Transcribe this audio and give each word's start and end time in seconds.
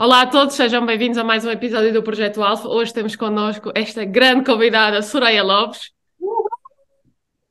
Olá 0.00 0.22
a 0.22 0.26
todos, 0.28 0.54
sejam 0.54 0.86
bem-vindos 0.86 1.18
a 1.18 1.24
mais 1.24 1.44
um 1.44 1.50
episódio 1.50 1.92
do 1.92 2.04
Projeto 2.04 2.40
Alfa. 2.40 2.68
Hoje 2.68 2.94
temos 2.94 3.16
connosco 3.16 3.72
esta 3.74 4.04
grande 4.04 4.44
convidada, 4.44 5.02
Soraya 5.02 5.42
Lopes. 5.42 5.90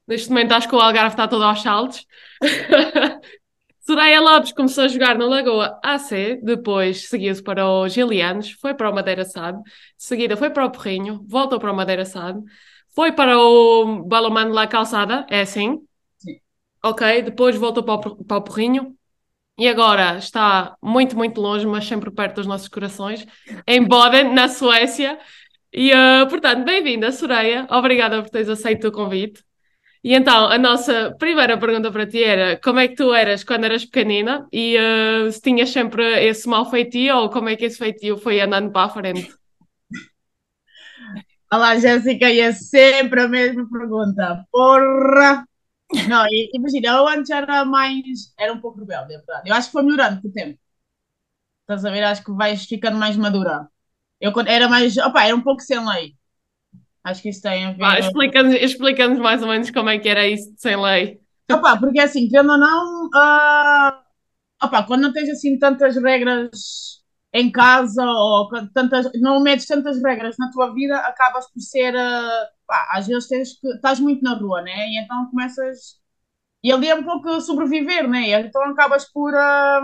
Neste 0.08 0.30
momento 0.30 0.54
acho 0.54 0.70
que 0.70 0.74
o 0.74 0.80
Algarve 0.80 1.10
está 1.10 1.28
todo 1.28 1.44
aos 1.44 1.62
saltos. 1.62 2.08
Soraya 3.86 4.22
Lopes 4.22 4.54
começou 4.54 4.86
a 4.86 4.88
jogar 4.88 5.18
na 5.18 5.26
Lagoa 5.26 5.78
AC, 5.84 6.40
depois 6.42 7.10
seguiu-se 7.10 7.44
para 7.44 7.70
os 7.70 7.92
Gilianos, 7.92 8.52
foi 8.52 8.74
para 8.74 8.90
o 8.90 8.96
Madeira 8.96 9.26
SAD, 9.26 9.62
de 9.62 9.72
seguida 9.98 10.38
foi 10.38 10.50
para 10.50 10.66
o 10.66 10.72
Porrinho, 10.72 11.26
voltou 11.28 11.60
para 11.60 11.74
o 11.74 11.76
Madeira 11.76 12.06
SAD, 12.06 12.42
foi 12.96 13.12
para 13.12 13.38
o 13.38 14.06
Balomano 14.06 14.54
La 14.54 14.68
Calçada, 14.68 15.26
é 15.30 15.42
assim? 15.42 15.86
Sim. 16.18 16.40
Ok, 16.82 17.24
depois 17.24 17.58
voltou 17.58 17.84
para 17.84 18.10
o, 18.10 18.24
para 18.24 18.38
o 18.38 18.42
Porrinho 18.42 18.97
e 19.58 19.68
agora 19.68 20.18
está 20.18 20.78
muito, 20.82 21.18
muito 21.18 21.42
longe, 21.42 21.66
mas 21.66 21.86
sempre 21.86 22.12
perto 22.12 22.36
dos 22.36 22.46
nossos 22.46 22.68
corações, 22.68 23.26
em 23.66 23.84
Boden, 23.84 24.34
na 24.34 24.48
Suécia. 24.48 25.18
E, 25.74 25.92
uh, 25.92 26.28
portanto, 26.30 26.64
bem-vinda, 26.64 27.12
Soraya. 27.12 27.68
Obrigada 27.70 28.22
por 28.22 28.30
teres 28.30 28.50
aceito 28.50 28.88
o 28.88 28.92
convite. 28.92 29.44
E 30.04 30.14
então, 30.14 30.46
a 30.46 30.58
nossa 30.58 31.16
primeira 31.18 31.58
pergunta 31.58 31.92
para 31.92 32.06
ti 32.06 32.24
era 32.24 32.58
como 32.58 32.80
é 32.80 32.88
que 32.88 32.96
tu 32.96 33.14
eras 33.14 33.44
quando 33.44 33.66
eras 33.66 33.84
pequenina 33.84 34.48
e 34.54 34.78
uh, 34.78 35.32
se 35.32 35.42
tinhas 35.42 35.72
sempre 35.72 36.26
esse 36.26 36.48
mau 36.48 36.70
feitio 36.70 37.18
ou 37.18 37.30
como 37.30 37.50
é 37.50 37.56
que 37.56 37.66
esse 37.66 37.78
feitio 37.78 38.16
foi 38.18 38.40
andando 38.40 38.72
para 38.72 38.86
a 38.86 38.90
frente? 38.90 39.34
Olá, 41.52 41.78
Jéssica, 41.80 42.30
e 42.30 42.42
é 42.42 42.52
sempre 42.52 43.22
a 43.22 43.28
mesma 43.28 43.68
pergunta. 43.70 44.46
Porra! 44.52 45.46
Não, 46.10 46.26
imagina, 46.54 46.88
eu 46.90 47.08
antes 47.08 47.30
era 47.30 47.64
mais. 47.66 48.34
Era 48.38 48.54
um 48.54 48.60
pouco 48.60 48.80
rebelde, 48.80 49.14
é 49.14 49.18
verdade. 49.18 49.50
Eu 49.50 49.56
acho 49.56 49.68
que 49.68 49.72
foi 49.74 49.84
melhorando 49.84 50.22
com 50.22 50.28
o 50.28 50.32
tempo. 50.32 50.60
Estás 51.62 51.86
a 51.86 51.92
ver? 51.92 52.04
Acho 52.04 52.24
que 52.24 52.32
vais 52.32 52.66
ficando 52.66 52.98
mais 52.98 53.16
madura. 53.18 53.70
Eu 54.20 54.32
quando 54.34 54.48
era 54.48 54.68
mais. 54.68 54.98
Opa, 54.98 55.24
era 55.26 55.36
um 55.36 55.42
pouco 55.42 55.62
sem 55.62 55.80
lei. 55.88 56.16
Acho 57.04 57.22
que 57.22 57.30
isso 57.30 57.42
tem 57.42 57.66
a 57.66 57.72
ver. 57.72 57.84
Ah, 57.86 58.00
Explica-nos 58.00 58.54
explica 58.56 59.08
mais 59.10 59.42
ou 59.42 59.48
menos 59.48 59.72
como 59.72 59.90
é 59.90 60.00
que 60.00 60.10
era 60.10 60.28
isso 60.28 60.54
de 60.54 60.62
sem 60.62 60.76
lei. 60.76 61.20
Opa, 61.52 61.78
porque 61.80 62.00
assim, 62.00 62.28
querendo 62.28 62.52
ou 62.52 62.58
não, 62.58 63.10
ah, 63.16 64.04
opa, 64.64 64.84
quando 64.84 65.04
não 65.04 65.14
tens 65.14 65.30
assim 65.30 65.58
tantas 65.58 65.96
regras 65.96 67.02
em 67.34 67.52
casa 67.52 68.04
ou 68.06 68.50
tantas, 68.74 69.10
não 69.16 69.42
metes 69.42 69.66
tantas 69.66 70.02
regras 70.02 70.36
na 70.38 70.52
tua 70.52 70.74
vida, 70.74 70.98
acabas 70.98 71.50
por 71.52 71.62
ser, 71.62 71.96
ah, 71.96 72.50
pá, 72.68 72.88
às 72.92 73.08
vezes 73.08 73.28
tens 73.30 73.60
que, 73.60 73.68
estás 73.70 74.00
muito 74.00 74.24
na 74.24 74.36
rua, 74.36 74.62
né? 74.62 74.90
E 74.90 75.00
então 75.00 75.30
começas, 75.32 76.00
e 76.64 76.72
ali 76.72 76.90
é 76.90 76.96
um 76.96 77.04
pouco 77.04 77.42
sobreviver, 77.42 78.08
né? 78.10 78.30
E 78.30 78.34
então 78.34 78.64
acabas 78.66 79.06
por 79.12 79.34
ah, 79.36 79.82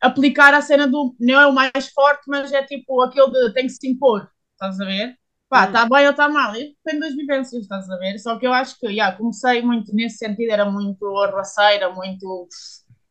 aplicar 0.00 0.54
a 0.54 0.62
cena 0.62 0.86
do, 0.86 1.14
não 1.18 1.40
é 1.40 1.46
o 1.46 1.52
mais 1.54 1.88
forte, 1.94 2.22
mas 2.28 2.52
é 2.52 2.62
tipo 2.64 3.00
aquele 3.02 3.30
de 3.30 3.52
tem 3.54 3.66
que 3.66 3.72
se 3.72 3.88
impor, 3.88 4.28
estás 4.52 4.80
a 4.80 4.84
ver? 4.84 5.16
Pá, 5.48 5.64
está 5.66 5.86
bem 5.88 6.04
ou 6.04 6.10
está 6.10 6.28
mal, 6.28 6.54
isso 6.54 6.76
depende 6.84 7.00
das 7.06 7.16
vivências, 7.16 7.62
estás 7.62 7.88
a 7.90 7.96
ver? 7.96 8.18
Só 8.18 8.38
que 8.38 8.46
eu 8.46 8.52
acho 8.52 8.78
que, 8.78 8.86
yeah, 8.88 9.16
comecei 9.16 9.62
muito 9.62 9.94
nesse 9.94 10.18
sentido, 10.18 10.50
era 10.52 10.70
muito 10.70 11.06
arruaceira, 11.18 11.90
muito. 11.90 12.48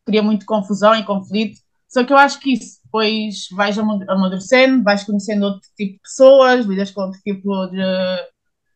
cria 0.05 0.23
muito 0.23 0.45
confusão 0.45 0.95
e 0.95 1.05
conflito. 1.05 1.59
Só 1.87 2.03
que 2.03 2.11
eu 2.13 2.17
acho 2.17 2.39
que 2.39 2.53
isso 2.53 2.79
depois 2.83 3.47
vais 3.55 3.77
ama- 3.77 4.05
amadurecendo, 4.09 4.83
vais 4.83 5.03
conhecendo 5.03 5.45
outro 5.45 5.61
tipo 5.77 5.93
de 5.93 5.99
pessoas, 6.01 6.65
lidas 6.65 6.91
com 6.91 7.01
outro 7.01 7.19
tipo 7.21 7.67
de, 7.67 7.77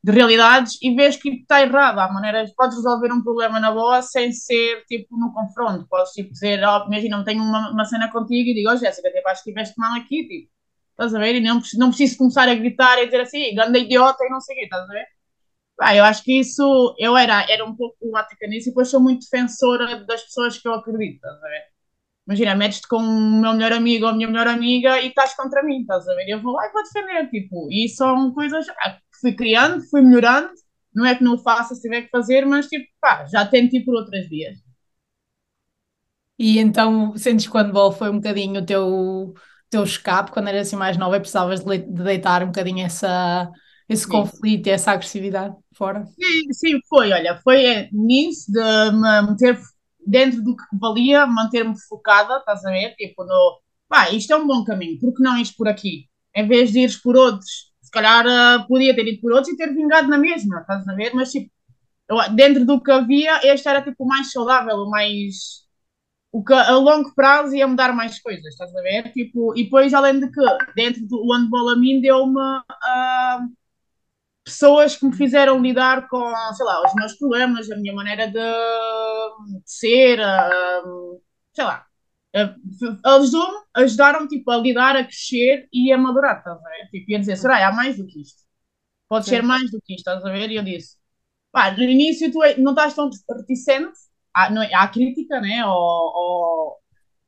de 0.04 0.12
realidades 0.12 0.78
e 0.82 0.96
vês 0.96 1.16
que 1.16 1.30
está 1.30 1.62
errado. 1.62 2.00
Há 2.00 2.12
maneiras, 2.12 2.54
podes 2.56 2.76
resolver 2.78 3.12
um 3.14 3.24
problema 3.24 3.60
na 3.60 3.72
boa 3.72 4.02
sem 4.02 4.32
ser 4.32 4.84
tipo 4.88 5.18
no 5.18 5.32
confronto. 5.34 5.88
Podes 5.88 6.12
tipo 6.14 6.32
dizer, 6.32 6.64
oh, 6.64 6.86
imagina, 6.88 7.24
tenho 7.24 7.44
uma, 7.44 7.72
uma 7.72 7.86
cena 7.86 8.12
contigo 8.12 8.50
e 8.50 8.54
digo, 8.56 8.72
oh 8.72 8.78
Jéssica, 8.78 9.12
tipo, 9.12 9.28
acho 9.30 9.44
que 9.44 9.52
tiveste 9.52 9.76
mal 9.78 9.96
aqui, 10.00 10.28
tipo, 10.28 10.52
estás 10.92 11.14
a 11.16 11.20
ver? 11.20 11.36
E 11.36 11.42
não, 11.42 11.62
não 11.78 11.90
preciso 11.90 12.18
começar 12.18 12.50
a 12.50 12.56
gritar 12.56 12.98
e 13.00 13.06
dizer 13.06 13.22
assim, 13.22 13.54
ganda 13.56 13.78
idiota 13.78 14.24
e 14.26 14.30
não 14.30 14.42
sei 14.42 14.56
o 14.56 14.60
quê, 14.60 14.66
estás 14.66 14.84
a 14.90 14.94
ver? 14.94 15.06
Pá, 15.78 15.96
eu 15.96 16.04
acho 16.04 16.24
que 16.24 16.40
isso, 16.40 16.96
eu 17.00 17.18
era, 17.18 17.46
era 17.52 17.66
um 17.66 17.76
pouco 17.76 17.98
problemática 18.00 18.48
nisso 18.48 18.70
e 18.70 18.72
depois 18.72 18.90
sou 18.90 19.02
muito 19.02 19.22
defensora 19.22 20.06
das 20.06 20.24
pessoas 20.24 20.58
que 20.58 20.68
eu 20.68 20.74
acredito, 20.74 21.16
estás 21.16 21.38
a 21.44 21.48
ver? 21.48 21.64
Imagina, 22.28 22.56
metes-te 22.56 22.88
com 22.88 22.98
o 22.98 23.42
meu 23.42 23.54
melhor 23.54 23.74
amigo 23.74 24.06
ou 24.06 24.12
a 24.12 24.14
minha 24.16 24.28
melhor 24.28 24.48
amiga 24.48 25.02
e 25.02 25.08
estás 25.08 25.36
contra 25.36 25.64
mim, 25.64 25.82
estás 25.82 26.08
a 26.08 26.16
ver? 26.16 26.30
Eu 26.30 26.42
vou 26.42 26.54
lá 26.54 26.68
e 26.68 26.72
vou 26.72 26.84
defender, 26.84 27.30
tipo, 27.30 27.68
e 27.72 27.90
são 27.90 28.34
coisas 28.34 28.68
ah, 28.70 28.98
fui 29.22 29.36
criando, 29.36 29.82
fui 29.90 30.02
melhorando, 30.02 30.50
não 30.94 31.06
é 31.06 31.16
que 31.16 31.24
não 31.24 31.36
o 31.36 31.40
faça 31.40 31.76
se 31.76 31.82
tiver 31.82 32.04
que 32.04 32.10
fazer, 32.10 32.46
mas 32.46 32.68
tipo, 32.68 32.86
pá, 33.00 33.26
já 33.28 33.46
tento 33.48 33.76
ir 33.76 33.86
por 33.86 33.96
outras 33.96 34.28
vias. 34.28 34.58
E 36.38 36.58
então 36.58 37.16
sentes 37.18 37.48
que 37.48 37.56
o 37.56 37.60
handball 37.60 37.92
foi 37.92 38.10
um 38.10 38.16
bocadinho 38.16 38.62
o 38.62 38.66
teu, 38.66 39.34
teu 39.70 39.84
escape 39.84 40.32
quando 40.32 40.48
eras 40.48 40.68
assim 40.68 40.76
mais 40.76 40.98
nova 40.98 41.18
e 41.18 41.20
precisavas 41.20 41.64
de, 41.64 41.78
deitar 41.80 42.42
um 42.44 42.48
bocadinho 42.48 42.84
essa, 42.86 43.50
esse 43.88 44.06
Sim. 44.06 44.12
conflito 44.12 44.68
e 44.68 44.72
essa 44.72 44.92
agressividade 44.92 45.56
fora? 45.76 46.04
Sim, 46.20 46.54
sim, 46.54 46.80
foi, 46.90 47.12
olha, 47.12 47.40
foi 47.44 47.66
é, 47.66 47.90
nisso 47.92 48.52
de 48.52 48.60
me 48.92 49.22
meter 49.32 49.60
dentro 50.06 50.44
do 50.44 50.56
que 50.56 50.64
valia, 50.80 51.26
manter-me 51.26 51.76
focada, 51.88 52.38
estás 52.38 52.66
a 52.66 52.72
ver? 52.72 52.96
Tipo, 52.96 53.24
no, 53.24 53.60
pá, 53.88 54.10
isto 54.12 54.34
é 54.34 54.36
um 54.36 54.48
bom 54.48 54.64
caminho, 54.64 55.00
por 55.00 55.14
que 55.16 55.24
não 55.24 55.38
ires 55.38 55.52
por 55.52 55.68
aqui? 55.68 56.08
Em 56.36 56.48
vez 56.48 56.72
de 56.72 56.80
ires 56.80 56.98
por 56.98 57.16
outros, 57.16 57.71
se 57.92 58.00
calhar 58.00 58.26
ah, 58.28 58.66
podia 58.68 58.96
ter 58.96 59.08
ido 59.08 59.22
por 59.22 59.32
outros 59.34 59.50
e 59.54 59.58
ter 59.58 59.74
vingado 59.74 60.08
na 60.08 60.18
mesma, 60.18 60.62
estás 60.62 60.88
a 60.88 60.94
ver? 60.96 61.14
Mas 61.14 61.32
tipo, 61.32 61.52
eu- 62.10 62.36
dentro 62.36 62.66
do 62.66 62.82
que 62.84 62.92
havia, 62.92 63.42
este 63.54 63.68
era 63.70 63.82
tipo 63.84 64.04
o 64.06 64.08
mais 64.08 64.32
saudável, 64.32 64.78
o 64.78 64.90
mais. 64.92 65.64
O 66.32 66.44
que 66.44 66.54
a 66.54 66.72
longo 66.78 67.14
prazo 67.16 67.56
ia 67.56 67.68
mudar 67.68 67.94
mais 67.94 68.20
coisas, 68.22 68.46
estás 68.48 68.76
a 68.76 68.82
ver? 68.84 69.12
Tipo, 69.14 69.56
e 69.58 69.64
depois, 69.66 69.94
além 69.94 70.20
de 70.20 70.32
que, 70.32 70.42
dentro 70.76 71.06
do 71.08 71.34
handball 71.34 71.70
a 71.72 71.76
mim 71.78 72.02
deu-me 72.02 72.40
ah, 72.42 73.40
pessoas 74.44 74.96
que 74.98 75.06
me 75.06 75.16
fizeram 75.16 75.62
lidar 75.62 76.08
com, 76.10 76.20
sei 76.56 76.66
lá, 76.66 76.84
os 76.86 76.94
meus 76.96 77.14
problemas, 77.18 77.70
a 77.72 77.76
minha 77.78 77.94
maneira 77.94 78.28
de, 78.28 78.40
de 78.40 79.62
ser, 79.66 80.20
ah, 80.22 80.82
sei 81.54 81.64
lá. 81.66 81.86
Ajudou-me, 83.06 83.64
ajudaram-me 83.76 84.28
tipo, 84.28 84.50
a 84.52 84.58
lidar, 84.58 84.96
a 84.96 85.04
crescer 85.04 85.68
e 85.72 85.92
a 85.92 85.98
madurar, 85.98 86.38
estás 86.40 86.58
a 86.58 86.70
ver? 86.70 86.90
Tipo, 86.90 87.12
ia 87.12 87.20
dizer, 87.20 87.38
Soraya, 87.38 87.68
há 87.68 87.72
mais 87.74 87.98
do 87.98 88.06
que 88.08 88.22
isto. 88.22 88.42
Pode 89.10 89.26
Sim. 89.26 89.30
ser 89.30 89.44
mais 89.44 89.72
do 89.72 89.82
que 89.84 89.94
isto, 89.96 90.02
estás 90.10 90.26
a 90.26 90.32
ver? 90.32 90.52
E 90.52 90.56
eu 90.58 90.64
disse, 90.64 90.98
pá, 91.52 91.72
no 91.72 91.84
início 91.84 92.32
tu 92.32 92.44
é- 92.44 92.58
não 92.58 92.72
estás 92.74 92.96
tão 92.96 93.10
reticente 93.38 93.98
à, 94.34 94.50
não 94.52 94.62
é- 94.64 94.74
à 94.76 94.88
crítica, 94.90 95.42
né? 95.42 95.66
Ou, 95.66 95.74
ou... 95.74 96.78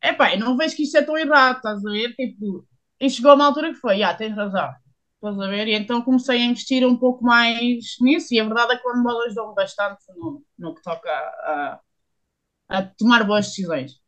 Epá, 0.04 0.34
eu 0.34 0.40
não 0.40 0.58
vejo 0.58 0.76
que 0.76 0.84
isto 0.84 0.98
é 0.98 1.04
tão 1.04 1.18
errado, 1.18 1.58
estás 1.58 1.86
a 1.86 1.92
ver? 1.92 2.14
Tipo, 2.16 2.68
e 3.00 3.10
chegou 3.10 3.32
a 3.32 3.36
uma 3.36 3.46
altura 3.48 3.74
que 3.74 3.80
foi, 3.80 4.04
ah, 4.04 4.14
tens 4.16 4.36
razão, 4.36 4.72
estás 5.16 5.40
a 5.40 5.48
ver? 5.50 5.68
E 5.70 5.76
então 5.76 6.02
comecei 6.04 6.42
a 6.42 6.46
investir 6.46 6.86
um 6.88 6.98
pouco 6.98 7.24
mais 7.26 7.96
nisso 8.02 8.34
e 8.34 8.40
a 8.40 8.46
verdade 8.46 8.74
é 8.76 8.78
que 8.80 8.88
o 8.90 8.94
handball 8.94 9.24
ajudou-me 9.26 9.56
bastante 9.56 10.04
no, 10.18 10.44
no 10.60 10.76
que 10.76 10.82
toca 10.84 11.10
a, 11.12 11.80
a 12.70 12.84
tomar 12.84 13.24
boas 13.26 13.48
decisões. 13.48 14.03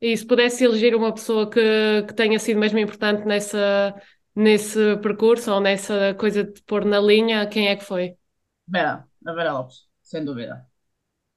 E 0.00 0.16
se 0.16 0.26
pudesse 0.26 0.64
eleger 0.64 0.94
uma 0.94 1.12
pessoa 1.14 1.48
que, 1.50 1.60
que 2.06 2.14
tenha 2.14 2.38
sido 2.38 2.58
mesmo 2.58 2.78
importante 2.78 3.24
nessa, 3.26 3.94
nesse 4.34 4.96
percurso 4.98 5.52
ou 5.52 5.60
nessa 5.60 6.14
coisa 6.14 6.44
de 6.44 6.62
pôr 6.62 6.84
na 6.86 6.98
linha, 7.00 7.46
quem 7.46 7.68
é 7.68 7.76
que 7.76 7.84
foi? 7.84 8.16
Vera, 8.66 9.06
a 9.26 9.32
Vera 9.34 9.52
Lopes, 9.52 9.88
sem 10.02 10.24
dúvida. 10.24 10.66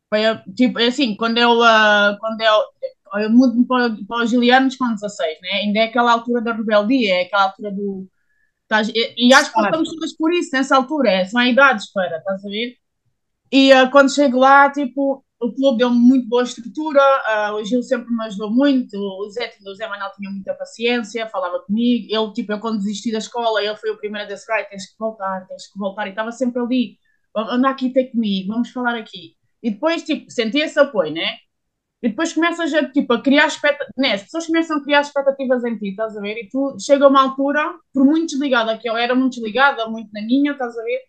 Foi, 0.10 0.22
tipo, 0.56 0.80
é 0.80 0.88
assim, 0.88 1.16
quando 1.18 1.38
eu, 1.40 1.64
ah, 1.64 2.18
quando 2.20 2.42
eu, 2.42 3.22
eu 3.24 3.32
mudo 3.32 3.66
para, 3.68 3.96
para 4.08 4.26
os 4.26 4.30
Gilianos 4.32 4.78
com 4.78 4.94
16, 4.94 5.40
né? 5.42 5.50
Ainda 5.64 5.80
é 5.82 5.84
aquela 5.86 6.12
altura 6.14 6.42
da 6.42 6.54
rebeldia, 6.54 7.16
é 7.16 7.22
aquela 7.24 7.46
altura 7.46 7.72
do... 7.72 8.08
estás- 8.64 8.90
e, 8.90 9.30
e 9.30 9.34
acho 9.36 9.50
que 9.52 9.56
passamos 9.56 9.92
todas 9.94 10.16
por 10.18 10.34
isso 10.34 10.52
nessa 10.54 10.78
altura, 10.78 11.12
é, 11.12 11.26
são 11.26 11.44
idades 11.44 11.92
para, 11.94 12.18
estás 12.20 12.46
a 12.46 12.50
ver? 12.50 12.78
E 13.54 13.72
ah, 13.72 13.90
quando 13.92 14.14
chego 14.14 14.40
lá, 14.40 14.72
tipo, 14.72 15.24
o 15.40 15.54
clube 15.54 15.78
deu-me 15.80 15.98
muito 16.00 16.28
boa 16.28 16.44
estrutura, 16.44 17.00
ah, 17.28 17.54
o 17.56 17.64
Gil 17.64 17.84
sempre 17.84 18.10
me 18.14 18.24
ajudou 18.26 18.50
muito, 18.52 18.98
o 18.98 19.30
Zé, 19.30 19.52
o 19.68 19.76
Zé 19.76 19.88
Manuel 19.88 20.12
tinha 20.18 20.32
muita 20.32 20.56
paciência, 20.56 21.28
falava 21.30 21.60
comigo, 21.60 22.08
ele, 22.10 22.34
tipo, 22.34 22.52
eu 22.52 22.60
quando 22.60 22.80
desisti 22.80 23.12
da 23.12 23.20
escola, 23.20 23.64
ele 23.64 23.76
foi 23.78 23.92
o 23.92 23.98
primeiro 23.98 24.26
a 24.28 24.34
dizer, 24.34 24.52
"Ai, 24.54 24.66
tens 24.68 24.88
que 24.92 24.96
voltar, 25.00 25.46
tens 25.48 25.68
que 25.72 25.78
voltar, 25.80 26.08
e 26.08 26.10
estava 26.12 26.32
sempre 26.32 26.62
ali, 26.62 26.98
anda 27.36 27.70
aqui 27.70 27.92
ter 27.92 28.06
comigo, 28.12 28.54
vamos 28.54 28.72
falar 28.72 28.96
aqui. 28.98 29.36
E 29.62 29.72
depois, 29.72 30.04
tipo, 30.04 30.30
senti 30.32 30.58
esse 30.60 30.80
apoio, 30.80 31.14
né? 31.14 31.38
E 32.04 32.10
depois 32.10 32.34
começas 32.34 32.74
a, 32.74 32.90
tipo, 32.92 33.14
a 33.14 33.22
criar 33.24 33.48
expectativas, 33.48 33.94
né? 33.98 34.14
As 34.16 34.24
pessoas 34.24 34.48
começam 34.48 34.78
a 34.78 34.84
criar 34.84 35.02
expectativas 35.02 35.64
em 35.66 35.78
ti, 35.78 35.90
estás 35.92 36.18
a 36.18 36.22
ver? 36.22 36.38
E 36.44 36.50
tu 36.50 36.78
chega 36.80 37.06
a 37.06 37.10
uma 37.10 37.22
altura, 37.24 37.76
por 37.94 38.06
muito 38.06 38.28
desligada 38.32 38.78
que 38.78 38.90
eu 38.90 38.98
era, 38.98 39.16
muito 39.16 39.36
desligada, 39.36 39.88
muito 39.90 40.10
na 40.14 40.22
minha, 40.24 40.54
estás 40.54 40.78
a 40.78 40.84
ver? 40.84 41.00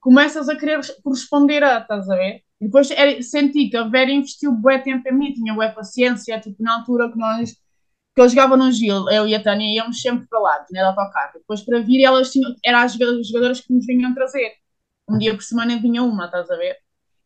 Começas 0.00 0.48
a 0.48 0.56
querer 0.56 0.80
corresponder 1.02 1.62
a, 1.62 1.78
estás 1.78 2.08
a 2.08 2.16
ver? 2.16 2.42
E 2.60 2.66
depois 2.66 2.90
era- 2.90 3.20
senti 3.22 3.68
que 3.70 3.76
a 3.76 3.84
Vera 3.84 4.10
investiu 4.10 4.52
bué 4.52 4.78
tempo 4.78 5.06
em 5.08 5.12
mim, 5.14 5.32
tinha 5.32 5.54
bué 5.54 5.70
paciência, 5.70 6.40
tipo, 6.40 6.62
na 6.62 6.76
altura 6.78 7.10
que 7.10 7.18
nós, 7.18 7.52
que 8.14 8.20
eu 8.22 8.28
jogava 8.28 8.56
no 8.56 8.72
Gil, 8.72 9.08
eu 9.10 9.28
e 9.28 9.34
a 9.34 9.42
Tânia 9.42 9.74
íamos 9.74 10.00
sempre 10.00 10.26
para 10.28 10.40
lá, 10.40 10.66
né, 10.72 10.82
de. 10.82 11.38
Depois 11.40 11.62
para 11.62 11.80
vir, 11.80 12.04
elas 12.04 12.32
tinham, 12.32 12.54
eram 12.64 12.80
as 12.80 12.94
jogadoras 12.94 13.60
que 13.60 13.72
nos 13.72 13.86
vinham 13.86 14.14
trazer. 14.14 14.52
Um 15.08 15.18
dia 15.18 15.34
por 15.34 15.42
semana 15.42 15.78
vinha 15.80 16.02
uma, 16.02 16.26
estás 16.26 16.50
a 16.50 16.56
ver? 16.56 16.76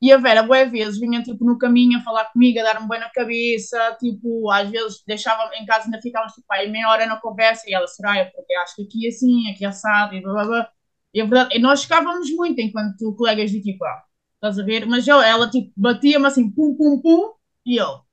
E 0.03 0.13
a 0.13 0.19
Vera, 0.19 0.43
boas 0.43 0.71
vezes, 0.71 0.99
vinha 1.01 1.23
tipo 1.23 1.45
no 1.45 1.59
caminho 1.59 1.99
a 1.99 2.03
falar 2.03 2.27
comigo, 2.33 2.61
a 2.61 2.63
dar-me 2.65 2.89
bem 2.89 3.01
na 3.01 3.11
cabeça, 3.11 3.97
tipo, 4.01 4.51
às 4.51 4.69
vezes 4.71 5.03
deixava 5.07 5.51
em 5.57 5.65
casa, 5.67 5.87
ainda 5.87 6.01
ficávamos 6.03 6.35
tipo, 6.35 6.47
aí 6.53 6.71
meia 6.71 6.89
hora 6.91 7.07
na 7.07 7.19
conversa 7.21 7.65
e 7.69 7.75
ela, 7.75 7.87
Soraya, 7.89 8.31
porque 8.35 8.55
acho 8.57 8.77
que 8.77 8.83
aqui 8.83 9.07
é 9.07 9.09
assim, 9.11 9.51
aqui 9.53 9.65
é 9.65 9.69
assado 9.69 10.15
e 10.15 10.21
blá 10.23 10.33
blá 10.35 10.45
blá. 10.47 10.71
E 11.15 11.21
a 11.21 11.25
verdade, 11.25 11.57
e 11.57 11.61
nós 11.61 11.83
ficávamos 11.85 12.31
muito 12.33 12.61
enquanto 12.61 13.15
colegas 13.17 13.51
de 13.51 13.63
tipo, 13.63 13.85
ah, 13.85 14.05
estás 14.37 14.59
a 14.59 14.65
ver? 14.65 14.87
Mas 14.87 15.07
eu, 15.09 15.21
ela 15.23 15.49
tipo, 15.51 15.73
batia-me 15.77 16.27
assim, 16.27 16.51
pum, 16.51 16.77
pum, 16.77 17.01
pum, 17.01 17.33
e 17.67 17.77
eu 17.77 18.05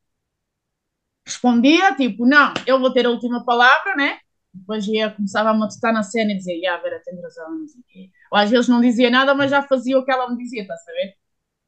respondia, 1.25 1.95
tipo, 1.95 2.25
não, 2.25 2.53
eu 2.65 2.79
vou 2.79 2.91
ter 2.93 3.05
a 3.05 3.09
última 3.09 3.45
palavra, 3.45 3.95
né? 3.95 4.19
Depois 4.53 4.85
ia, 4.87 5.11
começava 5.11 5.49
a 5.49 5.53
matutar 5.53 5.93
na 5.93 6.03
cena 6.03 6.31
e 6.33 6.37
dizia, 6.37 6.55
yeah, 6.55 6.81
Vera, 6.81 7.01
tem 7.05 7.19
razão, 7.21 7.49
não 7.59 7.67
sei 7.67 7.79
o 7.81 7.83
quê. 7.87 8.09
Ou 8.31 8.37
às 8.39 8.49
vezes 8.49 8.67
não 8.67 8.81
dizia 8.81 9.09
nada, 9.09 9.33
mas 9.33 9.49
já 9.51 9.61
fazia 9.63 9.97
o 9.97 10.03
que 10.05 10.11
ela 10.11 10.29
me 10.29 10.37
dizia, 10.37 10.61
estás 10.63 10.81
a 10.87 10.91
ver? 10.91 11.15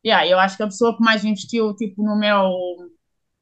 yeah, 0.06 0.28
eu 0.28 0.40
acho 0.40 0.58
que 0.58 0.64
a 0.64 0.68
pessoa 0.68 0.98
que 0.98 1.04
mais 1.04 1.26
investiu 1.26 1.76
tipo, 1.76 2.04
no, 2.04 2.18
meu, 2.18 2.52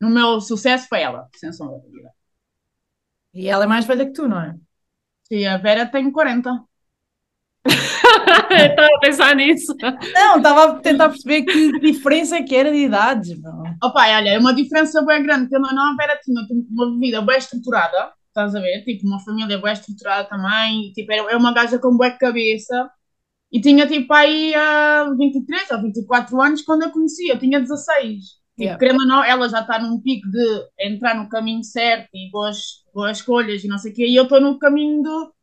no 0.02 0.10
meu 0.10 0.42
sucesso 0.42 0.88
foi 0.90 1.02
ela, 1.02 1.30
sem 1.36 1.52
sombra 1.54 1.80
de 1.80 1.88
dúvida. 1.88 2.12
E 3.34 3.48
ela 3.50 3.66
é 3.66 3.68
mais 3.68 3.86
velha 3.86 4.06
que 4.06 4.14
tu, 4.14 4.28
não 4.28 4.40
é? 4.42 4.58
Sim, 5.28 5.46
a 5.48 5.58
Vera 5.58 5.88
tem 5.92 6.12
40. 6.12 6.52
Estava 7.66 8.88
a 8.96 9.00
pensar 9.00 9.36
nisso. 9.36 9.76
Não, 10.14 10.38
estava 10.38 10.64
a 10.66 10.80
tentar 10.80 11.10
perceber 11.10 11.44
que 11.44 11.80
diferença 11.80 12.38
é 12.38 12.44
que 12.44 12.56
era 12.56 12.72
de 12.72 12.78
idades. 12.78 13.40
Não. 13.42 13.64
Opa, 13.84 14.08
olha, 14.16 14.30
é 14.30 14.40
uma 14.40 14.54
diferença 14.54 15.04
bem 15.04 15.24
grande, 15.24 15.50
porque 15.50 15.60
não, 15.60 15.94
a 15.94 15.96
Vera 15.96 16.20
tinha 16.24 16.42
uma 16.70 17.00
vida 17.00 17.22
bem 17.22 17.38
estruturada, 17.38 18.12
estás 18.28 18.56
a 18.56 18.60
ver? 18.60 18.84
Tipo, 18.84 19.08
uma 19.08 19.20
família 19.20 19.58
bem 19.60 19.74
estruturada 19.74 20.28
também, 20.28 20.92
tipo, 20.94 21.12
é 21.12 21.36
uma 21.36 21.54
gaja 21.54 21.80
com 21.80 21.96
boa 21.96 22.12
cabeça, 22.12 22.90
e 23.52 23.60
tinha 23.60 23.86
tipo 23.86 24.14
aí 24.14 24.54
uh, 24.56 25.18
23 25.18 25.72
ou 25.72 25.82
24 25.82 26.42
anos 26.42 26.62
quando 26.62 26.84
a 26.84 26.90
conheci, 26.90 27.28
eu 27.28 27.38
tinha 27.38 27.60
16. 27.60 27.98
Tipo, 28.02 28.62
yeah. 28.62 28.80
querendo 28.80 29.02
ou 29.02 29.08
não, 29.08 29.24
ela 29.24 29.50
já 29.50 29.60
está 29.60 29.78
num 29.78 30.00
pico 30.02 30.30
de 30.30 30.68
entrar 30.80 31.16
no 31.16 31.28
caminho 31.28 31.64
certo 31.64 32.08
e 32.14 32.30
boas, 32.32 32.58
boas 32.94 33.18
escolhas 33.18 33.64
e 33.64 33.68
não 33.68 33.78
sei 33.78 33.92
o 33.92 33.96
quê, 33.96 34.08
e 34.08 34.16
eu 34.16 34.24
estou 34.24 34.40
no 34.40 34.58
caminho 34.58 35.04
do. 35.04 35.34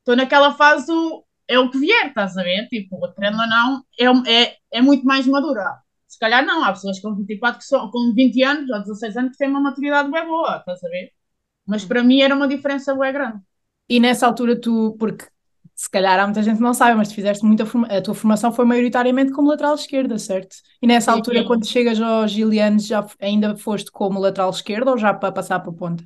Estou 0.00 0.16
naquela 0.16 0.52
fase 0.52 0.86
do. 0.86 1.24
É 1.48 1.58
o 1.58 1.70
que 1.70 1.78
vier, 1.78 2.06
estás 2.08 2.36
a 2.36 2.42
ver? 2.42 2.68
Tipo, 2.68 3.12
querendo 3.14 3.38
ou 3.40 3.46
não, 3.48 3.82
é, 4.00 4.42
é, 4.42 4.56
é 4.72 4.82
muito 4.82 5.04
mais 5.04 5.26
madura. 5.26 5.78
Se 6.06 6.18
calhar 6.18 6.44
não, 6.44 6.64
há 6.64 6.72
pessoas 6.72 7.00
com 7.00 7.14
24 7.14 7.58
que 7.58 7.66
são, 7.66 7.90
com 7.90 8.12
20 8.14 8.42
anos 8.42 8.70
ou 8.70 8.80
16 8.80 9.16
anos 9.16 9.32
que 9.32 9.38
têm 9.38 9.48
uma 9.48 9.60
maturidade 9.60 10.10
bem 10.10 10.26
boa, 10.26 10.58
estás 10.58 10.82
a 10.84 10.88
ver? 10.88 11.12
Mas 11.66 11.84
para 11.84 12.02
mim 12.04 12.20
era 12.22 12.34
uma 12.34 12.48
diferença 12.48 12.94
bem 12.94 13.12
grande. 13.12 13.40
E 13.88 14.00
nessa 14.00 14.26
altura 14.26 14.58
tu, 14.60 14.96
porque 14.98 15.26
se 15.74 15.90
calhar 15.90 16.18
há 16.18 16.24
muita 16.24 16.42
gente 16.42 16.56
que 16.56 16.62
não 16.62 16.74
sabe, 16.74 16.96
mas 16.96 17.08
tu 17.08 17.14
fizeste 17.14 17.44
muita 17.44 17.64
a 17.64 18.00
tua 18.02 18.14
formação 18.14 18.52
foi 18.52 18.64
maioritariamente 18.64 19.32
como 19.32 19.48
lateral 19.48 19.74
esquerda, 19.74 20.18
certo? 20.18 20.56
E 20.80 20.86
nessa 20.86 21.12
sim, 21.12 21.18
altura, 21.18 21.40
sim. 21.40 21.46
quando 21.46 21.66
chegas 21.66 22.00
aos 22.00 22.30
Gilianos, 22.30 22.86
já 22.86 23.06
ainda 23.20 23.56
foste 23.56 23.90
como 23.90 24.20
lateral 24.20 24.50
esquerda 24.50 24.90
ou 24.90 24.98
já 24.98 25.12
para 25.12 25.32
passar 25.32 25.60
para 25.60 25.70
a 25.70 25.74
ponta? 25.74 26.04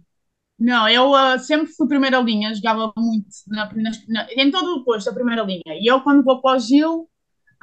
Não, 0.58 0.88
eu 0.88 1.12
uh, 1.12 1.38
sempre 1.38 1.69
fui 1.69 1.87
primeira 1.87 2.19
linha, 2.20 2.55
jogava 2.55 2.93
muito 2.96 3.28
na, 3.46 3.70
na, 4.08 4.26
em 4.32 4.50
todo 4.50 4.81
o 4.81 4.84
posto, 4.84 5.08
a 5.08 5.14
primeira 5.14 5.43
linha. 5.43 5.62
E 5.66 5.87
eu, 5.90 6.00
quando 6.00 6.25
vou 6.25 6.40
para 6.40 6.56
o 6.56 6.58
Gil, 6.58 7.08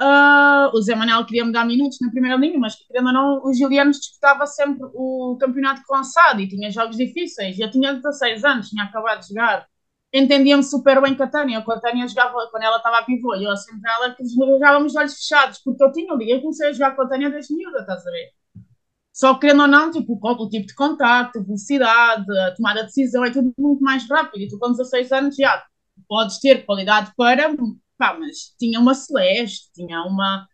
uh, 0.00 0.74
o 0.74 0.80
Zé 0.80 0.94
Manuel 0.94 1.26
queria 1.26 1.44
me 1.44 1.52
dar 1.52 1.66
minutos 1.66 1.98
na 2.00 2.10
primeira 2.10 2.36
linha, 2.36 2.58
mas 2.58 2.74
querendo 2.74 3.08
ou 3.08 3.12
não, 3.12 3.42
o 3.44 3.52
Gilianos 3.52 3.98
disputava 3.98 4.46
sempre 4.46 4.86
o 4.94 5.36
campeonato 5.38 5.82
lançado 5.90 6.40
e 6.40 6.48
tinha 6.48 6.70
jogos 6.70 6.96
difíceis. 6.96 7.58
Eu 7.58 7.70
tinha 7.70 7.92
16 7.94 8.44
anos, 8.44 8.70
tinha 8.70 8.84
acabado 8.84 9.20
de 9.20 9.28
jogar 9.28 9.66
entendia-me 10.12 10.62
super 10.62 11.00
bem 11.00 11.14
com 11.14 11.22
a 11.22 11.28
Tânia. 11.28 11.62
Com 11.62 11.72
a 11.72 11.80
Tânia 11.80 12.08
jogava, 12.08 12.48
quando 12.50 12.62
ela 12.62 12.76
estava 12.78 12.98
a 12.98 13.02
pivô, 13.02 13.34
e 13.34 13.44
eu 13.44 13.56
sempre 13.56 13.90
ela 13.90 14.14
que 14.14 14.24
jogávamos 14.26 14.94
olhos 14.96 15.14
fechados, 15.14 15.58
porque 15.58 15.82
eu 15.82 15.92
tinha 15.92 16.12
ali, 16.12 16.30
eu 16.30 16.40
comecei 16.40 16.68
a 16.68 16.72
jogar 16.72 16.96
com 16.96 17.02
a 17.02 17.08
Tânia 17.08 17.30
desde 17.30 17.54
miúda, 17.54 17.80
estás 17.80 18.06
a 18.06 18.10
ver? 18.10 18.32
Só 19.16 19.32
que, 19.32 19.40
querendo 19.40 19.62
ou 19.62 19.68
não, 19.68 19.90
tipo, 19.90 20.18
o 20.22 20.48
tipo 20.50 20.66
de 20.66 20.74
contacto, 20.74 21.42
velocidade, 21.42 22.26
a 22.38 22.54
tomada 22.54 22.80
de 22.80 22.88
decisão 22.88 23.24
é 23.24 23.30
tudo 23.30 23.50
muito 23.58 23.82
mais 23.82 24.06
rápido. 24.06 24.42
E 24.42 24.48
tu, 24.48 24.58
com 24.58 24.70
16 24.72 25.10
anos, 25.10 25.36
já 25.36 25.64
podes 26.06 26.38
ter 26.38 26.66
qualidade 26.66 27.12
para. 27.16 27.48
Pá, 27.96 28.14
mas 28.20 28.54
tinha 28.58 28.78
uma 28.78 28.92
Celeste, 28.94 29.70
tinha 29.72 30.02
uma, 30.02 30.46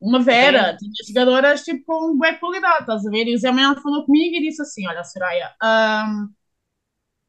uma 0.00 0.20
Vera, 0.20 0.76
tinha 0.78 0.92
jogadoras 1.06 1.64
tipo, 1.64 1.84
com 1.86 2.16
boa 2.16 2.34
qualidade, 2.36 2.80
estás 2.82 3.06
a 3.06 3.10
ver? 3.10 3.26
E 3.28 3.34
o 3.34 3.38
Zé 3.38 3.52
Manuel 3.52 3.82
falou 3.82 4.06
comigo 4.06 4.36
e 4.36 4.40
disse 4.48 4.62
assim: 4.62 4.86
Olha, 4.88 5.04
Soraya, 5.04 5.54
um, 5.62 6.28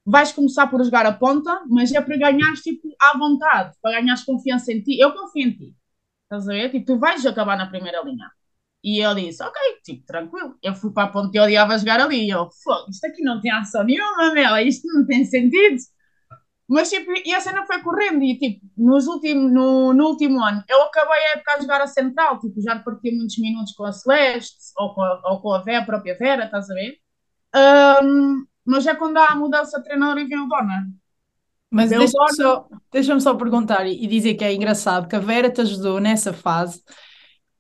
vais 0.06 0.32
começar 0.32 0.68
por 0.68 0.84
jogar 0.84 1.06
a 1.06 1.14
ponta, 1.14 1.64
mas 1.70 1.92
é 1.94 2.02
para 2.02 2.18
ganhares 2.18 2.62
tipo, 2.62 2.88
à 3.02 3.18
vontade, 3.18 3.76
para 3.82 4.00
ganhares 4.00 4.24
confiança 4.24 4.72
em 4.74 4.82
ti. 4.82 5.00
Eu 5.00 5.14
confio 5.14 5.48
em 5.48 5.52
ti. 5.54 5.76
Estás 6.24 6.48
a 6.50 6.54
ver? 6.54 6.72
Tipo, 6.72 6.86
tu 6.86 7.00
vais 7.00 7.26
acabar 7.26 7.58
na 7.58 7.68
primeira 7.68 8.02
linha. 8.04 8.30
E 8.84 9.02
ele 9.04 9.28
disse, 9.28 9.44
ok, 9.44 9.62
tipo, 9.84 10.06
tranquilo. 10.06 10.56
Eu 10.64 10.74
fui 10.74 10.92
para 10.92 11.04
a 11.04 11.12
ponta 11.12 11.32
e 11.34 11.38
eu 11.38 11.44
odiava 11.44 11.78
jogar 11.78 12.00
ali. 12.00 12.26
E 12.28 12.30
eu, 12.30 12.50
fogo, 12.64 12.90
isto 12.90 13.06
aqui 13.06 13.22
não 13.22 13.42
tem 13.42 13.52
ação 13.52 13.84
nenhuma, 13.84 14.34
meu, 14.34 14.58
isto 14.58 14.88
não 14.88 15.06
tem 15.06 15.26
sentido. 15.26 15.78
Mas, 16.68 16.90
tipo, 16.90 17.12
e 17.26 17.34
a 17.34 17.42
cena 17.42 17.66
foi 17.66 17.82
correndo. 17.82 18.24
E, 18.24 18.38
tipo, 18.38 18.66
nos 18.78 19.08
último, 19.08 19.50
no, 19.50 19.92
no 19.92 20.06
último 20.06 20.42
ano, 20.44 20.64
eu 20.70 20.84
acabei 20.84 21.18
a 21.18 21.32
época 21.32 21.54
a 21.54 21.60
jogar 21.60 21.82
a 21.82 21.88
central. 21.88 22.40
Tipo, 22.40 22.62
já 22.62 22.76
repartia 22.76 23.12
muitos 23.12 23.38
minutos 23.40 23.74
com 23.74 23.86
a 23.86 23.92
Celeste 23.92 24.72
ou 24.78 24.94
com 24.94 25.02
a, 25.02 25.22
ou 25.32 25.42
com 25.42 25.52
a, 25.52 25.62
Vera, 25.62 25.80
a 25.80 25.86
própria 25.86 26.16
Vera, 26.18 26.46
estás 26.46 26.70
a 26.70 26.74
ver? 26.74 26.98
Um, 28.04 28.46
mas 28.64 28.86
é 28.86 28.94
quando 28.94 29.18
há 29.18 29.30
a 29.30 29.36
mudança 29.36 29.80
de 29.80 29.84
treinador 29.84 30.20
e 30.20 30.28
vem 30.28 30.40
o 30.40 30.48
Donner. 30.48 30.84
Mas 31.72 31.90
deixa-me 31.90 32.36
só, 32.36 32.68
deixa 32.92 33.20
só 33.20 33.34
perguntar 33.36 33.86
e 33.88 34.06
dizer 34.08 34.36
que 34.36 34.44
é 34.44 34.54
engraçado 34.54 35.08
que 35.08 35.16
a 35.16 35.20
Vera 35.20 35.50
te 35.50 35.62
ajudou 35.62 36.00
nessa 36.00 36.34
fase, 36.34 36.82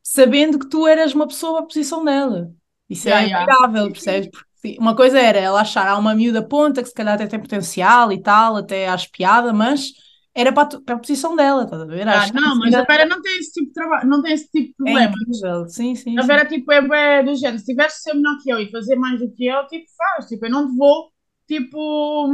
sabendo 0.09 0.57
que 0.57 0.67
tu 0.67 0.87
eras 0.87 1.13
uma 1.13 1.27
pessoa 1.27 1.59
à 1.59 1.63
posição 1.63 2.03
dela. 2.03 2.51
Isso 2.89 3.07
yeah, 3.07 3.27
é 3.27 3.31
admirável, 3.31 3.75
yeah. 3.75 3.91
percebes? 3.91 4.29
Porque 4.31 4.75
uma 4.79 4.95
coisa 4.95 5.19
era 5.19 5.37
ela 5.37 5.61
achar 5.61 5.87
há 5.87 5.95
uma 5.95 6.15
miúda 6.15 6.41
ponta 6.41 6.81
que 6.81 6.89
se 6.89 6.95
calhar 6.95 7.13
até 7.13 7.27
tem 7.27 7.39
potencial 7.39 8.11
e 8.11 8.19
tal, 8.19 8.57
até 8.57 8.87
às 8.89 9.05
piada, 9.05 9.53
mas 9.53 9.91
era 10.33 10.51
para 10.51 10.63
a, 10.63 10.81
para 10.81 10.95
a 10.95 10.97
posição 10.97 11.35
dela, 11.35 11.63
estás 11.63 11.83
a 11.83 11.85
ver? 11.85 12.07
Ah, 12.07 12.25
não, 12.33 12.57
mas 12.57 12.73
a 12.73 12.83
Vera 12.85 13.05
não 13.05 13.21
tem 13.21 13.37
esse 13.37 13.51
tipo 13.51 13.67
de 13.67 13.73
trabalho, 13.73 14.09
não 14.09 14.23
tem 14.23 14.33
esse 14.33 14.49
tipo 14.49 14.69
de 14.69 14.73
problema. 14.73 15.13
É 15.13 15.67
sim, 15.69 15.93
sim. 15.93 16.17
A 16.17 16.23
Vera, 16.23 16.49
sim. 16.49 16.55
tipo, 16.55 16.71
é, 16.71 17.19
é 17.19 17.23
do 17.23 17.35
género, 17.35 17.59
se 17.59 17.65
tivesse 17.65 18.01
ser 18.01 18.15
melhor 18.15 18.35
que 18.41 18.51
eu 18.51 18.59
e 18.59 18.71
fazer 18.71 18.95
mais 18.95 19.19
do 19.19 19.31
que 19.31 19.45
eu, 19.45 19.67
tipo, 19.67 19.85
faz, 19.95 20.25
tipo, 20.25 20.43
eu 20.47 20.51
não 20.51 20.71
te 20.71 20.75
vou, 20.75 21.11
tipo, 21.47 22.27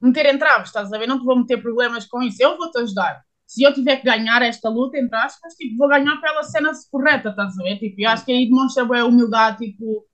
meter 0.00 0.34
entraves, 0.34 0.68
estás 0.68 0.90
a 0.90 0.98
ver? 0.98 1.06
Não 1.06 1.18
te 1.18 1.26
vou 1.26 1.36
meter 1.36 1.60
problemas 1.60 2.06
com 2.06 2.22
isso, 2.22 2.42
eu 2.42 2.56
vou-te 2.56 2.78
ajudar. 2.78 3.20
Se 3.46 3.62
eu 3.62 3.72
tiver 3.72 3.96
que 3.98 4.04
ganhar 4.04 4.42
esta 4.42 4.68
luta, 4.68 4.98
entre 4.98 5.16
aspas, 5.16 5.54
tipo, 5.54 5.76
vou 5.76 5.88
ganhar 5.88 6.20
pela 6.20 6.42
cena 6.42 6.72
correta, 6.90 7.30
estás 7.30 7.58
a 7.58 7.62
ver? 7.62 7.78
Tipo, 7.78 7.94
eu 7.98 8.10
acho 8.10 8.24
que 8.24 8.32
aí 8.32 8.48
demonstra 8.48 8.82
a 8.82 9.06
humildade, 9.06 9.58
tipo, 9.58 10.04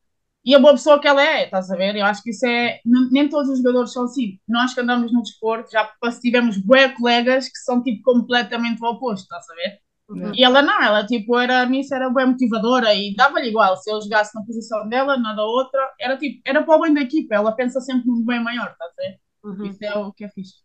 e 0.45 0.55
a 0.55 0.59
boa 0.59 0.73
pessoa 0.73 1.01
que 1.01 1.07
ela 1.07 1.23
é, 1.23 1.45
estás 1.45 1.71
a 1.71 1.77
ver? 1.77 1.95
Eu 1.97 2.05
acho 2.05 2.23
que 2.23 2.31
isso 2.31 2.45
é. 2.47 2.81
Nem 2.85 3.29
todos 3.29 3.49
os 3.49 3.59
jogadores 3.59 3.93
são 3.93 4.05
assim. 4.05 4.39
Nós 4.49 4.75
que 4.75 4.81
andamos 4.81 5.13
no 5.13 5.23
desporto, 5.23 5.71
já 5.71 5.89
tivemos 6.21 6.59
bué 6.59 6.89
colegas 6.89 7.47
que 7.49 7.59
são 7.59 7.83
tipo 7.83 8.03
completamente 8.03 8.83
o 8.83 8.89
oposto, 8.89 9.23
estás 9.23 9.49
a 9.49 9.55
ver? 9.55 9.79
Uhum. 10.09 10.33
E 10.35 10.45
ela 10.45 10.61
não, 10.61 10.83
ela 10.83 11.07
tipo 11.07 11.39
era, 11.39 11.63
a 11.63 11.67
missa 11.67 11.95
era 11.95 12.11
bem 12.11 12.27
motivadora 12.27 12.93
e 12.93 13.15
dava-lhe 13.15 13.49
igual 13.49 13.77
se 13.77 13.91
eu 13.91 14.03
jogasse 14.03 14.35
na 14.35 14.45
posição 14.45 14.89
dela, 14.89 15.17
nada 15.17 15.43
outra, 15.43 15.81
era 15.99 16.19
tipo, 16.19 16.41
era 16.45 16.63
para 16.63 16.77
o 16.77 16.81
bem 16.81 16.93
da 16.93 17.01
equipa, 17.01 17.37
ela 17.37 17.53
pensa 17.53 17.81
sempre 17.81 18.09
num 18.09 18.25
bem 18.25 18.43
maior, 18.43 18.73
estás 18.73 18.93
a 18.99 19.03
ver? 19.03 19.21
Uhum. 19.45 19.67
Isso 19.67 19.85
é 19.85 19.95
o 19.97 20.13
que 20.13 20.25
é 20.25 20.29
fixe. 20.29 20.57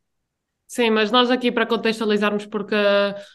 Sim, 0.78 0.92
mas 0.92 1.10
nós 1.10 1.32
aqui 1.32 1.52
para 1.52 1.66
contextualizarmos, 1.66 2.46
porque 2.46 2.76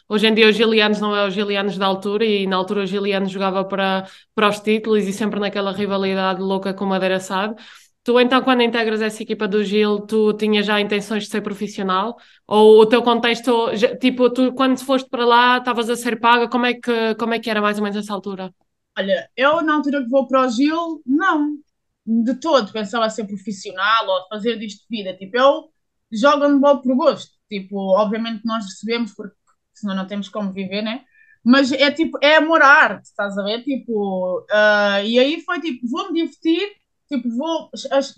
hoje 0.07 0.25
em 0.27 0.33
dia 0.33 0.47
os 0.47 0.55
gilianos 0.55 1.01
não 1.01 1.13
é 1.13 1.27
os 1.27 1.33
gilianos 1.33 1.77
da 1.77 1.85
altura 1.85 2.23
e 2.23 2.47
na 2.47 2.55
altura 2.55 2.83
os 2.83 2.89
gilianos 2.89 3.29
jogava 3.29 3.65
para, 3.65 4.07
para 4.33 4.47
os 4.47 4.61
títulos 4.61 5.05
e 5.05 5.11
sempre 5.11 5.41
naquela 5.41 5.73
rivalidade 5.73 6.39
louca 6.41 6.73
com 6.73 6.85
o 6.85 6.87
Madeira 6.87 7.19
Sade. 7.19 7.55
Tu 8.01 8.17
então, 8.17 8.41
quando 8.41 8.61
integras 8.61 9.01
essa 9.01 9.21
equipa 9.21 9.45
do 9.45 9.61
Gil, 9.61 9.99
tu 10.07 10.31
tinhas 10.31 10.65
já 10.65 10.79
intenções 10.79 11.23
de 11.23 11.29
ser 11.29 11.41
profissional? 11.41 12.15
Ou 12.47 12.79
o 12.79 12.85
teu 12.85 13.03
contexto, 13.03 13.71
tipo, 13.99 14.29
tu 14.29 14.53
quando 14.53 14.79
foste 14.79 15.09
para 15.09 15.25
lá, 15.25 15.57
estavas 15.57 15.89
a 15.89 15.97
ser 15.97 16.21
paga, 16.21 16.47
como 16.47 16.65
é, 16.65 16.75
que, 16.75 17.15
como 17.15 17.33
é 17.33 17.39
que 17.39 17.49
era 17.49 17.61
mais 17.61 17.77
ou 17.77 17.83
menos 17.83 17.97
essa 17.97 18.13
altura? 18.13 18.53
Olha, 18.97 19.29
eu 19.35 19.61
na 19.61 19.75
altura 19.75 20.01
que 20.01 20.09
vou 20.09 20.25
para 20.29 20.47
o 20.47 20.49
Gil, 20.49 21.01
não, 21.05 21.57
de 22.05 22.39
todo 22.39 22.71
pensava 22.71 23.09
ser 23.09 23.25
profissional 23.25 24.07
ou 24.07 24.27
fazer 24.29 24.57
disto 24.57 24.85
vida. 24.89 25.13
Tipo, 25.17 25.35
eu 25.35 25.72
joga 26.13 26.47
handball 26.47 26.81
por 26.81 26.95
gosto. 26.95 27.33
Tipo, 27.49 27.77
obviamente 27.97 28.45
nós 28.45 28.65
recebemos 28.65 29.13
porque 29.13 29.35
senão 29.73 29.95
não 29.95 30.07
temos 30.07 30.29
como 30.29 30.53
viver, 30.53 30.81
né? 30.81 31.03
Mas 31.43 31.71
é 31.71 31.91
tipo, 31.91 32.17
é 32.21 32.37
amor 32.37 32.61
à 32.61 32.67
arte, 32.67 33.05
estás 33.05 33.37
a 33.37 33.43
ver? 33.43 33.63
Tipo, 33.63 34.39
uh, 34.41 35.03
e 35.05 35.19
aí 35.19 35.41
foi 35.41 35.59
tipo, 35.59 35.87
vou-me 35.89 36.13
divertir, 36.13 36.69
tipo, 37.09 37.29
vou 37.29 37.69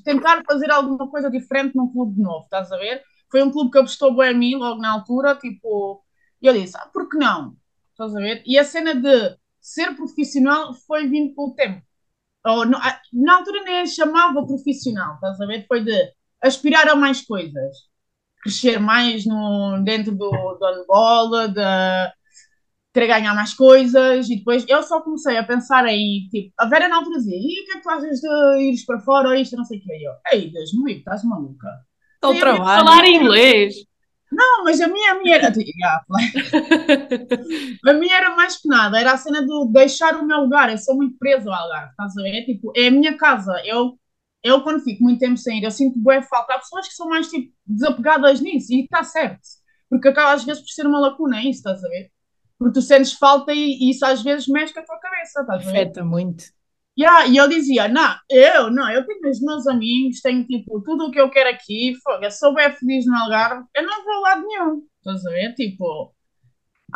tentar 0.03 0.43
fazer 0.45 0.69
alguma 0.71 1.09
coisa 1.09 1.29
diferente 1.29 1.75
num 1.75 1.91
clube 1.91 2.21
novo, 2.21 2.43
estás 2.45 2.71
a 2.71 2.77
ver? 2.77 3.01
Foi 3.31 3.41
um 3.43 3.51
clube 3.51 3.71
que 3.71 3.79
apostou 3.79 4.15
bem 4.15 4.29
a 4.29 4.33
mim 4.33 4.55
logo 4.55 4.79
na 4.79 4.91
altura, 4.91 5.35
tipo, 5.35 6.03
e 6.41 6.47
eu 6.47 6.53
disse, 6.53 6.77
ah, 6.77 6.87
por 6.93 7.09
que 7.09 7.17
não? 7.17 7.55
Estás 7.91 8.15
a 8.15 8.19
ver? 8.19 8.43
E 8.45 8.59
a 8.59 8.63
cena 8.63 8.93
de 8.95 9.35
ser 9.59 9.95
profissional 9.95 10.73
foi 10.85 11.07
vindo 11.07 11.33
pelo 11.33 11.55
tempo. 11.55 11.81
Ou, 12.45 12.63
ah, 12.63 13.01
na 13.13 13.37
altura 13.37 13.63
nem 13.63 13.87
chamava 13.87 14.45
profissional, 14.45 15.15
estás 15.15 15.41
a 15.41 15.45
ver? 15.47 15.65
Foi 15.67 15.83
de 15.83 16.13
aspirar 16.47 16.87
a 16.87 16.95
mais 16.95 17.21
coisas, 17.21 17.77
crescer 18.41 18.79
mais 18.79 19.25
no, 19.25 19.81
dentro 19.83 20.11
do, 20.11 20.29
do 20.29 20.65
handball, 20.65 21.47
da, 21.53 22.13
querer 22.93 23.07
ganhar 23.07 23.33
mais 23.33 23.53
coisas 23.53 24.29
e 24.29 24.37
depois 24.37 24.65
eu 24.67 24.81
só 24.83 25.01
comecei 25.01 25.37
a 25.37 25.43
pensar 25.43 25.83
aí, 25.85 26.27
tipo, 26.29 26.53
a 26.57 26.65
Vera 26.67 26.87
na 26.87 26.97
altura 26.97 27.17
dizia, 27.17 27.37
e 27.37 27.61
o 27.61 27.65
que 27.65 27.71
é 27.71 27.75
que 27.75 27.81
tu 27.81 27.89
achas 27.89 28.19
de 28.19 28.61
ires 28.61 28.85
para 28.85 28.99
fora 28.99 29.29
ou 29.29 29.35
isto, 29.35 29.57
não 29.57 29.65
sei 29.65 29.79
o 29.79 29.81
que, 29.81 29.91
eu, 29.91 30.13
ei, 30.31 30.51
Deus 30.51 30.73
me 30.73 30.85
livre, 30.85 30.99
estás 30.99 31.23
maluca? 31.23 31.67
Estou 32.15 32.35
trabalho. 32.39 32.85
Falar 32.85 33.05
inglês. 33.07 33.75
Não, 34.31 34.63
mas 34.63 34.81
a 34.81 34.87
minha, 34.87 35.11
a 35.11 35.19
minha 35.19 35.35
era. 35.35 35.47
a 37.87 37.93
minha 37.93 38.17
era 38.17 38.35
mais 38.35 38.57
que 38.57 38.67
nada, 38.67 38.99
era 38.99 39.13
a 39.13 39.17
cena 39.17 39.45
do 39.45 39.69
deixar 39.71 40.15
o 40.15 40.25
meu 40.25 40.41
lugar. 40.41 40.69
Eu 40.71 40.77
sou 40.77 40.95
muito 40.95 41.17
preso 41.17 41.49
ao 41.49 41.55
Algarve, 41.55 41.91
estás 41.91 42.17
a 42.17 42.21
ver? 42.21 42.43
Tipo, 42.45 42.73
é 42.75 42.87
a 42.87 42.91
minha 42.91 43.15
casa. 43.15 43.53
Eu, 43.63 43.97
eu 44.45 44.61
quando 44.61 44.83
fico 44.83 45.03
muito 45.03 45.19
tempo 45.19 45.37
sem 45.37 45.57
ir, 45.57 45.63
eu 45.63 45.71
sinto 45.71 45.97
boa 45.97 46.21
falta. 46.21 46.53
Há 46.53 46.59
pessoas 46.59 46.87
que 46.87 46.93
são 46.93 47.09
mais 47.09 47.27
tipo, 47.27 47.51
desapegadas 47.65 48.39
nisso 48.39 48.71
e 48.71 48.83
está 48.83 49.03
certo. 49.03 49.41
Porque 49.89 50.07
acaba 50.07 50.33
às 50.33 50.43
vezes 50.43 50.61
por 50.61 50.69
ser 50.69 50.85
uma 50.85 50.99
lacuna, 50.99 51.39
é 51.39 51.41
isso, 51.41 51.59
estás 51.59 51.83
a 51.83 51.89
ver? 51.89 52.11
Porque 52.57 52.73
tu 52.73 52.81
sentes 52.81 53.13
falta 53.13 53.51
e, 53.51 53.77
e 53.81 53.89
isso 53.89 54.05
às 54.05 54.21
vezes 54.21 54.47
mexe 54.47 54.71
com 54.71 54.81
a 54.81 54.85
tua 54.85 54.99
cabeça, 54.99 55.41
estás 55.41 55.49
a 55.49 55.71
ver? 55.71 55.77
Afeta 55.77 56.05
muito. 56.05 56.45
Yeah, 56.97 57.27
e 57.27 57.35
eu 57.35 57.49
dizia, 57.49 57.87
não, 57.89 58.15
eu 58.29 58.71
não, 58.71 58.89
eu 58.89 59.05
tenho 59.05 59.29
os 59.29 59.41
meus 59.41 59.67
amigos, 59.67 60.21
tenho 60.21 60.45
tipo 60.45 60.79
tudo 60.81 61.07
o 61.07 61.11
que 61.11 61.19
eu 61.19 61.29
quero 61.29 61.49
aqui, 61.49 61.93
foga, 62.01 62.31
sou 62.31 62.53
bem 62.53 62.71
feliz 62.71 63.05
no 63.05 63.17
Algarve, 63.17 63.65
eu 63.75 63.83
não 63.83 64.03
vou 64.05 64.13
a 64.13 64.19
lado 64.29 64.47
nenhum, 64.47 64.81
estás 64.99 65.25
a 65.25 65.29
ver? 65.31 65.53
Tipo, 65.55 66.13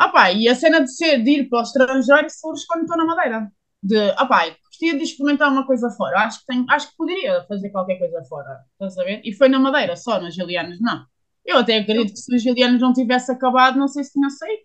opá, 0.00 0.32
e 0.32 0.48
a 0.48 0.54
cena 0.54 0.80
de 0.80 0.94
ser, 0.94 1.22
de 1.22 1.30
ir 1.40 1.48
para 1.50 1.58
o 1.58 1.62
estrangeiro 1.62 2.30
surge 2.30 2.64
quando 2.66 2.82
estou 2.82 2.96
na 2.96 3.04
Madeira. 3.04 3.52
De, 3.82 4.10
opá, 4.12 4.46
gostaria 4.80 4.96
de 4.96 5.04
experimentar 5.04 5.50
uma 5.50 5.66
coisa 5.66 5.90
fora, 5.90 6.20
acho 6.20 6.40
que, 6.40 6.46
tenho, 6.46 6.64
acho 6.68 6.90
que 6.90 6.96
poderia 6.96 7.44
fazer 7.46 7.70
qualquer 7.70 7.98
coisa 7.98 8.24
fora, 8.24 8.60
estás 8.72 8.96
a 8.98 9.04
ver? 9.04 9.20
E 9.24 9.32
foi 9.32 9.48
na 9.48 9.58
Madeira, 9.58 9.94
só 9.96 10.20
nas 10.20 10.34
Gilianas, 10.34 10.80
não. 10.80 11.04
Eu 11.44 11.58
até 11.58 11.78
acredito 11.78 12.12
que 12.12 12.18
se 12.18 12.34
os 12.34 12.42
Gilianos 12.42 12.80
não 12.80 12.92
tivesse 12.92 13.30
acabado, 13.30 13.78
não 13.78 13.88
sei 13.88 14.04
se 14.04 14.12
tinha 14.12 14.30
saído. 14.30 14.62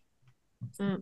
Hum. 0.80 1.02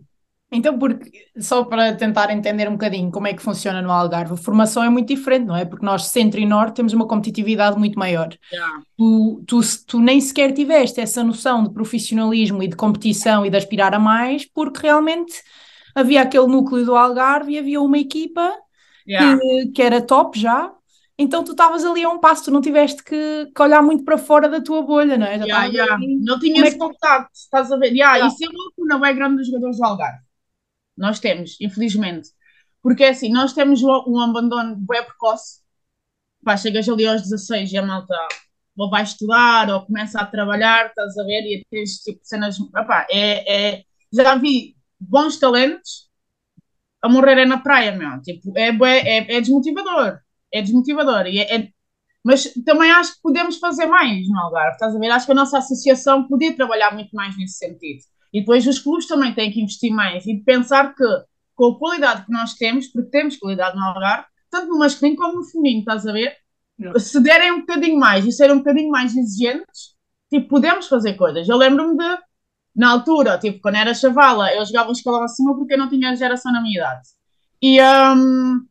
Então, 0.55 0.77
porque, 0.77 1.09
só 1.39 1.63
para 1.63 1.95
tentar 1.95 2.29
entender 2.31 2.69
um 2.69 2.73
bocadinho 2.73 3.09
como 3.09 3.25
é 3.25 3.33
que 3.33 3.41
funciona 3.41 3.81
no 3.81 3.91
Algarve, 3.91 4.33
a 4.33 4.37
formação 4.37 4.83
é 4.83 4.89
muito 4.89 5.07
diferente, 5.07 5.45
não 5.45 5.55
é? 5.55 5.65
Porque 5.65 5.85
nós, 5.85 6.05
centro 6.05 6.39
e 6.39 6.45
norte, 6.45 6.75
temos 6.75 6.93
uma 6.93 7.07
competitividade 7.07 7.77
muito 7.77 7.97
maior. 7.97 8.29
Yeah. 8.51 8.83
Tu, 8.95 9.43
tu, 9.47 9.61
tu 9.87 9.99
nem 9.99 10.21
sequer 10.21 10.51
tiveste 10.51 11.01
essa 11.01 11.23
noção 11.23 11.63
de 11.63 11.73
profissionalismo 11.73 12.61
e 12.61 12.67
de 12.67 12.75
competição 12.75 13.43
e 13.43 13.49
de 13.49 13.57
aspirar 13.57 13.95
a 13.95 13.99
mais, 13.99 14.45
porque 14.45 14.81
realmente 14.83 15.33
havia 15.95 16.21
aquele 16.21 16.45
núcleo 16.45 16.85
do 16.85 16.95
Algarve 16.95 17.53
e 17.53 17.57
havia 17.57 17.81
uma 17.81 17.97
equipa 17.97 18.53
Yeah. 19.07 19.39
que, 19.39 19.67
que 19.73 19.81
era 19.81 20.01
top 20.01 20.39
já. 20.39 20.73
Então 21.17 21.43
tu 21.43 21.51
estavas 21.51 21.85
ali 21.85 22.03
a 22.03 22.09
um 22.09 22.19
passo, 22.19 22.45
tu 22.45 22.51
não 22.51 22.61
tiveste 22.61 23.03
que, 23.03 23.51
que 23.55 23.61
olhar 23.61 23.81
muito 23.83 24.03
para 24.03 24.17
fora 24.17 24.49
da 24.49 24.59
tua 24.61 24.81
bolha, 24.81 25.17
não 25.17 25.27
é? 25.27 25.37
Já 25.39 25.45
Yeah, 25.45 25.65
yeah. 25.67 25.93
ali- 25.95 26.19
Não 26.21 26.39
tinha 26.39 26.53
Como 26.53 26.65
é 26.65 26.67
esse 26.69 26.77
contacto, 26.77 27.31
estás 27.33 27.71
a 27.71 27.77
ver? 27.77 27.93
Yeah. 27.93 28.25
Isso 28.27 28.43
é 28.43 28.47
uma 28.49 28.65
lacuna 28.65 28.99
bem 28.99 29.15
grande 29.15 29.37
dos 29.37 29.47
jogadores 29.47 29.77
do 29.77 29.85
Algarve. 29.85 30.23
Nós 30.97 31.19
temos, 31.19 31.57
infelizmente. 31.61 32.29
Porque 32.81 33.03
é 33.03 33.09
assim, 33.09 33.31
nós 33.31 33.53
temos 33.53 33.81
um 33.83 34.19
abandono 34.19 34.75
bem 34.75 35.03
precoce. 35.03 35.61
Pá, 36.43 36.57
chegas 36.57 36.89
ali 36.89 37.07
aos 37.07 37.21
16 37.21 37.71
e 37.71 37.77
a 37.77 37.85
malta 37.85 38.13
ou 38.75 38.89
vai 38.89 39.03
estudar 39.03 39.69
ou 39.69 39.85
começa 39.85 40.19
a 40.19 40.25
trabalhar, 40.25 40.87
estás 40.87 41.17
a 41.17 41.23
ver? 41.23 41.41
E 41.43 41.65
tens 41.69 41.97
tipo 41.99 42.19
cenas. 42.23 42.57
Epá, 42.75 43.07
é, 43.09 43.75
é, 43.77 43.83
já 44.11 44.35
vi 44.35 44.75
bons 44.99 45.37
talentos 45.37 46.09
a 47.03 47.09
morrerem 47.09 47.45
na 47.45 47.57
praia, 47.57 47.91
meu. 47.91 48.21
Tipo, 48.21 48.57
é, 48.57 48.69
é, 48.69 49.35
é 49.35 49.41
desmotivador. 49.41 50.19
É 50.51 50.61
desmotivador. 50.61 51.27
E 51.27 51.39
é- 51.39 51.55
é- 51.55 51.69
mas 52.23 52.45
também 52.65 52.89
acho 52.89 53.15
que 53.15 53.21
podemos 53.21 53.57
fazer 53.57 53.85
mais 53.85 54.27
no 54.29 54.39
Algarve, 54.39 54.71
estás 54.71 54.95
a 54.95 54.99
ver? 54.99 55.11
Acho 55.11 55.25
que 55.25 55.33
a 55.33 55.35
nossa 55.35 55.57
associação 55.57 56.25
podia 56.27 56.55
trabalhar 56.55 56.93
muito 56.93 57.13
mais 57.13 57.37
nesse 57.37 57.57
sentido. 57.57 57.99
E 58.31 58.39
depois 58.39 58.65
os 58.65 58.79
clubes 58.79 59.05
também 59.05 59.33
têm 59.33 59.51
que 59.51 59.61
investir 59.61 59.91
mais 59.91 60.25
e 60.25 60.37
pensar 60.37 60.95
que, 60.95 61.03
com 61.53 61.65
a 61.65 61.77
qualidade 61.77 62.25
que 62.25 62.31
nós 62.31 62.53
temos, 62.53 62.87
porque 62.87 63.09
temos 63.09 63.35
qualidade 63.35 63.75
no 63.75 63.83
Algarve, 63.83 64.25
tanto 64.49 64.67
no 64.69 64.79
masculino 64.79 65.17
como 65.17 65.35
no 65.35 65.43
feminino, 65.43 65.79
estás 65.79 66.07
a 66.07 66.13
ver? 66.13 66.33
Yeah. 66.79 66.97
Se 66.97 67.19
derem 67.19 67.51
um 67.51 67.59
bocadinho 67.59 67.99
mais 67.99 68.25
e 68.25 68.31
serem 68.31 68.55
um 68.55 68.59
bocadinho 68.59 68.89
mais 68.89 69.15
exigentes, 69.15 69.95
tipo, 70.29 70.47
podemos 70.47 70.87
fazer 70.87 71.15
coisas. 71.15 71.47
Eu 71.49 71.57
lembro-me 71.57 71.97
de, 71.97 72.17
na 72.75 72.91
altura, 72.91 73.37
tipo, 73.37 73.59
quando 73.61 73.75
era 73.75 73.93
chavala, 73.93 74.53
eu 74.53 74.65
jogava 74.65 74.89
um 74.89 74.93
escalão 74.93 75.23
acima 75.23 75.55
porque 75.55 75.73
eu 75.73 75.77
não 75.77 75.89
tinha 75.89 76.15
geração 76.15 76.51
na 76.51 76.61
minha 76.61 76.79
idade. 76.79 77.07
E, 77.61 77.79
hum, 77.81 78.65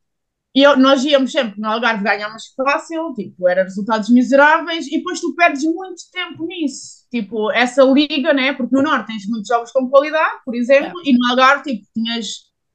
e 0.55 0.63
eu- 0.63 0.77
nós 0.77 1.05
íamos 1.05 1.33
sempre 1.33 1.61
no 1.61 1.69
Algarve 1.69 2.05
ganhámos 2.05 2.53
fácil, 2.57 3.15
tipo, 3.15 3.49
eram 3.49 3.65
resultados 3.65 4.09
miseráveis, 4.11 4.87
e 4.89 4.99
depois 4.99 5.21
tu 5.21 5.35
perdes 5.35 5.65
muito 5.65 6.03
tempo 6.13 6.47
nisso. 6.47 7.07
Tipo, 7.11 7.51
essa 7.53 7.83
liga, 7.85 8.33
né? 8.35 8.53
Porque 8.53 8.75
no 8.75 8.83
Norte 8.83 9.07
tens 9.09 9.27
muitos 9.29 9.49
jogos 9.49 9.73
com 9.73 9.89
qualidade, 9.89 10.41
por 10.45 10.55
exemplo, 10.55 11.01
e 11.05 11.13
no 11.17 11.31
Algarve, 11.31 11.63
tipo, 11.65 11.87
tinhas 11.95 12.27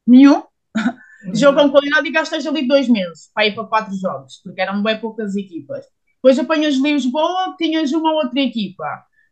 nenhum 0.08 0.44
jogo 1.34 1.60
com 1.60 1.70
qualidade 1.72 2.08
e 2.08 2.12
gastas 2.12 2.46
ali 2.46 2.68
dois 2.68 2.88
meses 2.88 3.30
para 3.34 3.48
ir 3.48 3.56
para 3.56 3.66
quatro 3.66 3.96
jogos, 3.98 4.40
porque 4.44 4.62
eram 4.62 4.82
bem 4.82 5.00
poucas 5.00 5.36
equipas. 5.36 5.86
Depois 6.16 6.40
apanhas 6.40 6.76
Lisboa, 6.76 7.56
tinhas 7.58 7.92
uma 7.92 8.12
outra 8.14 8.40
equipa. 8.42 8.86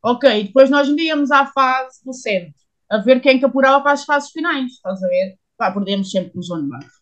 Ok, 0.06 0.44
depois 0.44 0.70
nós 0.70 0.88
íamos 0.88 1.32
à 1.32 1.48
fase 1.48 2.00
do 2.06 2.14
centro, 2.14 2.54
a 2.92 3.00
ver 3.00 3.20
quem 3.22 3.40
que 3.40 3.46
apurava 3.46 3.82
para 3.82 3.94
as 3.94 4.04
fases 4.06 4.30
finais, 4.30 4.74
estás 4.74 5.02
a 5.02 5.08
ver? 5.08 5.36
Pá, 5.58 5.72
perdemos 5.72 6.12
sempre 6.12 6.32
com 6.32 6.40
o 6.40 6.44
João 6.44 6.62
de 6.62 6.70
Barros. 6.70 7.02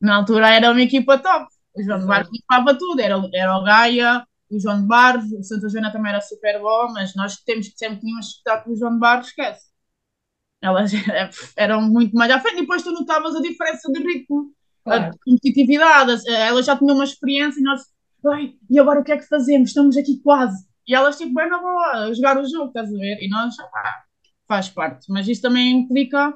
Na 0.00 0.16
altura 0.16 0.48
era 0.48 0.70
uma 0.70 0.80
equipa 0.80 1.18
top. 1.18 1.46
O 1.74 1.82
João 1.82 1.98
de 1.98 2.06
Barros 2.06 2.30
limpava 2.32 2.78
tudo, 2.78 3.00
era, 3.00 3.16
era 3.34 3.58
o 3.58 3.64
Gaia, 3.64 4.26
o 4.48 4.58
João 4.58 4.80
de 4.80 4.86
Barros, 4.86 5.30
o 5.32 5.42
Santa 5.42 5.68
Joana 5.68 5.92
também 5.92 6.10
era 6.10 6.22
super 6.22 6.58
bom, 6.58 6.90
mas 6.92 7.14
nós 7.14 7.36
temos 7.44 7.68
que 7.68 7.76
sempre 7.76 8.00
tínhamos 8.00 8.32
que 8.32 8.38
estar 8.38 8.62
com 8.62 8.70
o 8.70 8.76
João 8.76 8.94
de 8.94 9.00
Barros, 9.00 9.26
esquece. 9.26 9.66
Elas 10.62 10.90
eram 11.54 11.82
muito 11.82 12.14
mais 12.14 12.30
à 12.30 12.40
frente 12.40 12.58
e 12.58 12.60
depois 12.62 12.82
tu 12.82 12.92
notavas 12.92 13.36
a 13.36 13.42
diferença 13.42 13.92
de 13.92 14.00
ritmo, 14.00 14.54
Claro. 14.84 15.04
a 15.04 15.10
competitividade, 15.24 16.28
elas 16.28 16.66
já 16.66 16.76
tinham 16.76 16.94
uma 16.94 17.04
experiência 17.04 17.58
e 17.58 17.62
nós, 17.62 17.82
ai, 18.26 18.52
e 18.70 18.78
agora 18.78 19.00
o 19.00 19.04
que 19.04 19.12
é 19.12 19.16
que 19.16 19.26
fazemos? 19.26 19.70
Estamos 19.70 19.96
aqui 19.96 20.20
quase. 20.22 20.62
E 20.88 20.94
elas, 20.94 21.16
tipo, 21.18 21.34
bem 21.34 21.48
na 21.48 21.58
boa, 21.58 22.06
a 22.08 22.14
jogar 22.14 22.38
o 22.38 22.48
jogo, 22.48 22.68
estás 22.68 22.88
a 22.92 22.98
ver? 22.98 23.18
E 23.22 23.28
nós, 23.28 23.54
ah, 23.60 24.04
faz 24.48 24.68
parte. 24.68 25.06
Mas 25.10 25.28
isso 25.28 25.42
também 25.42 25.70
implica, 25.80 26.34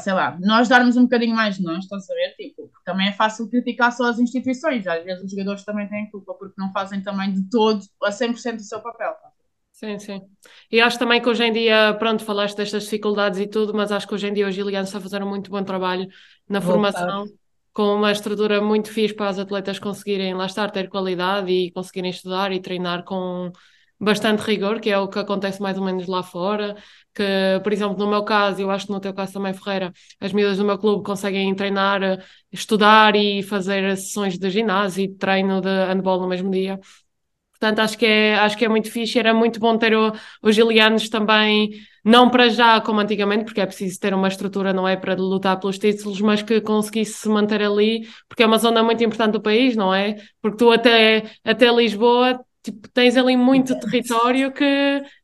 sei 0.00 0.12
lá, 0.12 0.36
nós 0.40 0.68
darmos 0.68 0.96
um 0.96 1.02
bocadinho 1.04 1.34
mais 1.34 1.56
de 1.56 1.62
nós, 1.62 1.84
estás 1.84 2.08
a 2.10 2.14
ver? 2.14 2.34
Tipo, 2.36 2.68
porque 2.68 2.84
também 2.84 3.08
é 3.08 3.12
fácil 3.12 3.48
criticar 3.48 3.92
só 3.92 4.04
as 4.06 4.18
instituições. 4.18 4.86
Às 4.86 5.04
vezes 5.04 5.24
os 5.24 5.30
jogadores 5.30 5.64
também 5.64 5.88
têm 5.88 6.10
culpa 6.10 6.34
porque 6.34 6.54
não 6.60 6.72
fazem 6.72 7.02
também 7.02 7.32
de 7.32 7.48
todo 7.48 7.82
a 8.02 8.10
100% 8.12 8.56
do 8.56 8.62
seu 8.64 8.80
papel. 8.82 9.12
tá? 9.14 9.30
Sim, 9.72 9.98
sim. 10.00 10.20
E 10.72 10.80
acho 10.80 10.98
também 10.98 11.22
que 11.22 11.28
hoje 11.28 11.44
em 11.44 11.52
dia, 11.52 11.94
pronto, 12.00 12.24
falaste 12.24 12.56
destas 12.56 12.82
dificuldades 12.82 13.38
e 13.38 13.46
tudo, 13.46 13.72
mas 13.72 13.92
acho 13.92 14.08
que 14.08 14.14
hoje 14.14 14.26
em 14.26 14.32
dia 14.34 14.48
os 14.48 14.54
Gilianos 14.54 14.92
a 14.94 15.00
fazer 15.00 15.22
um 15.22 15.28
muito 15.28 15.50
bom 15.52 15.62
trabalho 15.62 16.08
na 16.48 16.60
Voltar. 16.60 17.16
formação, 17.16 17.26
com 17.78 17.94
uma 17.94 18.10
estrutura 18.10 18.60
muito 18.60 18.90
fixe 18.90 19.14
para 19.14 19.28
as 19.28 19.38
atletas 19.38 19.78
conseguirem 19.78 20.34
lá 20.34 20.46
estar, 20.46 20.68
ter 20.68 20.88
qualidade 20.88 21.52
e 21.52 21.70
conseguirem 21.70 22.10
estudar 22.10 22.50
e 22.50 22.58
treinar 22.60 23.04
com 23.04 23.52
bastante 24.00 24.40
rigor, 24.40 24.80
que 24.80 24.90
é 24.90 24.98
o 24.98 25.06
que 25.06 25.20
acontece 25.20 25.62
mais 25.62 25.78
ou 25.78 25.84
menos 25.84 26.08
lá 26.08 26.24
fora. 26.24 26.74
Que, 27.14 27.22
por 27.62 27.72
exemplo, 27.72 27.96
no 27.96 28.08
meu 28.08 28.24
caso, 28.24 28.60
eu 28.60 28.68
acho 28.68 28.86
que 28.86 28.92
no 28.92 28.98
teu 28.98 29.14
caso 29.14 29.32
também, 29.34 29.54
Ferreira, 29.54 29.92
as 30.20 30.32
miúdas 30.32 30.56
do 30.58 30.64
meu 30.64 30.76
clube 30.76 31.04
conseguem 31.04 31.54
treinar, 31.54 32.00
estudar 32.50 33.14
e 33.14 33.44
fazer 33.44 33.96
sessões 33.96 34.36
de 34.36 34.50
ginásio 34.50 35.04
e 35.04 35.14
treino 35.14 35.60
de 35.60 35.68
handball 35.68 36.20
no 36.20 36.26
mesmo 36.26 36.50
dia. 36.50 36.80
Portanto, 37.52 37.78
acho 37.80 37.96
que 37.96 38.06
é, 38.06 38.34
acho 38.36 38.56
que 38.58 38.64
é 38.64 38.68
muito 38.68 38.90
fixe. 38.90 39.18
Era 39.20 39.32
muito 39.32 39.60
bom 39.60 39.78
ter 39.78 39.92
os 40.42 40.54
gilianos 40.54 41.08
também, 41.08 41.70
não 42.08 42.30
para 42.30 42.48
já 42.48 42.80
como 42.80 43.00
antigamente, 43.00 43.44
porque 43.44 43.60
é 43.60 43.66
preciso 43.66 43.98
ter 44.00 44.14
uma 44.14 44.28
estrutura, 44.28 44.72
não 44.72 44.86
é 44.88 44.96
para 44.96 45.14
lutar 45.14 45.58
pelos 45.60 45.78
títulos, 45.78 46.20
mas 46.20 46.42
que 46.42 46.60
conseguisse 46.60 47.14
se 47.14 47.28
manter 47.28 47.62
ali, 47.62 48.08
porque 48.28 48.42
é 48.42 48.46
uma 48.46 48.58
zona 48.58 48.82
muito 48.82 49.02
importante 49.04 49.32
do 49.32 49.42
país, 49.42 49.76
não 49.76 49.94
é? 49.94 50.16
Porque 50.40 50.56
tu 50.56 50.70
até, 50.70 51.30
até 51.44 51.70
Lisboa, 51.70 52.40
tipo, 52.62 52.88
tens 52.90 53.16
ali 53.16 53.36
muito 53.36 53.78
território 53.78 54.52
que 54.52 54.64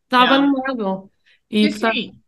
está 0.05 0.23
abandonado. 0.23 1.11
E, 1.51 1.69
Sim, 1.69 1.71
portanto, 1.71 1.95
sim. 1.95 2.23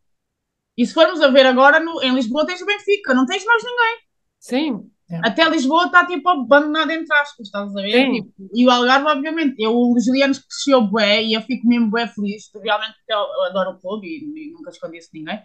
E 0.76 0.86
se 0.86 0.94
formos 0.94 1.20
a 1.22 1.28
ver 1.28 1.46
agora, 1.46 1.80
no, 1.80 2.02
em 2.02 2.14
Lisboa 2.14 2.46
tens 2.46 2.62
o 2.62 2.66
Benfica, 2.66 3.14
não 3.14 3.26
tens 3.26 3.44
mais 3.44 3.62
ninguém. 3.64 3.98
sim, 4.38 4.90
Até 5.22 5.48
Lisboa 5.48 5.86
está 5.86 6.04
tipo 6.04 6.28
abandonada 6.28 6.92
entre 6.92 7.14
aspas, 7.16 7.46
estás 7.46 7.70
a 7.76 7.80
ver? 7.80 8.10
Tipo, 8.10 8.32
e 8.52 8.66
o 8.66 8.70
Algarve, 8.70 9.06
obviamente, 9.06 9.54
eu, 9.58 9.72
o 9.72 9.98
Julianos 10.00 10.40
cresceu 10.40 10.82
bué 10.82 11.22
e 11.22 11.34
eu 11.34 11.42
fico 11.42 11.66
mesmo 11.66 11.90
bué 11.90 12.08
feliz, 12.08 12.50
realmente 12.60 12.94
porque 12.96 13.12
eu, 13.12 13.18
eu 13.18 13.42
adoro 13.44 13.70
o 13.70 13.80
clube 13.80 14.06
e, 14.06 14.48
e 14.48 14.52
nunca 14.52 14.70
escondi 14.70 14.98
isso 14.98 15.10
de 15.12 15.20
ninguém. 15.20 15.40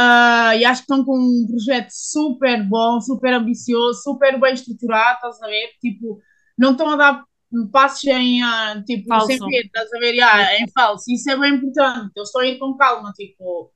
Ah, 0.00 0.56
e 0.56 0.64
acho 0.64 0.86
que 0.86 0.92
estão 0.92 1.04
com 1.04 1.18
um 1.18 1.46
projeto 1.46 1.90
super 1.90 2.62
bom, 2.66 3.00
super 3.00 3.34
ambicioso, 3.34 4.00
super 4.02 4.40
bem 4.40 4.54
estruturado, 4.54 5.16
estás 5.16 5.42
a 5.42 5.46
ver? 5.48 5.70
Tipo, 5.80 6.18
não 6.56 6.70
estão 6.70 6.90
a 6.90 6.96
dar 6.96 7.24
passos 7.72 8.04
em, 8.04 8.42
ah, 8.42 8.82
tipo, 8.86 9.08
Falso. 9.08 9.26
sem 9.26 9.38
ver, 9.38 9.66
estás 9.66 9.92
a 9.92 9.98
ver? 9.98 10.20
Ah, 10.20 10.60
em 10.60 10.68
falso. 10.70 11.04
Isso 11.08 11.30
é 11.30 11.36
bem 11.36 11.54
importante. 11.54 12.12
Eles 12.16 12.28
estão 12.28 12.40
a 12.40 12.46
ir 12.46 12.58
com 12.58 12.76
calma, 12.76 13.12
tipo, 13.12 13.72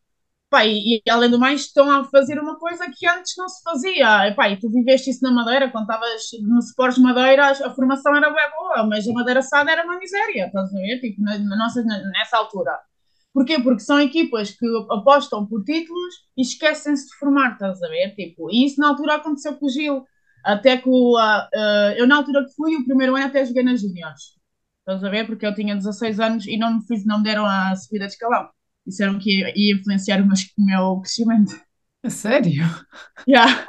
Pá, 0.53 0.67
e, 0.67 0.97
e, 1.07 1.11
além 1.11 1.31
do 1.31 1.39
mais 1.39 1.63
estão 1.63 1.91
a 1.91 2.05
fazer 2.05 2.39
uma 2.39 2.59
coisa 2.59 2.85
que 2.95 3.09
antes 3.09 3.33
não 3.39 3.49
se 3.49 3.63
fazia. 3.63 4.35
Pá, 4.37 4.51
e 4.51 4.61
tu 4.61 4.69
viveste 4.71 5.09
isso 5.09 5.23
na 5.23 5.33
Madeira, 5.33 5.71
quando 5.71 5.85
estavas 5.85 6.23
no 6.43 6.59
Sports 6.59 6.99
Madeira, 6.99 7.53
a 7.53 7.71
formação 7.75 8.15
era 8.15 8.29
bem 8.29 8.51
boa, 8.59 8.87
mas 8.87 9.09
a 9.09 9.13
Madeira 9.15 9.41
Sada 9.41 9.73
era 9.73 9.83
uma 9.83 9.99
miséria, 9.99 10.49
estás 10.49 10.69
a 10.75 10.77
ver? 10.77 11.01
Tipo, 11.01 11.23
na, 11.23 11.39
na 11.39 11.57
nossa, 11.57 11.83
nessa 11.83 12.37
altura. 12.37 12.79
Porquê? 13.33 13.63
Porque 13.63 13.81
são 13.81 13.99
equipas 13.99 14.51
que 14.51 14.67
apostam 14.91 15.47
por 15.47 15.65
títulos 15.65 16.15
e 16.37 16.43
esquecem-se 16.43 17.09
de 17.09 17.15
formar, 17.17 17.55
estás 17.55 17.83
a 17.83 17.89
ver? 17.89 18.15
Tipo, 18.15 18.51
e 18.51 18.67
isso 18.67 18.79
na 18.79 18.89
altura 18.89 19.15
aconteceu 19.15 19.57
com 19.57 19.65
o 19.65 19.71
Gil. 19.71 20.05
Até 20.45 20.77
que 20.77 20.87
o, 20.87 21.19
uh, 21.19 21.93
eu, 21.97 22.07
na 22.07 22.17
altura 22.17 22.45
que 22.45 22.55
fui, 22.55 22.77
o 22.77 22.85
primeiro 22.85 23.17
ano 23.17 23.25
até 23.27 23.43
joguei 23.47 23.63
nas 23.63 23.81
juniors. 23.81 24.39
Estás 24.81 25.03
a 25.03 25.09
ver? 25.09 25.27
Porque 25.27 25.47
eu 25.47 25.55
tinha 25.55 25.75
16 25.75 26.21
anos 26.21 26.47
e 26.47 26.59
não 26.59 26.75
me, 26.75 26.87
fiz, 26.87 27.07
não 27.07 27.19
me 27.19 27.25
deram 27.25 27.47
a 27.47 27.75
subida 27.75 28.07
de 28.07 28.13
escalão. 28.13 28.51
Disseram 28.87 29.19
que 29.19 29.41
ia, 29.41 29.53
ia 29.57 29.75
influenciar 29.75 30.21
o 30.21 30.27
meu, 30.27 30.35
o 30.59 30.65
meu 30.65 31.01
crescimento. 31.01 31.61
A 32.05 32.11
sério? 32.11 32.65
Yeah. 33.29 33.67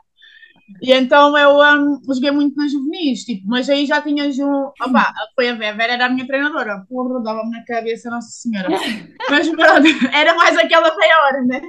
E 0.82 0.92
então 0.92 1.38
eu 1.38 1.60
um, 1.60 2.02
joguei 2.14 2.32
muito 2.32 2.56
nas 2.56 2.72
juvenis, 2.72 3.24
tipo, 3.24 3.48
mas 3.48 3.70
aí 3.70 3.86
já 3.86 4.02
tinhas 4.02 4.38
um. 4.40 4.72
Opá, 4.82 5.14
foi 5.36 5.50
a 5.50 5.56
Vera, 5.56 5.78
Vera 5.78 5.94
era 5.94 6.06
a 6.06 6.10
minha 6.10 6.26
treinadora. 6.26 6.86
Porra, 6.90 7.22
dava-me 7.22 7.52
na 7.52 7.64
cabeça, 7.66 8.10
Nossa 8.10 8.30
Senhora. 8.30 8.70
mas 9.30 9.48
pronto, 9.50 9.88
era 10.14 10.34
mais 10.36 10.58
aquela 10.58 10.96
meia 10.96 11.26
hora, 11.26 11.42
né? 11.44 11.62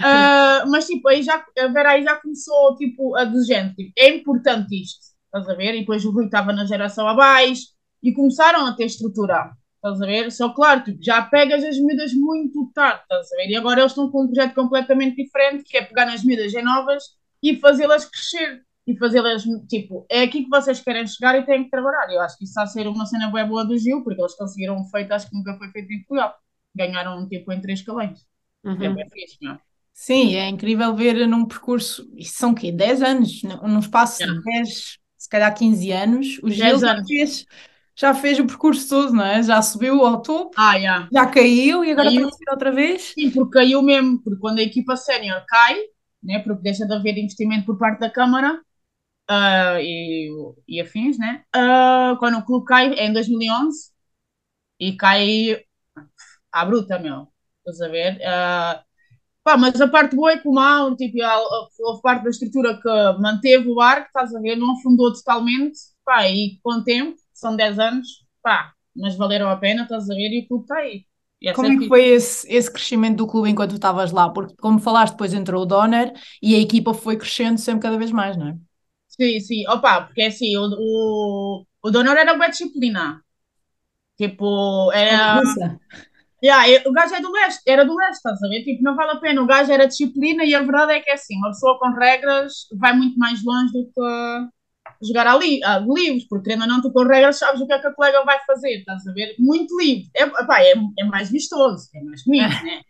Uh, 0.00 0.70
mas 0.70 0.86
tipo, 0.86 1.08
aí 1.08 1.22
já, 1.22 1.44
a 1.58 1.66
Vera 1.68 1.90
aí 1.90 2.02
já 2.02 2.16
começou 2.16 2.76
tipo, 2.76 3.14
a 3.16 3.24
dizer, 3.24 3.74
tipo, 3.74 3.92
é 3.96 4.08
importante 4.10 4.80
isto, 4.80 5.00
estás 5.26 5.48
a 5.48 5.54
ver? 5.54 5.74
E 5.74 5.80
depois 5.80 6.04
o 6.04 6.10
Rui 6.10 6.26
estava 6.26 6.52
na 6.52 6.66
geração 6.66 7.08
abaixo 7.08 7.62
e 8.02 8.12
começaram 8.12 8.66
a 8.66 8.74
ter 8.74 8.86
estrutura, 8.86 9.52
estás 9.84 10.00
a 10.00 10.06
ver? 10.06 10.32
Só 10.32 10.48
claro, 10.48 10.82
tipo, 10.82 10.98
já 11.02 11.22
pegas 11.22 11.62
as 11.62 11.76
miúdas 11.76 12.14
muito 12.14 12.70
tarde, 12.74 13.02
estás 13.02 13.30
a 13.32 13.36
ver? 13.36 13.50
E 13.50 13.56
agora 13.56 13.80
eles 13.80 13.92
estão 13.92 14.10
com 14.10 14.24
um 14.24 14.26
projeto 14.26 14.54
completamente 14.54 15.22
diferente, 15.22 15.64
que 15.64 15.76
é 15.76 15.84
pegar 15.84 16.06
nas 16.06 16.24
em 16.24 16.62
novas 16.62 17.04
e 17.42 17.56
fazê-las 17.56 18.06
crescer 18.06 18.62
e 18.86 18.96
fazê-las, 18.96 19.44
tipo, 19.68 20.06
é 20.10 20.22
aqui 20.22 20.44
que 20.44 20.50
vocês 20.50 20.80
querem 20.80 21.06
chegar 21.06 21.38
e 21.38 21.44
têm 21.44 21.64
que 21.64 21.70
trabalhar. 21.70 22.10
Eu 22.12 22.20
acho 22.20 22.36
que 22.36 22.44
isso 22.44 22.50
está 22.52 22.62
a 22.62 22.66
ser 22.66 22.86
uma 22.86 23.06
cena 23.06 23.30
bem 23.30 23.46
boa 23.46 23.64
do 23.64 23.78
Gil, 23.78 24.02
porque 24.02 24.20
eles 24.20 24.34
conseguiram 24.34 24.76
um 24.76 24.84
feito, 24.84 25.12
acho 25.12 25.28
que 25.28 25.36
nunca 25.36 25.56
foi 25.56 25.70
feito 25.70 25.90
em 25.92 25.98
Portugal. 25.98 26.34
Ganharam, 26.74 27.26
tipo, 27.28 27.52
em 27.52 27.60
três 27.60 27.82
calões. 27.82 28.26
Uhum. 28.62 28.82
É 28.82 28.88
bem 28.90 29.08
fixe, 29.10 29.38
não 29.40 29.52
é? 29.52 29.58
Sim, 29.92 30.34
é 30.34 30.48
incrível 30.48 30.94
ver 30.94 31.26
num 31.26 31.46
percurso, 31.46 32.10
isso 32.16 32.34
são 32.36 32.50
o 32.50 32.54
quê? 32.54 32.72
10 32.72 33.00
anos, 33.00 33.42
num 33.42 33.78
espaço 33.78 34.26
de 34.26 34.42
10, 34.42 34.98
se 35.16 35.28
calhar 35.28 35.54
15 35.54 35.92
anos, 35.92 36.40
o 36.42 36.50
Gil 36.50 36.78
já 36.78 37.02
fez, 37.04 37.46
já 37.96 38.12
fez 38.12 38.38
o 38.38 38.46
percurso 38.46 38.88
todo, 38.88 39.12
não 39.12 39.24
é? 39.24 39.42
Já 39.42 39.62
subiu 39.62 40.04
ao 40.04 40.20
topo, 40.20 40.52
ah, 40.56 40.74
yeah. 40.74 41.08
já 41.12 41.26
caiu 41.26 41.84
e 41.84 41.92
agora 41.92 42.08
caiu. 42.08 42.22
está 42.22 42.28
a 42.28 42.32
subir 42.32 42.50
outra 42.50 42.72
vez. 42.72 43.12
Sim, 43.14 43.30
porque 43.30 43.58
caiu 43.58 43.82
mesmo, 43.82 44.20
porque 44.22 44.40
quando 44.40 44.58
a 44.58 44.62
equipa 44.62 44.96
sénior 44.96 45.44
cai, 45.46 45.76
né, 46.22 46.40
porque 46.40 46.62
deixa 46.62 46.86
de 46.86 46.94
haver 46.94 47.16
investimento 47.16 47.66
por 47.66 47.78
parte 47.78 48.00
da 48.00 48.10
Câmara 48.10 48.60
uh, 49.30 49.78
e, 49.80 50.30
e 50.66 50.80
afins, 50.80 51.18
né? 51.18 51.44
Uh, 51.54 52.16
quando 52.18 52.38
o 52.38 52.44
clube 52.44 52.66
cai 52.66 52.92
é 52.94 53.06
em 53.06 53.12
2011 53.12 53.90
e 54.80 54.96
cai 54.96 55.62
à 56.50 56.64
bruta, 56.64 56.98
meu. 56.98 57.28
Estás 57.58 57.80
a 57.80 57.88
ver? 57.88 58.16
Uh, 58.16 58.84
pá, 59.42 59.56
mas 59.56 59.80
a 59.80 59.88
parte 59.88 60.16
boa 60.16 60.32
é 60.32 60.38
que 60.38 60.48
o 60.48 60.52
mal, 60.52 60.96
tipo, 60.96 61.18
houve 61.80 62.02
parte 62.02 62.24
da 62.24 62.30
estrutura 62.30 62.80
que 62.80 62.88
manteve 63.20 63.68
o 63.68 63.74
barco, 63.76 64.06
estás 64.06 64.34
a 64.34 64.40
ver? 64.40 64.56
Não 64.56 64.72
afundou 64.72 65.12
totalmente, 65.12 65.78
pá, 66.04 66.28
e 66.28 66.58
com 66.62 66.74
o 66.74 66.84
tempo, 66.84 67.16
são 67.38 67.56
10 67.56 67.78
anos, 67.78 68.24
pá, 68.42 68.72
mas 68.94 69.16
valeram 69.16 69.48
a 69.48 69.56
pena, 69.56 69.82
estás 69.82 70.08
a 70.08 70.14
ver? 70.14 70.30
E 70.30 70.44
o 70.44 70.48
clube 70.48 70.64
está 70.64 70.76
aí. 70.78 71.04
Como 71.54 71.68
é 71.68 71.76
que 71.76 71.88
foi 71.88 72.04
esse, 72.06 72.50
esse 72.50 72.70
crescimento 72.72 73.16
do 73.18 73.26
clube 73.26 73.50
enquanto 73.50 73.74
estavas 73.74 74.12
lá? 74.12 74.30
Porque, 74.30 74.54
como 74.56 74.78
falaste, 74.78 75.12
depois 75.12 75.34
entrou 75.34 75.62
o 75.62 75.66
Donner 75.66 76.12
e 76.42 76.54
a 76.54 76.58
equipa 76.58 76.94
foi 76.94 77.16
crescendo 77.16 77.58
sempre 77.58 77.82
cada 77.82 77.98
vez 77.98 78.10
mais, 78.10 78.36
não 78.36 78.48
é? 78.48 78.56
Sim, 79.08 79.40
sim. 79.40 79.68
Opa, 79.68 80.02
porque 80.02 80.22
assim, 80.22 80.56
o, 80.56 80.62
o, 80.78 81.66
o 81.82 81.90
Donner 81.90 82.16
era 82.16 82.34
boa 82.34 82.48
disciplina. 82.48 83.22
Tipo, 84.16 84.92
era. 84.92 85.42
Yeah, 86.42 86.82
o 86.86 86.92
gajo 86.92 87.14
é 87.14 87.20
do 87.22 87.32
leste, 87.32 87.62
era 87.66 87.84
do 87.86 87.96
leste, 87.96 88.16
estás 88.16 88.42
a 88.42 88.48
ver? 88.48 88.62
Tipo, 88.64 88.82
não 88.82 88.94
vale 88.94 89.12
a 89.12 89.16
pena. 89.16 89.42
O 89.42 89.46
gajo 89.46 89.72
era 89.72 89.86
disciplina 89.86 90.44
e 90.44 90.54
a 90.54 90.60
verdade 90.60 90.92
é 90.92 91.00
que 91.00 91.10
é 91.10 91.14
assim, 91.14 91.36
uma 91.38 91.48
pessoa 91.48 91.78
com 91.78 91.90
regras 91.94 92.66
vai 92.78 92.92
muito 92.94 93.18
mais 93.18 93.42
longe 93.42 93.72
do 93.72 93.86
que 93.86 94.00
jogar 95.06 95.26
ali, 95.26 95.62
a 95.64 95.78
livros, 95.78 96.24
porque 96.24 96.50
querendo 96.50 96.62
ou 96.62 96.68
não, 96.68 96.82
tu 96.82 96.92
com 96.92 97.04
regras 97.04 97.38
sabes 97.38 97.60
o 97.60 97.66
que 97.66 97.72
é 97.72 97.78
que 97.78 97.86
a 97.86 97.94
colega 97.94 98.24
vai 98.24 98.38
fazer, 98.44 98.78
estás 98.78 99.06
a 99.06 99.12
ver? 99.12 99.34
Muito 99.38 99.76
livre. 99.78 100.10
É, 100.14 100.22
epá, 100.22 100.62
é, 100.62 100.74
é 100.98 101.04
mais 101.04 101.30
vistoso, 101.30 101.88
é 101.94 102.02
mais 102.02 102.24
bonito, 102.24 102.44
é. 102.44 102.62
né? 102.62 102.82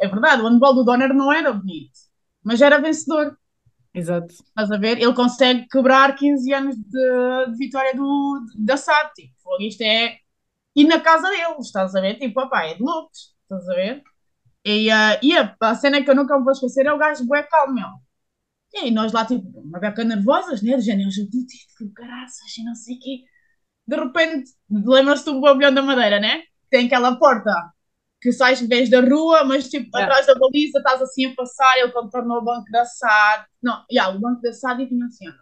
É 0.00 0.08
verdade, 0.08 0.42
o 0.42 0.48
handball 0.48 0.74
do 0.74 0.84
Donner 0.84 1.12
não 1.12 1.32
era 1.32 1.52
bonito, 1.52 1.98
mas 2.42 2.62
era 2.62 2.80
vencedor. 2.80 3.36
Exato. 3.92 4.32
Estás 4.32 4.70
a 4.70 4.76
ver? 4.76 4.98
Ele 4.98 5.14
consegue 5.14 5.66
quebrar 5.68 6.14
15 6.14 6.54
anos 6.54 6.76
de, 6.76 7.50
de 7.50 7.56
vitória 7.58 7.94
do, 7.94 8.40
da 8.56 8.76
SAT. 8.76 9.12
Tipo, 9.14 9.60
isto 9.60 9.82
é. 9.82 10.16
E 10.76 10.84
na 10.84 11.00
casa 11.00 11.28
deles, 11.28 11.66
estás 11.66 11.94
a 11.94 12.00
ver? 12.00 12.14
Tipo, 12.14 12.40
opá, 12.40 12.64
é 12.64 12.74
de 12.74 12.82
loucos, 12.82 13.34
estás 13.42 13.68
a 13.68 13.74
ver? 13.74 14.02
E, 14.64 14.88
uh, 14.88 15.18
e 15.22 15.36
a, 15.36 15.56
a 15.60 15.74
cena 15.74 16.02
que 16.02 16.10
eu 16.10 16.14
nunca 16.14 16.38
vou 16.38 16.52
esquecer 16.52 16.86
é 16.86 16.92
o 16.92 16.98
gajo 16.98 17.26
bué 17.26 17.42
calmo, 17.42 17.74
meu 17.74 18.09
e 18.72 18.78
aí 18.78 18.90
nós 18.90 19.12
lá, 19.12 19.24
tipo, 19.24 19.60
uma 19.60 19.78
beca 19.78 20.04
nervosas, 20.04 20.62
né? 20.62 20.76
Do 20.76 20.82
género, 20.82 21.10
eu 21.10 21.28
título, 21.30 21.92
caraças, 21.94 22.56
e 22.56 22.64
não 22.64 22.74
sei 22.74 22.96
o 22.96 23.00
quê. 23.00 23.24
De 23.86 23.96
repente, 23.96 24.52
lembras-te 24.70 25.26
do 25.26 25.40
pavilhão 25.40 25.74
da 25.74 25.82
Madeira, 25.82 26.20
né? 26.20 26.42
Tem 26.70 26.86
aquela 26.86 27.16
porta 27.16 27.52
que 28.20 28.32
sais 28.32 28.60
vês 28.60 28.90
da 28.90 29.00
rua, 29.00 29.44
mas 29.44 29.68
tipo, 29.68 29.96
é. 29.98 30.02
atrás 30.02 30.26
da 30.26 30.34
baliza 30.34 30.78
estás 30.78 31.02
assim 31.02 31.26
a 31.26 31.34
passar, 31.34 31.78
ele 31.78 31.90
contornou 31.90 32.38
o 32.38 32.44
banco 32.44 32.70
da 32.70 32.84
SAD. 32.84 33.46
Não, 33.62 33.84
yeah, 33.90 34.14
o 34.14 34.20
banco 34.20 34.42
da 34.42 34.52
SAD 34.52 34.82
e 34.82 34.88
tinha 34.88 35.06
assim, 35.06 35.28
ó, 35.28 35.32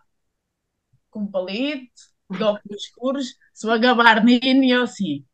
com 1.10 1.20
um 1.22 1.30
palito, 1.30 1.90
de 2.30 2.42
óculos 2.42 2.84
escuros, 2.84 3.34
se 3.52 3.78
gabardino, 3.78 4.64
e 4.64 4.70
eu 4.70 4.82
assim, 4.84 5.26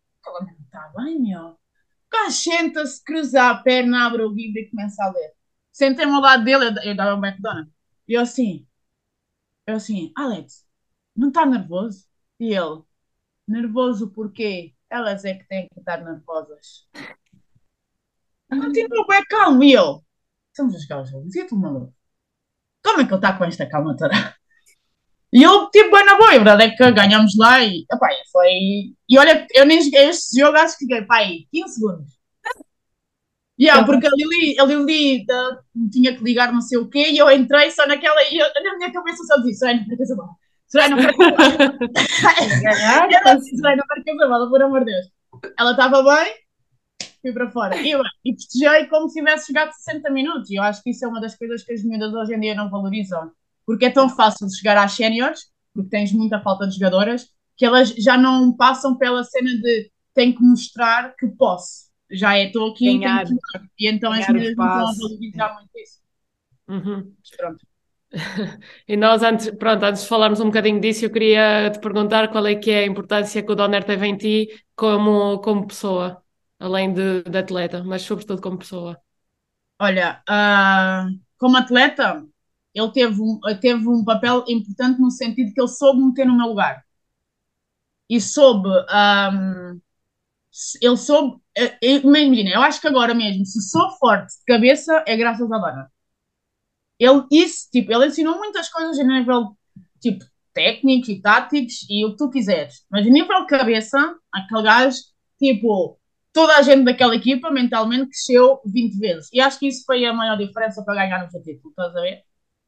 está 0.64 0.92
bem, 0.96 1.20
meu. 1.20 1.58
O 2.26 2.30
senta-se, 2.30 3.02
cruza 3.04 3.50
a 3.50 3.56
perna, 3.56 4.06
abre 4.06 4.22
o 4.22 4.32
livro 4.32 4.60
e 4.60 4.70
começa 4.70 5.02
a 5.04 5.10
ler. 5.10 5.32
Sentei-me 5.72 6.12
ao 6.12 6.20
lado 6.20 6.44
dele, 6.44 6.72
eu 6.84 6.96
dava 6.96 7.16
um 7.16 7.24
McDonald's. 7.24 7.73
E 8.08 8.14
eu 8.14 8.20
assim, 8.22 8.66
eu 9.66 9.76
assim, 9.76 10.12
Alex, 10.16 10.66
não 11.16 11.28
está 11.28 11.46
nervoso? 11.46 12.06
E 12.40 12.54
ele, 12.54 12.82
nervoso 13.48 14.10
porquê? 14.12 14.74
Elas 14.90 15.24
é 15.24 15.34
que 15.34 15.46
têm 15.48 15.68
que 15.68 15.80
estar 15.80 16.04
nervosas. 16.04 16.88
Continua 18.48 19.06
bem 19.08 19.22
calmo. 19.28 19.62
E 19.64 19.72
eu, 19.72 20.04
estamos 20.48 20.74
a 20.74 20.78
jogar 20.78 21.02
o 21.02 21.06
jogo. 21.06 21.28
E 21.34 21.46
tu, 21.46 21.56
maluco? 21.56 21.94
Como 22.84 23.00
é 23.00 23.04
que 23.06 23.10
ele 23.12 23.16
está 23.16 23.38
com 23.38 23.44
esta 23.44 23.68
calma 23.68 23.96
toda? 23.96 24.14
E 25.32 25.42
eu, 25.42 25.68
tipo, 25.70 25.90
bem 25.90 26.04
na 26.04 26.16
boa. 26.16 26.30
A 26.30 26.34
verdade 26.34 26.64
é 26.64 26.70
que 26.76 26.92
ganhamos 26.92 27.36
lá 27.36 27.62
e, 27.62 27.84
opa, 27.92 28.08
foi... 28.32 28.48
E 29.08 29.18
olha, 29.18 29.46
eu 29.52 29.66
nem 29.66 29.82
joguei 29.82 30.08
este 30.08 30.38
jogo, 30.40 30.56
acho 30.56 30.78
que 30.78 30.84
fiquei, 30.86 31.04
pai, 31.04 31.40
15 31.52 31.74
segundos. 31.74 32.13
Yeah, 33.58 33.84
porque 33.86 34.06
a 34.06 34.10
Lili, 34.10 34.58
a 34.58 34.64
Lili 34.64 35.24
uh, 35.30 35.88
tinha 35.90 36.16
que 36.16 36.24
ligar 36.24 36.52
não 36.52 36.60
sei 36.60 36.76
o 36.76 36.88
quê 36.88 37.10
e 37.10 37.18
eu 37.18 37.30
entrei 37.30 37.70
só 37.70 37.86
naquela 37.86 38.20
e 38.30 38.36
eu, 38.36 38.46
na 38.52 38.76
minha 38.76 38.92
cabeça 38.92 39.22
só 39.24 39.36
disse, 39.36 39.60
Soraya, 39.60 39.84
para 39.86 39.96
casa 39.96 40.16
bola. 40.16 40.30
Soraya, 40.66 40.90
não 40.90 40.96
perca 40.98 41.24
a 41.24 41.30
bola. 41.30 41.78
ela 43.26 43.34
disse, 43.36 43.56
Soraya, 43.56 43.76
não 43.76 44.24
a 44.24 44.28
bola, 44.28 44.50
por 44.50 44.62
amor 44.62 44.84
de 44.84 44.92
Deus. 44.92 45.06
Ela 45.56 45.70
estava 45.70 46.02
bem, 46.02 46.34
fui 47.22 47.32
para 47.32 47.50
fora. 47.50 47.76
E, 47.76 47.94
e 48.24 48.34
festejei 48.34 48.86
como 48.86 49.08
se 49.08 49.20
tivesse 49.20 49.46
chegado 49.46 49.72
60 49.72 50.10
minutos. 50.10 50.50
E 50.50 50.56
eu 50.56 50.62
acho 50.62 50.82
que 50.82 50.90
isso 50.90 51.04
é 51.04 51.08
uma 51.08 51.20
das 51.20 51.36
coisas 51.36 51.62
que 51.62 51.72
as 51.72 51.84
miúdas 51.84 52.12
hoje 52.12 52.34
em 52.34 52.40
dia 52.40 52.56
não 52.56 52.68
valorizam. 52.68 53.30
Porque 53.64 53.86
é 53.86 53.90
tão 53.90 54.08
fácil 54.08 54.48
chegar 54.50 54.76
às 54.76 54.92
séniores, 54.92 55.42
porque 55.72 55.90
tens 55.90 56.12
muita 56.12 56.40
falta 56.40 56.66
de 56.66 56.74
jogadoras, 56.74 57.28
que 57.56 57.64
elas 57.64 57.90
já 57.90 58.18
não 58.18 58.52
passam 58.52 58.96
pela 58.96 59.22
cena 59.22 59.50
de 59.50 59.90
tenho 60.12 60.34
que 60.34 60.42
mostrar 60.42 61.14
que 61.16 61.28
posso 61.28 61.83
já 62.10 62.36
é, 62.36 62.46
estou 62.46 62.70
aqui 62.70 62.98
ganhar, 62.98 63.24
e 63.78 63.88
então 63.88 64.12
as 64.12 64.26
mulheres 64.28 64.56
não 64.56 64.66
estão 64.66 64.88
a 64.88 64.92
valorizar 64.92 65.54
muito 65.54 65.78
isso. 65.78 66.02
Uhum. 66.68 67.14
pronto. 67.36 67.66
E 68.86 68.96
nós 68.96 69.22
antes, 69.22 69.50
pronto, 69.50 69.82
antes 69.82 70.02
de 70.02 70.08
falarmos 70.08 70.40
um 70.40 70.46
bocadinho 70.46 70.80
disso, 70.80 71.04
eu 71.04 71.10
queria 71.10 71.70
te 71.70 71.80
perguntar 71.80 72.30
qual 72.30 72.46
é 72.46 72.54
que 72.54 72.70
é 72.70 72.80
a 72.80 72.86
importância 72.86 73.42
que 73.42 73.50
o 73.50 73.54
Donner 73.54 73.82
teve 73.82 74.06
em 74.06 74.16
ti 74.16 74.64
como, 74.76 75.40
como 75.40 75.66
pessoa, 75.66 76.22
além 76.58 76.92
de, 76.92 77.22
de 77.24 77.38
atleta, 77.38 77.82
mas 77.82 78.02
sobretudo 78.02 78.40
como 78.40 78.58
pessoa. 78.58 78.96
Olha, 79.80 80.22
uh, 80.28 81.18
como 81.38 81.56
atleta, 81.56 82.24
ele 82.72 82.92
teve 82.92 83.20
um, 83.20 83.40
teve 83.60 83.88
um 83.88 84.04
papel 84.04 84.44
importante 84.48 85.00
no 85.00 85.10
sentido 85.10 85.52
que 85.52 85.60
ele 85.60 85.68
soube 85.68 86.00
meter 86.00 86.26
no 86.26 86.36
meu 86.36 86.48
lugar. 86.48 86.84
E 88.08 88.20
soube 88.20 88.68
um, 88.68 88.84
ah, 88.88 89.74
ele 90.80 90.96
soube. 90.96 91.42
Imagina, 91.82 92.50
eu 92.50 92.62
acho 92.62 92.80
que 92.80 92.88
agora 92.88 93.14
mesmo, 93.14 93.44
se 93.46 93.60
sou 93.70 93.90
forte 93.98 94.32
de 94.38 94.44
cabeça, 94.46 95.04
é 95.06 95.16
graças 95.16 95.50
a 95.50 95.58
Dona. 95.58 95.90
Ele, 96.98 97.24
isso, 97.32 97.68
tipo, 97.72 97.92
ele 97.92 98.06
ensinou 98.06 98.38
muitas 98.38 98.68
coisas 98.70 98.98
a 98.98 99.04
nível 99.04 99.56
tipo, 100.00 100.24
técnicos 100.52 101.08
e 101.08 101.20
táticos 101.20 101.86
e 101.90 102.04
o 102.06 102.12
que 102.12 102.16
tu 102.18 102.30
quiseres. 102.30 102.84
Mas 102.90 103.06
a 103.06 103.10
nível 103.10 103.40
de 103.40 103.46
cabeça, 103.46 103.98
aquele 104.32 104.62
gajo, 104.62 104.98
tipo, 105.38 105.98
toda 106.32 106.56
a 106.56 106.62
gente 106.62 106.84
daquela 106.84 107.16
equipa 107.16 107.50
mentalmente 107.50 108.08
cresceu 108.10 108.60
20 108.66 108.98
vezes. 108.98 109.28
E 109.32 109.40
acho 109.40 109.58
que 109.58 109.68
isso 109.68 109.84
foi 109.86 110.04
a 110.04 110.12
maior 110.12 110.36
diferença 110.36 110.84
para 110.84 110.94
ganhar 110.94 111.24
o 111.24 111.42
título, 111.42 111.70
estás 111.70 111.96
a 111.96 112.00
ver? 112.00 112.22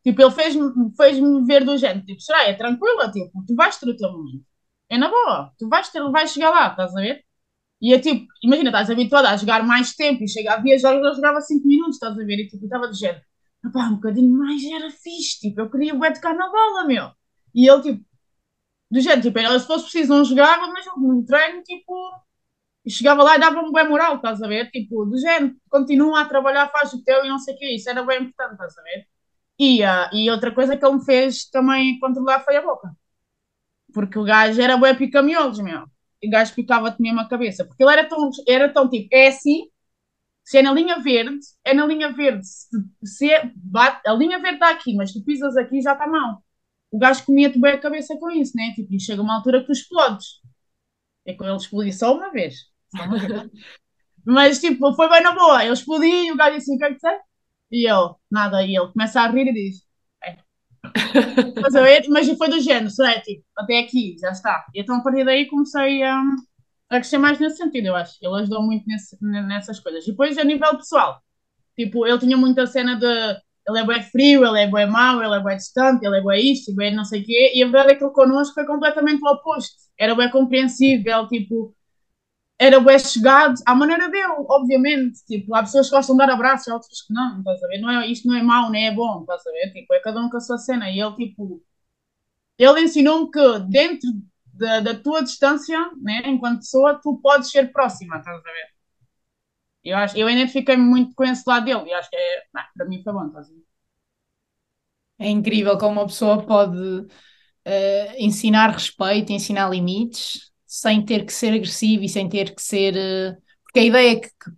Tipo, 0.05 0.23
ele 0.23 0.31
fez-me 0.33 0.97
fez 0.97 1.19
ver 1.47 1.65
do 1.65 1.77
género, 1.77 2.05
tipo, 2.07 2.21
será, 2.21 2.45
é 2.49 2.55
tranquila, 2.55 3.11
tipo, 3.11 3.45
tu 3.47 3.55
vais 3.57 3.77
ter 3.79 3.89
o 3.91 3.97
teu 3.97 4.13
momento. 4.13 4.45
É 4.89 4.99
na 4.99 5.09
boa, 5.11 5.53
tu 5.59 5.69
vais, 5.69 5.89
ter, 5.91 6.01
vais 6.11 6.33
chegar 6.33 6.51
lá, 6.51 6.69
estás 6.71 6.95
a 6.97 7.01
ver? 7.01 7.25
E 7.81 7.93
é 7.93 7.99
tipo, 8.01 8.27
imagina, 8.43 8.71
estás 8.71 8.91
habituada 8.91 9.31
a 9.31 9.37
jogar 9.37 9.63
mais 9.67 9.95
tempo 9.95 10.25
e 10.25 10.29
chega, 10.29 10.55
havia 10.55 10.79
jogos 10.79 11.07
eu 11.07 11.15
jogava 11.15 11.41
5 11.41 11.67
minutos, 11.69 11.97
estás 11.97 12.19
a 12.19 12.25
ver? 12.25 12.39
E 12.41 12.49
tipo, 12.49 12.65
estava 12.65 12.89
de 12.91 12.99
género, 12.99 13.23
pá, 13.73 13.87
um 13.89 13.97
bocadinho 13.97 14.31
mais 14.37 14.65
era 14.65 14.91
fixe, 14.91 15.41
tipo, 15.41 15.61
eu 15.61 15.71
queria 15.71 15.95
o 15.95 16.01
tocar 16.15 16.35
na 16.35 16.51
bola, 16.51 16.87
meu. 16.87 17.11
E 17.55 17.69
ele, 17.69 17.83
tipo, 17.83 18.05
do 18.91 19.01
género, 19.01 19.23
tipo, 19.23 19.39
ele, 19.39 19.61
se 19.61 19.67
fosse 19.67 19.85
preciso 19.85 20.15
não 20.15 20.25
jogava, 20.25 20.69
mas 20.69 20.87
no 20.97 21.25
treino, 21.27 21.63
tipo, 21.63 21.95
chegava 22.89 23.23
lá 23.23 23.37
e 23.37 23.41
dava-me 23.41 23.73
bem 23.73 23.89
moral, 23.89 24.17
estás 24.17 24.43
a 24.43 24.49
ver? 24.49 24.71
Tipo, 24.71 25.05
do 25.07 25.19
género, 25.19 25.55
continua 25.71 26.23
a 26.23 26.25
trabalhar, 26.27 26.71
faz 26.71 26.93
o 26.93 27.03
teu 27.05 27.25
e 27.25 27.29
não 27.29 27.39
sei 27.39 27.55
o 27.55 27.59
que, 27.59 27.75
isso 27.75 27.91
era 27.91 28.05
bem 28.05 28.23
importante, 28.23 28.53
estás 28.53 28.79
a 28.79 28.83
ver? 28.83 29.07
E, 29.59 29.83
uh, 29.85 30.11
e 30.15 30.31
outra 30.31 30.53
coisa 30.55 30.77
que 30.77 30.85
ele 30.87 30.97
me 30.97 31.05
fez 31.05 31.47
também 31.51 31.99
controlar 32.01 32.41
foi 32.41 32.57
a 32.57 32.63
boca. 32.63 32.91
Porque 33.95 34.19
o 34.19 34.25
gajo 34.25 34.61
era 34.63 34.77
bem 34.77 34.97
pica-miolos, 34.97 35.59
meu. 35.61 35.83
O 36.27 36.31
gajo 36.31 36.55
picava-te 36.55 37.01
mesmo 37.01 37.21
a 37.21 37.29
cabeça. 37.29 37.65
Porque 37.65 37.83
ele 37.83 37.93
era 37.93 38.09
tão, 38.09 38.31
era 38.49 38.73
tão 38.73 38.89
tipo, 38.89 39.09
é 39.13 39.29
assim, 39.29 39.65
se 40.45 40.59
é 40.59 40.63
na 40.63 40.73
linha 40.73 41.01
verde, 41.01 41.39
é 41.65 41.75
na 41.75 41.87
linha 41.87 42.13
verde. 42.13 42.47
Se, 42.47 42.69
se 43.05 43.33
é, 43.33 43.51
bate, 43.57 44.07
a 44.09 44.15
linha 44.15 44.39
verde 44.41 44.57
está 44.57 44.71
aqui, 44.71 44.95
mas 44.95 45.13
tu 45.13 45.25
pisas 45.25 45.57
aqui 45.57 45.81
já 45.83 45.93
está 45.93 46.07
mal. 46.07 46.43
O 46.91 46.99
gajo 46.99 47.25
comia-te 47.25 47.61
bem 47.61 47.73
a 47.73 47.81
cabeça 47.81 48.17
com 48.19 48.31
isso, 48.31 48.57
né? 48.57 48.73
Tipo, 48.75 48.95
e 48.95 49.01
chega 49.01 49.23
uma 49.23 49.37
altura 49.37 49.61
que 49.61 49.67
tu 49.67 49.73
explodes. 49.73 50.41
É 51.27 51.35
com 51.35 51.45
ele 51.45 51.57
explodir 51.57 51.97
só 51.97 52.15
uma 52.17 52.31
vez. 52.31 52.55
Só 52.97 53.05
uma 53.05 53.19
vez. 53.19 53.51
mas 54.25 54.61
tipo, 54.61 54.95
foi 54.95 55.09
bem 55.09 55.23
na 55.23 55.33
boa. 55.35 55.65
Eu 55.65 55.73
explodi 55.75 56.07
e 56.07 56.33
o 56.33 56.37
gajo 56.37 56.59
disse: 56.59 56.75
o 56.75 56.79
que 56.79 56.85
é 56.85 56.95
que 56.95 57.01
sei? 57.01 57.19
E 57.73 57.91
eu, 57.91 58.17
nada. 58.31 58.63
E 58.65 58.77
ele 58.77 58.93
começa 58.93 59.21
a 59.21 59.29
rir 59.29 59.49
e 59.49 59.53
diz. 59.55 59.86
Mas, 61.63 61.75
eu, 61.75 61.83
mas 62.11 62.29
foi 62.39 62.49
do 62.49 62.61
género, 62.61 62.91
até 63.57 63.79
aqui, 63.79 64.17
já 64.21 64.31
está. 64.31 64.65
Então 64.75 64.97
a 64.97 65.03
partir 65.03 65.25
daí 65.25 65.47
comecei 65.47 66.03
a. 66.03 66.23
A 66.89 67.01
crescer 67.01 67.19
mais 67.19 67.41
nesse 67.41 67.57
sentido, 67.57 67.87
eu 67.87 67.97
acho. 67.97 68.17
Ele 68.23 68.43
ajudou 68.43 68.63
muito 68.63 68.85
nesse, 68.87 69.17
nessas 69.21 69.81
coisas. 69.81 70.05
E 70.05 70.13
depois, 70.13 70.39
a 70.39 70.45
nível 70.45 70.77
pessoal, 70.77 71.21
tipo, 71.77 72.07
ele 72.07 72.19
tinha 72.21 72.37
muita 72.37 72.65
cena 72.65 72.95
de 72.95 73.37
ele 73.69 73.81
é 73.81 73.85
bem 73.85 74.03
frio, 74.03 74.45
ele 74.47 74.61
é 74.61 74.71
bem 74.71 74.87
mau, 74.87 75.23
ele 75.23 75.35
é 75.35 75.43
bem 75.43 75.57
distante, 75.57 76.07
ele 76.07 76.19
é 76.19 76.23
bem 76.23 76.53
isto, 76.53 76.75
bem 76.75 76.95
não 76.95 77.05
sei 77.05 77.21
o 77.23 77.25
quê, 77.25 77.53
e 77.55 77.63
a 77.63 77.67
verdade 77.67 77.93
é 77.93 77.95
que 77.97 78.05
ele 78.05 78.13
connosco 78.13 78.55
foi 78.55 78.65
completamente 78.65 79.21
o 79.23 79.29
oposto. 79.29 79.75
Era 79.99 80.15
bem 80.15 80.31
compreensível, 80.31 81.27
tipo, 81.27 81.75
era 82.59 82.81
bem 82.81 82.99
chegado 82.99 83.55
à 83.67 83.75
maneira 83.75 84.09
dele, 84.11 84.35
obviamente. 84.49 85.25
Tipo, 85.27 85.55
há 85.55 85.61
pessoas 85.63 85.89
que 85.89 85.97
gostam 85.97 86.17
de 86.17 86.27
dar 86.27 86.33
abraços, 86.33 86.69
há 86.69 86.75
outras 86.75 87.03
que 87.03 87.13
não, 87.13 87.39
estás 87.39 87.63
a 87.63 87.69
ver? 87.69 87.81
Não 87.81 87.91
é, 87.91 88.07
isto 88.09 88.27
não 88.29 88.37
é 88.37 88.43
mau, 88.43 88.71
nem 88.71 88.87
é 88.89 88.95
bom, 88.95 89.21
estás 89.21 89.47
a 89.47 89.51
ver? 89.51 89.73
Tipo, 89.73 89.95
é 89.95 90.01
cada 90.01 90.21
um 90.21 90.31
com 90.31 90.37
a 90.37 90.41
sua 90.41 90.59
cena. 90.59 90.91
E 90.91 91.01
ele, 91.01 91.15
tipo, 91.17 91.63
ele 92.59 92.81
ensinou-me 92.83 93.31
que 93.31 93.59
dentro 93.69 94.09
da, 94.55 94.81
da 94.81 94.95
tua 94.95 95.23
distância, 95.23 95.79
né, 96.03 96.23
enquanto 96.27 96.61
pessoa, 96.61 97.01
tu 97.03 97.19
podes 97.23 97.51
ser 97.51 97.73
próxima, 97.73 98.19
estás 98.19 98.39
a 98.39 98.43
ver? 98.43 98.77
Eu, 99.85 99.97
acho, 99.97 100.17
eu 100.19 100.29
identifiquei-me 100.29 100.83
muito 100.83 101.15
com 101.15 101.25
esse 101.25 101.45
lado 101.47 101.65
dele 101.65 101.89
e 101.89 101.93
acho 101.95 102.11
que 102.11 102.17
é, 102.17 102.43
não, 102.53 102.63
para 102.77 102.87
mim 102.87 103.03
foi 103.03 103.13
bom, 103.13 103.27
estás 103.27 103.49
a 103.49 103.53
ver? 103.53 103.65
É 105.19 105.29
incrível 105.29 105.79
como 105.79 105.93
uma 106.01 106.07
pessoa 106.07 106.45
pode 106.45 106.79
uh, 106.79 107.09
ensinar 108.19 108.71
respeito, 108.71 109.33
ensinar 109.33 109.71
limites, 109.71 110.53
sem 110.81 111.05
ter 111.05 111.25
que 111.25 111.33
ser 111.33 111.53
agressivo 111.55 112.05
e 112.05 112.09
sem 112.09 112.29
ter 112.29 112.55
que 112.55 112.63
ser. 112.63 112.95
Uh, 112.95 113.37
porque 113.65 113.81
a 113.81 113.85
ideia 113.85 114.13
é 114.13 114.17
que, 114.17 114.29
que 114.29 114.51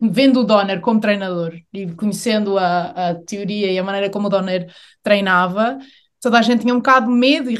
vendo 0.00 0.40
o 0.40 0.44
Donner 0.44 0.80
como 0.80 1.00
treinador 1.00 1.54
e 1.72 1.92
conhecendo 1.92 2.56
a, 2.56 3.10
a 3.10 3.14
teoria 3.14 3.70
e 3.70 3.78
a 3.78 3.84
maneira 3.84 4.10
como 4.10 4.28
o 4.28 4.30
Donner 4.30 4.72
treinava, 5.02 5.78
toda 6.20 6.38
a 6.38 6.42
gente 6.42 6.62
tinha 6.62 6.74
um 6.74 6.78
bocado 6.78 7.06
de 7.06 7.12
medo 7.12 7.50
e 7.50 7.58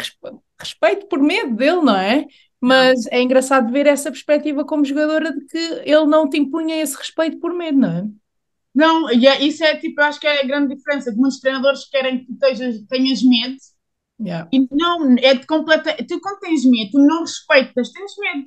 respeito 0.58 1.06
por 1.06 1.20
medo 1.20 1.54
dele, 1.54 1.82
não 1.82 1.96
é? 1.96 2.26
Mas 2.60 3.06
é 3.06 3.20
engraçado 3.20 3.72
ver 3.72 3.86
essa 3.86 4.10
perspectiva 4.10 4.64
como 4.64 4.84
jogadora 4.84 5.32
de 5.32 5.46
que 5.46 5.58
ele 5.84 6.06
não 6.06 6.28
te 6.28 6.38
impunha 6.38 6.82
esse 6.82 6.96
respeito 6.96 7.38
por 7.38 7.54
medo, 7.54 7.78
não 7.78 7.90
é? 7.90 8.04
Não, 8.74 9.12
e 9.12 9.26
é, 9.26 9.42
isso 9.42 9.64
é 9.64 9.76
tipo, 9.76 10.00
acho 10.00 10.20
que 10.20 10.26
é 10.26 10.40
a 10.40 10.46
grande 10.46 10.74
diferença, 10.74 11.12
muitos 11.16 11.40
treinadores 11.40 11.88
querem 11.88 12.20
que 12.20 12.26
tu 12.26 12.38
tenhas, 12.38 12.82
tenhas 12.88 13.22
medo 13.22 13.56
yeah. 14.20 14.48
e 14.52 14.66
não, 14.70 15.14
é 15.18 15.34
de 15.34 15.46
completa, 15.46 15.96
tu 16.06 16.20
quando 16.20 16.40
tens 16.40 16.64
medo, 16.64 16.90
tu 16.92 16.98
não 16.98 17.20
respeitas, 17.20 17.90
tens 17.92 18.12
medo. 18.18 18.46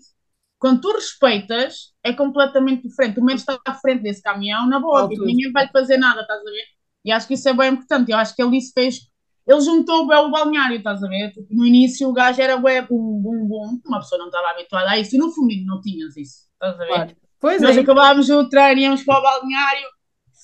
Quando 0.60 0.82
tu 0.82 0.94
respeitas, 0.94 1.94
é 2.04 2.14
completamente 2.14 2.88
diferente. 2.88 3.20
O 3.20 3.24
medo 3.24 3.38
está 3.38 3.60
à 3.68 3.74
frente 3.74 4.04
desse 4.04 4.22
caminhão, 4.22 4.68
na 4.68 4.80
boa, 4.80 5.10
tipo, 5.10 5.26
ninguém 5.26 5.52
vai 5.52 5.68
fazer 5.70 5.98
nada, 5.98 6.22
estás 6.22 6.40
a 6.40 6.44
ver? 6.44 6.64
E 7.04 7.12
acho 7.12 7.28
que 7.28 7.34
isso 7.34 7.50
é 7.50 7.54
bem 7.54 7.74
importante. 7.74 8.12
Eu 8.12 8.18
acho 8.18 8.34
que 8.34 8.42
ele 8.42 8.58
isso 8.58 8.72
fez 8.74 9.00
ele 9.46 9.62
juntou 9.62 10.04
o 10.04 10.32
balneário, 10.32 10.78
estás 10.78 11.04
a 11.04 11.08
ver? 11.08 11.32
Tipo, 11.32 11.54
no 11.54 11.66
início 11.66 12.08
o 12.08 12.14
gajo 12.14 12.42
era 12.42 12.58
bué, 12.58 12.82
bum, 12.82 13.22
bum, 13.22 13.46
bum, 13.48 13.82
uma 13.86 14.00
pessoa 14.00 14.20
não 14.20 14.28
estava 14.28 14.52
habituada 14.52 14.92
a 14.92 14.98
isso, 14.98 15.16
e 15.16 15.20
no 15.20 15.32
feminino 15.32 15.76
não 15.76 15.82
tinhas 15.82 16.16
isso, 16.16 16.48
estás 16.54 16.76
a 16.76 16.78
ver? 16.78 16.88
Claro. 16.88 17.16
Pois 17.40 17.62
Nós 17.62 17.76
é. 17.76 17.82
acabávamos 17.82 18.30
o 18.30 18.48
treino, 18.48 18.80
íamos 18.80 19.04
para 19.04 19.20
o 19.20 19.22
balneário, 19.22 19.88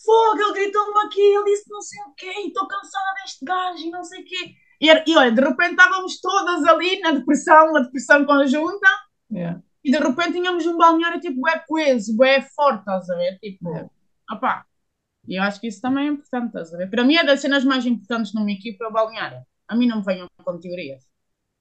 fogo, 0.03 0.41
ele 0.41 0.53
gritou-me 0.53 0.99
aqui, 1.05 1.21
ele 1.21 1.45
disse 1.45 1.69
não 1.69 1.81
sei 1.81 2.01
o 2.01 2.13
quê, 2.13 2.47
estou 2.47 2.67
cansada 2.67 3.13
deste 3.23 3.45
gajo 3.45 3.85
e 3.85 3.89
não 3.89 4.03
sei 4.03 4.21
o 4.21 4.25
quê. 4.25 4.53
E, 4.81 4.87
e 4.87 5.17
olha, 5.17 5.31
de 5.31 5.41
repente 5.41 5.71
estávamos 5.71 6.19
todas 6.21 6.63
ali 6.65 6.99
na 7.01 7.11
depressão, 7.11 7.73
na 7.73 7.81
depressão 7.81 8.25
conjunta, 8.25 8.87
yeah. 9.31 9.61
e 9.83 9.91
de 9.91 9.97
repente 9.97 10.33
tínhamos 10.33 10.65
um 10.65 10.77
balneário 10.77 11.19
tipo 11.19 11.41
bué 11.41 11.59
coeso, 11.67 12.15
bué 12.15 12.41
forte, 12.41 12.79
estás 12.79 13.09
a 13.09 13.15
ver? 13.15 13.37
Tipo, 13.39 13.69
yeah. 13.69 13.89
opá, 14.31 14.65
e 15.27 15.35
eu 15.35 15.43
acho 15.43 15.59
que 15.59 15.67
isso 15.67 15.81
também 15.81 16.07
é 16.07 16.11
importante, 16.11 16.47
estás 16.47 16.73
a 16.73 16.77
ver? 16.77 16.89
Para 16.89 17.03
mim 17.03 17.15
é 17.15 17.23
das 17.23 17.41
cenas 17.41 17.63
mais 17.63 17.85
importantes 17.85 18.33
numa 18.33 18.51
equipa 18.51 18.85
é 18.85 18.87
o 18.87 18.91
balneário. 18.91 19.41
A 19.67 19.75
mim 19.75 19.87
não 19.87 19.97
me 19.97 20.03
venham 20.03 20.27
com 20.43 20.59
teorias. 20.59 21.03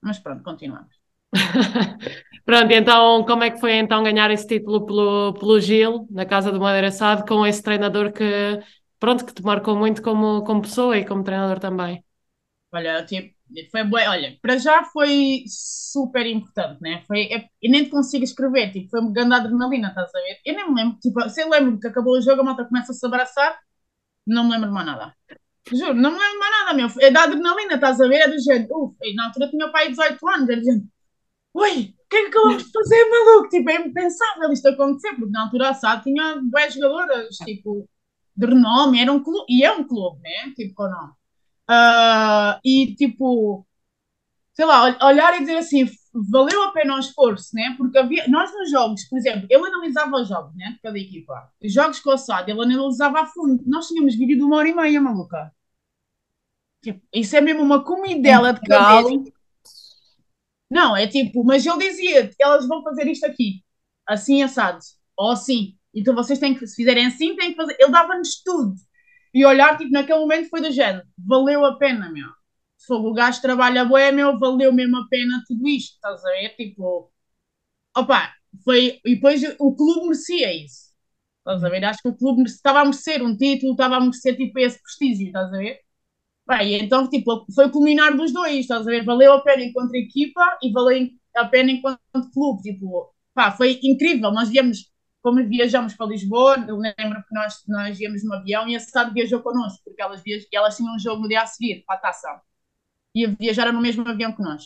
Mas 0.01 0.17
pronto, 0.17 0.43
continuamos. 0.43 0.95
pronto, 2.45 2.71
então 2.71 3.23
como 3.25 3.43
é 3.43 3.51
que 3.51 3.59
foi 3.59 3.73
então 3.73 4.01
ganhar 4.01 4.31
esse 4.31 4.47
título 4.47 4.85
pelo, 4.85 5.33
pelo 5.33 5.59
Gil, 5.59 6.07
na 6.09 6.25
casa 6.25 6.51
do 6.51 6.59
Madeira 6.59 6.89
Sado, 6.89 7.23
com 7.27 7.45
esse 7.45 7.61
treinador 7.61 8.11
que, 8.11 8.59
pronto, 8.99 9.23
que 9.23 9.33
te 9.33 9.43
marcou 9.43 9.75
muito 9.75 10.01
como, 10.01 10.43
como 10.43 10.61
pessoa 10.61 10.97
e 10.97 11.05
como 11.05 11.23
treinador 11.23 11.59
também? 11.59 12.03
Olha, 12.71 13.03
tipo, 13.05 13.33
foi 13.71 13.83
bem, 13.83 14.07
olha, 14.07 14.37
para 14.41 14.57
já 14.57 14.83
foi 14.83 15.43
super 15.47 16.25
importante, 16.27 16.79
né? 16.81 17.03
Foi, 17.07 17.21
é, 17.33 17.49
eu 17.61 17.71
nem 17.71 17.83
te 17.83 17.89
consigo 17.89 18.23
escrever, 18.23 18.71
tipo, 18.71 18.89
foi 18.89 18.99
uma 18.99 19.11
grande 19.11 19.33
adrenalina, 19.33 19.87
estás 19.89 20.13
a 20.13 20.19
ver? 20.19 20.39
Eu 20.45 20.55
nem 20.55 20.69
me 20.69 20.75
lembro, 20.75 20.99
tipo, 20.99 21.27
se 21.29 21.41
eu 21.41 21.49
lembro 21.49 21.79
que 21.79 21.87
acabou 21.87 22.15
o 22.17 22.21
jogo, 22.21 22.41
a 22.41 22.43
malta 22.43 22.65
começa 22.65 22.91
a 22.91 22.95
se 22.95 23.05
abraçar, 23.05 23.57
não 24.27 24.45
me 24.45 24.51
lembro 24.51 24.67
de 24.69 24.73
mais 24.73 24.85
nada. 24.87 25.15
Juro, 25.71 25.93
não 25.95 26.11
me 26.11 26.17
lembro 26.19 26.33
de 26.33 26.39
mais 26.39 26.51
nada, 26.59 26.73
meu. 26.75 26.89
É 27.01 27.11
da 27.11 27.23
adrenalina, 27.23 27.75
estás 27.75 28.01
a 28.01 28.07
ver? 28.07 28.17
É 28.21 28.27
do 28.29 28.39
género, 28.41 28.75
uf, 28.75 29.15
na 29.15 29.25
altura 29.27 29.49
tinha 29.49 29.65
o 29.67 29.71
pai 29.71 29.89
18 29.89 30.27
anos, 30.29 30.49
era 30.49 30.59
do 30.61 30.65
género, 30.65 30.87
ui, 31.55 31.95
o 32.05 32.09
que 32.09 32.17
é 32.17 32.21
que 32.23 32.27
acabamos 32.29 32.65
de 32.65 32.71
fazer, 32.71 33.05
maluco? 33.09 33.49
Tipo, 33.49 33.69
é 33.71 33.75
impensável 33.87 34.51
isto 34.53 34.67
acontecer, 34.69 35.15
porque 35.15 35.31
na 35.31 35.43
altura 35.43 35.69
a 35.69 35.73
SAD 35.73 36.03
tinha 36.03 36.41
10 36.43 36.73
jogadoras, 36.75 37.41
tipo, 37.41 37.89
de 38.37 38.47
renome, 38.47 39.01
era 39.01 39.11
um 39.13 39.23
clube, 39.23 39.45
e 39.49 39.63
é 39.63 39.71
um 39.73 39.85
clube, 39.87 40.21
né? 40.21 40.53
Tipo, 40.55 40.75
com 40.75 40.89
nome. 40.89 41.13
Uh, 41.69 42.59
e 42.65 42.95
tipo, 42.95 43.65
sei 44.53 44.65
lá, 44.65 44.97
olhar 45.05 45.35
e 45.35 45.41
dizer 45.41 45.57
assim, 45.57 45.87
valeu 46.13 46.63
a 46.63 46.71
pena 46.71 46.95
o 46.95 46.99
esforço, 46.99 47.49
né? 47.53 47.75
Porque 47.77 47.97
havia, 47.97 48.27
nós 48.27 48.51
nos 48.51 48.71
jogos, 48.71 49.05
por 49.07 49.19
exemplo, 49.19 49.47
ele 49.49 49.67
analisava 49.67 50.17
os 50.17 50.27
jogos, 50.27 50.55
né? 50.55 50.71
De 50.71 50.81
cada 50.81 50.97
equipa. 50.97 51.51
Os 51.63 51.71
jogos 51.71 51.99
com 51.99 52.09
o 52.11 52.17
SAD, 52.17 52.51
ele 52.51 52.61
analisava 52.61 53.21
a 53.21 53.25
fundo. 53.25 53.63
Nós 53.67 53.87
tínhamos 53.87 54.15
vídeo 54.15 54.37
de 54.37 54.43
uma 54.43 54.57
hora 54.57 54.67
e 54.67 54.73
meia, 54.73 54.99
maluca. 54.99 55.51
Tipo, 56.81 57.01
isso 57.13 57.35
é 57.35 57.41
mesmo 57.41 57.61
uma 57.61 57.83
comidela 57.83 58.53
de 58.53 58.61
cabelo. 58.61 59.23
Não, 60.69 60.95
é 60.95 61.07
tipo, 61.07 61.43
mas 61.43 61.65
ele 61.65 61.77
dizia, 61.77 62.31
elas 62.39 62.67
vão 62.67 62.83
fazer 62.83 63.07
isto 63.07 63.25
aqui, 63.25 63.63
assim 64.07 64.43
assado, 64.43 64.79
ou 65.17 65.31
assim. 65.31 65.75
Então 65.93 66.13
vocês 66.13 66.39
têm 66.39 66.53
que, 66.53 66.65
se 66.67 66.75
fizerem 66.75 67.07
assim, 67.07 67.35
têm 67.35 67.51
que 67.51 67.55
fazer. 67.55 67.75
Ele 67.79 67.91
dava-nos 67.91 68.41
tudo. 68.43 68.75
E 69.33 69.45
olhar, 69.45 69.77
tipo, 69.77 69.91
naquele 69.91 70.19
momento 70.19 70.49
foi 70.49 70.61
do 70.61 70.71
género, 70.71 71.05
valeu 71.17 71.65
a 71.65 71.77
pena, 71.77 72.11
meu. 72.11 72.29
Se 72.77 72.93
o 72.93 73.13
gajo 73.13 73.41
trabalha 73.41 73.85
bué, 73.85 74.11
meu, 74.11 74.37
valeu 74.39 74.73
mesmo 74.73 74.97
a 74.97 75.07
pena 75.09 75.43
tudo 75.47 75.67
isto, 75.67 75.95
estás 75.95 76.23
a 76.25 76.29
ver? 76.31 76.55
Tipo, 76.55 77.11
opa, 77.97 78.33
foi, 78.63 78.99
e 79.05 79.15
depois 79.15 79.41
o 79.59 79.75
clube 79.75 80.03
merecia 80.07 80.53
isso. 80.53 80.89
Estás 81.39 81.63
a 81.63 81.69
ver? 81.69 81.83
Acho 81.85 82.01
que 82.03 82.09
o 82.09 82.17
clube 82.17 82.43
estava 82.43 82.81
a 82.81 82.85
merecer 82.85 83.23
um 83.23 83.35
título, 83.37 83.73
estava 83.73 83.97
a 83.97 84.01
merecer, 84.01 84.37
tipo, 84.37 84.59
esse 84.59 84.81
prestígio, 84.81 85.27
estás 85.27 85.47
a 85.53 85.57
ver? 85.57 85.79
Bem, 86.47 86.75
então, 86.83 87.09
tipo, 87.09 87.45
foi 87.53 87.67
o 87.67 87.71
culminar 87.71 88.15
dos 88.17 88.33
dois, 88.33 88.57
estás 88.61 88.81
a 88.87 88.91
ver? 88.91 89.05
Valeu 89.05 89.33
a 89.33 89.41
pena 89.43 89.63
enquanto 89.63 89.93
equipa 89.95 90.57
e 90.63 90.71
valeu 90.71 91.07
a 91.35 91.45
pena 91.45 91.71
enquanto 91.71 91.99
clube, 92.33 92.61
tipo, 92.63 93.13
pá, 93.33 93.51
foi 93.51 93.79
incrível, 93.83 94.31
nós 94.31 94.49
viemos 94.49 94.91
como 95.21 95.45
viajamos 95.47 95.95
para 95.95 96.07
Lisboa, 96.07 96.57
eu 96.67 96.77
lembro 96.77 97.23
que 97.27 97.33
nós, 97.33 97.63
nós 97.67 97.99
íamos 97.99 98.23
no 98.23 98.33
avião 98.35 98.67
e 98.67 98.75
a 98.75 98.79
cidade 98.79 99.13
viajou 99.13 99.41
connosco, 99.41 99.81
porque 99.83 100.01
elas, 100.01 100.21
viaj... 100.23 100.45
elas 100.53 100.77
tinham 100.77 100.95
um 100.95 100.99
jogo 100.99 101.21
no 101.23 101.27
dia 101.29 101.41
a 101.41 101.45
seguir, 101.45 101.83
para 101.85 101.97
a 101.97 101.99
taça. 101.99 102.41
E 103.15 103.27
viajaram 103.27 103.73
no 103.73 103.81
mesmo 103.81 104.07
avião 104.07 104.33
que 104.35 104.41
nós. 104.41 104.63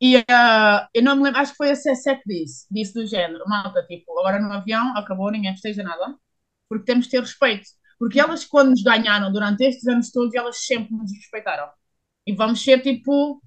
E 0.00 0.16
uh, 0.18 0.88
eu 0.92 1.02
não 1.02 1.16
me 1.16 1.22
lembro, 1.24 1.40
acho 1.40 1.52
que 1.52 1.58
foi 1.58 1.70
a 1.70 1.76
CSE 1.76 2.16
que 2.16 2.22
disse, 2.26 2.66
disse 2.70 2.92
do 2.94 3.06
género, 3.06 3.44
malta, 3.46 3.84
tipo, 3.86 4.18
agora 4.18 4.40
no 4.40 4.52
avião 4.52 4.96
acabou, 4.96 5.30
ninguém 5.30 5.52
festeja 5.52 5.82
nada, 5.84 6.16
porque 6.68 6.84
temos 6.84 7.04
de 7.06 7.12
ter 7.12 7.20
respeito. 7.20 7.68
Porque 7.98 8.20
elas, 8.20 8.44
quando 8.44 8.70
nos 8.70 8.82
ganharam 8.82 9.32
durante 9.32 9.64
estes 9.64 9.86
anos 9.86 10.10
todos, 10.10 10.34
elas 10.34 10.64
sempre 10.66 10.92
nos 10.96 11.12
respeitaram. 11.12 11.70
E 12.26 12.34
vamos 12.34 12.62
ser, 12.62 12.82
tipo, 12.82 13.40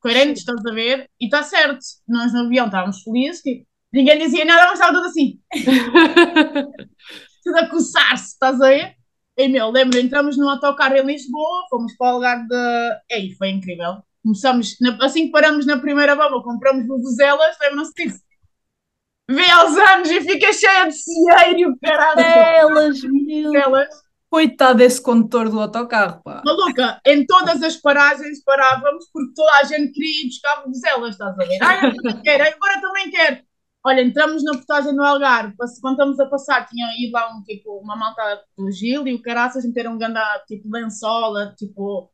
coerentes, 0.00 0.42
estás 0.42 0.64
a 0.66 0.72
ver? 0.74 1.10
E 1.20 1.26
está 1.26 1.42
certo, 1.44 1.80
nós 2.08 2.32
no 2.32 2.40
avião 2.46 2.66
estávamos 2.66 3.02
felizes, 3.02 3.42
tipo, 3.42 3.66
Ninguém 3.92 4.18
dizia 4.18 4.44
nada, 4.44 4.68
mas 4.68 4.74
estava 4.74 4.94
tudo 4.94 5.06
assim. 5.06 5.38
tudo 7.44 7.56
a 7.58 7.68
coçar-se, 7.68 8.32
estás 8.32 8.60
a 8.60 8.68
ver? 8.68 8.96
E 9.36 9.48
meu, 9.48 9.70
lembro, 9.70 9.98
entramos 9.98 10.36
no 10.36 10.48
autocarro 10.48 10.96
em 10.96 11.04
Lisboa, 11.04 11.66
fomos 11.68 11.94
para 11.96 12.12
o 12.12 12.14
lugar 12.14 12.46
de. 12.46 13.00
Ei, 13.10 13.34
foi 13.36 13.50
incrível. 13.50 14.02
Começamos, 14.22 14.76
assim 15.00 15.26
que 15.26 15.32
paramos 15.32 15.66
na 15.66 15.78
primeira 15.78 16.14
bomba, 16.14 16.42
compramos 16.42 16.86
vuvuzelas, 16.86 17.56
lembram-se 17.60 17.92
disso? 17.94 18.20
Vê 19.28 19.50
aos 19.50 19.76
anos 19.76 20.10
e 20.10 20.20
fica 20.20 20.52
cheia 20.52 20.86
de 20.86 20.94
cieiro, 20.94 21.76
caralho. 21.82 22.20
Elas, 22.20 23.00
meu. 23.02 23.54
Elas. 23.54 23.88
Coitado 24.30 24.78
desse 24.78 25.02
condutor 25.02 25.50
do 25.50 25.60
autocarro, 25.60 26.22
pá. 26.22 26.42
Maluca, 26.44 27.00
em 27.06 27.26
todas 27.26 27.62
as 27.62 27.76
paragens 27.76 28.42
parávamos 28.42 29.06
porque 29.12 29.34
toda 29.34 29.52
a 29.58 29.64
gente 29.64 29.92
queria 29.92 30.22
ir 30.22 30.26
buscar 30.28 30.62
vuvuzelas, 30.62 31.10
estás 31.10 31.38
a 31.38 31.44
ver? 31.44 31.58
Ah, 31.60 31.86
eu 31.86 31.96
também 31.96 32.22
quero, 32.22 32.44
agora 32.44 32.80
também 32.80 33.10
quero. 33.10 33.42
Olha, 33.84 34.00
entramos 34.00 34.44
na 34.44 34.52
portagem 34.52 34.92
no 34.94 35.02
Algarve, 35.02 35.56
quando 35.56 35.94
estamos 35.94 36.20
a 36.20 36.26
passar, 36.26 36.66
tinha 36.68 36.86
ido 37.00 37.12
lá 37.12 37.34
um, 37.34 37.42
tipo, 37.42 37.78
uma 37.78 37.96
malta 37.96 38.44
do 38.56 38.70
Gil 38.70 39.06
e 39.08 39.14
o 39.14 39.20
caraças 39.22 39.64
meteram 39.64 39.94
um 39.94 39.98
grande, 39.98 40.20
tipo, 40.46 40.70
lençola, 40.70 41.52
tipo, 41.58 42.08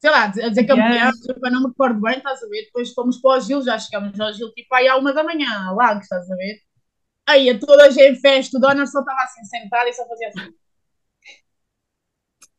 sei 0.00 0.10
lá, 0.10 0.24
a 0.24 0.28
dizer 0.28 0.66
campeão, 0.66 0.88
yeah. 0.88 1.12
tipo, 1.12 1.40
não 1.50 1.62
me 1.62 1.68
recordo 1.68 2.00
bem, 2.00 2.16
estás 2.16 2.42
a 2.42 2.48
ver? 2.48 2.64
Depois 2.64 2.92
fomos 2.94 3.20
para 3.20 3.38
o 3.38 3.40
Gil, 3.40 3.62
já 3.62 3.78
chegamos 3.78 4.18
ao 4.18 4.32
Gil, 4.32 4.50
tipo, 4.52 4.74
aí 4.74 4.88
à 4.88 4.96
uma 4.96 5.12
da 5.12 5.22
manhã, 5.22 5.72
lá, 5.72 5.98
estás 5.98 6.30
a 6.30 6.36
ver? 6.36 6.60
Aí, 7.28 7.58
toda 7.58 7.84
a 7.84 7.90
gente 7.90 8.18
em 8.18 8.20
festa, 8.20 8.58
o 8.58 8.60
Donner 8.60 8.86
só 8.88 9.00
estava 9.00 9.20
assim, 9.22 9.44
sentado 9.44 9.88
e 9.88 9.92
só 9.92 10.06
fazia 10.08 10.28
assim. 10.28 10.52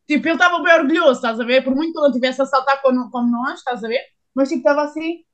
Tipo, 0.06 0.28
ele 0.28 0.34
estava 0.34 0.62
bem 0.62 0.74
orgulhoso, 0.74 1.12
estás 1.12 1.40
a 1.40 1.44
ver? 1.44 1.62
Por 1.64 1.74
muito 1.74 1.92
que 1.92 1.98
ele 1.98 2.06
não 2.06 2.12
tivesse 2.12 2.40
a 2.42 2.46
saltar 2.46 2.80
como, 2.82 3.10
como 3.10 3.30
nós, 3.30 3.58
estás 3.58 3.82
a 3.82 3.88
ver? 3.88 4.00
Mas, 4.34 4.48
tipo, 4.48 4.60
estava 4.60 4.82
assim 4.84 5.24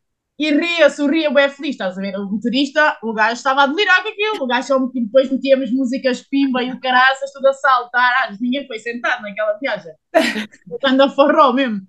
e 0.40 0.50
ria, 0.54 0.88
sorria, 0.88 1.30
bem 1.30 1.50
feliz, 1.50 1.72
estás 1.72 1.98
a 1.98 2.00
ver? 2.00 2.16
O 2.16 2.24
motorista, 2.24 2.96
o 3.02 3.12
gajo 3.12 3.34
estava 3.34 3.64
a 3.64 3.66
delirar 3.66 4.02
com 4.02 4.08
aquilo, 4.08 4.42
o 4.42 4.46
gajo 4.46 4.68
só 4.68 4.78
depois 4.78 5.30
metíamos 5.30 5.70
músicas 5.70 6.22
pimba 6.22 6.62
e 6.62 6.72
o 6.72 6.80
caraças, 6.80 7.30
tudo 7.30 7.46
a 7.48 7.52
saltar, 7.52 8.10
ah, 8.22 8.36
ninguém 8.40 8.66
foi 8.66 8.78
sentado 8.78 9.20
naquela 9.20 9.58
viagem. 9.58 9.92
Anda 10.82 11.10
forró 11.10 11.52
mesmo. 11.52 11.82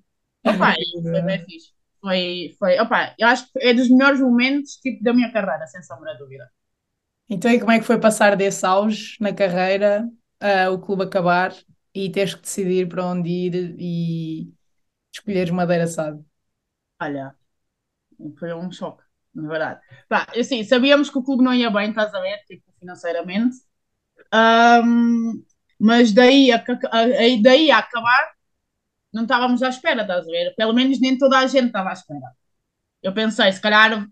Opa, 0.45 0.73
foi 1.01 1.21
bem 1.21 1.45
fixe. 1.45 1.71
Foi, 2.01 2.53
foi, 2.59 2.77
opa, 2.81 3.15
eu 3.17 3.29
acho 3.29 3.49
que 3.49 3.59
é 3.59 3.73
dos 3.73 3.89
melhores 3.89 4.19
momentos, 4.19 4.73
tipo, 4.81 5.01
da 5.01 5.13
minha 5.13 5.31
carreira, 5.31 5.65
sem 5.67 5.81
sombra 5.81 6.11
de 6.11 6.19
dúvida. 6.19 6.51
Então, 7.29 7.49
e 7.49 7.57
como 7.57 7.71
é 7.71 7.79
que 7.79 7.85
foi 7.85 8.01
passar 8.01 8.35
desse 8.35 8.65
auge 8.65 9.15
na 9.21 9.31
carreira, 9.31 10.05
uh, 10.43 10.73
o 10.73 10.77
clube 10.77 11.03
acabar 11.03 11.53
e 11.95 12.11
teres 12.11 12.33
que 12.33 12.41
decidir 12.41 12.89
para 12.89 13.05
onde 13.05 13.29
ir 13.29 13.75
e 13.79 14.53
escolheres 15.13 15.51
Madeira 15.51 15.87
Sado? 15.87 16.25
Olha, 17.01 17.33
foi 18.37 18.53
um 18.53 18.71
choque, 18.71 19.03
na 19.33 19.47
verdade. 19.49 19.81
Pá, 20.09 20.27
assim, 20.35 20.63
sabíamos 20.63 21.09
que 21.09 21.17
o 21.17 21.23
clube 21.23 21.43
não 21.43 21.53
ia 21.53 21.69
bem, 21.69 21.89
estás 21.89 22.13
a 22.13 22.21
ver, 22.21 22.37
tipo, 22.47 22.63
financeiramente, 22.79 23.57
um, 24.33 25.43
mas 25.79 26.11
daí 26.13 26.51
a, 26.51 26.57
a, 26.57 27.41
daí 27.43 27.71
a 27.71 27.79
acabar, 27.79 28.31
não 29.13 29.23
estávamos 29.23 29.63
à 29.63 29.69
espera, 29.69 30.01
estás 30.03 30.27
a 30.27 30.31
ver? 30.31 30.55
Pelo 30.55 30.73
menos 30.73 30.99
nem 31.01 31.17
toda 31.17 31.39
a 31.39 31.47
gente 31.47 31.67
estava 31.67 31.89
à 31.91 31.93
espera. 31.93 32.27
Eu 33.03 33.13
pensei, 33.13 33.51
se 33.53 33.61
calhar 33.61 34.07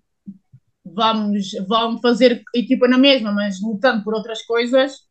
vamos, 0.86 1.52
vamos 1.68 2.02
fazer 2.02 2.44
equipa 2.56 2.88
na 2.88 2.98
mesma, 2.98 3.32
mas 3.32 3.62
lutando 3.62 4.04
por 4.04 4.14
outras 4.14 4.42
coisas, 4.44 5.08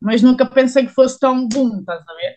mas 0.00 0.22
nunca 0.22 0.46
pensei 0.46 0.86
que 0.86 0.94
fosse 0.94 1.18
tão 1.18 1.48
bom, 1.48 1.80
estás 1.80 2.02
a 2.08 2.14
ver? 2.14 2.36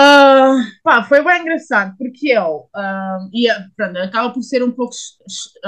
Uh, 0.00 0.64
pá, 0.82 1.04
foi 1.04 1.22
bem 1.22 1.42
engraçado, 1.42 1.94
porque 1.98 2.28
eu 2.28 2.70
uh, 2.74 3.70
pronto, 3.76 3.98
acaba 3.98 4.32
por 4.32 4.42
ser 4.42 4.62
um 4.62 4.72
pouco, 4.72 4.94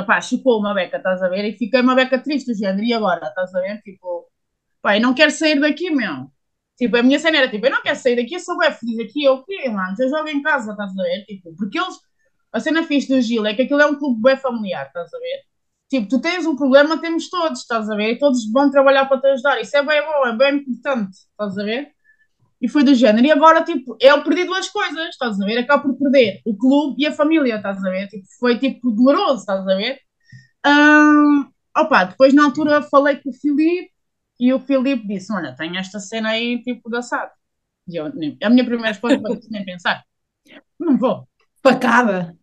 pá, 0.07 0.23
chupou 0.23 0.59
uma 0.59 0.73
beca, 0.73 0.97
estás 0.97 1.23
a 1.23 1.29
ver? 1.29 1.45
E 1.45 1.59
fiquei 1.59 1.81
uma 1.83 1.95
beca 1.95 2.19
triste, 2.19 2.51
do 2.51 2.57
género, 2.59 2.83
e 2.83 2.95
agora, 2.95 3.27
estás 3.27 3.55
a 3.55 3.61
ver? 3.61 3.83
Tipo, 3.83 4.27
pá, 4.83 4.97
eu 4.97 5.03
não 5.03 5.15
quero 5.15 5.31
sair 5.33 5.61
daqui, 5.61 5.91
meu. 5.91 6.31
Tipo, 6.79 6.97
a 6.97 7.03
minha 7.03 7.19
cena 7.19 7.39
era 7.39 7.51
tipo, 7.51 7.67
eu 7.67 7.71
não 7.71 7.83
quero 7.83 7.99
sair 7.99 8.17
daqui, 8.17 8.35
eu 8.35 8.41
sou 8.41 8.57
bem 8.59 8.73
feliz 8.73 9.01
aqui, 9.01 9.25
eu 9.25 9.45
quê, 9.45 9.69
mano? 9.69 9.95
Eu 9.99 10.09
jogo 10.09 10.29
em 10.29 10.43
casa, 10.43 10.73
estás 10.73 10.93
a 10.99 11.03
ver? 11.03 11.25
Tipo, 11.27 11.55
porque 11.57 11.79
eles, 11.79 11.97
a 12.53 12.61
cena 12.61 12.85
fixe 12.85 13.09
do 13.09 13.21
Gil 13.21 13.45
é 13.47 13.55
que 13.55 13.63
aquilo 13.63 13.83
é 13.83 13.87
um 13.87 13.99
clube 13.99 14.23
bem 14.23 14.37
familiar, 14.39 14.87
estás 14.87 15.13
a 15.13 15.19
ver? 15.19 15.43
Tipo, 15.91 16.09
tu 16.09 16.21
tens 16.23 16.47
um 16.47 16.57
problema, 16.57 16.99
temos 17.01 17.29
todos, 17.29 17.61
estás 17.61 17.91
a 17.91 17.97
ver? 17.97 18.13
E 18.13 18.19
todos 18.19 18.51
vão 18.51 18.71
trabalhar 18.71 19.07
para 19.07 19.21
te 19.21 19.27
ajudar. 19.29 19.61
Isso 19.61 19.77
é 19.77 19.83
bem 19.85 20.03
bom, 20.03 20.27
é 20.27 20.37
bem 20.37 20.57
importante, 20.57 21.11
estás 21.13 21.59
a 21.59 21.65
ver? 21.65 21.93
E 22.63 22.69
foi 22.69 22.85
do 22.85 22.95
género. 22.95 23.27
E 23.27 23.33
agora, 23.33 23.65
tipo, 23.65 23.97
eu 24.01 24.23
perdi 24.23 24.45
duas 24.45 24.69
coisas, 24.69 25.09
estás 25.09 25.41
a 25.41 25.45
ver? 25.45 25.59
Acabo 25.59 25.89
por 25.89 25.99
perder 25.99 26.41
o 26.47 26.57
clube 26.57 27.03
e 27.03 27.07
a 27.07 27.13
família, 27.13 27.57
estás 27.57 27.85
a 27.85 27.91
ver? 27.91 28.07
Tipo, 28.07 28.25
foi, 28.39 28.57
tipo, 28.59 28.93
doloroso, 28.93 29.41
estás 29.41 29.67
a 29.67 29.75
ver? 29.75 29.99
Um, 30.65 31.51
opa, 31.77 32.05
depois 32.05 32.33
na 32.33 32.45
altura 32.45 32.83
falei 32.83 33.17
com 33.17 33.31
o 33.31 33.33
Filipe 33.33 33.91
e 34.39 34.53
o 34.53 34.61
Filipe 34.61 35.07
disse, 35.09 35.33
olha, 35.33 35.57
tem 35.57 35.77
esta 35.77 35.99
cena 35.99 36.31
aí, 36.31 36.63
tipo, 36.63 36.89
da 36.89 37.03
SAD. 37.03 37.33
E 37.89 37.97
eu, 37.97 38.07
a 38.07 38.51
minha 38.51 38.65
primeira 38.65 38.89
resposta 38.89 39.21
foi 39.21 39.41
nem 39.51 39.65
pensar. 39.65 40.05
Não 40.79 40.97
vou. 40.97 41.29
Facada. 41.63 42.37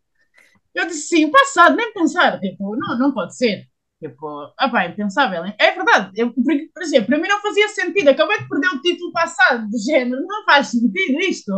Eu 0.73 0.85
disse 0.87 1.07
sim, 1.09 1.31
passado, 1.31 1.77
nem 1.77 1.93
pensar. 1.93 2.39
Tipo, 2.39 2.75
não, 2.75 2.99
não 2.99 3.13
pode 3.13 3.37
ser. 3.37 3.65
Tipo, 3.99 4.53
ah 4.57 4.69
pá, 4.69 4.83
é 4.83 4.89
impensável. 4.89 5.45
Hein? 5.45 5.53
É 5.59 5.71
verdade. 5.73 6.11
Eu, 6.15 6.33
por 6.33 6.83
exemplo, 6.83 7.07
para 7.07 7.17
mim 7.19 7.27
não 7.27 7.41
fazia 7.41 7.67
sentido. 7.69 8.09
Acabei 8.09 8.39
de 8.39 8.47
perder 8.49 8.67
o 8.69 8.81
título 8.81 9.11
passado, 9.11 9.69
do 9.69 9.77
género. 9.77 10.21
Não 10.25 10.45
faz 10.45 10.67
sentido 10.69 11.19
isto. 11.21 11.51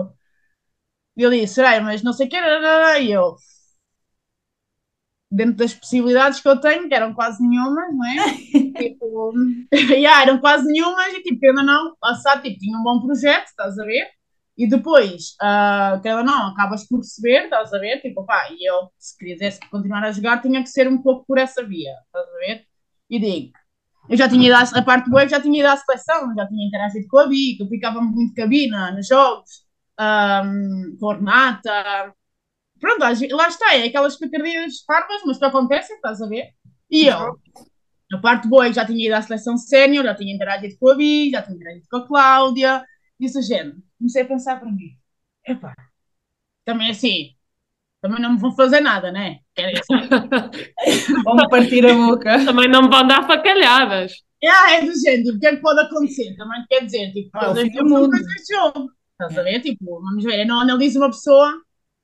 E 1.18 1.22
eu 1.24 1.30
disse, 1.32 1.56
será, 1.56 1.80
mas 1.82 2.04
não 2.04 2.14
sei 2.14 2.28
o 2.28 2.30
que 2.30 2.36
era. 2.36 3.00
E 3.00 3.12
eu, 3.12 3.36
dentro 5.32 5.56
das 5.56 5.74
possibilidades 5.74 6.40
que 6.42 6.48
eu 6.48 6.60
tenho, 6.60 6.88
que 6.88 6.94
eram 6.94 7.14
quase 7.14 7.42
nenhumas, 7.42 7.94
não 7.96 8.06
é? 8.06 8.34
tipo, 8.78 9.34
yeah, 9.74 10.24
eram 10.24 10.40
quase 10.40 10.66
nenhumas 10.66 11.14
e 11.14 11.22
tipo, 11.22 11.46
ainda 11.46 11.64
não, 11.64 11.96
passado, 12.00 12.42
tipo, 12.44 12.60
tinha 12.60 12.78
um 12.78 12.84
bom 12.84 13.02
projeto, 13.02 13.48
estás 13.48 13.78
a 13.80 13.86
ver? 13.86 14.08
E 14.62 14.68
depois, 14.68 15.36
uh, 15.42 16.00
que 16.04 16.08
ela 16.08 16.22
não, 16.22 16.50
acabas 16.50 16.88
por 16.88 17.00
perceber, 17.00 17.46
estás 17.46 17.74
a 17.74 17.80
ver? 17.80 18.00
Tipo, 18.00 18.24
pá, 18.24 18.48
e 18.52 18.70
eu, 18.70 18.92
se 19.00 19.18
quisesse 19.18 19.60
continuar 19.72 20.04
a 20.04 20.12
jogar, 20.12 20.40
tinha 20.40 20.62
que 20.62 20.70
ser 20.70 20.88
um 20.88 21.02
pouco 21.02 21.26
por 21.26 21.40
essa 21.40 21.66
via, 21.66 21.96
estás 22.06 22.28
a 22.28 22.38
ver? 22.38 22.66
E 23.10 23.20
digo, 23.20 23.54
eu 24.08 24.16
já 24.16 24.30
tinha 24.30 24.46
ido 24.46 24.56
à, 24.56 24.62
a 24.62 24.84
parte 24.84 25.10
boa, 25.10 25.28
já 25.28 25.42
tinha 25.42 25.60
ido 25.60 25.68
à 25.68 25.76
seleção, 25.76 26.36
já 26.36 26.48
tinha 26.48 26.68
interagido 26.68 27.08
com 27.08 27.18
a 27.18 27.26
Bica, 27.26 27.64
eu 27.64 27.68
ficava 27.70 28.02
muito 28.02 28.36
cabina 28.36 28.92
nos 28.92 29.08
jogos, 29.08 29.66
um, 30.00 30.96
com 31.00 31.10
a 31.10 31.16
Renata. 31.16 32.14
Pronto, 32.80 33.00
lá 33.00 33.48
está, 33.48 33.76
é 33.76 33.86
aquelas 33.86 34.16
picardias 34.16 34.84
farpas, 34.86 35.24
mas 35.26 35.40
que 35.40 35.46
acontecem, 35.46 35.96
estás 35.96 36.22
a 36.22 36.28
ver? 36.28 36.52
E 36.88 37.08
eu, 37.08 37.36
na 38.12 38.22
parte 38.22 38.48
boa, 38.48 38.72
já 38.72 38.86
tinha 38.86 39.08
ido 39.08 39.16
à 39.16 39.24
seleção 39.24 39.58
sénior, 39.58 40.06
já 40.06 40.14
tinha 40.14 40.36
interagido 40.36 40.76
com 40.80 40.92
a 40.92 40.96
Bi, 40.96 41.32
já 41.32 41.42
tinha 41.42 41.56
interagido 41.56 41.88
com 41.90 41.98
a 41.98 42.08
Cláudia, 42.08 42.86
disse 43.22 43.40
o 43.40 43.42
género 43.42 43.78
comecei 43.98 44.24
a 44.24 44.28
pensar 44.28 44.60
para 44.60 44.72
mim, 44.72 44.98
epá, 45.48 45.74
também 46.66 46.90
assim, 46.90 47.36
também 48.02 48.20
não 48.20 48.34
me 48.34 48.40
vão 48.40 48.52
fazer 48.56 48.82
nada, 48.82 49.12
né? 49.12 49.40
vão 51.24 51.48
partir 51.50 51.86
a 51.86 51.94
boca. 51.94 52.34
Também 52.46 52.68
não 52.68 52.84
me 52.84 52.90
vão 52.90 53.06
dar 53.06 53.28
facalhadas. 53.28 54.14
É, 54.42 54.78
é 54.78 54.82
do 54.82 54.92
género, 55.00 55.36
o 55.36 55.40
que 55.40 55.46
é 55.46 55.56
que 55.56 55.62
pode 55.62 55.82
acontecer? 55.82 56.36
Também 56.36 56.66
quer 56.68 56.84
dizer, 56.84 57.12
tipo, 57.12 57.30
ah, 57.36 57.42
fazer 57.42 57.70
mundo. 57.84 58.10
jogo. 58.52 58.90
Estás 59.12 59.38
a 59.38 59.44
ver? 59.44 59.60
Tipo, 59.60 60.02
vamos 60.02 60.24
ver, 60.24 60.40
eu 60.40 60.48
não 60.48 60.62
analiso 60.62 60.98
uma 60.98 61.12
pessoa 61.12 61.62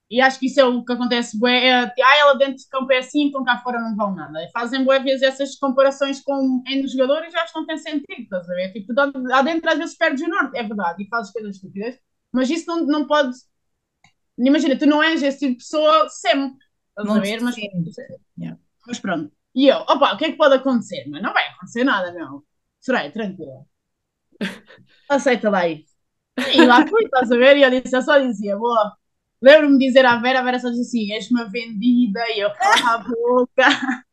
e 0.10 0.22
acho 0.22 0.40
que 0.40 0.46
isso 0.46 0.60
é 0.60 0.66
o 0.66 0.86
que 0.86 0.94
acontece, 0.94 1.38
bué, 1.38 1.68
é, 1.68 1.84
ah, 1.84 2.18
ela 2.18 2.38
dentro 2.38 2.56
de 2.56 2.70
campo 2.70 2.92
é 2.94 3.00
assim, 3.00 3.24
então 3.24 3.44
cá 3.44 3.58
fora 3.60 3.80
não 3.80 3.96
vão 3.96 4.16
nada. 4.16 4.42
E 4.42 4.50
fazem 4.52 4.86
bué 4.86 5.00
vezes 5.00 5.22
essas 5.22 5.56
comparações 5.56 6.22
com 6.22 6.64
N 6.66 6.88
jogadores 6.88 7.34
e 7.34 7.38
acho 7.38 7.52
que 7.52 7.60
não 7.60 7.66
tem 7.66 7.78
sentido, 7.78 8.22
estás 8.22 8.50
a 8.50 8.54
ver? 8.54 8.72
Tipo, 8.72 8.94
lá 8.96 9.42
dentro 9.42 9.70
às 9.70 9.78
vezes 9.78 9.98
perdes 9.98 10.22
o 10.22 10.30
norte, 10.30 10.58
é 10.58 10.64
verdade, 10.64 11.04
e 11.04 11.10
fazes 11.10 11.34
coisas 11.34 11.56
estúpidas, 11.56 12.00
mas 12.32 12.50
isso 12.50 12.66
não, 12.68 12.86
não 12.86 13.06
pode... 13.06 13.36
Imagina, 14.38 14.78
tu 14.78 14.86
não 14.86 15.04
és 15.04 15.22
esse 15.22 15.40
tipo 15.40 15.52
de 15.54 15.58
pessoa 15.58 16.08
sempre, 16.10 16.58
estás 16.90 17.08
não 17.08 17.16
a 17.16 17.20
ver? 17.20 17.42
Mas, 17.42 17.58
yeah. 17.58 18.58
mas 18.86 19.00
pronto. 19.00 19.32
E 19.54 19.68
eu, 19.68 19.78
opa, 19.78 20.14
o 20.14 20.18
que 20.18 20.26
é 20.26 20.32
que 20.32 20.38
pode 20.38 20.56
acontecer? 20.56 21.06
Mas 21.10 21.22
não 21.22 21.34
vai 21.34 21.48
acontecer 21.48 21.84
nada, 21.84 22.14
meu. 22.14 22.46
Soraya, 22.80 23.12
tranquila. 23.12 23.66
Aceita 25.10 25.50
lá 25.50 25.68
isso. 25.68 25.92
E 26.54 26.64
lá 26.64 26.86
fui, 26.88 27.04
estás 27.06 27.32
a 27.32 27.36
ver? 27.36 27.58
E 27.58 27.64
eu 27.64 27.72
disse, 27.72 27.96
eu 27.96 28.02
só 28.04 28.20
dizia, 28.20 28.56
boa, 28.56 28.96
Lembro-me 29.42 29.78
de 29.78 29.88
dizer 29.88 30.06
à 30.06 30.18
Vera, 30.18 30.40
a 30.40 30.44
Vera 30.44 30.60
só 30.60 30.70
disse 30.70 30.82
assim: 30.82 31.14
és-me 31.14 31.46
vendida, 31.50 32.20
e 32.32 32.40
eu 32.40 32.52
cala 32.54 32.96
a 32.96 32.98
boca. 33.00 34.06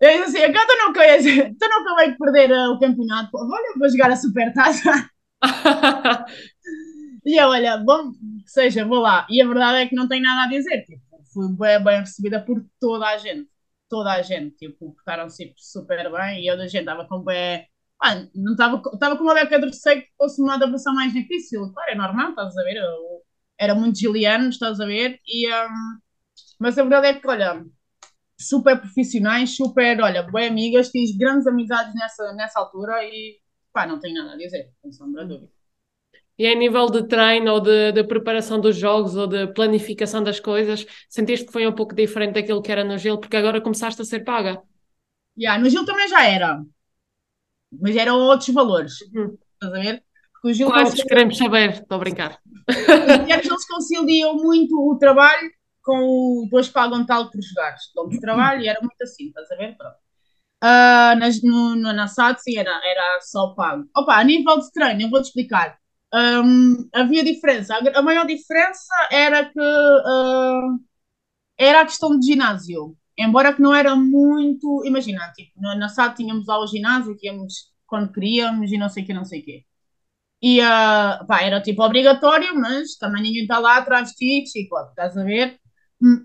Eu 0.00 0.24
disse 0.24 0.38
assim: 0.38 0.50
então 0.50 0.76
não, 0.78 0.92
tu 0.92 1.68
não 1.68 1.78
acabei 1.82 2.12
de 2.12 2.18
perder 2.18 2.50
uh, 2.52 2.72
o 2.72 2.78
campeonato, 2.78 3.30
olha, 3.36 3.74
vou 3.78 3.88
jogar 3.88 4.10
a 4.10 4.16
super 4.16 4.52
taça. 4.52 5.08
e 7.24 7.40
eu, 7.40 7.48
olha, 7.48 7.78
bom, 7.78 8.12
seja, 8.46 8.84
vou 8.84 8.98
lá. 9.00 9.26
E 9.30 9.40
a 9.42 9.46
verdade 9.46 9.78
é 9.82 9.86
que 9.88 9.94
não 9.94 10.08
tenho 10.08 10.22
nada 10.22 10.44
a 10.44 10.48
dizer. 10.48 10.84
Tipo, 10.84 11.02
fui 11.32 11.48
bem, 11.56 11.82
bem 11.82 12.00
recebida 12.00 12.40
por 12.44 12.64
toda 12.80 13.06
a 13.06 13.18
gente. 13.18 13.48
Toda 13.88 14.12
a 14.12 14.22
gente, 14.22 14.56
tipo, 14.56 14.94
portaram-se 14.94 15.54
super 15.56 16.10
bem. 16.12 16.42
E 16.42 16.46
eu 16.48 16.56
da 16.56 16.66
gente 16.66 16.80
estava 16.80 17.06
com 17.06 17.20
bem. 17.22 17.66
Ah, 18.02 18.26
não 18.34 18.52
estava 18.52 18.80
com 19.16 19.22
uma 19.24 19.34
beca 19.34 19.58
de 19.58 19.66
receio 19.66 20.02
que 20.02 20.08
fosse 20.18 20.40
uma 20.42 20.54
adaptação 20.54 20.94
mais 20.94 21.12
difícil. 21.12 21.72
Claro, 21.72 21.90
é 21.92 21.94
normal, 21.94 22.30
estás 22.30 22.56
a 22.56 22.62
ver? 22.62 22.76
Eu, 22.76 23.15
era 23.58 23.74
muito 23.74 23.98
Giliano, 23.98 24.48
estás 24.48 24.80
a 24.80 24.86
ver? 24.86 25.20
E, 25.26 25.52
um, 25.52 25.98
mas 26.58 26.78
a 26.78 26.82
verdade 26.82 27.06
é 27.08 27.14
que, 27.14 27.26
olha, 27.26 27.64
super 28.38 28.78
profissionais, 28.78 29.56
super, 29.56 30.00
olha, 30.00 30.22
bem 30.22 30.48
amigas, 30.48 30.90
fiz 30.90 31.16
grandes 31.16 31.46
amizades 31.46 31.94
nessa, 31.94 32.32
nessa 32.34 32.60
altura 32.60 33.04
e 33.04 33.38
pá, 33.72 33.86
não 33.86 33.98
tenho 33.98 34.14
nada 34.14 34.34
a 34.34 34.36
dizer, 34.36 34.70
sem 34.80 34.92
sombra 34.92 35.24
de 35.24 35.34
dúvida. 35.34 35.52
E 36.38 36.46
em 36.46 36.58
nível 36.58 36.86
de 36.86 37.06
treino 37.06 37.50
ou 37.50 37.60
de, 37.60 37.92
de, 37.92 38.04
preparação 38.04 38.60
dos 38.60 38.76
jogos 38.76 39.16
ou 39.16 39.26
de 39.26 39.46
planificação 39.48 40.22
das 40.22 40.38
coisas, 40.38 40.86
sentiste 41.08 41.46
que 41.46 41.52
foi 41.52 41.66
um 41.66 41.72
pouco 41.72 41.94
diferente 41.94 42.34
daquilo 42.34 42.60
que 42.60 42.70
era 42.70 42.84
no 42.84 42.98
Gil, 42.98 43.18
porque 43.18 43.38
agora 43.38 43.60
começaste 43.60 44.02
a 44.02 44.04
ser 44.04 44.20
paga? 44.20 44.62
Yeah, 45.38 45.62
no 45.62 45.70
Gil 45.70 45.86
também 45.86 46.08
já 46.08 46.26
era, 46.26 46.62
mas 47.72 47.96
eram 47.96 48.18
outros 48.18 48.50
valores, 48.50 49.00
uhum. 49.14 49.36
estás 49.54 49.72
a 49.72 49.78
ver? 49.78 50.02
Porque 50.32 50.48
o 50.48 50.52
Gil 50.52 50.66
Quantos 50.68 51.02
queremos 51.02 51.38
saber? 51.38 51.70
Estou 51.70 51.96
a 51.96 51.98
brincar. 51.98 52.38
E 52.68 53.32
é 53.32 53.38
que 53.38 53.48
eles 53.48 53.66
conciliam 53.66 54.34
muito 54.34 54.74
o 54.76 54.98
trabalho 54.98 55.50
com 55.82 56.40
o 56.40 56.42
depois 56.44 56.68
pagam 56.68 57.06
tal 57.06 57.30
por 57.30 57.40
jogares. 57.40 57.82
Dão 57.94 58.08
de 58.08 58.20
trabalho 58.20 58.68
era 58.68 58.80
muito 58.80 59.00
assim, 59.02 59.28
estás 59.28 59.50
a 59.52 59.56
ver? 59.56 59.76
Pronto. 59.76 59.96
Uh, 60.64 61.14
nas, 61.18 61.42
no, 61.42 61.76
na 61.76 62.08
SAT, 62.08 62.40
sim, 62.40 62.58
era, 62.58 62.70
era 62.70 63.20
só 63.20 63.54
pago. 63.54 63.88
Opa, 63.96 64.16
a 64.16 64.24
nível 64.24 64.58
de 64.58 64.72
treino, 64.72 65.02
eu 65.02 65.10
vou-te 65.10 65.26
explicar. 65.26 65.78
Um, 66.12 66.88
havia 66.92 67.22
diferença. 67.22 67.74
A, 67.74 67.98
a, 67.98 68.02
maior 68.02 68.26
diferença 68.26 68.94
era 69.12 69.44
que 69.44 69.60
uh, 69.60 70.80
era 71.58 71.82
a 71.82 71.86
questão 71.86 72.18
de 72.18 72.26
ginásio. 72.26 72.96
Embora 73.18 73.54
que 73.54 73.62
não 73.62 73.74
era 73.74 73.94
muito. 73.94 74.82
Imagina, 74.84 75.32
tipo, 75.32 75.52
na 75.60 75.88
SAT 75.88 76.16
tínhamos 76.16 76.46
lá 76.46 76.58
o 76.58 76.66
ginásio, 76.66 77.16
que 77.16 77.26
íamos 77.26 77.72
quando 77.86 78.12
queríamos 78.12 78.72
e 78.72 78.78
não 78.78 78.88
sei 78.88 79.04
o 79.04 79.06
que, 79.06 79.14
não 79.14 79.24
sei 79.24 79.40
o 79.40 79.44
quê. 79.44 79.64
E 80.42 80.60
uh, 80.60 81.26
pá, 81.26 81.42
era 81.42 81.62
tipo 81.62 81.82
obrigatório, 81.82 82.54
mas 82.54 82.96
também 82.96 83.22
ninguém 83.22 83.42
está 83.42 83.58
lá 83.58 83.78
atrás 83.78 84.10
de 84.10 84.16
ti, 84.16 84.44
tipo, 84.44 84.78
estás 84.80 85.16
a 85.16 85.24
ver? 85.24 85.58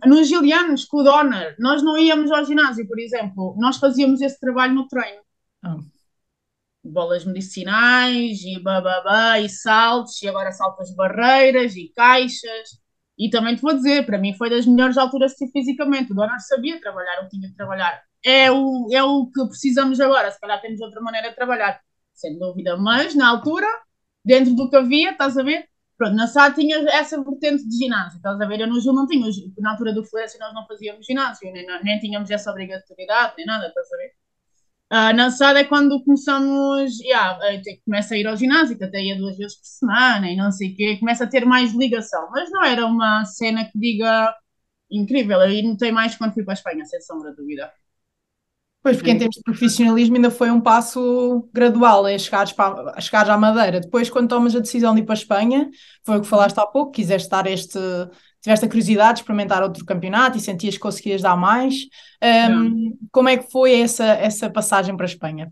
Nos 0.05 0.27
Gilianos, 0.27 0.85
com 0.85 0.97
o 0.97 1.03
Donner, 1.03 1.55
nós 1.57 1.81
não 1.81 1.97
íamos 1.97 2.29
ao 2.29 2.43
ginásio, 2.43 2.85
por 2.87 2.99
exemplo, 2.99 3.55
nós 3.57 3.77
fazíamos 3.77 4.21
esse 4.21 4.39
trabalho 4.39 4.73
no 4.73 4.87
treino. 4.87 5.21
Oh. 5.65 5.79
Bolas 6.83 7.23
medicinais 7.23 8.41
e 8.43 8.59
bababá, 8.59 9.39
e 9.39 9.47
saltos, 9.47 10.21
e 10.21 10.27
agora 10.27 10.51
saltas 10.51 10.93
barreiras 10.93 11.75
e 11.75 11.89
caixas. 11.95 12.81
E 13.17 13.29
também 13.29 13.55
te 13.55 13.61
vou 13.61 13.73
dizer, 13.73 14.05
para 14.05 14.17
mim 14.17 14.33
foi 14.33 14.49
das 14.49 14.65
melhores 14.65 14.97
alturas 14.97 15.35
fisicamente. 15.53 16.11
O 16.11 16.15
Donner 16.15 16.39
sabia 16.41 16.81
trabalhar, 16.81 17.21
eu 17.21 17.29
tinha 17.29 17.47
de 17.47 17.55
trabalhar. 17.55 18.01
É 18.25 18.51
o, 18.51 18.87
é 18.91 19.01
o 19.03 19.27
que 19.27 19.45
precisamos 19.47 19.99
agora, 20.01 20.31
se 20.31 20.39
calhar 20.39 20.59
temos 20.61 20.81
outra 20.81 21.01
maneira 21.01 21.29
de 21.29 21.35
trabalhar, 21.35 21.79
sem 22.13 22.37
dúvida, 22.37 22.77
mas 22.77 23.15
na 23.15 23.29
altura, 23.29 23.67
dentro 24.23 24.55
do 24.55 24.69
que 24.69 24.75
havia, 24.75 25.11
estás 25.11 25.37
a 25.37 25.43
ver? 25.43 25.67
Pronto, 25.97 26.15
na 26.15 26.27
SAD 26.27 26.55
tinha 26.55 26.77
essa 26.89 27.21
vertente 27.23 27.67
de 27.67 27.77
ginásio, 27.77 28.17
estás 28.17 28.39
a 28.41 28.45
ver? 28.45 28.59
Eu 28.59 28.67
no 28.67 28.79
Gil 28.81 28.93
não 28.93 29.05
tinha, 29.05 29.27
na 29.59 29.71
altura 29.71 29.93
do 29.93 30.03
Fluência 30.03 30.39
nós 30.39 30.53
não 30.53 30.65
fazíamos 30.65 31.05
ginásio, 31.05 31.51
nem, 31.51 31.65
nem 31.83 31.99
tínhamos 31.99 32.29
essa 32.31 32.49
obrigatoriedade, 32.49 33.33
nem 33.37 33.45
nada, 33.45 33.67
estás 33.67 33.87
a 33.93 33.97
ver? 33.97 34.11
Uh, 34.91 35.15
na 35.15 35.31
SAD 35.31 35.59
é 35.59 35.63
quando 35.63 36.03
começamos, 36.03 36.99
yeah, 36.99 37.39
começa 37.85 38.15
a 38.15 38.17
ir 38.17 38.27
ao 38.27 38.35
ginásio, 38.35 38.77
que 38.77 38.83
até 38.83 39.01
ia 39.01 39.17
duas 39.17 39.37
vezes 39.37 39.55
por 39.57 39.65
semana 39.65 40.29
e 40.29 40.35
não 40.35 40.51
sei 40.51 40.73
o 40.73 40.75
quê, 40.75 40.97
começa 40.97 41.23
a 41.23 41.27
ter 41.27 41.45
mais 41.45 41.73
ligação, 41.73 42.29
mas 42.31 42.49
não 42.51 42.63
era 42.65 42.85
uma 42.85 43.23
cena 43.23 43.63
que 43.65 43.77
diga 43.79 44.35
incrível, 44.89 45.39
eu 45.41 45.63
notei 45.63 45.91
mais 45.91 46.15
quando 46.15 46.33
fui 46.33 46.43
para 46.43 46.53
a 46.53 46.55
Espanha, 46.55 46.83
sem 46.85 46.99
sombra 47.01 47.31
de 47.31 47.37
dúvida. 47.37 47.71
Pois, 48.83 48.97
porque 48.97 49.11
em 49.11 49.17
termos 49.17 49.35
de 49.35 49.43
profissionalismo 49.43 50.15
ainda 50.15 50.31
foi 50.31 50.49
um 50.49 50.59
passo 50.59 51.47
gradual 51.53 52.07
em 52.07 52.17
chegares, 52.17 52.51
para, 52.51 52.99
chegares 52.99 53.29
à 53.29 53.37
Madeira. 53.37 53.79
Depois, 53.79 54.09
quando 54.09 54.29
tomas 54.29 54.55
a 54.55 54.59
decisão 54.59 54.95
de 54.95 55.01
ir 55.01 55.03
para 55.03 55.13
a 55.13 55.17
Espanha, 55.17 55.69
foi 56.03 56.17
o 56.17 56.21
que 56.21 56.27
falaste 56.27 56.57
há 56.57 56.65
pouco, 56.65 56.91
quiseste 56.91 57.29
dar 57.29 57.45
este, 57.45 57.77
tiveste 58.41 58.65
a 58.65 58.67
curiosidade 58.67 59.13
de 59.15 59.19
experimentar 59.19 59.61
outro 59.61 59.85
campeonato 59.85 60.35
e 60.37 60.41
sentias 60.41 60.75
que 60.75 60.79
conseguias 60.79 61.21
dar 61.21 61.37
mais. 61.37 61.75
Um, 62.23 62.97
como 63.11 63.29
é 63.29 63.37
que 63.37 63.51
foi 63.51 63.81
essa, 63.81 64.03
essa 64.03 64.49
passagem 64.49 64.97
para 64.97 65.05
a 65.05 65.09
Espanha? 65.09 65.51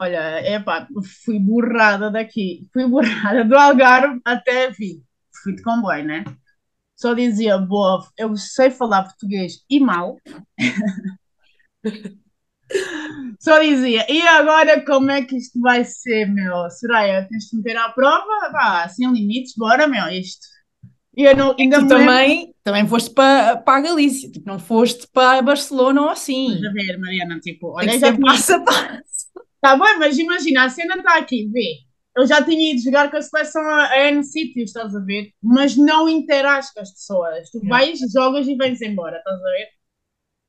Olha, 0.00 0.18
é 0.18 0.58
pá, 0.58 0.88
fui 1.24 1.38
burrada 1.38 2.10
daqui, 2.10 2.68
fui 2.72 2.84
burrada 2.90 3.44
do 3.44 3.56
Algarve 3.56 4.20
até 4.24 4.68
vir. 4.70 5.00
Fui 5.44 5.54
de 5.54 5.62
comboio, 5.62 6.04
né? 6.04 6.24
Só 6.96 7.14
dizia, 7.14 7.56
boa, 7.56 8.04
eu 8.18 8.36
sei 8.36 8.68
falar 8.68 9.04
português 9.04 9.64
e 9.70 9.78
mal. 9.78 10.16
Só 13.40 13.58
dizia, 13.58 14.06
e 14.08 14.22
agora 14.22 14.84
como 14.84 15.10
é 15.10 15.22
que 15.22 15.36
isto 15.36 15.60
vai 15.60 15.84
ser, 15.84 16.26
meu? 16.26 16.70
Soraya, 16.70 17.26
tens 17.28 17.46
de 17.46 17.56
meter 17.56 17.76
à 17.76 17.88
prova? 17.88 18.50
Vá, 18.52 18.88
sem 18.88 19.10
limites, 19.12 19.54
bora, 19.56 19.88
meu, 19.88 20.08
isto. 20.08 20.46
E 21.16 21.24
eu 21.24 21.36
não, 21.36 21.50
é 21.50 21.56
ainda 21.58 21.80
tu 21.80 21.88
também, 21.88 22.54
também 22.64 22.86
foste 22.86 23.10
para, 23.10 23.56
para 23.56 23.78
a 23.78 23.82
Galícia, 23.82 24.30
tipo, 24.30 24.48
não 24.48 24.58
foste 24.58 25.06
para 25.12 25.42
Barcelona 25.42 26.02
ou 26.02 26.08
assim. 26.08 26.54
Estás 26.54 26.64
a 26.64 26.72
ver, 26.72 26.98
Mariana, 26.98 27.38
tipo, 27.40 27.76
olha, 27.76 27.98
já 27.98 28.12
tinha... 28.12 28.26
passo 28.26 28.54
a 28.54 28.60
passo. 28.60 29.02
Tá 29.60 29.76
bom, 29.76 29.84
mas 30.00 30.18
imagina, 30.18 30.64
a 30.64 30.68
cena 30.68 30.96
está 30.96 31.18
aqui, 31.18 31.48
vê. 31.52 31.76
Eu 32.16 32.26
já 32.26 32.44
tinha 32.44 32.72
ido 32.72 32.82
jogar 32.82 33.08
com 33.08 33.16
a 33.16 33.22
seleção 33.22 33.62
a, 33.62 33.90
a 33.90 34.10
N 34.10 34.24
sítios, 34.24 34.70
estás 34.70 34.94
a 34.94 34.98
ver? 34.98 35.30
Mas 35.40 35.76
não 35.76 36.08
interages 36.08 36.72
com 36.72 36.80
as 36.80 36.90
pessoas. 36.90 37.48
Tu 37.48 37.60
vais, 37.68 38.00
jogas 38.12 38.48
e 38.48 38.56
vens 38.56 38.82
embora, 38.82 39.18
estás 39.18 39.40
a 39.40 39.44
ver? 39.44 39.68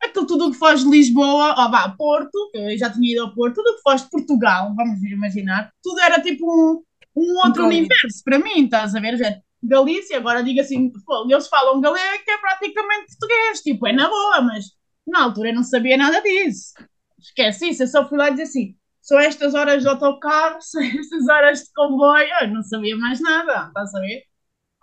Aquilo 0.03 0.27
tudo 0.27 0.47
o 0.47 0.51
que 0.51 0.57
faz 0.57 0.83
de 0.83 0.89
Lisboa, 0.89 1.55
ó 1.57 1.69
vá, 1.69 1.89
Porto, 1.97 2.51
eu 2.53 2.77
já 2.77 2.89
tinha 2.89 3.13
ido 3.13 3.21
ao 3.21 3.33
Porto, 3.33 3.55
tudo 3.55 3.69
o 3.69 3.75
que 3.77 3.81
faz 3.81 4.03
de 4.03 4.09
Portugal, 4.09 4.73
vamos 4.75 5.01
imaginar, 5.01 5.71
tudo 5.81 5.99
era 6.01 6.21
tipo 6.21 6.45
um, 6.45 6.83
um 7.15 7.37
outro 7.45 7.65
universo 7.65 8.21
para 8.23 8.39
mim, 8.39 8.65
estás 8.65 8.95
a 8.95 8.99
ver? 8.99 9.17
Já, 9.17 9.33
Galícia, 9.63 10.17
agora 10.17 10.43
diga 10.43 10.61
assim, 10.61 10.91
eles 11.29 11.47
falam 11.47 11.79
galego 11.79 12.23
que 12.25 12.31
é 12.31 12.37
praticamente 12.37 13.17
português, 13.17 13.61
tipo, 13.61 13.87
é 13.87 13.93
na 13.93 14.09
boa, 14.09 14.41
mas 14.41 14.65
na 15.07 15.23
altura 15.23 15.49
eu 15.49 15.55
não 15.55 15.63
sabia 15.63 15.95
nada 15.95 16.21
disso. 16.21 16.73
Esquece 17.17 17.69
isso, 17.69 17.83
eu 17.83 17.87
só 17.87 18.07
fui 18.07 18.17
lá 18.17 18.29
dizer 18.29 18.43
assim, 18.43 18.75
são 19.01 19.17
estas 19.19 19.53
horas 19.53 19.81
de 19.81 19.87
autocarro, 19.87 20.57
são 20.61 20.81
estas 20.81 21.29
horas 21.29 21.59
de 21.59 21.73
comboio, 21.73 22.27
eu 22.41 22.49
não 22.49 22.61
sabia 22.61 22.97
mais 22.97 23.21
nada, 23.21 23.67
estás 23.67 23.95
a 23.95 23.99
ver? 24.01 24.23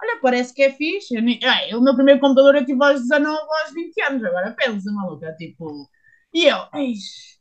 Olha, 0.02 0.20
parece 0.20 0.54
que 0.54 0.62
é 0.62 0.72
fixe. 0.72 1.14
Eu, 1.14 1.22
é, 1.48 1.76
o 1.76 1.80
meu 1.82 1.94
primeiro 1.94 2.20
computador 2.20 2.56
eu 2.56 2.64
tive 2.64 2.82
aos 2.84 3.00
19 3.02 3.38
aos 3.62 3.72
20 3.74 4.00
anos, 4.02 4.24
agora 4.24 4.54
pensa, 4.56 4.90
maluca, 4.92 5.34
tipo. 5.36 5.88
E 6.32 6.44
eu, 6.46 6.58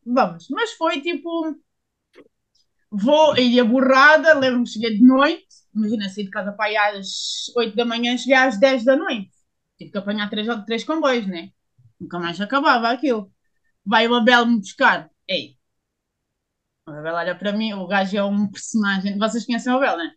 vamos, 0.06 0.48
mas 0.50 0.74
foi 0.74 1.02
tipo. 1.02 1.56
Vou, 2.92 3.38
ia 3.38 3.64
borrada, 3.64 4.34
lembro-me 4.34 4.66
que 4.66 4.72
cheguei 4.72 4.98
de 4.98 5.04
noite, 5.06 5.46
imagina, 5.76 6.10
saí 6.10 6.24
de 6.26 6.32
casa 6.32 6.52
para 6.52 6.66
aí 6.66 6.78
às 6.98 7.52
8 7.56 7.76
da 7.76 7.86
manhã, 7.86 8.18
cheguei 8.18 8.36
às 8.36 8.60
10 8.60 8.84
da 8.84 8.96
noite. 8.96 9.30
Tive 9.78 9.92
que 9.92 9.98
apanhar 9.98 10.30
três, 10.30 10.48
três 10.66 10.84
comboios, 10.84 11.28
né? 11.28 11.52
Nunca 12.00 12.20
mais 12.20 12.42
acabava 12.42 12.90
aquilo. 12.90 13.32
Vai 13.86 14.08
o 14.08 14.16
Abel 14.16 14.46
me 14.48 14.60
buscar. 14.60 15.10
Ei, 15.28 15.58
o 16.88 16.92
Abel 16.92 17.14
olha 17.16 17.36
para 17.38 17.52
mim, 17.54 17.74
o 17.74 17.88
gajo 17.88 18.18
é 18.18 18.24
um 18.24 18.50
personagem. 18.52 19.18
Vocês 19.18 19.46
conhecem 19.46 19.72
o 19.74 19.78
Abel, 19.78 19.98
né? 19.98 20.12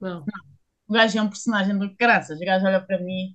Não. 0.00 0.20
Não 0.20 0.55
o 0.88 0.92
gajo 0.92 1.18
é 1.18 1.22
um 1.22 1.28
personagem 1.28 1.78
do 1.78 1.96
caraças, 1.96 2.40
o 2.40 2.44
gajo 2.44 2.66
olha 2.66 2.80
para 2.80 2.98
mim, 3.00 3.34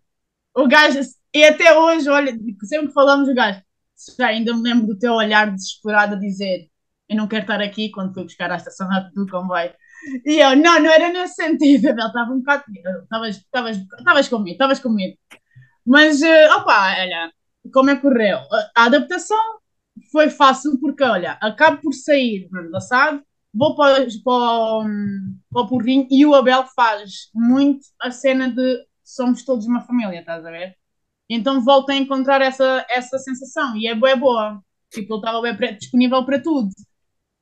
o 0.56 0.68
gajo, 0.68 1.00
e 1.34 1.44
até 1.44 1.78
hoje, 1.78 2.10
olha, 2.10 2.32
sempre 2.64 2.88
que 2.88 2.94
falamos, 2.94 3.30
o 3.30 3.34
gajo, 3.34 3.62
já 4.18 4.28
ainda 4.28 4.54
me 4.54 4.62
lembro 4.62 4.88
do 4.88 4.98
teu 4.98 5.14
olhar 5.14 5.52
desesperado 5.52 6.16
a 6.16 6.20
dizer, 6.20 6.70
eu 7.10 7.18
não 7.18 7.28
quero 7.28 7.42
estar 7.44 7.62
aqui 7.62 7.92
quando 7.92 8.14
fui 8.14 8.24
buscar 8.24 8.52
a 8.52 8.56
estação 8.56 8.88
do 9.14 9.28
comboio. 9.28 9.74
E 10.26 10.40
eu, 10.40 10.56
não, 10.56 10.80
não 10.80 10.90
era 10.90 11.10
nesse 11.10 11.36
sentido, 11.36 11.86
ele 11.90 12.02
estava 12.02 12.32
um 12.32 12.40
bocado, 12.40 12.64
estavas 13.30 14.28
comigo, 14.30 14.54
estavas 14.54 14.80
comigo. 14.80 15.18
Mas, 15.86 16.22
uh, 16.22 16.58
opa, 16.58 16.96
olha, 17.00 17.32
como 17.74 17.90
é 17.90 17.96
que 17.96 18.02
correu? 18.02 18.40
A 18.76 18.86
adaptação 18.86 19.38
foi 20.12 20.30
fácil 20.30 20.80
porque, 20.80 21.04
olha, 21.04 21.34
acabo 21.42 21.82
por 21.82 21.94
sair 21.94 22.48
no 22.52 22.60
ano 22.60 22.72
passado, 22.72 23.24
vou 23.54 23.76
para, 23.76 24.06
para, 24.24 24.90
para 25.52 25.62
o 25.62 25.68
Porrinho 25.68 26.08
e 26.10 26.26
o 26.26 26.34
Abel 26.36 26.66
faz 26.76 27.30
muito 27.34 27.86
a 28.02 28.12
cena 28.12 28.50
de 28.50 28.86
somos 29.04 29.44
todos 29.44 29.66
uma 29.66 29.82
família, 29.82 30.20
estás 30.20 30.46
a 30.46 30.52
ver? 30.52 30.76
Então 31.30 31.62
volto 31.64 31.92
a 31.92 31.96
encontrar 31.96 32.42
essa, 32.42 32.86
essa 32.90 33.18
sensação 33.20 33.76
e 33.78 33.88
é 33.88 33.96
boa, 33.96 34.12
é 34.12 34.16
boa. 34.16 34.64
Tipo, 34.92 35.14
ele 35.16 35.20
estava 35.20 35.42
bem 35.42 35.78
disponível 35.78 36.26
para 36.26 36.42
tudo. 36.42 36.70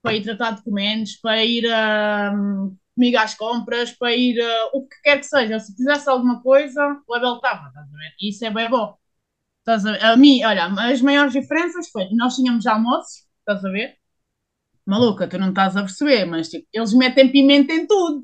Para 0.01 0.13
ir 0.15 0.23
tratar 0.23 0.51
documentos, 0.51 1.17
para 1.17 1.43
ir 1.43 1.65
uh, 1.65 2.77
comigo 2.95 3.17
às 3.17 3.35
compras, 3.35 3.91
para 3.91 4.15
ir 4.15 4.39
uh, 4.39 4.77
o 4.77 4.87
que 4.87 5.01
quer 5.03 5.17
que 5.19 5.25
seja. 5.25 5.59
Se 5.59 5.75
fizesse 5.75 6.09
alguma 6.09 6.41
coisa, 6.41 7.01
o 7.07 7.13
Abel 7.15 7.35
estava, 7.35 7.67
estás 7.67 7.87
a 7.87 7.97
ver? 7.97 8.13
Isso 8.21 8.45
é 8.45 8.51
bem 8.51 8.69
bom. 8.69 8.97
A, 9.67 10.11
a 10.13 10.17
mim, 10.17 10.43
olha, 10.43 10.65
as 10.65 11.01
maiores 11.01 11.33
diferenças 11.33 11.89
foi 11.89 12.07
nós 12.13 12.35
tínhamos 12.35 12.65
almoços, 12.65 13.27
estás 13.41 13.63
a 13.65 13.69
ver? 13.69 13.98
Maluca, 14.89 15.27
tu 15.27 15.37
não 15.37 15.49
estás 15.49 15.77
a 15.77 15.81
perceber, 15.81 16.25
mas 16.25 16.49
tipo, 16.49 16.67
eles 16.73 16.93
metem 16.93 17.31
pimenta 17.31 17.73
em 17.73 17.85
tudo. 17.85 18.21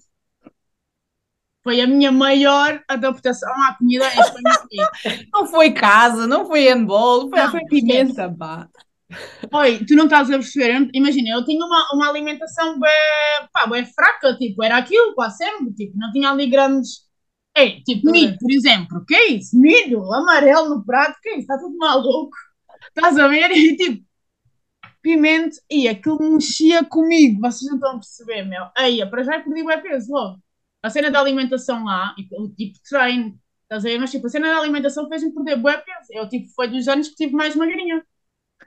Foi 1.63 1.81
a 1.81 1.87
minha 1.87 2.11
maior 2.11 2.83
adaptação 2.87 3.51
à 3.63 3.73
comida 3.73 4.05
não 5.33 5.47
foi 5.47 5.71
casa, 5.71 6.27
não 6.27 6.45
foi 6.45 6.69
handball, 6.69 7.29
foi, 7.29 7.39
não, 7.39 7.51
foi 7.51 7.61
pimenta, 7.65 8.31
pá. 8.37 8.69
Oi, 9.51 9.85
tu 9.85 9.95
não 9.95 10.05
estás 10.05 10.29
a 10.29 10.33
perceber? 10.33 10.89
Imagina, 10.93 11.29
eu 11.29 11.45
tinha 11.45 11.63
uma, 11.65 11.91
uma 11.93 12.09
alimentação 12.09 12.79
bem, 12.79 13.47
pá, 13.51 13.65
bem 13.67 13.85
fraca, 13.85 14.35
tipo, 14.37 14.63
era 14.63 14.77
aquilo, 14.77 15.15
quase 15.15 15.37
sempre, 15.37 15.73
tipo, 15.73 15.97
não 15.97 16.11
tinha 16.11 16.29
ali 16.29 16.47
grandes. 16.47 17.05
Ei, 17.55 17.81
tipo, 17.83 18.11
milho, 18.11 18.37
por 18.37 18.51
exemplo, 18.51 19.05
que 19.05 19.15
é 19.15 19.27
isso? 19.31 19.57
Milho, 19.57 20.13
amarelo 20.13 20.69
no 20.69 20.85
prato, 20.85 21.17
que 21.21 21.29
é 21.29 21.31
isso? 21.33 21.41
Está 21.41 21.57
tudo 21.57 21.77
maluco. 21.77 22.35
Estás 22.95 23.17
a 23.17 23.27
ver? 23.27 23.49
E 23.55 23.75
tipo, 23.75 24.04
E 25.69 25.87
aquilo 25.87 26.19
mexia 26.19 26.83
comigo, 26.83 27.39
vocês 27.41 27.69
não 27.69 27.75
estão 27.75 27.91
a 27.91 27.99
perceber, 27.99 28.43
meu. 28.43 28.65
Aí, 28.75 29.07
para 29.09 29.23
já 29.23 29.39
perdi 29.39 29.61
o 29.61 29.81
peso 29.81 30.11
logo. 30.11 30.39
A 30.81 30.89
cena 30.89 31.09
da 31.09 31.19
alimentação 31.19 31.83
lá, 31.83 32.13
o 32.31 32.47
tipo 32.49 32.73
de 32.73 32.81
treino, 32.87 33.39
estás 33.63 33.85
a 33.85 33.89
ver? 33.89 33.99
Mas 33.99 34.11
tipo, 34.11 34.27
a 34.27 34.29
cena 34.29 34.47
da 34.47 34.59
alimentação 34.59 35.07
fez-me 35.09 35.33
perder 35.33 35.57
bué 35.57 35.77
peso. 35.77 36.07
Eu 36.11 36.29
tipo, 36.29 36.47
foi 36.53 36.67
dos 36.67 36.87
anos 36.87 37.09
que 37.09 37.15
tive 37.15 37.33
mais 37.33 37.55
magrinha. 37.55 38.05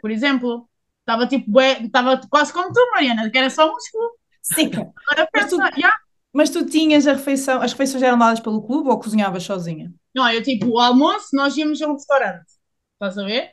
Por 0.01 0.11
exemplo, 0.11 0.69
estava 1.01 1.27
tipo, 1.27 1.51
bué, 1.51 1.83
estava 1.83 2.21
quase 2.29 2.53
como 2.53 2.73
tu, 2.73 2.81
Mariana, 2.93 3.31
que 3.31 3.39
era 3.39 3.51
só 3.51 3.71
músculo. 3.71 4.19
Sim. 4.43 4.71
Agora 5.07 5.29
pensa, 5.33 5.57
mas 5.57 5.71
tu, 5.71 5.79
yeah. 5.79 5.99
mas 6.33 6.51
tu 6.51 6.67
tinhas 6.67 7.07
a 7.07 7.13
refeição, 7.13 7.61
as 7.61 7.73
refeições 7.73 8.03
eram 8.03 8.19
dadas 8.19 8.41
pelo 8.41 8.63
clube 8.63 8.89
ou 8.89 8.99
cozinhavas 8.99 9.43
sozinha? 9.43 9.93
Não, 10.15 10.29
eu 10.31 10.43
tipo, 10.43 10.67
o 10.69 10.79
almoço, 10.79 11.29
nós 11.35 11.57
íamos 11.57 11.81
a 11.83 11.89
um 11.89 11.95
restaurante, 11.95 12.47
estás 12.95 13.19
a 13.19 13.25
ver? 13.25 13.53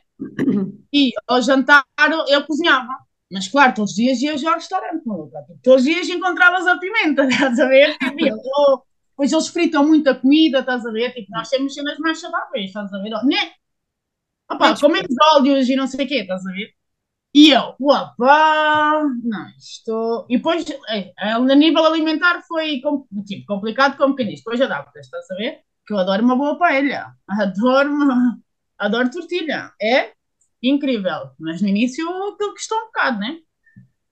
E 0.92 1.12
ao 1.26 1.42
jantar 1.42 1.84
eu 2.28 2.44
cozinhava. 2.46 3.06
Mas 3.30 3.48
claro, 3.48 3.74
todos 3.74 3.90
os 3.90 3.96
dias 3.96 4.22
ias 4.22 4.44
ao 4.44 4.54
restaurante, 4.54 5.04
maluca. 5.04 5.38
Todos 5.62 5.80
os 5.82 5.86
dias 5.86 6.08
encontravas 6.08 6.66
a 6.66 6.78
pimenta, 6.78 7.24
estás 7.28 7.58
a 7.58 7.66
ver? 7.66 7.96
Tipo, 7.98 8.86
pois 9.16 9.32
eles 9.32 9.48
fritam 9.48 9.86
muita 9.86 10.14
comida, 10.14 10.60
estás 10.60 10.86
a 10.86 10.90
ver? 10.92 11.12
Tipo, 11.12 11.32
nós 11.32 11.48
temos 11.48 11.74
cenas 11.74 11.98
mais 11.98 12.20
saudáveis, 12.20 12.66
estás 12.66 12.92
a 12.92 12.98
ver? 12.98 13.10
Né? 13.24 13.52
Opa, 14.50 14.78
comemos 14.78 15.14
óleos 15.34 15.68
e 15.68 15.74
não 15.76 15.86
sei 15.86 16.04
o 16.04 16.08
quê, 16.08 16.20
estás 16.20 16.46
a 16.46 16.52
ver? 16.52 16.72
E 17.34 17.50
eu, 17.50 17.74
opa, 17.80 19.02
não, 19.24 19.48
isto. 19.58 20.26
E 20.30 20.36
depois, 20.36 20.64
é, 20.88 21.12
a 21.18 21.38
nível 21.54 21.84
alimentar 21.84 22.42
foi 22.48 22.80
tipo, 23.26 23.46
complicado 23.46 23.96
como 23.96 24.14
quem 24.16 24.28
diz, 24.28 24.40
depois 24.40 24.60
adaptas, 24.60 25.06
estás 25.06 25.30
a 25.32 25.34
ver? 25.36 25.60
Que 25.86 25.92
eu 25.94 25.98
adoro 25.98 26.22
uma 26.22 26.36
boa 26.36 26.58
paella, 26.58 27.14
adoro 27.28 27.90
uma 27.90 28.38
adoro 28.78 29.10
tortilha, 29.10 29.72
é 29.80 30.12
incrível, 30.62 31.30
mas 31.38 31.60
no 31.60 31.68
início 31.68 32.08
aquilo 32.08 32.52
custou 32.52 32.78
um 32.78 32.86
bocado, 32.86 33.18
né? 33.18 33.38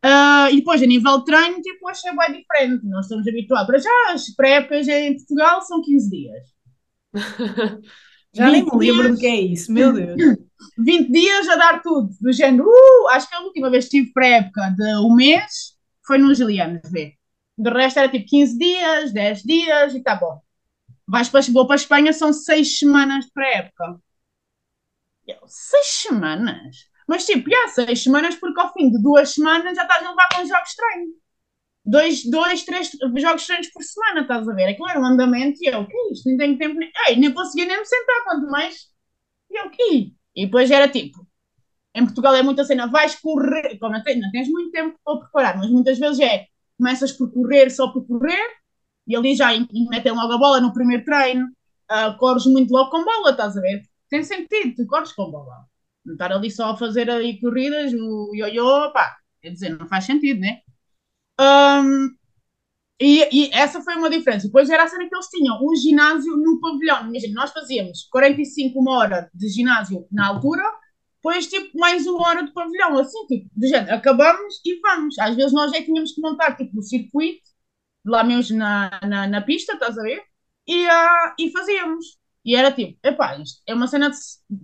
Uh, 0.04 0.52
e 0.52 0.56
depois, 0.56 0.82
a 0.82 0.86
nível 0.86 1.18
de 1.18 1.24
treino, 1.24 1.62
tipo, 1.62 1.88
achei 1.88 2.14
bem 2.14 2.42
diferente. 2.42 2.84
Nós 2.84 3.06
estamos 3.06 3.26
habituados. 3.26 3.66
Para 3.66 3.78
já, 3.78 4.12
as 4.12 4.28
pré-épocas 4.34 4.86
em 4.86 5.16
Portugal 5.16 5.62
são 5.62 5.80
15 5.80 6.10
dias. 6.10 6.46
já 8.34 8.50
nem 8.50 8.66
me 8.66 8.70
lembro 8.76 9.14
do 9.14 9.18
que 9.18 9.26
é 9.26 9.40
isso, 9.40 9.72
meu 9.72 9.94
Deus. 9.94 10.14
20 10.78 11.10
dias 11.10 11.48
a 11.48 11.56
dar 11.56 11.82
tudo, 11.82 12.10
do 12.20 12.32
género, 12.32 12.68
uh, 12.68 13.08
acho 13.12 13.28
que 13.28 13.34
a 13.34 13.40
última 13.40 13.70
vez 13.70 13.84
que 13.84 13.92
tive 13.92 14.12
pré-época 14.12 14.74
de 14.76 14.96
um 14.98 15.14
mês 15.14 15.74
foi 16.06 16.18
nos 16.18 16.36
Gilianos, 16.36 16.82
vê. 16.90 17.14
Do 17.56 17.70
resto 17.70 17.98
era 17.98 18.08
tipo 18.08 18.26
15 18.26 18.58
dias, 18.58 19.12
10 19.12 19.42
dias 19.42 19.94
e 19.94 20.02
tá 20.02 20.16
bom. 20.16 20.38
Vais 21.06 21.28
para, 21.30 21.40
vou 21.52 21.66
para 21.66 21.76
a 21.76 21.76
Espanha, 21.76 22.12
são 22.12 22.32
6 22.32 22.78
semanas 22.78 23.24
de 23.24 23.32
pré-época. 23.32 23.98
Eu, 25.26 25.38
seis 25.46 25.86
semanas? 25.86 26.76
Mas 27.08 27.26
tipo, 27.26 27.48
já 27.50 27.68
seis 27.68 28.02
semanas 28.02 28.34
porque 28.36 28.60
ao 28.60 28.72
fim 28.72 28.90
de 28.90 29.02
duas 29.02 29.30
semanas 29.34 29.76
já 29.76 29.82
estás 29.82 30.04
a 30.04 30.10
levar 30.10 30.28
com 30.34 30.42
os 30.42 30.48
jogos 30.48 30.74
treino. 30.74 31.12
Dois, 31.86 32.24
dois, 32.30 32.64
três 32.64 32.90
jogos 33.16 33.46
treinos 33.46 33.68
por 33.68 33.82
semana, 33.82 34.22
estás 34.22 34.48
a 34.48 34.54
ver? 34.54 34.68
Aquilo 34.70 34.88
era 34.88 35.00
um 35.00 35.04
andamento 35.04 35.58
e 35.62 35.66
eu, 35.68 35.80
o 35.80 35.86
que 35.86 35.96
é 35.96 36.12
isto? 36.12 36.28
Nem 36.28 36.38
tenho 36.38 36.58
tempo, 36.58 36.78
nem, 36.78 36.90
Ei, 37.08 37.16
nem 37.16 37.32
conseguia 37.32 37.66
nem 37.66 37.78
me 37.78 37.84
sentar, 37.84 38.24
quanto 38.24 38.50
mais. 38.50 38.88
E 39.50 39.60
eu, 39.60 39.66
o 39.66 39.70
quê? 39.70 40.12
E 40.34 40.46
depois 40.46 40.70
era 40.70 40.88
tipo, 40.88 41.26
em 41.94 42.04
Portugal 42.04 42.34
é 42.34 42.42
muita 42.42 42.64
cena, 42.64 42.86
vais 42.88 43.14
correr, 43.16 43.78
como 43.78 43.92
não 43.92 44.02
tens, 44.02 44.20
não 44.20 44.30
tens 44.30 44.48
muito 44.48 44.70
tempo 44.72 44.98
para 45.04 45.18
preparar, 45.20 45.58
mas 45.58 45.70
muitas 45.70 45.98
vezes 45.98 46.20
é, 46.20 46.46
começas 46.76 47.12
por 47.12 47.32
correr 47.32 47.70
só 47.70 47.88
por 47.92 48.06
correr, 48.06 48.48
e 49.06 49.16
ali 49.16 49.34
já 49.36 49.48
metem 49.90 50.12
logo 50.12 50.32
a 50.32 50.38
bola 50.38 50.60
no 50.60 50.72
primeiro 50.72 51.04
treino, 51.04 51.46
uh, 51.90 52.16
corres 52.18 52.46
muito 52.46 52.72
logo 52.72 52.90
com 52.90 53.04
bola, 53.04 53.30
estás 53.30 53.56
a 53.56 53.60
ver? 53.60 53.82
Tem 54.14 54.22
sentido, 54.22 54.76
tu 54.76 54.86
corres 54.86 55.12
com 55.12 55.28
bola. 55.28 55.66
Não 56.04 56.14
estar 56.14 56.30
ali 56.30 56.48
só 56.50 56.70
a 56.70 56.76
fazer 56.76 57.10
aí 57.10 57.40
corridas, 57.40 57.92
o 57.92 58.32
ioiô, 58.34 58.92
pá, 58.92 59.16
quer 59.42 59.50
dizer, 59.50 59.76
não 59.76 59.88
faz 59.88 60.04
sentido, 60.04 60.40
né? 60.40 60.60
Um, 61.40 62.14
e, 63.00 63.28
e, 63.32 63.50
essa 63.52 63.80
foi 63.82 63.96
uma 63.96 64.08
diferença. 64.08 64.46
Depois 64.46 64.70
era 64.70 64.84
a 64.84 64.86
cena 64.86 65.08
que 65.08 65.14
eles 65.14 65.26
tinham 65.26 65.58
um 65.60 65.74
ginásio 65.74 66.36
no 66.36 66.60
pavilhão. 66.60 67.08
Imagina, 67.08 67.40
nós 67.40 67.50
fazíamos 67.50 68.04
45 68.04 68.78
uma 68.78 68.98
hora 68.98 69.30
de 69.34 69.48
ginásio 69.48 70.06
na 70.12 70.28
altura, 70.28 70.62
depois 71.16 71.48
tipo 71.48 71.76
mais 71.76 72.06
uma 72.06 72.28
hora 72.28 72.44
de 72.44 72.52
pavilhão, 72.52 72.96
assim, 72.98 73.26
tipo, 73.26 73.50
de 73.56 73.66
gente, 73.66 73.90
acabamos 73.90 74.60
e 74.64 74.78
vamos. 74.80 75.18
Às 75.18 75.34
vezes 75.34 75.52
nós 75.52 75.72
é 75.72 75.78
que 75.78 75.86
tínhamos 75.86 76.12
que 76.12 76.20
montar 76.20 76.56
tipo 76.56 76.78
o 76.78 76.82
circuito, 76.82 77.42
lá 78.04 78.22
mesmo 78.22 78.58
na, 78.58 79.00
na, 79.02 79.26
na 79.26 79.40
pista, 79.42 79.72
estás 79.72 79.98
a 79.98 80.02
ver? 80.02 80.22
E, 80.68 80.86
uh, 80.86 81.34
e 81.38 81.50
fazíamos. 81.50 82.18
E 82.44 82.54
era 82.54 82.70
tipo, 82.70 82.98
epá, 83.02 83.38
isto 83.38 83.62
é 83.66 83.74
uma 83.74 83.86
cena 83.86 84.10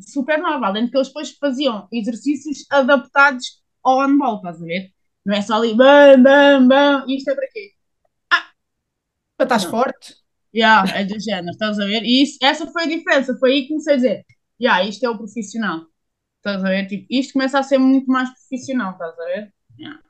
super 0.00 0.38
nova, 0.38 0.66
além 0.66 0.84
de 0.84 0.90
que 0.90 0.96
eles 0.98 1.08
depois 1.08 1.30
faziam 1.38 1.88
exercícios 1.90 2.66
adaptados 2.70 3.62
ao 3.82 4.00
handball, 4.00 4.36
estás 4.36 4.60
a 4.60 4.64
ver? 4.64 4.92
Não 5.24 5.34
é 5.34 5.42
só 5.42 5.54
ali, 5.54 5.74
bam, 5.74 6.22
bam, 6.22 6.68
bam, 6.68 7.04
isto 7.08 7.30
é 7.30 7.34
para 7.34 7.48
quê? 7.50 7.72
Ah! 8.30 8.50
Para 9.36 9.44
estás 9.46 9.64
forte? 9.64 10.16
Yeah, 10.54 10.98
é 10.98 11.04
do 11.04 11.18
género, 11.18 11.50
estás 11.50 11.78
a 11.78 11.86
ver? 11.86 12.02
E 12.02 12.22
isso, 12.22 12.38
essa 12.42 12.66
foi 12.66 12.82
a 12.82 12.88
diferença, 12.88 13.36
foi 13.38 13.52
aí 13.52 13.62
que 13.62 13.68
comecei 13.68 13.94
a 13.94 13.96
dizer, 13.96 14.24
yeah, 14.60 14.84
isto 14.84 15.04
é 15.04 15.08
o 15.08 15.16
profissional, 15.16 15.86
estás 16.36 16.62
a 16.62 16.68
ver? 16.68 16.86
Tipo, 16.86 17.06
isto 17.08 17.32
começa 17.32 17.58
a 17.58 17.62
ser 17.62 17.78
muito 17.78 18.10
mais 18.10 18.28
profissional, 18.30 18.92
estás 18.92 19.18
a 19.18 19.24
ver? 19.24 19.54
Yeah. 19.78 20.00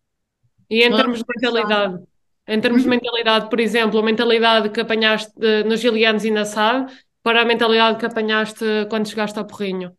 E 0.68 0.82
em 0.82 0.96
termos 0.96 1.18
de 1.18 1.24
mentalidade? 1.28 2.04
Em 2.48 2.60
termos 2.60 2.82
de 2.82 2.88
uhum. 2.88 2.94
mentalidade, 2.94 3.48
por 3.48 3.60
exemplo, 3.60 4.00
a 4.00 4.02
mentalidade 4.02 4.70
que 4.70 4.80
apanhaste 4.80 5.32
uh, 5.36 5.68
nos 5.68 5.78
Gilianos 5.78 6.24
e 6.24 6.30
na 6.32 6.44
SAD, 6.44 6.90
para 7.22 7.42
a 7.42 7.44
mentalidade 7.44 7.98
que 7.98 8.06
apanhaste 8.06 8.64
quando 8.90 9.08
chegaste 9.08 9.38
ao 9.38 9.46
Porrinho? 9.46 9.96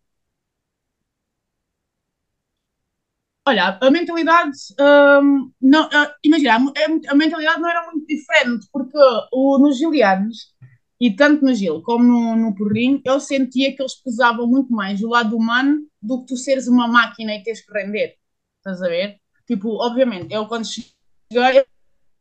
Olha, 3.47 3.77
a 3.81 3.89
mentalidade, 3.91 4.57
hum, 4.79 5.51
não, 5.59 5.87
uh, 5.87 6.13
imagina, 6.23 6.53
a, 6.57 7.11
a, 7.11 7.15
mentalidade 7.15 7.59
não 7.59 7.69
era 7.69 7.91
muito 7.91 8.05
diferente, 8.05 8.67
porque 8.71 8.97
o, 9.33 9.57
nos 9.57 9.77
Gilianos, 9.79 10.53
e 10.99 11.15
tanto 11.15 11.43
no 11.43 11.53
Gil 11.53 11.81
como 11.81 12.03
no, 12.03 12.35
no 12.35 12.55
Porrinho, 12.55 13.01
eu 13.03 13.19
sentia 13.19 13.75
que 13.75 13.81
eles 13.81 13.95
pesavam 13.95 14.45
muito 14.47 14.71
mais 14.71 15.01
o 15.01 15.09
lado 15.09 15.35
humano 15.35 15.87
do 16.01 16.19
que 16.21 16.27
tu 16.27 16.37
seres 16.37 16.67
uma 16.67 16.87
máquina 16.87 17.33
e 17.35 17.43
teres 17.43 17.65
que 17.65 17.73
render. 17.73 18.15
Estás 18.57 18.81
a 18.83 18.87
ver? 18.87 19.19
Tipo, 19.47 19.69
obviamente, 19.83 20.31
eu 20.31 20.47
quando 20.47 20.65
cheguei, 20.67 21.65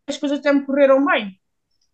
as 0.09 0.17
coisas 0.17 0.39
até 0.39 0.53
me 0.53 0.65
correram 0.65 1.05
bem. 1.05 1.39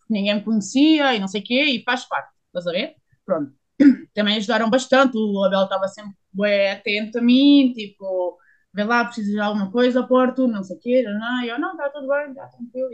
Ninguém 0.09 0.37
me 0.37 0.45
conhecia 0.45 1.15
e 1.15 1.19
não 1.19 1.29
sei 1.29 1.41
o 1.41 1.45
quê, 1.45 1.65
e 1.65 1.83
faz 1.83 2.05
parte 2.05 2.36
estás 2.59 2.67
a 2.67 2.73
ver? 2.73 2.97
Pronto. 3.25 3.53
Também 4.15 4.37
ajudaram 4.37 4.71
bastante, 4.71 5.17
o 5.17 5.45
Abel 5.45 5.65
estava 5.65 5.89
sempre 5.89 6.15
bem 6.33 6.71
atento 6.71 7.19
a 7.19 7.23
mim, 7.23 7.73
tipo, 7.75 8.39
vê 8.73 8.85
lá, 8.85 9.05
precisas 9.05 9.33
de 9.33 9.41
alguma 9.41 9.71
coisa, 9.71 10.07
Porto, 10.07 10.47
não 10.47 10.63
sei 10.63 10.77
o 10.77 10.81
quê, 10.81 11.03
não, 11.03 11.45
eu, 11.45 11.59
não, 11.59 11.73
está 11.73 11.91
tudo 11.91 12.09
bem, 12.09 12.31
está 12.31 12.47
tranquilo, 12.47 12.91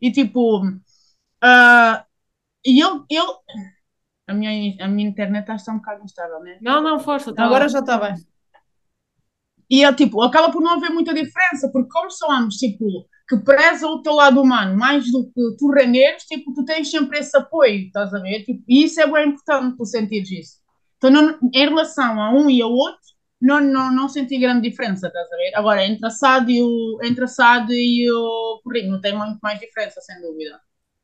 e, 0.00 0.10
tipo, 0.10 0.66
uh, 0.66 2.04
e 2.64 2.80
eu, 2.82 3.04
eu, 3.08 3.24
a 4.26 4.34
minha, 4.34 4.84
a 4.84 4.88
minha 4.88 5.08
internet 5.08 5.48
está 5.48 5.72
um 5.72 5.76
bocado 5.76 6.04
instável, 6.04 6.40
né? 6.40 6.58
Não, 6.60 6.82
não, 6.82 6.98
força, 6.98 7.34
tá 7.34 7.44
agora 7.44 7.68
já 7.68 7.78
está 7.80 7.98
bem. 7.98 8.14
E 9.70 9.84
é 9.84 9.92
tipo, 9.92 10.20
acaba 10.22 10.50
por 10.50 10.60
não 10.60 10.74
haver 10.74 10.90
muita 10.90 11.14
diferença, 11.14 11.70
porque 11.72 11.88
como 11.88 12.10
são 12.10 12.30
ambos, 12.30 12.56
tipo, 12.56 12.84
que 13.28 13.36
preza 13.38 13.86
o 13.86 14.02
teu 14.02 14.14
lado 14.14 14.40
humano 14.40 14.76
mais 14.76 15.10
do 15.10 15.24
que 15.24 15.56
tu 15.58 15.70
renderes, 15.70 16.24
tipo, 16.24 16.52
tu 16.54 16.64
tens 16.64 16.90
sempre 16.90 17.18
esse 17.18 17.36
apoio, 17.36 17.86
estás 17.86 18.12
a 18.12 18.18
ver? 18.18 18.44
Tipo, 18.44 18.62
e 18.68 18.84
isso 18.84 19.00
é 19.00 19.10
bem 19.10 19.28
importante 19.28 19.76
tu 19.76 19.84
sentires 19.84 20.30
isso. 20.30 20.62
Então, 20.98 21.10
não, 21.10 21.38
em 21.52 21.68
relação 21.68 22.20
a 22.20 22.32
um 22.32 22.48
e 22.48 22.62
ao 22.62 22.70
outro, 22.70 23.00
não, 23.40 23.60
não, 23.60 23.92
não 23.92 24.08
senti 24.08 24.38
grande 24.38 24.68
diferença, 24.68 25.08
estás 25.08 25.26
a 25.32 25.36
ver? 25.36 25.52
Agora, 25.54 25.84
entre 25.84 26.06
a 26.06 26.10
SAD 26.10 26.52
e 26.52 26.62
o, 26.62 26.98
entre 27.02 27.24
a 27.24 27.26
SAD 27.26 27.72
e 27.72 28.10
o 28.10 28.60
currículo, 28.62 28.92
não 28.92 29.00
tem 29.00 29.16
muito 29.16 29.38
mais 29.42 29.58
diferença, 29.58 30.00
sem 30.00 30.20
dúvida. 30.20 30.60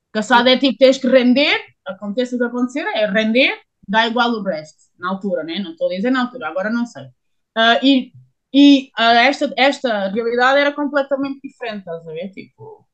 Porque 0.06 0.20
a 0.20 0.22
SAD 0.22 0.50
é 0.50 0.56
tipo, 0.56 0.78
tens 0.78 0.98
que 0.98 1.08
render, 1.08 1.60
aconteça 1.86 2.36
o 2.36 2.38
que 2.38 2.44
acontecer, 2.44 2.86
é 2.94 3.06
render, 3.06 3.58
dá 3.88 4.06
igual 4.06 4.30
o 4.30 4.42
resto, 4.42 4.78
na 4.98 5.10
altura, 5.10 5.42
né? 5.42 5.58
Não 5.58 5.72
estou 5.72 5.88
a 5.88 5.94
dizer 5.94 6.10
na 6.10 6.22
altura, 6.22 6.48
agora 6.48 6.70
não 6.70 6.86
sei. 6.86 7.04
Uh, 7.04 7.82
e 7.84 8.12
e 8.60 8.90
uh, 8.98 9.14
esta, 9.30 9.54
esta 9.56 10.08
realidade 10.08 10.58
era 10.58 10.72
completamente 10.72 11.38
diferente, 11.44 11.78
estás 11.78 12.08
a 12.08 12.12
ver? 12.12 12.28
Tipo. 12.32 12.84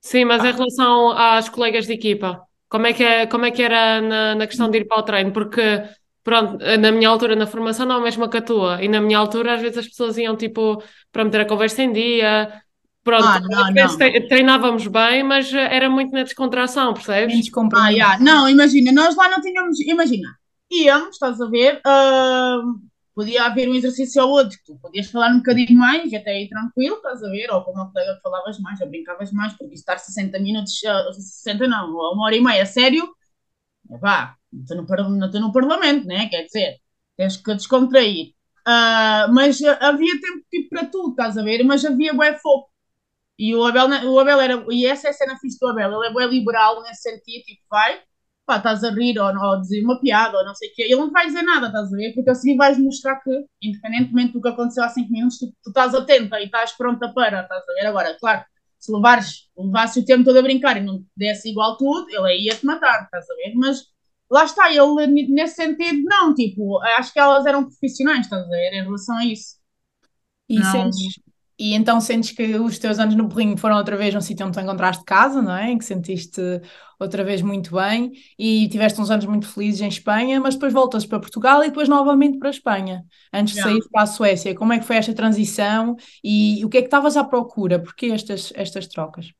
Sim, 0.00 0.24
mas 0.24 0.44
em 0.44 0.50
relação 0.50 1.10
às 1.12 1.48
colegas 1.48 1.86
de 1.86 1.92
equipa, 1.92 2.42
como 2.68 2.88
é 2.88 2.92
que, 2.92 3.04
é, 3.04 3.26
como 3.26 3.44
é 3.44 3.52
que 3.52 3.62
era 3.62 4.00
na, 4.00 4.34
na 4.34 4.46
questão 4.48 4.68
de 4.68 4.78
ir 4.78 4.84
para 4.88 4.98
o 4.98 5.02
treino? 5.04 5.32
Porque, 5.32 5.60
pronto, 6.24 6.58
na 6.58 6.90
minha 6.90 7.08
altura, 7.08 7.36
na 7.36 7.46
formação, 7.46 7.86
não 7.86 7.94
é 7.94 7.98
a 7.98 8.02
mesma 8.02 8.28
que 8.28 8.38
a 8.38 8.42
tua. 8.42 8.82
E 8.82 8.88
na 8.88 9.00
minha 9.00 9.16
altura, 9.16 9.54
às 9.54 9.62
vezes 9.62 9.78
as 9.78 9.86
pessoas 9.86 10.18
iam 10.18 10.36
tipo 10.36 10.82
para 11.12 11.24
meter 11.24 11.42
a 11.42 11.46
conversa 11.46 11.84
em 11.84 11.92
dia. 11.92 12.60
Pronto, 13.04 13.28
ah, 13.28 13.40
não, 13.40 13.72
não. 13.72 14.28
treinávamos 14.28 14.88
bem, 14.88 15.22
mas 15.22 15.54
era 15.54 15.88
muito 15.88 16.10
na 16.10 16.24
descontração, 16.24 16.92
percebes? 16.92 17.48
Ah, 17.76 17.90
yeah. 17.90 18.18
Não, 18.18 18.48
imagina, 18.48 18.90
nós 18.90 19.14
lá 19.14 19.28
não 19.28 19.40
tínhamos. 19.40 19.78
Imagina, 19.82 20.36
íamos, 20.68 21.10
estás 21.10 21.40
a 21.40 21.46
ver? 21.48 21.80
Uh 21.86 22.85
podia 23.16 23.46
haver 23.46 23.68
um 23.68 23.74
exercício 23.74 24.22
ou 24.22 24.30
outro, 24.30 24.58
tu 24.66 24.78
podias 24.78 25.10
falar 25.10 25.30
um 25.32 25.38
bocadinho 25.38 25.78
mais, 25.78 26.12
até 26.12 26.32
aí 26.32 26.48
tranquilo, 26.50 26.96
estás 26.96 27.22
a 27.24 27.30
ver, 27.30 27.50
ou 27.50 27.64
com 27.64 27.72
uma 27.72 27.90
colega 27.90 28.20
falavas 28.22 28.58
mais, 28.60 28.80
ou 28.82 28.88
brincavas 28.88 29.32
mais, 29.32 29.54
porque 29.54 29.74
estar 29.74 29.98
60 29.98 30.38
minutos, 30.40 30.78
60 31.14 31.66
não, 31.66 31.94
ou 31.94 32.14
uma 32.14 32.26
hora 32.26 32.36
e 32.36 32.42
meia, 32.42 32.66
sério, 32.66 33.08
vá, 34.00 34.36
estou 34.52 34.76
no, 34.76 35.08
no, 35.08 35.28
no 35.40 35.52
parlamento, 35.52 36.06
né, 36.06 36.28
quer 36.28 36.44
dizer, 36.44 36.76
tens 37.16 37.38
que 37.38 37.54
descontrair. 37.54 38.34
Uh, 38.68 39.32
mas 39.32 39.62
havia 39.62 40.20
tempo 40.20 40.44
tipo 40.50 40.68
para 40.70 40.86
tudo, 40.86 41.10
estás 41.10 41.38
a 41.38 41.42
ver? 41.42 41.62
Mas 41.62 41.84
havia 41.84 42.12
bué 42.12 42.36
fogo. 42.36 42.68
E 43.38 43.54
o 43.54 43.64
Abel, 43.64 43.86
o 44.10 44.18
Abel 44.18 44.40
era, 44.40 44.66
e 44.70 44.86
essa 44.86 45.08
é 45.08 45.10
a 45.10 45.14
cena 45.14 45.38
fixe 45.38 45.58
do 45.60 45.68
Abel, 45.68 45.92
ele 45.94 46.08
é 46.08 46.12
bué 46.12 46.26
liberal 46.26 46.82
nesse 46.82 47.02
sentido, 47.02 47.44
tipo, 47.44 47.62
vai, 47.70 48.02
pá, 48.46 48.58
estás 48.58 48.84
a 48.84 48.90
rir 48.90 49.18
ou, 49.18 49.26
ou 49.26 49.60
dizer 49.60 49.82
uma 49.84 50.00
piada 50.00 50.38
ou 50.38 50.44
não 50.44 50.54
sei 50.54 50.70
o 50.70 50.72
quê, 50.74 50.82
ele 50.82 50.96
não 50.96 51.10
vai 51.10 51.26
dizer 51.26 51.42
nada, 51.42 51.66
estás 51.66 51.92
a 51.92 51.96
ver? 51.96 52.14
Porque 52.14 52.30
assim 52.30 52.56
vais 52.56 52.78
mostrar 52.78 53.16
que, 53.16 53.44
independentemente 53.60 54.32
do 54.32 54.40
que 54.40 54.48
aconteceu 54.48 54.84
há 54.84 54.88
5 54.88 55.10
minutos, 55.10 55.38
tu, 55.38 55.46
tu, 55.62 55.70
estás 55.70 55.94
atenta 55.94 56.40
e 56.40 56.44
estás 56.44 56.72
pronta 56.72 57.12
para, 57.12 57.42
estás 57.42 57.68
a 57.68 57.72
ver? 57.74 57.86
Agora, 57.86 58.16
claro, 58.18 58.44
se 58.78 58.92
levares, 58.92 59.48
levasses 59.58 60.02
o 60.02 60.06
tempo 60.06 60.24
todo 60.24 60.38
a 60.38 60.42
brincar 60.42 60.76
e 60.76 60.80
não 60.80 61.04
desse 61.16 61.50
igual 61.50 61.76
tudo, 61.76 62.06
ele 62.08 62.32
aí 62.32 62.44
ia-te 62.44 62.64
matar, 62.64 63.04
estás 63.04 63.28
a 63.28 63.34
ver? 63.34 63.52
Mas 63.56 63.82
lá 64.30 64.44
está, 64.44 64.70
ele 64.70 65.26
nesse 65.28 65.56
sentido, 65.56 66.02
não, 66.04 66.32
tipo, 66.32 66.80
acho 66.80 67.12
que 67.12 67.18
elas 67.18 67.44
eram 67.46 67.64
profissionais, 67.64 68.20
estás 68.20 68.44
a 68.44 68.48
ver, 68.48 68.72
em 68.74 68.84
relação 68.84 69.16
a 69.18 69.24
isso. 69.24 69.56
E 70.48 70.60
não... 70.60 70.70
sentes, 70.70 71.18
e 71.58 71.74
então 71.74 72.00
sentes 72.00 72.32
que 72.32 72.56
os 72.56 72.78
teus 72.78 72.98
anos 72.98 73.14
no 73.14 73.26
Berlim 73.26 73.56
foram 73.56 73.76
outra 73.76 73.96
vez 73.96 74.14
um 74.14 74.20
sítio 74.20 74.46
onde 74.46 74.58
tu 74.58 74.60
encontraste 74.62 75.04
casa, 75.04 75.40
não 75.40 75.54
é? 75.56 75.70
Em 75.70 75.78
que 75.78 75.84
sentiste 75.84 76.40
outra 76.98 77.24
vez 77.24 77.40
muito 77.42 77.74
bem 77.74 78.12
e 78.38 78.68
tiveste 78.68 79.00
uns 79.00 79.10
anos 79.10 79.24
muito 79.24 79.46
felizes 79.46 79.80
em 79.80 79.88
Espanha, 79.88 80.40
mas 80.40 80.54
depois 80.54 80.72
voltas 80.72 81.06
para 81.06 81.20
Portugal 81.20 81.62
e 81.64 81.68
depois 81.68 81.88
novamente 81.88 82.38
para 82.38 82.48
a 82.48 82.50
Espanha, 82.50 83.04
antes 83.32 83.54
de 83.54 83.62
sair 83.62 83.80
para 83.90 84.02
a 84.02 84.06
Suécia. 84.06 84.54
Como 84.54 84.72
é 84.72 84.78
que 84.78 84.84
foi 84.84 84.96
esta 84.96 85.14
transição 85.14 85.96
e 86.22 86.64
o 86.64 86.68
que 86.68 86.78
é 86.78 86.80
que 86.82 86.88
estavas 86.88 87.16
à 87.16 87.24
procura? 87.24 87.78
Porquê 87.82 88.06
estas, 88.06 88.52
estas 88.54 88.86
trocas? 88.86 89.32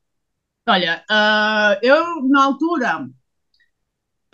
Olha, 0.68 1.04
uh, 1.10 1.78
eu 1.82 2.22
na 2.28 2.44
altura, 2.44 3.08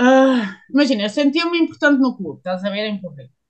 uh, 0.01 0.45
imagina, 0.71 1.03
eu 1.05 1.11
sentia-me 1.11 1.59
importante 1.59 2.01
no 2.01 2.17
clube, 2.17 2.39
estás 2.39 2.65
a 2.65 2.71
ver 2.71 2.87
em 2.87 3.01
público. 3.01 3.42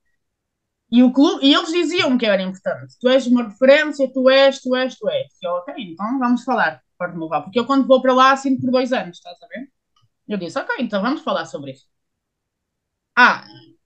E, 0.93 1.01
o 1.01 1.11
clube, 1.11 1.43
e 1.43 1.53
eles 1.55 1.71
diziam 1.71 2.17
que 2.19 2.25
era 2.25 2.43
importante. 2.43 2.95
Tu 2.99 3.09
és 3.09 3.25
uma 3.25 3.45
referência, 3.45 4.11
tu 4.13 4.29
és, 4.29 4.61
tu 4.61 4.75
és, 4.75 4.95
tu 4.97 5.09
és. 5.09 5.27
E 5.41 5.45
eu, 5.47 5.53
ok, 5.53 5.73
então 5.79 6.19
vamos 6.19 6.43
falar, 6.43 6.81
pode-me 6.99 7.23
levar. 7.23 7.41
Porque 7.41 7.59
eu 7.59 7.65
quando 7.65 7.87
vou 7.87 7.99
para 8.01 8.13
lá 8.13 8.31
assino 8.31 8.59
por 8.61 8.69
dois 8.71 8.93
anos, 8.93 9.17
estás 9.17 9.41
a 9.41 9.47
ver? 9.47 9.69
Eu 10.27 10.37
disse, 10.37 10.59
ok, 10.59 10.75
então 10.79 11.01
vamos 11.01 11.21
falar 11.23 11.45
sobre 11.45 11.71
isso. 11.71 11.87
Ah, 13.15 13.43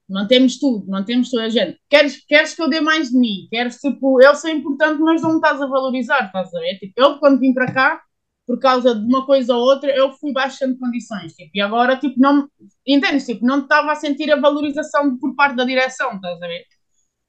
não 0.09 0.27
temos 0.27 0.59
tudo, 0.59 0.85
não 0.87 1.03
temos 1.05 1.29
toda 1.29 1.43
a 1.45 1.49
gente. 1.49 1.79
Queres, 1.89 2.25
queres 2.25 2.53
que 2.53 2.61
eu 2.61 2.69
dê 2.69 2.81
mais 2.81 3.09
de 3.09 3.17
mim? 3.17 3.47
Queres, 3.49 3.77
tipo, 3.79 4.21
eu 4.21 4.35
sou 4.35 4.49
importante, 4.49 5.01
mas 5.01 5.21
não 5.21 5.31
me 5.31 5.35
estás 5.37 5.61
a 5.61 5.65
valorizar, 5.67 6.25
estás 6.25 6.53
a 6.53 6.59
ver? 6.59 6.77
Tipo, 6.77 6.93
eu 6.97 7.19
quando 7.19 7.39
vim 7.39 7.53
para 7.53 7.71
cá, 7.73 8.01
por 8.45 8.59
causa 8.59 8.95
de 8.95 9.05
uma 9.05 9.25
coisa 9.25 9.55
ou 9.55 9.61
outra, 9.61 9.89
eu 9.95 10.11
fui 10.13 10.33
baixando 10.33 10.77
condições, 10.77 11.33
tipo, 11.35 11.51
e 11.53 11.61
agora, 11.61 11.97
tipo, 11.97 12.19
não, 12.19 12.49
entendes? 12.85 13.25
Tipo, 13.25 13.45
não 13.45 13.61
estava 13.61 13.91
a 13.93 13.95
sentir 13.95 14.31
a 14.31 14.39
valorização 14.39 15.17
por 15.17 15.35
parte 15.35 15.55
da 15.55 15.65
direção, 15.65 16.15
estás 16.15 16.41
a 16.41 16.47
ver? 16.47 16.63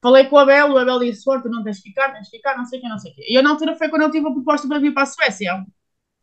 Falei 0.01 0.25
com 0.25 0.35
o 0.37 0.39
Abel, 0.39 0.71
o 0.71 0.77
Abel 0.77 0.99
disse: 0.99 1.23
tu 1.23 1.49
não 1.49 1.63
tens 1.63 1.77
de 1.77 1.83
ficar, 1.83 2.13
tens 2.13 2.25
de 2.25 2.37
ficar, 2.37 2.57
não 2.57 2.65
sei 2.65 2.79
o 2.79 2.81
que, 2.81 2.89
não 2.89 2.97
sei 2.97 3.11
o 3.11 3.15
quê. 3.15 3.25
E 3.29 3.37
eu, 3.37 3.43
na 3.43 3.51
altura, 3.51 3.75
foi 3.75 3.89
quando 3.89 4.03
eu 4.03 4.11
tive 4.11 4.27
a 4.27 4.31
proposta 4.31 4.67
para 4.67 4.79
vir 4.79 4.93
para 4.93 5.03
a 5.03 5.05
Suécia. 5.05 5.65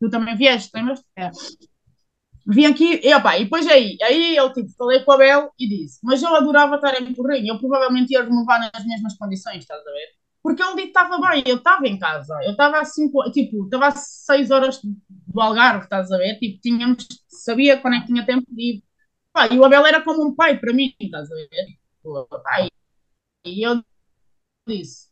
Tu 0.01 0.11
também 0.11 0.37
vieste, 0.37 0.71
lembras? 0.75 1.03
É. 1.17 1.31
Vim 2.49 2.67
aqui, 2.67 3.01
e, 3.03 3.13
opa, 3.15 3.37
e 3.37 3.45
depois 3.45 3.67
aí, 3.67 3.97
aí 4.03 4.37
eu 4.37 4.53
tipo, 4.53 4.71
falei 4.79 5.01
com 5.01 5.11
o 5.11 5.15
Abel 5.15 5.51
e 5.59 5.69
disse: 5.69 5.99
Mas 6.03 6.23
eu 6.23 6.35
adorava 6.35 6.77
estar 6.77 7.01
em 7.03 7.13
Porrinho, 7.13 7.55
eu 7.55 7.59
provavelmente 7.59 8.13
ia 8.13 8.23
renovar 8.23 8.61
nas 8.61 8.85
mesmas 8.87 9.17
condições, 9.19 9.59
estás 9.59 9.81
a 9.81 9.91
ver? 9.91 10.09
Porque 10.43 10.63
disse 10.63 10.77
que 10.77 10.83
estava 10.83 11.19
bem, 11.21 11.43
eu 11.45 11.57
estava 11.57 11.89
em 11.89 11.99
casa, 11.99 12.39
eu 12.45 12.53
estava 12.53 12.79
assim, 12.79 13.11
tipo, 13.33 13.65
estava 13.65 13.89
a 13.89 13.91
6 13.91 14.53
horas 14.53 14.81
do 14.83 15.41
Algarve, 15.41 15.85
estás 15.85 16.13
a 16.13 16.19
ver? 16.19 16.39
Tipo, 16.39 16.61
tínhamos, 16.61 17.05
sabia 17.27 17.81
quando 17.81 17.95
é 17.95 18.01
que 18.01 18.07
tinha 18.07 18.25
tempo 18.25 18.47
de 18.49 18.63
ir. 18.63 18.85
E 19.51 19.59
o 19.59 19.65
Abel 19.65 19.85
era 19.85 20.03
como 20.03 20.25
um 20.25 20.35
pai 20.35 20.59
para 20.59 20.73
mim, 20.73 20.95
estás 21.01 21.31
a 21.33 21.35
ver? 21.35 21.49
Tipo, 21.49 22.27
pai, 22.45 22.69
e 23.47 23.67
eu 23.67 23.83
disse, 24.67 25.07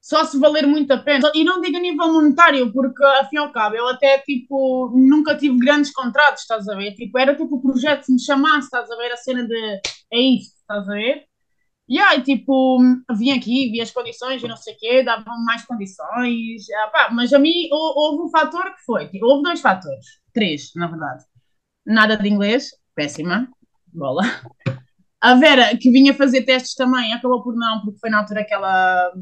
só 0.00 0.24
se 0.24 0.38
valer 0.38 0.66
muito 0.66 0.90
a 0.92 0.98
pena. 0.98 1.30
E 1.34 1.44
não 1.44 1.60
digo 1.60 1.76
a 1.76 1.80
nível 1.80 2.12
monetário, 2.12 2.72
porque, 2.72 3.04
afim 3.04 3.36
ao 3.38 3.52
cabo, 3.52 3.76
eu 3.76 3.88
até, 3.88 4.18
tipo, 4.20 4.90
nunca 4.94 5.36
tive 5.36 5.58
grandes 5.58 5.92
contratos, 5.92 6.42
estás 6.42 6.68
a 6.68 6.76
ver? 6.76 6.94
Tipo, 6.94 7.18
era 7.18 7.36
tipo 7.36 7.56
o 7.56 7.62
projeto, 7.62 8.04
se 8.04 8.12
me 8.12 8.20
chamasse, 8.20 8.66
estás 8.66 8.90
a 8.90 8.96
ver? 8.96 9.12
A 9.12 9.16
cena 9.16 9.46
de, 9.46 9.80
é 10.12 10.20
isso, 10.20 10.54
estás 10.60 10.88
a 10.88 10.92
ver? 10.92 11.24
E 11.88 11.98
aí, 11.98 12.22
tipo, 12.22 12.78
vim 13.16 13.30
aqui, 13.32 13.70
vi 13.70 13.80
as 13.80 13.90
condições 13.90 14.42
e 14.42 14.48
não 14.48 14.56
sei 14.56 14.74
o 14.74 14.78
quê, 14.78 15.02
davam 15.02 15.42
mais 15.44 15.64
condições. 15.64 16.68
Ah, 16.84 16.88
pá, 16.88 17.08
mas 17.12 17.32
a 17.32 17.38
mim 17.38 17.68
houve 17.72 18.24
um 18.24 18.30
fator 18.30 18.74
que 18.74 18.84
foi, 18.84 19.08
tipo, 19.08 19.26
houve 19.26 19.42
dois 19.42 19.60
fatores, 19.60 20.06
três, 20.32 20.70
na 20.76 20.86
verdade. 20.86 21.24
Nada 21.86 22.16
de 22.16 22.28
inglês, 22.28 22.70
péssima, 22.94 23.48
bola. 23.86 24.22
A 25.20 25.34
Vera, 25.34 25.76
que 25.76 25.90
vinha 25.90 26.14
fazer 26.14 26.44
testes 26.44 26.74
também, 26.74 27.12
acabou 27.12 27.42
por 27.42 27.54
não, 27.56 27.82
porque 27.82 27.98
foi 27.98 28.10
na 28.10 28.20
altura 28.20 28.44
que 28.44 28.54
ela 28.54 29.12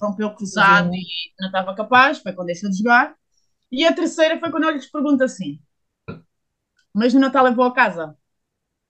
rompeu 0.00 0.34
cruzado 0.34 0.90
e 0.94 1.06
não 1.40 1.48
estava 1.48 1.74
capaz, 1.74 2.18
foi 2.18 2.32
quando 2.32 2.48
deixou 2.48 2.70
de 2.70 2.76
jogar. 2.78 3.14
E 3.72 3.84
a 3.84 3.94
terceira 3.94 4.38
foi 4.38 4.50
quando 4.50 4.64
eu 4.64 4.70
lhes 4.70 4.90
pergunto 4.90 5.24
assim: 5.24 5.58
Mas 6.94 7.14
no 7.14 7.20
Natal 7.20 7.46
eu 7.46 7.54
vou 7.54 7.64
a 7.64 7.74
casa? 7.74 8.16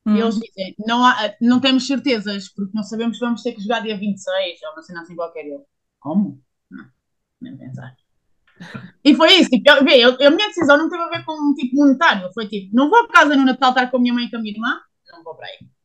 Hum. 0.04 0.16
E 0.16 0.20
eles 0.20 0.34
dizem: 0.36 0.74
não, 0.86 1.04
há, 1.04 1.34
não 1.40 1.60
temos 1.60 1.86
certezas, 1.86 2.48
porque 2.48 2.72
não 2.74 2.82
sabemos 2.82 3.18
se 3.18 3.24
vamos 3.24 3.42
ter 3.42 3.52
que 3.52 3.60
jogar 3.60 3.80
dia 3.80 3.96
26 3.96 4.60
ou 4.62 4.72
uma 4.72 4.82
cena 4.82 5.02
assim 5.02 5.14
qualquer. 5.14 5.46
Eu, 5.46 5.66
como? 6.00 6.42
Não, 6.70 6.84
nem 7.40 7.56
pensar. 7.56 7.96
E 9.04 9.14
foi 9.14 9.34
isso, 9.34 9.50
tipo, 9.50 9.68
eu, 9.68 10.16
eu, 10.18 10.28
a 10.28 10.30
minha 10.30 10.48
decisão 10.48 10.78
não 10.78 10.88
teve 10.88 11.02
a 11.02 11.08
ver 11.08 11.24
com 11.24 11.32
um 11.32 11.54
tipo 11.54 11.76
monetário, 11.76 12.32
foi 12.32 12.48
tipo: 12.48 12.74
não 12.74 12.90
vou 12.90 13.00
a 13.00 13.08
casa 13.08 13.36
no 13.36 13.44
Natal 13.44 13.70
estar 13.70 13.90
com 13.90 13.96
a 13.98 14.00
minha 14.00 14.14
mãe 14.14 14.24
e 14.26 14.30
com 14.30 14.36
a 14.36 14.40
minha 14.40 14.54
irmã, 14.54 14.80
não 15.12 15.22
vou 15.22 15.34
para 15.34 15.46
aí. 15.46 15.75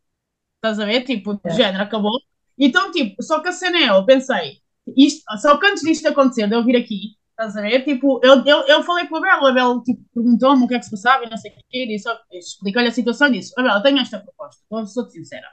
Estás 0.61 0.79
a 0.79 0.85
ver? 0.85 1.03
Tipo, 1.03 1.39
é. 1.43 1.49
género, 1.49 1.83
acabou. 1.83 2.19
Então, 2.57 2.91
tipo, 2.91 3.21
só 3.23 3.41
que 3.41 3.49
a 3.49 3.51
cena 3.51 3.77
é, 3.79 3.89
eu 3.89 4.05
pensei, 4.05 4.59
isto, 4.95 5.23
só 5.39 5.57
que 5.57 5.65
antes 5.65 5.81
disto 5.81 6.07
acontecer, 6.07 6.47
de 6.47 6.55
eu 6.55 6.63
vir 6.63 6.75
aqui, 6.75 7.15
estás 7.31 7.57
a 7.57 7.61
ver? 7.61 7.83
Tipo, 7.83 8.19
eu, 8.23 8.45
eu, 8.45 8.67
eu 8.67 8.83
falei 8.83 9.07
com 9.07 9.15
o 9.15 9.17
Abel, 9.17 9.41
o 9.41 9.47
Abel 9.47 9.81
tipo, 9.81 10.01
perguntou-me 10.13 10.63
o 10.63 10.67
que 10.67 10.75
é 10.75 10.79
que 10.79 10.85
se 10.85 10.91
passava 10.91 11.25
e 11.25 11.29
não 11.29 11.37
sei 11.37 11.51
o 11.51 11.55
que, 11.55 11.63
e 11.71 12.37
expliquei-lhe 12.37 12.89
a 12.89 12.91
situação 12.91 13.27
e 13.29 13.39
disse: 13.39 13.53
Abel, 13.57 13.73
eu 13.73 13.81
tenho 13.81 13.97
esta 13.99 14.19
proposta, 14.19 14.61
sou-te 14.85 15.13
sincera. 15.13 15.47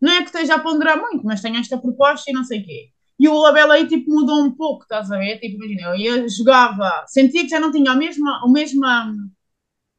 Não 0.00 0.12
é 0.12 0.18
que 0.18 0.30
esteja 0.30 0.56
a 0.56 0.58
ponderar 0.58 0.98
muito, 0.98 1.24
mas 1.24 1.40
tenho 1.40 1.58
esta 1.58 1.78
proposta 1.78 2.28
e 2.28 2.34
não 2.34 2.42
sei 2.42 2.60
o 2.60 2.64
quê. 2.64 2.88
E 3.20 3.28
o 3.28 3.46
Abel 3.46 3.70
aí, 3.70 3.86
tipo, 3.86 4.10
mudou 4.12 4.42
um 4.42 4.50
pouco, 4.50 4.82
estás 4.82 5.12
a 5.12 5.18
ver? 5.18 5.38
Tipo, 5.38 5.56
imagina, 5.56 5.82
eu 5.90 5.94
ia, 5.94 6.28
jogava, 6.28 7.04
sentia 7.06 7.42
que 7.42 7.48
já 7.48 7.60
não 7.60 7.70
tinha 7.70 7.92
a 7.92 7.94
mesma, 7.94 8.40
a 8.44 8.48
mesma 8.48 9.14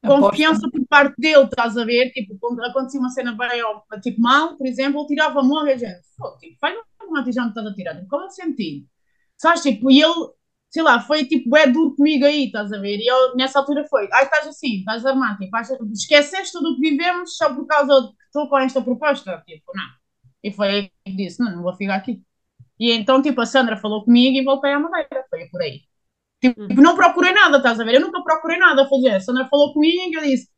confiança 0.04 0.68
por 0.70 0.86
parte 0.88 1.14
dele, 1.18 1.44
estás 1.44 1.76
a 1.76 1.84
ver? 1.84 2.10
Tipo, 2.12 2.36
quando 2.38 2.62
acontecia 2.64 3.00
uma 3.00 3.10
cena 3.10 3.32
bem, 3.32 3.48
tipo, 4.02 4.20
mal, 4.20 4.56
por 4.56 4.66
exemplo, 4.66 5.00
ele 5.00 5.08
tirava 5.08 5.40
a 5.40 5.42
mão 5.42 5.66
e 5.66 5.72
a 5.72 5.76
gente, 5.76 6.00
tipo, 6.40 6.56
faz 6.60 6.76
uma 7.08 7.20
decisão 7.20 7.44
que 7.44 7.50
estás 7.50 7.66
a 7.66 7.74
tirar, 7.74 7.96
tipo, 7.96 8.08
qual 8.08 8.22
é 8.22 8.26
o 8.26 8.30
sentido? 8.30 8.86
Sabes, 9.36 9.62
tipo, 9.62 9.90
e 9.90 10.02
ele, 10.02 10.14
sei 10.70 10.82
lá, 10.82 11.00
foi 11.00 11.24
tipo, 11.26 11.56
é 11.56 11.66
duro 11.66 11.94
comigo 11.96 12.24
aí, 12.26 12.46
estás 12.46 12.72
a 12.72 12.78
ver? 12.78 12.98
E 12.98 13.06
eu, 13.06 13.36
nessa 13.36 13.58
altura 13.60 13.84
foi, 13.88 14.08
ai, 14.12 14.24
estás 14.24 14.46
assim, 14.46 14.78
estás 14.78 15.04
armado, 15.06 15.38
tipo, 15.38 15.56
esqueceste 15.92 16.52
tudo 16.52 16.72
o 16.72 16.76
que 16.76 16.90
vivemos 16.90 17.36
só 17.36 17.52
por 17.54 17.66
causa 17.66 17.92
de 18.02 18.08
que 18.08 18.24
estou 18.24 18.48
com 18.48 18.58
esta 18.58 18.82
proposta? 18.82 19.42
Tipo, 19.46 19.72
não. 19.74 19.84
E 20.42 20.52
foi 20.52 20.68
aí 20.68 20.90
que 21.04 21.16
disse, 21.16 21.42
não, 21.42 21.56
não 21.56 21.62
vou 21.62 21.74
ficar 21.76 21.96
aqui. 21.96 22.22
E 22.78 22.92
então, 22.92 23.22
tipo, 23.22 23.40
a 23.40 23.46
Sandra 23.46 23.76
falou 23.76 24.04
comigo 24.04 24.36
e 24.36 24.44
voltei 24.44 24.72
à 24.72 24.78
Madeira, 24.80 25.24
foi 25.30 25.48
por 25.48 25.62
aí. 25.62 25.82
Tipo, 26.44 26.62
hum. 26.62 26.68
não 26.76 26.94
procurei 26.94 27.32
nada, 27.32 27.56
estás 27.56 27.80
a 27.80 27.84
ver? 27.84 27.94
Eu 27.94 28.02
nunca 28.02 28.22
procurei 28.22 28.58
nada 28.58 28.82
a 28.82 28.88
fazer. 28.88 29.14
A 29.14 29.20
Sandra 29.20 29.48
falou 29.48 29.72
comigo 29.72 29.96
e 29.96 30.14
eu 30.14 30.22
disse, 30.22 30.48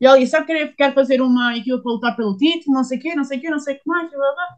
e 0.00 0.06
ela 0.06 0.18
disse, 0.18 0.32
sabe 0.32 0.46
que 0.46 0.68
quero 0.74 0.92
fazer 0.92 1.22
uma 1.22 1.56
equipa 1.56 1.80
para 1.80 1.92
lutar 1.92 2.16
pelo 2.16 2.36
título, 2.36 2.74
não 2.74 2.82
sei 2.82 2.98
o 2.98 3.00
quê, 3.00 3.14
não 3.14 3.22
sei 3.22 3.38
o 3.38 3.40
quê, 3.40 3.50
não 3.50 3.58
sei 3.60 3.76
o 3.76 3.78
que 3.78 3.86
mais, 3.86 4.10
blá, 4.10 4.32
blá. 4.34 4.48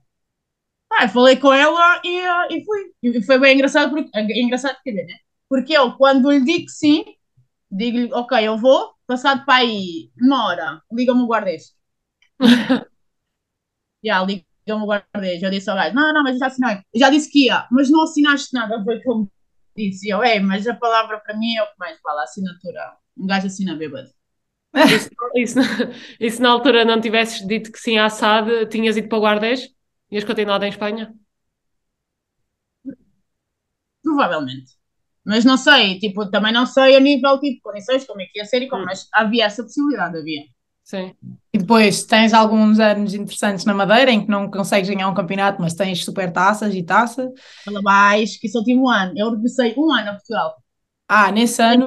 Ah, 0.92 1.08
falei 1.08 1.36
com 1.36 1.52
ela 1.52 2.00
e, 2.02 2.18
uh, 2.20 2.48
e 2.50 2.64
fui. 2.64 2.92
E 3.02 3.22
foi 3.22 3.38
bem 3.38 3.54
engraçado, 3.54 3.90
porque, 3.90 4.10
é 4.14 4.40
engraçado 4.40 4.78
quer 4.82 4.90
dizer, 4.92 5.06
né? 5.06 5.14
Porque 5.48 5.76
eu, 5.76 5.92
quando 5.96 6.30
lhe 6.30 6.42
digo 6.42 6.64
que 6.64 6.72
sim, 6.72 7.04
digo-lhe, 7.70 8.12
ok, 8.14 8.46
eu 8.46 8.56
vou, 8.56 8.94
passado 9.06 9.44
para 9.44 9.56
aí 9.56 10.10
uma 10.20 10.46
hora, 10.46 10.82
liga-me 10.90 11.22
o 11.22 11.26
guarda-este. 11.26 11.74
Já, 14.02 14.22
liga-me 14.24 14.44
o 14.82 14.86
guarda-este. 14.86 15.44
Eu 15.44 15.50
disse 15.50 15.68
ao 15.70 15.76
gajo, 15.76 15.94
não, 15.94 16.12
não, 16.14 16.22
mas 16.22 16.38
já 16.38 16.46
assinei. 16.46 16.78
Já 16.94 17.10
disse 17.10 17.30
que 17.30 17.46
ia, 17.46 17.66
mas 17.70 17.90
não 17.90 18.02
assinaste 18.04 18.54
nada, 18.54 18.82
foi 18.84 19.02
como 19.02 19.30
disse 19.78 20.08
eu, 20.08 20.22
é, 20.22 20.40
mas 20.40 20.66
a 20.66 20.74
palavra 20.74 21.18
para 21.20 21.36
mim 21.36 21.56
é 21.56 21.62
o 21.62 21.66
que 21.66 21.78
mais 21.78 21.98
fala, 22.00 22.22
assinatura. 22.24 22.96
Um 23.16 23.26
gajo 23.26 23.46
assina 23.46 23.74
bêbado. 23.76 24.10
Isso, 24.74 25.10
isso, 25.34 25.58
isso 26.20 26.42
na 26.42 26.50
altura 26.50 26.84
não 26.84 27.00
tivesses 27.00 27.46
dito 27.46 27.72
que 27.72 27.78
sim 27.78 27.98
à 27.98 28.08
SAD, 28.08 28.66
tinhas 28.66 28.96
ido 28.96 29.08
para 29.08 29.18
o 29.18 29.20
Guardés? 29.20 29.68
Ias 30.10 30.24
continuado 30.24 30.64
em 30.64 30.68
Espanha? 30.68 31.14
Provavelmente. 34.02 34.72
Mas 35.24 35.44
não 35.44 35.56
sei, 35.56 35.98
tipo, 35.98 36.30
também 36.30 36.52
não 36.52 36.66
sei 36.66 36.96
a 36.96 37.00
nível 37.00 37.38
tipo 37.40 37.60
condições, 37.62 38.06
como 38.06 38.22
é 38.22 38.26
que 38.26 38.38
ia 38.38 38.44
ser 38.44 38.62
e 38.62 38.68
como, 38.68 38.82
hum. 38.82 38.86
mas 38.86 39.08
havia 39.12 39.44
essa 39.44 39.62
possibilidade, 39.62 40.16
havia. 40.18 40.42
Sim. 40.88 41.14
E 41.52 41.58
depois 41.58 42.02
tens 42.04 42.32
alguns 42.32 42.80
anos 42.80 43.12
interessantes 43.12 43.66
na 43.66 43.74
Madeira 43.74 44.10
em 44.10 44.24
que 44.24 44.30
não 44.30 44.50
consegues 44.50 44.88
ganhar 44.88 45.06
um 45.06 45.14
campeonato, 45.14 45.60
mas 45.60 45.74
tens 45.74 46.02
super 46.02 46.32
taças 46.32 46.74
e 46.74 46.82
taça. 46.82 47.30
Fala 47.62 47.82
mais, 47.82 48.38
que 48.38 48.46
isso 48.46 48.56
o 48.56 48.60
último 48.60 48.88
ano. 48.88 49.12
Eu 49.14 49.30
regressei 49.30 49.74
um 49.76 49.92
ano 49.92 50.10
a 50.10 50.12
Portugal. 50.14 50.54
Ah, 51.06 51.30
nesse 51.30 51.60
ano. 51.60 51.86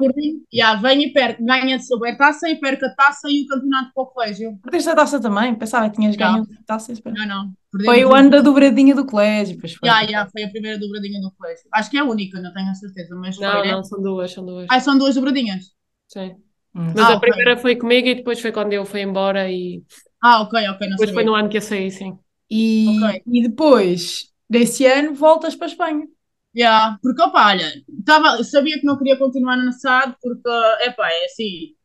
Já, 0.54 0.76
vem 0.76 1.06
e 1.06 1.14
perco, 1.14 1.44
ganha 1.44 1.80
de 1.80 1.86
super 1.86 2.16
taça 2.16 2.48
e 2.48 2.60
perco 2.60 2.86
a 2.86 2.94
taça 2.94 3.28
e 3.28 3.44
o 3.44 3.48
campeonato 3.48 3.92
para 3.92 4.04
o 4.04 4.06
colégio. 4.06 4.60
Perdeste 4.62 4.90
a 4.90 4.96
taça 4.96 5.20
também? 5.20 5.56
Pensava 5.56 5.90
que 5.90 5.96
tinhas 5.96 6.16
ganho 6.16 6.44
a 6.44 6.64
taça 6.68 6.94
e 6.94 7.02
Não, 7.06 7.26
não. 7.26 7.54
Foi 7.84 8.06
o 8.06 8.14
ano 8.14 8.30
da 8.30 8.42
dobradinha 8.42 8.94
do 8.94 9.06
colégio, 9.06 9.58
pois 9.60 9.74
foi. 9.74 9.90
Yeah, 9.90 10.08
yeah, 10.08 10.30
foi 10.30 10.44
a 10.44 10.50
primeira 10.50 10.78
dobradinha 10.78 11.20
do 11.22 11.32
colégio. 11.32 11.66
Acho 11.74 11.90
que 11.90 11.98
é 11.98 12.02
a 12.02 12.04
única, 12.04 12.40
não 12.40 12.54
tenho 12.54 12.70
a 12.70 12.76
certeza, 12.76 13.16
mas 13.16 13.40
Não, 13.40 13.52
foi, 13.52 13.62
né? 13.68 13.72
não, 13.72 13.84
são 13.84 14.02
duas, 14.02 14.32
são 14.32 14.46
duas. 14.46 14.68
Ah, 14.70 14.80
são 14.80 14.98
duas 14.98 15.16
dobradinhas. 15.16 15.72
Sim. 16.08 16.36
Hum. 16.74 16.94
Mas 16.94 17.08
Ah, 17.08 17.10
a 17.10 17.18
ok. 17.18 17.26
primeira 17.26 17.58
foi 17.58 17.76
comigo 17.76 18.08
e 18.08 18.16
depois 18.16 18.40
foi 18.42 18.52
quando 18.52 18.74
eu 18.74 18.86
fui 18.86 19.02
embora 19.02 19.50
e 19.52 19.84
Ah, 20.22 20.42
ok, 20.42 20.54
ok, 20.70 20.82
não 20.90 20.98
depois 20.98 21.12
foi 21.12 21.24
sabia. 21.24 21.26
no 21.26 21.36
ano 21.36 21.50
que 21.50 21.58
eu 21.58 21.62
saí, 21.62 21.92
sim. 21.92 22.18
E, 22.50 23.16
Ok. 23.16 23.24
e 23.26 23.44
depois 23.50 24.32
desse 24.50 24.86
ano 24.86 25.14
voltas 25.16 25.56
para 25.56 25.68
a 25.68 25.70
Espanha. 25.70 26.08
Yeah, 26.56 26.98
porque, 27.02 27.22
opa, 27.22 27.48
olha, 27.48 27.72
tava, 28.06 28.44
sabia 28.44 28.78
que 28.80 28.86
não 28.86 28.98
queria 28.98 29.18
continuar 29.18 29.56
na 29.58 29.72
SAD 29.72 30.16
porque, 30.22 30.50
epá, 30.86 31.10
é 31.10 31.26
assim, 31.26 31.76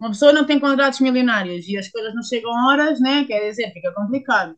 uma 0.00 0.10
pessoa 0.10 0.32
não 0.32 0.44
tem 0.44 0.58
contratos 0.58 0.98
milionários 1.00 1.68
e 1.68 1.76
as 1.78 1.88
coisas 1.88 2.12
não 2.14 2.22
chegam 2.24 2.50
a 2.52 2.68
horas, 2.72 3.00
né? 3.00 3.24
Quer 3.24 3.48
dizer, 3.50 3.72
fica 3.72 3.92
complicado. 3.94 4.54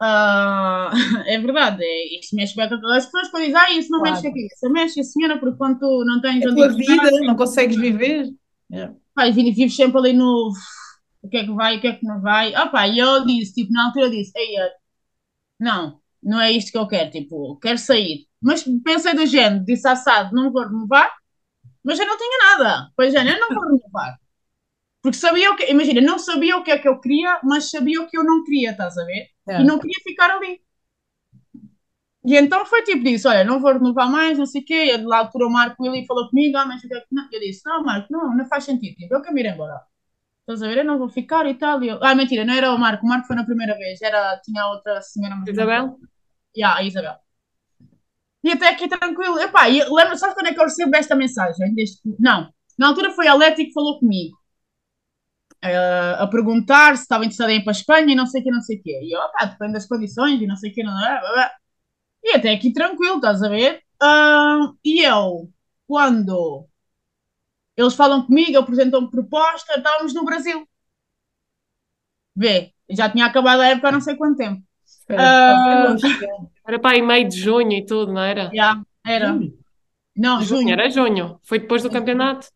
Ah, 0.00 0.90
é 1.28 1.38
verdade, 1.40 1.84
é, 1.84 2.18
isso 2.20 2.36
mexe 2.36 2.56
bem 2.56 2.68
com 2.68 2.76
as 2.88 3.06
pessoas 3.06 3.30
quando 3.30 3.44
dizem, 3.46 3.58
ah, 3.60 3.72
isso 3.72 3.90
não 3.92 4.00
Claro. 4.00 4.02
mexe 4.02 4.26
aqui, 4.28 4.46
isso 4.46 4.70
mexe, 4.72 5.04
senhora, 5.04 5.38
porque 5.40 5.58
quando 5.58 5.78
tu 5.80 6.04
não 6.06 6.20
tens 6.22 6.44
É 6.44 6.46
a 6.46 6.48
onde 6.48 6.54
tua 6.54 6.68
vida, 6.68 7.08
não 7.24 7.36
consegues 7.36 7.76
viver. 7.76 8.26
Yeah. 8.70 8.94
Pá, 9.14 9.26
e 9.26 9.32
vives 9.32 9.74
sempre 9.76 9.98
ali 9.98 10.12
no 10.12 10.52
o 11.22 11.28
que 11.28 11.36
é 11.36 11.44
que 11.44 11.52
vai, 11.52 11.76
o 11.76 11.80
que 11.80 11.86
é 11.86 11.94
que 11.94 12.06
não 12.06 12.20
vai. 12.20 12.54
Opa, 12.54 12.86
e 12.88 12.98
eu 12.98 13.24
disse, 13.24 13.54
tipo, 13.54 13.72
na 13.72 13.86
altura 13.86 14.06
eu 14.06 14.10
disse, 14.10 14.32
ei, 14.36 14.56
não, 15.58 16.00
não 16.22 16.40
é 16.40 16.50
isto 16.50 16.72
que 16.72 16.78
eu 16.78 16.86
quero, 16.88 17.10
tipo, 17.10 17.56
quero 17.60 17.78
sair. 17.78 18.26
Mas 18.40 18.64
pensei 18.84 19.14
do 19.14 19.24
género, 19.26 19.64
disse 19.64 19.86
assado, 19.86 20.34
não 20.34 20.52
vou 20.52 20.62
renovar, 20.64 21.10
mas 21.84 21.98
eu 21.98 22.06
não 22.06 22.16
tinha 22.16 22.38
nada. 22.38 22.90
Pois 22.96 23.14
é, 23.14 23.20
eu 23.20 23.40
não 23.40 23.48
vou 23.48 23.64
renovar. 23.64 24.18
Porque 25.00 25.16
sabia 25.16 25.50
o 25.50 25.56
que, 25.56 25.70
imagina, 25.70 26.00
não 26.00 26.18
sabia 26.18 26.56
o 26.56 26.62
que 26.62 26.70
é 26.70 26.78
que 26.78 26.88
eu 26.88 27.00
queria, 27.00 27.40
mas 27.42 27.70
sabia 27.70 28.00
o 28.00 28.08
que 28.08 28.16
eu 28.16 28.24
não 28.24 28.44
queria, 28.44 28.70
estás 28.70 28.96
a 28.96 29.04
ver? 29.04 29.28
Yeah. 29.48 29.64
E 29.64 29.66
não 29.66 29.78
queria 29.78 29.98
ficar 30.04 30.30
ali. 30.30 30.60
E 32.24 32.36
então 32.36 32.64
foi 32.66 32.82
tipo 32.84 33.02
disso, 33.04 33.28
olha, 33.28 33.44
não 33.44 33.60
vou 33.60 33.72
renovar 33.72 34.08
mais, 34.10 34.38
não 34.38 34.46
sei 34.46 34.62
o 34.62 34.64
quê. 34.64 34.94
E 34.94 34.96
lá 34.98 35.18
altura 35.18 35.46
o 35.46 35.50
Marco 35.50 35.82
Willi 35.82 36.06
falou 36.06 36.28
comigo, 36.30 36.56
ah, 36.56 36.64
mas 36.66 36.82
o 36.82 36.88
que 36.88 36.94
é 36.94 37.00
que 37.00 37.06
não? 37.10 37.28
Eu 37.32 37.40
disse, 37.40 37.62
não, 37.64 37.82
Marco, 37.82 38.06
não, 38.10 38.36
não 38.36 38.46
faz 38.46 38.64
sentido, 38.64 38.94
tipo, 38.96 39.14
eu 39.14 39.22
quero 39.22 39.38
ir 39.38 39.46
embora. 39.46 39.80
Estás 40.40 40.62
a 40.62 40.68
ver? 40.68 40.78
Eu 40.78 40.84
não 40.84 40.98
vou 40.98 41.08
ficar 41.08 41.46
e 41.46 41.54
tal. 41.54 41.82
E 41.82 41.88
eu... 41.88 41.98
Ah, 42.02 42.14
mentira, 42.14 42.44
não 42.44 42.54
era 42.54 42.72
o 42.72 42.78
Marco, 42.78 43.04
o 43.04 43.08
Marco 43.08 43.26
foi 43.26 43.36
na 43.36 43.44
primeira 43.44 43.74
vez, 43.76 44.00
era, 44.02 44.40
tinha 44.44 44.66
outra 44.68 45.00
senhora. 45.00 45.36
Isabel? 45.48 45.98
Yeah, 46.56 46.78
a 46.80 46.82
Isabel. 46.84 47.16
E 48.44 48.50
até 48.52 48.68
aqui 48.68 48.88
tranquilo. 48.88 49.38
Epá, 49.38 49.68
e 49.68 49.82
lembra, 49.84 50.16
sabes 50.16 50.34
quando 50.34 50.48
é 50.48 50.52
que 50.54 50.60
eu 50.60 50.64
recebo 50.64 50.94
esta 50.96 51.14
mensagem? 51.14 51.74
Deste... 51.74 52.00
Não, 52.18 52.52
na 52.78 52.88
altura 52.88 53.12
foi 53.12 53.26
a 53.28 53.34
Leti 53.34 53.66
que 53.66 53.72
falou 53.72 53.98
comigo. 54.00 54.36
eh, 55.62 56.16
a 56.18 56.26
perguntar 56.26 56.96
se 56.96 57.02
estava 57.02 57.24
interessada 57.24 57.52
em 57.52 57.58
ir 57.58 57.64
para 57.64 57.72
a 57.72 57.78
Espanha 57.78 58.12
e 58.12 58.16
não 58.16 58.26
sei 58.26 58.40
o 58.40 58.44
que, 58.44 58.50
não 58.50 58.60
sei 58.60 58.78
o 58.78 58.82
quê. 58.82 59.00
E 59.02 59.14
eu, 59.14 59.20
opá, 59.20 59.44
depende 59.46 59.72
das 59.74 59.86
condições 59.86 60.40
e 60.40 60.46
não 60.46 60.56
sei 60.56 60.70
o 60.70 60.74
que, 60.74 60.82
não 60.82 60.92
é? 61.06 61.20
E 62.22 62.30
até 62.36 62.50
aqui 62.52 62.72
tranquilo, 62.72 63.16
estás 63.16 63.42
a 63.42 63.48
ver? 63.48 63.82
Ah, 64.00 64.72
e 64.84 65.02
eu, 65.04 65.50
quando 65.86 66.66
eles 67.76 67.94
falam 67.94 68.24
comigo, 68.26 68.58
apresentam-me 68.58 69.10
proposta, 69.10 69.74
estávamos 69.76 70.14
no 70.14 70.24
Brasil. 70.24 70.66
Vê, 72.34 72.72
já 72.90 73.10
tinha 73.10 73.26
acabado 73.26 73.60
a 73.60 73.66
época 73.66 73.88
há 73.88 73.92
não 73.92 74.00
sei 74.00 74.16
quanto 74.16 74.36
tempo. 74.38 74.62
Ah. 75.10 75.94
Era 76.66 76.78
para 76.78 76.96
aí 76.96 77.02
meio 77.02 77.28
de 77.28 77.38
junho 77.38 77.72
e 77.72 77.84
tudo, 77.84 78.12
não 78.12 78.22
era? 78.22 78.50
Já, 78.54 78.80
era. 79.06 79.38
Não, 80.16 80.40
Junho, 80.42 80.60
junho. 80.60 80.70
era 80.70 80.90
junho. 80.90 81.40
Foi 81.42 81.58
depois 81.58 81.82
do 81.82 81.90
campeonato. 81.90 82.48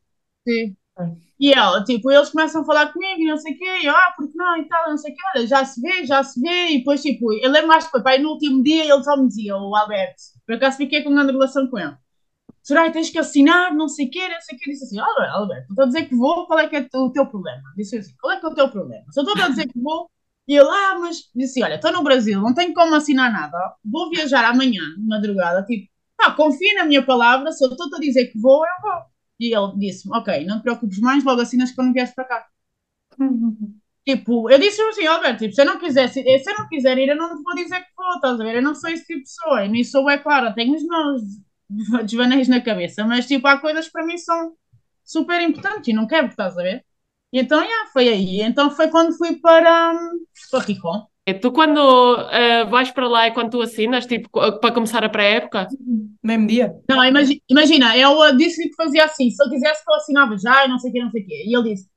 Sim. 0.46 0.76
É. 0.98 1.25
E 1.38 1.52
ela, 1.52 1.84
tipo, 1.84 2.10
eles 2.10 2.30
começam 2.30 2.62
a 2.62 2.64
falar 2.64 2.92
comigo 2.92 3.22
não 3.24 3.36
sei 3.36 3.54
o 3.54 3.58
quê, 3.58 3.88
ah, 3.88 4.14
porque 4.16 4.32
não, 4.36 4.56
e 4.56 4.66
tal, 4.66 4.88
não 4.88 4.96
sei 4.96 5.12
o 5.12 5.14
quê, 5.14 5.22
olha, 5.34 5.46
já 5.46 5.64
se 5.64 5.80
vê, 5.80 6.06
já 6.06 6.22
se 6.24 6.40
vê, 6.40 6.70
e 6.70 6.78
depois, 6.78 7.02
tipo, 7.02 7.32
eu 7.34 7.50
lembro 7.50 7.68
mais 7.68 7.86
que 7.90 8.02
pai, 8.02 8.18
no 8.18 8.30
último 8.30 8.62
dia 8.62 8.84
ele 8.84 9.02
só 9.04 9.16
me 9.16 9.28
dizia, 9.28 9.54
o 9.56 9.76
Alberto, 9.76 10.22
por 10.46 10.54
acaso 10.54 10.78
fiquei 10.78 11.02
com 11.02 11.10
uma 11.10 11.22
grande 11.22 11.32
relação 11.32 11.68
com 11.68 11.78
ele, 11.78 11.94
Soraya, 12.62 12.90
tens 12.92 13.10
que 13.10 13.18
assinar, 13.18 13.74
não 13.74 13.88
sei 13.88 14.06
o 14.06 14.10
quê, 14.10 14.28
não 14.28 14.40
sei 14.40 14.56
o 14.56 14.60
quê, 14.60 14.70
disse 14.70 14.84
assim, 14.84 14.98
Alberto, 14.98 15.36
Alberto, 15.36 15.66
estou 15.70 15.84
a 15.84 15.86
dizer 15.88 16.08
que 16.08 16.16
vou, 16.16 16.46
qual 16.46 16.58
é 16.58 16.68
que 16.68 16.76
é 16.76 16.88
o 16.94 17.12
teu 17.12 17.26
problema? 17.26 17.62
Disse 17.76 17.98
assim, 17.98 18.14
qual 18.20 18.32
é 18.32 18.40
que 18.40 18.46
é 18.46 18.48
o 18.48 18.54
teu 18.54 18.70
problema? 18.70 19.04
Estou 19.08 19.44
a 19.44 19.48
dizer 19.48 19.68
que 19.68 19.78
vou, 19.78 20.10
e 20.48 20.56
ele, 20.56 20.68
ah, 20.68 20.98
mas, 21.00 21.28
disse, 21.34 21.62
olha, 21.62 21.74
estou 21.74 21.92
no 21.92 22.02
Brasil, 22.02 22.40
não 22.40 22.54
tenho 22.54 22.72
como 22.72 22.94
assinar 22.94 23.30
nada, 23.32 23.58
vou 23.84 24.10
viajar 24.10 24.44
amanhã, 24.44 24.82
de 24.96 25.06
madrugada, 25.06 25.64
tipo, 25.64 25.90
pá, 26.16 26.32
confia 26.32 26.74
na 26.74 26.84
minha 26.86 27.04
palavra, 27.04 27.52
se 27.52 27.64
eu 27.64 27.70
estou 27.70 27.86
a 27.94 28.00
dizer 28.00 28.26
que 28.28 28.38
vou, 28.40 28.64
eu 28.64 28.82
vou. 28.82 29.15
E 29.40 29.54
ele 29.56 29.72
disse-me, 29.78 30.16
ok, 30.16 30.44
não 30.44 30.58
te 30.58 30.62
preocupes 30.62 30.98
mais, 31.00 31.24
logo 31.24 31.40
assinas 31.40 31.72
quando 31.72 31.92
vieres 31.92 32.14
para 32.14 32.24
cá. 32.24 32.46
Tipo, 34.08 34.48
eu 34.50 34.58
disse 34.58 34.80
assim, 34.82 35.04
Alberto, 35.06 35.38
tipo, 35.44 35.54
se 35.54 35.60
eu 35.62 35.66
não 35.66 35.80
quiser, 35.80 36.08
se, 36.08 36.22
se 36.22 36.50
eu 36.50 36.58
não 36.58 36.68
quiser 36.68 36.96
ir, 36.96 37.08
eu 37.08 37.16
não 37.16 37.42
vou 37.42 37.54
dizer 37.56 37.80
que 37.80 37.88
vou, 37.96 38.14
estás 38.14 38.40
a 38.40 38.44
ver? 38.44 38.56
Eu 38.56 38.62
não 38.62 38.74
sou 38.74 38.88
esse 38.88 39.04
tipo 39.04 39.18
de 39.18 39.24
pessoa, 39.24 39.64
e 39.64 39.68
nisso 39.68 39.92
sou, 39.92 40.08
é 40.08 40.16
claro, 40.18 40.54
tenho 40.54 40.74
os 40.76 40.84
meus 40.86 41.22
desvaneios 42.04 42.48
na 42.48 42.60
cabeça, 42.60 43.04
mas 43.04 43.26
tipo, 43.26 43.46
há 43.48 43.58
coisas 43.58 43.86
que 43.86 43.92
para 43.92 44.06
mim 44.06 44.16
são 44.18 44.54
super 45.04 45.40
importantes 45.40 45.88
e 45.88 45.92
não 45.92 46.06
quero, 46.06 46.28
estás 46.28 46.56
a 46.56 46.62
ver? 46.62 46.84
E 47.32 47.40
então, 47.40 47.60
yeah, 47.62 47.90
foi 47.92 48.08
aí. 48.08 48.42
Então 48.42 48.70
foi 48.70 48.88
quando 48.88 49.16
fui 49.16 49.36
para, 49.40 49.92
hum, 49.92 50.24
para 50.50 50.64
Ricon. 50.64 51.06
E 51.28 51.34
Tu 51.34 51.50
quando 51.50 51.80
eh, 52.30 52.64
vais 52.66 52.90
para 52.92 53.08
lá 53.08 53.26
é 53.26 53.30
quando 53.32 53.50
tu 53.50 53.60
assinas, 53.60 54.06
tipo, 54.06 54.28
para 54.30 54.72
começar 54.72 55.02
a 55.04 55.08
pré-época? 55.08 55.66
Mesmo 56.22 56.46
dia. 56.46 56.72
Não, 56.88 57.04
imagi- 57.04 57.42
imagina, 57.48 57.96
eu 57.96 58.18
uh, 58.20 58.36
disse-lhe 58.36 58.68
que 58.68 58.76
fazia 58.76 59.04
assim, 59.04 59.28
se 59.30 59.42
eu 59.42 59.50
quisesse 59.50 59.84
que 59.84 59.90
eu 59.90 59.96
assinava 59.96 60.38
já 60.38 60.64
e 60.64 60.68
não 60.68 60.78
sei 60.78 60.90
o 60.90 60.92
que, 60.94 61.00
não 61.02 61.10
sei 61.10 61.22
o 61.22 61.26
quê. 61.26 61.44
E 61.46 61.56
ele 61.56 61.74
disse, 61.74 61.88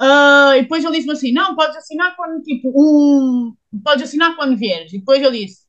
ah, 0.00 0.52
e 0.56 0.62
depois 0.62 0.84
ele 0.84 0.94
disse-me 0.94 1.12
assim, 1.14 1.32
não, 1.32 1.56
podes 1.56 1.76
assinar 1.76 2.14
quando, 2.16 2.40
tipo, 2.42 2.70
um, 2.76 3.54
podes 3.82 4.04
assinar 4.04 4.36
quando 4.36 4.56
vieres. 4.56 4.92
E 4.92 4.98
depois 4.98 5.20
ele 5.20 5.46
disse, 5.46 5.62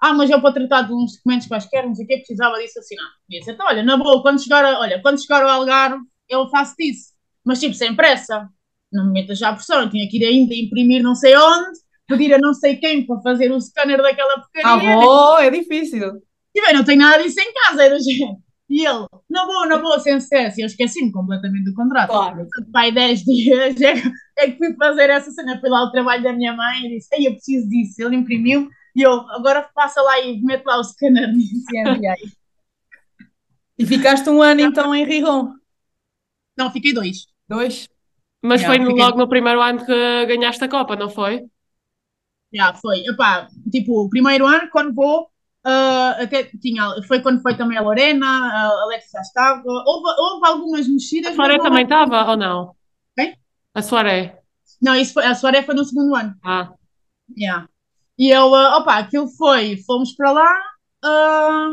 ah, 0.00 0.14
mas 0.14 0.30
eu 0.30 0.40
para 0.40 0.54
tratar 0.54 0.82
de 0.82 0.92
uns 0.92 1.16
documentos 1.16 1.48
quaisquer, 1.48 1.84
não 1.86 1.94
sei 1.94 2.04
o 2.04 2.08
que, 2.08 2.18
precisava 2.18 2.56
disso 2.58 2.78
assinar. 2.78 3.06
E 3.28 3.38
disse, 3.40 3.50
então, 3.50 3.66
olha, 3.66 3.82
na 3.82 3.96
boa, 3.96 4.22
quando 4.22 4.40
chegar, 4.42 4.64
a, 4.64 4.78
olha, 4.80 5.02
quando 5.02 5.20
chegar 5.20 5.42
ao 5.42 5.48
Algarve, 5.50 6.04
eu 6.28 6.48
faço 6.50 6.74
disso. 6.78 7.12
Mas, 7.44 7.58
tipo, 7.58 7.74
sem 7.74 7.96
pressa. 7.96 8.48
Não 8.92 9.06
me 9.06 9.12
metas 9.12 9.38
já 9.38 9.50
a 9.50 9.54
pressão, 9.54 9.82
eu 9.82 9.90
tinha 9.90 10.08
que 10.08 10.18
ir 10.18 10.24
ainda 10.26 10.54
imprimir 10.54 11.02
não 11.02 11.14
sei 11.14 11.36
onde, 11.36 11.78
pedir 12.10 12.34
a 12.34 12.38
não 12.38 12.52
sei 12.52 12.76
quem 12.76 13.06
para 13.06 13.20
fazer 13.22 13.50
o 13.50 13.60
scanner 13.60 14.02
daquela 14.02 14.34
Ah, 14.34 14.40
porcaria. 14.40 14.94
bom, 14.94 15.38
é 15.38 15.50
difícil. 15.50 16.20
E 16.54 16.60
bem, 16.60 16.74
não 16.74 16.84
tenho 16.84 16.98
nada 16.98 17.22
disso 17.22 17.40
em 17.40 17.52
casa, 17.54 17.84
era 17.84 17.98
gente. 17.98 18.40
E 18.68 18.86
ele, 18.86 19.06
na 19.28 19.46
boa, 19.46 19.66
na 19.66 19.78
boa, 19.78 19.98
sem 19.98 20.16
stress. 20.18 20.58
E 20.58 20.62
eu 20.62 20.66
esqueci-me 20.66 21.10
completamente 21.10 21.64
do 21.64 21.74
contrato. 21.74 22.10
Claro. 22.10 22.46
Pai, 22.72 22.92
10 22.92 23.24
dias 23.24 23.80
é 23.80 23.94
que, 24.00 24.12
é 24.38 24.50
que 24.50 24.58
fui 24.58 24.74
fazer 24.76 25.10
essa 25.10 25.30
cena. 25.30 25.58
Fui 25.60 25.68
lá 25.70 25.80
ao 25.80 25.90
trabalho 25.90 26.22
da 26.22 26.32
minha 26.32 26.52
mãe 26.54 26.84
e 26.86 26.88
disse: 26.96 27.08
Ei, 27.14 27.26
eu 27.26 27.32
preciso 27.32 27.68
disso. 27.68 28.00
Ele 28.02 28.16
imprimiu 28.16 28.68
e 28.94 29.02
eu, 29.02 29.12
agora 29.30 29.68
passa 29.74 30.00
lá 30.02 30.20
e 30.20 30.40
mete 30.42 30.64
lá 30.64 30.78
o 30.78 30.84
scanner 30.84 31.30
e 31.34 31.78
enviei. 31.80 32.14
E 33.78 33.86
ficaste 33.86 34.28
um 34.28 34.42
ano 34.42 34.60
então 34.60 34.94
em 34.94 35.04
Rijon. 35.04 35.52
Não, 36.56 36.70
fiquei 36.70 36.92
dois. 36.92 37.26
Dois. 37.48 37.88
Mas 38.42 38.60
Yeah, 38.62 38.76
foi 38.76 38.84
no- 38.84 38.90
fiquei- 38.90 39.04
logo 39.04 39.18
no 39.18 39.28
primeiro 39.28 39.60
ano 39.60 39.84
que 39.84 40.26
ganhaste 40.26 40.62
a 40.64 40.68
Copa, 40.68 40.96
não 40.96 41.08
foi? 41.10 41.44
Já, 42.52 42.74
foi. 42.74 43.00
Epá, 43.06 43.48
tipo, 43.70 44.04
o 44.04 44.08
primeiro 44.08 44.46
ano, 44.46 44.68
quando 44.70 44.94
vou, 44.94 45.28
ah, 45.64 46.16
até 46.20 46.44
tinha, 46.44 46.82
foi 47.06 47.20
quando 47.20 47.40
foi 47.42 47.56
também 47.56 47.78
a 47.78 47.82
Lorena, 47.82 48.26
a 48.26 48.82
Alex 48.84 49.10
já 49.12 49.20
estava. 49.20 49.62
Houve, 49.66 50.08
houve 50.18 50.46
algumas 50.46 50.88
mexidas. 50.88 51.32
A 51.32 51.36
Soaré 51.36 51.56
não- 51.56 51.64
também 51.64 51.84
estava 51.84 52.30
ou 52.30 52.36
não? 52.36 52.74
Quem? 53.16 53.36
A 53.74 53.82
Soaré. 53.82 54.40
Não, 54.80 54.94
isso 54.94 55.12
foi, 55.12 55.24
a 55.24 55.34
Soaré 55.34 55.62
foi 55.62 55.74
no 55.74 55.84
segundo 55.84 56.14
ano. 56.14 56.34
Ah, 56.44 56.72
Yeah. 57.38 57.68
E 58.18 58.28
eu, 58.30 58.52
ah, 58.54 58.78
opa, 58.78 58.98
aquilo 58.98 59.28
foi, 59.28 59.76
fomos 59.86 60.12
para 60.16 60.32
lá, 60.32 60.58
ah, 61.04 61.70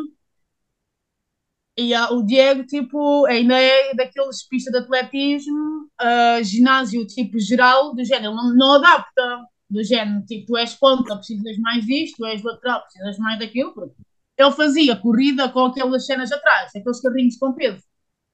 e 1.77 1.93
ah, 1.93 2.09
o 2.11 2.23
Diego, 2.23 2.65
tipo, 2.65 3.25
ainda 3.27 3.59
é 3.59 3.93
daqueles 3.93 4.47
pistas 4.47 4.71
de 4.73 4.79
atletismo, 4.79 5.89
ah, 5.99 6.41
ginásio, 6.41 7.05
tipo, 7.05 7.39
geral, 7.39 7.93
do 7.93 8.03
género, 8.03 8.33
não, 8.35 8.55
não 8.55 8.73
adapta, 8.75 9.45
do 9.69 9.83
género, 9.83 10.25
tipo, 10.25 10.47
tu 10.47 10.57
és 10.57 10.73
ponta, 10.75 11.15
precisas 11.15 11.57
mais 11.57 11.85
disto, 11.85 12.17
tu 12.17 12.25
és 12.25 12.41
lateral, 12.41 12.81
precisas 12.83 13.17
mais 13.17 13.39
daquilo, 13.39 13.73
porque 13.73 13.95
ele 14.37 14.51
fazia 14.51 14.95
corrida 14.95 15.49
com 15.49 15.65
aquelas 15.65 16.05
cenas 16.05 16.31
atrás, 16.31 16.71
aqueles 16.75 17.01
carrinhos 17.01 17.37
com 17.37 17.53
peso, 17.53 17.83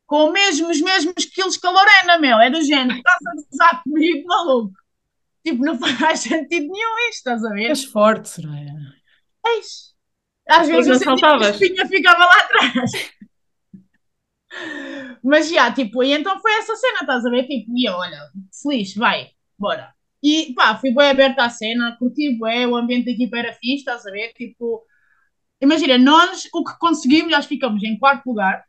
com 0.05 0.31
mesmo, 0.31 0.69
os 0.69 0.81
mesmos 0.81 1.25
quilos 1.25 1.57
que 1.57 1.65
a 1.65 1.71
Lorena, 1.71 2.19
meu, 2.19 2.39
é 2.39 2.49
do 2.49 2.61
género, 2.61 2.97
estás 2.97 3.19
a 3.25 3.49
gozar 3.49 3.84
comigo, 3.84 4.27
maluco. 4.27 4.73
Tipo, 5.45 5.65
não 5.65 5.77
faz 5.79 6.21
sentido 6.21 6.71
nenhum 6.71 7.09
isto, 7.09 7.17
estás 7.17 7.43
a 7.43 7.49
ver? 7.49 7.69
És 7.69 7.84
forte, 7.84 8.29
Soraya. 8.29 8.73
Eis. 9.45 9.93
Às 10.47 10.67
vezes 10.67 11.01
eu 11.01 11.09
não 11.09 11.17
sentia 11.17 11.38
que 11.38 11.45
a 11.45 11.49
espinha 11.49 11.88
ficava 11.88 12.25
lá 12.25 12.38
atrás. 12.38 12.91
Mas 15.23 15.49
já, 15.49 15.73
tipo, 15.73 16.03
e 16.03 16.13
então 16.13 16.39
foi 16.39 16.53
essa 16.53 16.75
cena, 16.75 16.99
estás 17.01 17.25
a 17.25 17.29
ver? 17.29 17.47
Tipo, 17.47 17.71
e 17.75 17.88
eu, 17.88 17.93
olha, 17.93 18.19
se 18.51 18.69
lixe, 18.69 18.99
vai, 18.99 19.31
bora. 19.57 19.93
E 20.24 20.53
pá, 20.55 20.78
fui 20.78 20.93
bem 20.93 21.09
aberta 21.11 21.43
à 21.45 21.49
cena, 21.49 21.97
curti 21.99 22.39
bem, 22.39 22.65
o 22.67 22.76
ambiente 22.78 23.05
da 23.05 23.11
equipa 23.11 23.38
era 23.38 23.53
fixe, 23.53 23.78
estás 23.80 24.05
a 24.05 24.11
ver? 24.11 24.34
Tipo, 24.34 24.84
imagina, 25.61 25.97
nós 25.97 26.47
o 26.53 26.63
que 26.65 26.78
conseguimos, 26.80 27.32
nós 27.32 27.45
ficamos 27.47 27.84
em 27.84 27.97
quarto 27.99 28.28
lugar, 28.28 28.63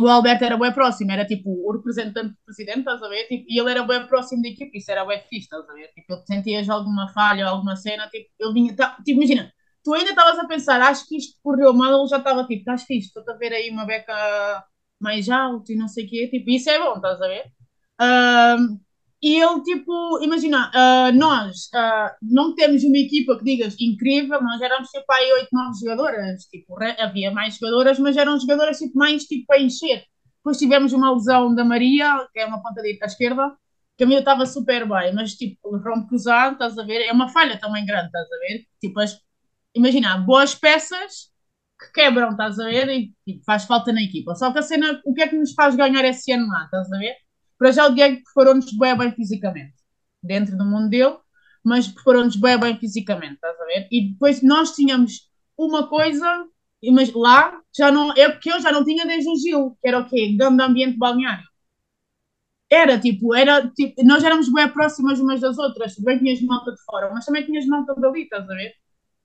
o 0.00 0.06
Alberto 0.08 0.44
era 0.44 0.56
bem 0.56 0.72
próximo, 0.72 1.10
era 1.10 1.26
tipo 1.26 1.50
o 1.50 1.72
representante 1.72 2.28
do 2.30 2.36
presidente, 2.44 2.78
estás 2.80 3.02
a 3.02 3.08
ver? 3.08 3.24
Tipo, 3.26 3.44
e 3.48 3.58
ele 3.60 3.70
era 3.70 3.82
bem 3.82 4.06
próximo 4.06 4.42
da 4.42 4.48
equipe, 4.48 4.78
isso 4.78 4.90
era 4.92 5.04
bem 5.04 5.20
fixe, 5.22 5.44
estás 5.46 5.68
a 5.68 5.72
ver? 5.74 5.88
Tipo, 5.92 6.12
ele 6.14 6.22
sentias 6.26 6.68
alguma 6.68 7.08
falha, 7.12 7.46
alguma 7.46 7.74
cena, 7.76 8.08
tipo, 8.08 8.28
ele 8.38 8.52
vinha, 8.52 8.76
tá, 8.76 8.96
tipo, 9.04 9.20
imagina, 9.20 9.52
tu 9.82 9.92
ainda 9.94 10.10
estavas 10.10 10.38
a 10.38 10.46
pensar, 10.46 10.80
acho 10.82 11.06
que 11.08 11.16
isto 11.16 11.36
correu 11.42 11.72
mal, 11.74 11.98
ele 12.00 12.08
já 12.08 12.18
estava 12.18 12.42
tipo, 12.46 12.60
estás 12.60 12.84
fixe, 12.84 13.08
estou 13.08 13.24
a 13.34 13.36
ver 13.38 13.52
aí 13.52 13.70
uma 13.70 13.84
beca 13.86 14.64
mais 15.00 15.28
alta 15.28 15.72
e 15.72 15.76
não 15.76 15.88
sei 15.88 16.06
o 16.06 16.08
quê, 16.08 16.28
tipo, 16.28 16.48
isso 16.50 16.70
é 16.70 16.78
bom, 16.78 16.94
estás 16.96 17.20
a 17.20 17.26
ver? 17.28 17.44
Uh, 18.00 18.80
e 19.20 19.34
ele, 19.34 19.62
tipo, 19.62 20.20
imagina, 20.22 20.70
uh, 20.70 21.16
nós 21.16 21.68
uh, 21.74 22.14
não 22.22 22.54
temos 22.54 22.84
uma 22.84 22.98
equipa 22.98 23.36
que 23.36 23.44
digas 23.44 23.74
incrível, 23.80 24.40
nós 24.40 24.60
éramos 24.60 24.88
tipo 24.90 25.12
aí 25.12 25.32
8, 25.32 25.48
9 25.52 25.78
jogadoras, 25.80 26.44
tipo, 26.44 26.76
havia 26.98 27.30
mais 27.32 27.56
jogadoras, 27.56 27.98
mas 27.98 28.16
eram 28.16 28.38
jogadoras 28.38 28.78
tipo, 28.78 28.96
mais 28.96 29.24
tipo 29.24 29.44
para 29.46 29.60
encher. 29.60 30.04
Depois 30.36 30.56
tivemos 30.58 30.92
uma 30.92 31.12
lesão 31.12 31.52
da 31.54 31.64
Maria, 31.64 32.28
que 32.32 32.38
é 32.40 32.46
uma 32.46 32.62
ponta 32.62 32.80
direita 32.80 33.06
à 33.06 33.08
esquerda, 33.08 33.56
que 33.96 34.04
a 34.04 34.06
minha 34.06 34.20
estava 34.20 34.46
super 34.46 34.88
bem, 34.88 35.12
mas 35.12 35.34
tipo, 35.34 35.76
rompe 35.78 36.08
cruzado, 36.08 36.52
estás 36.52 36.78
a 36.78 36.84
ver? 36.84 37.02
É 37.06 37.12
uma 37.12 37.28
falha 37.28 37.58
também 37.58 37.84
grande, 37.84 38.06
estás 38.06 38.26
a 38.30 38.38
ver? 38.38 38.64
Tipo, 38.80 39.00
as, 39.00 39.18
imagina, 39.74 40.16
boas 40.18 40.54
peças 40.54 41.32
que 41.78 41.92
quebram, 41.92 42.30
estás 42.30 42.58
a 42.60 42.66
ver? 42.66 42.88
E 42.88 43.12
tipo, 43.26 43.44
faz 43.44 43.64
falta 43.64 43.92
na 43.92 44.02
equipa. 44.02 44.34
Só 44.36 44.52
que 44.52 44.58
a 44.60 44.62
cena, 44.62 45.00
o 45.04 45.12
que 45.14 45.22
é 45.22 45.28
que 45.28 45.36
nos 45.36 45.52
faz 45.54 45.74
ganhar 45.76 46.04
esse 46.04 46.30
ano 46.32 46.46
lá, 46.48 46.64
estás 46.64 46.92
a 46.92 46.98
ver? 46.98 47.14
Para 47.58 47.72
já 47.72 47.86
o 47.86 47.94
Diego 47.94 48.22
preparou-nos 48.22 48.72
bem, 48.72 48.96
bem 48.96 49.12
fisicamente, 49.12 49.74
dentro 50.22 50.56
do 50.56 50.64
mundo 50.64 50.88
dele, 50.88 51.16
mas 51.64 51.88
preparou-nos 51.88 52.36
bem, 52.36 52.58
bem 52.58 52.78
fisicamente, 52.78 53.34
estás 53.34 53.60
a 53.60 53.64
ver? 53.64 53.88
E 53.90 54.10
depois 54.12 54.42
nós 54.42 54.74
tínhamos 54.74 55.28
uma 55.56 55.88
coisa, 55.88 56.46
mas 56.92 57.12
lá 57.12 57.60
já 57.76 57.90
não, 57.90 58.12
é 58.12 58.28
porque 58.28 58.52
eu 58.52 58.60
já 58.60 58.70
não 58.70 58.84
tinha 58.84 59.04
desde 59.04 59.28
o 59.28 59.36
Gil, 59.36 59.76
que 59.80 59.88
era 59.88 59.98
o 59.98 60.08
quê? 60.08 60.36
Grande 60.38 60.62
ambiente 60.62 60.96
balneário. 60.96 61.46
Era 62.70 62.98
tipo, 62.98 63.34
era 63.34 63.66
tipo, 63.70 64.04
nós 64.04 64.22
éramos 64.22 64.52
bem 64.52 64.68
próximas 64.68 65.18
umas 65.18 65.40
das 65.40 65.58
outras, 65.58 65.96
bem 65.98 66.18
tinhas 66.18 66.40
malta 66.42 66.72
de 66.72 66.82
fora, 66.84 67.10
mas 67.12 67.24
também 67.24 67.44
tinhas 67.44 67.66
malta 67.66 67.94
dali, 67.94 68.22
estás 68.22 68.48
a 68.48 68.54
ver? 68.54 68.74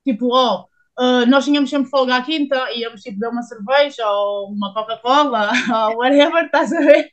Tipo, 0.06 0.34
ó, 0.34 0.66
oh, 0.98 1.04
uh, 1.04 1.26
nós 1.28 1.46
tínhamos 1.46 1.70
sempre 1.70 1.90
folga 1.90 2.16
à 2.16 2.22
quinta, 2.22 2.72
íamos 2.74 3.02
tipo 3.02 3.20
dar 3.20 3.30
uma 3.30 3.44
cerveja 3.44 4.10
ou 4.10 4.50
uma 4.52 4.74
Coca-Cola 4.74 5.52
ou 5.92 5.98
whatever, 5.98 6.46
estás 6.46 6.72
a 6.72 6.80
ver? 6.80 7.10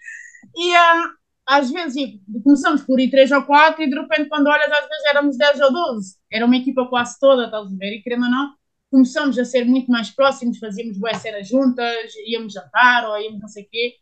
E 0.56 0.74
uh, 0.74 1.10
às 1.46 1.70
vezes 1.70 2.20
começamos 2.44 2.82
por 2.82 3.00
ir 3.00 3.10
3 3.10 3.30
ou 3.32 3.42
4 3.42 3.82
e 3.82 3.90
de 3.90 3.98
repente 3.98 4.28
quando 4.28 4.46
olhas 4.46 4.70
às 4.70 4.88
vezes 4.88 5.04
éramos 5.06 5.36
10 5.36 5.60
ou 5.60 5.72
12. 5.72 6.16
Era 6.32 6.46
uma 6.46 6.56
equipa 6.56 6.86
quase 6.88 7.18
toda, 7.18 7.46
estás 7.46 7.66
a 7.66 7.76
ver? 7.76 7.98
E 7.98 8.02
querendo 8.02 8.24
ou 8.24 8.30
não, 8.30 8.54
começamos 8.90 9.38
a 9.38 9.44
ser 9.44 9.64
muito 9.64 9.90
mais 9.90 10.10
próximos, 10.10 10.58
fazíamos 10.58 10.98
boas 10.98 11.16
cenas 11.18 11.48
juntas, 11.48 12.12
íamos 12.26 12.52
jantar 12.52 13.08
ou 13.08 13.18
íamos 13.20 13.40
não 13.40 13.48
sei 13.48 13.64
o 13.64 13.68
quê. 13.70 13.94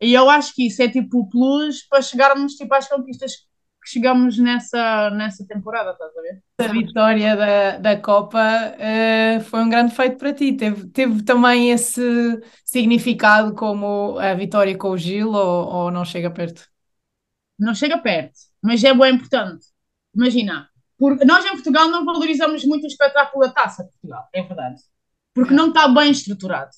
E 0.00 0.12
eu 0.12 0.28
acho 0.28 0.54
que 0.54 0.66
isso 0.66 0.82
é 0.82 0.88
tipo 0.88 1.20
o 1.20 1.28
plus 1.28 1.82
para 1.88 2.02
chegarmos 2.02 2.54
tipo, 2.54 2.74
às 2.74 2.88
conquistas 2.88 3.32
que 3.86 3.92
chegamos 3.92 4.36
nessa, 4.36 5.10
nessa 5.10 5.46
temporada, 5.46 5.92
estás 5.92 6.10
a 6.16 6.20
ver? 6.20 6.42
A 6.58 6.72
vitória 6.72 7.36
da, 7.36 7.78
da 7.78 7.96
Copa 7.96 8.42
uh, 8.42 9.40
foi 9.44 9.60
um 9.62 9.68
grande 9.68 9.94
feito 9.94 10.16
para 10.18 10.34
ti. 10.34 10.54
Teve, 10.54 10.88
teve 10.88 11.22
também 11.22 11.70
esse 11.70 12.02
significado 12.64 13.54
como 13.54 14.18
a 14.18 14.34
vitória 14.34 14.76
com 14.76 14.90
o 14.90 14.98
Gil 14.98 15.30
ou, 15.30 15.68
ou 15.68 15.90
não 15.92 16.04
chega 16.04 16.28
perto? 16.28 16.68
Não 17.56 17.74
chega 17.74 17.96
perto, 17.96 18.34
mas 18.60 18.82
é 18.82 18.92
bem 18.92 19.14
importante. 19.14 19.66
Imagina, 20.12 20.68
por, 20.98 21.16
nós 21.24 21.44
em 21.44 21.52
Portugal 21.52 21.88
não 21.88 22.04
valorizamos 22.04 22.64
muito 22.64 22.84
o 22.84 22.88
espetáculo 22.88 23.46
da 23.46 23.52
taça 23.52 23.84
de 23.84 23.90
Portugal, 23.90 24.28
é 24.34 24.42
verdade. 24.42 24.82
Porque 25.32 25.54
é. 25.54 25.56
não 25.56 25.68
está 25.68 25.86
bem 25.86 26.10
estruturado. 26.10 26.70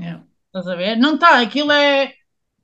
É. 0.00 0.18
Estás 0.46 0.66
a 0.66 0.74
ver? 0.74 0.96
Não 0.96 1.14
está, 1.14 1.40
aquilo 1.40 1.70
é. 1.70 2.12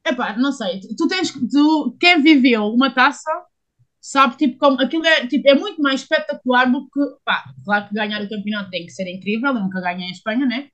Epá, 0.05 0.37
não 0.37 0.51
sei. 0.51 0.81
Tu 0.81 1.07
tens. 1.07 1.33
Tu, 1.33 1.97
quem 2.01 2.21
viveu 2.21 2.67
uma 2.67 2.93
taça 2.93 3.31
sabe, 4.01 4.37
tipo, 4.37 4.59
como 4.59 4.81
aquilo 4.81 5.07
é, 5.07 5.27
tipo, 5.27 5.49
é 5.49 5.55
muito 5.55 5.81
mais 5.83 6.01
espetacular 6.03 6.71
do 6.71 6.85
que, 6.85 7.01
pá, 7.25 7.45
claro 7.65 7.89
que 7.89 7.95
ganhar 7.95 8.23
o 8.23 8.29
campeonato 8.29 8.71
tem 8.71 8.87
que 8.87 8.93
ser 8.93 9.07
incrível, 9.09 9.51
eu 9.51 9.61
nunca 9.61 9.81
ganhei 9.81 10.09
em 10.09 10.13
Espanha, 10.13 10.47
né? 10.47 10.69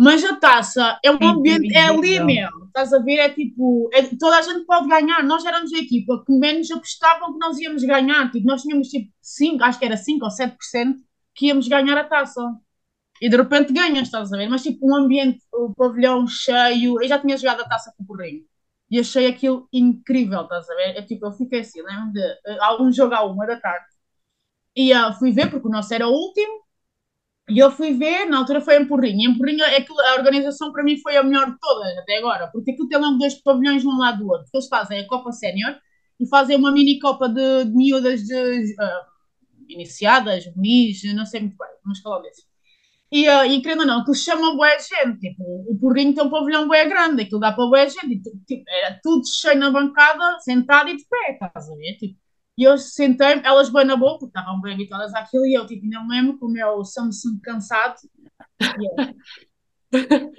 Mas 0.00 0.22
a 0.24 0.36
taça 0.36 0.96
é 1.04 1.10
um 1.10 1.18
ambiente, 1.20 1.74
é 1.76 1.88
ali 1.88 2.20
mesmo, 2.20 2.66
estás 2.66 2.92
a 2.92 3.00
ver? 3.00 3.16
É 3.18 3.30
tipo, 3.30 3.90
é, 3.92 4.02
toda 4.16 4.38
a 4.38 4.42
gente 4.42 4.64
pode 4.64 4.88
ganhar. 4.88 5.24
Nós 5.24 5.44
éramos 5.44 5.72
a 5.72 5.78
equipa 5.78 6.22
que 6.24 6.32
menos 6.32 6.70
apostavam 6.70 7.32
que 7.32 7.38
nós 7.40 7.58
íamos 7.58 7.82
ganhar. 7.82 8.30
Tipo, 8.30 8.46
nós 8.46 8.62
tínhamos 8.62 8.86
tipo 8.86 9.12
5, 9.20 9.64
acho 9.64 9.76
que 9.76 9.84
era 9.84 9.96
5 9.96 10.24
ou 10.24 10.30
7% 10.30 10.94
que 11.34 11.46
íamos 11.46 11.66
ganhar 11.66 11.98
a 11.98 12.04
taça. 12.04 12.40
E 13.20 13.28
de 13.28 13.36
repente 13.36 13.72
ganhas, 13.72 14.02
estás 14.06 14.32
a 14.32 14.36
ver? 14.36 14.48
Mas 14.48 14.62
tipo, 14.62 14.88
um 14.88 14.94
ambiente, 14.94 15.40
o 15.52 15.74
pavilhão 15.74 16.28
cheio. 16.28 17.02
Eu 17.02 17.08
já 17.08 17.18
tinha 17.18 17.36
jogado 17.36 17.62
a 17.62 17.68
taça 17.68 17.92
com 17.96 18.04
o 18.04 18.06
Porrinho 18.06 18.44
e 18.90 18.98
achei 19.00 19.26
aquilo 19.26 19.68
incrível, 19.72 20.42
estás 20.42 20.68
a 20.70 20.74
ver? 20.74 20.96
É, 20.96 21.02
tipo, 21.02 21.26
eu 21.26 21.32
fiquei 21.32 21.60
assim, 21.60 21.82
lembro 21.82 22.12
de 22.12 22.20
uh, 22.20 22.62
algum 22.62 22.92
jogo 22.92 23.14
à 23.14 23.24
uma 23.24 23.46
da 23.46 23.60
tarde 23.60 23.86
e 24.76 24.94
uh, 24.94 25.12
fui 25.14 25.32
ver, 25.32 25.50
porque 25.50 25.66
o 25.66 25.70
nosso 25.70 25.92
era 25.92 26.06
o 26.06 26.12
último, 26.12 26.62
e 27.50 27.58
eu 27.58 27.70
fui 27.70 27.94
ver, 27.94 28.26
na 28.26 28.38
altura 28.38 28.60
foi 28.60 28.76
em 28.80 28.86
Porrinho. 28.86 29.30
Em 29.30 29.36
Porrinho, 29.36 29.64
é 29.64 29.80
que 29.80 29.92
a 29.92 30.14
organização 30.14 30.72
para 30.72 30.84
mim 30.84 30.98
foi 30.98 31.16
a 31.16 31.22
melhor 31.22 31.50
de 31.50 31.58
todas 31.58 31.98
até 31.98 32.18
agora, 32.18 32.48
porque 32.48 32.72
aquilo 32.72 32.88
tem 32.88 32.98
logo 32.98 33.18
dois 33.18 33.34
pavilhões 33.42 33.84
um 33.84 33.98
lado 33.98 34.18
do 34.18 34.28
outro. 34.28 34.44
Porque 34.44 34.58
eles 34.58 34.68
fazem 34.68 35.00
a 35.00 35.08
Copa 35.08 35.32
Sénior 35.32 35.76
e 36.20 36.28
fazem 36.28 36.56
uma 36.56 36.70
mini 36.72 36.98
Copa 37.00 37.28
de, 37.28 37.64
de 37.64 37.70
miúdas 37.74 38.22
de, 38.22 38.74
uh, 38.74 39.06
iniciadas, 39.68 40.44
juvenis, 40.44 41.02
não 41.14 41.24
sei 41.26 41.40
muito 41.40 41.56
bem, 41.56 41.68
vamos 41.82 42.00
falar 42.00 42.20
desses. 42.20 42.47
E, 43.10 43.26
e 43.26 43.62
querendo 43.62 43.80
ou 43.80 43.86
não, 43.86 44.00
aquilo 44.00 44.14
chama 44.14 44.54
boa 44.54 44.78
gente. 44.78 45.18
Tipo, 45.18 45.42
o 45.42 45.78
Porrinho 45.80 46.14
tem 46.14 46.24
um 46.24 46.30
pavilhão 46.30 46.68
bem 46.68 46.88
grande, 46.88 47.22
aquilo 47.22 47.40
dá 47.40 47.52
para 47.52 47.64
boa 47.64 47.88
gente. 47.88 48.06
E, 48.06 48.20
tipo, 48.44 48.64
era 48.68 48.98
tudo 49.02 49.26
cheio 49.26 49.58
na 49.58 49.70
bancada, 49.70 50.38
sentado 50.40 50.90
e 50.90 50.96
de 50.96 51.04
pé, 51.08 51.32
estás 51.32 51.70
a 51.70 51.74
ver? 51.74 51.96
Tipo, 51.96 52.18
e 52.58 52.64
eu 52.64 52.76
sentei-me, 52.76 53.42
elas 53.44 53.70
bem 53.70 53.84
na 53.84 53.96
boa, 53.96 54.18
porque 54.18 54.36
estavam 54.36 54.60
bem 54.60 54.74
habituadas 54.74 55.14
àquilo, 55.14 55.46
e 55.46 55.54
eu, 55.54 55.64
tipo, 55.66 55.86
não 55.86 56.06
me 56.06 56.16
lembro 56.16 56.38
com 56.38 56.46
o 56.46 56.84
Samsung 56.84 57.38
cansado. 57.40 57.94
E 58.60 58.66
eu, 59.92 59.92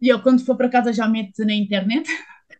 e 0.00 0.08
eu, 0.08 0.22
quando 0.22 0.44
for 0.44 0.56
para 0.56 0.68
casa, 0.68 0.92
já 0.92 1.08
meto 1.08 1.44
na 1.44 1.54
internet. 1.54 2.08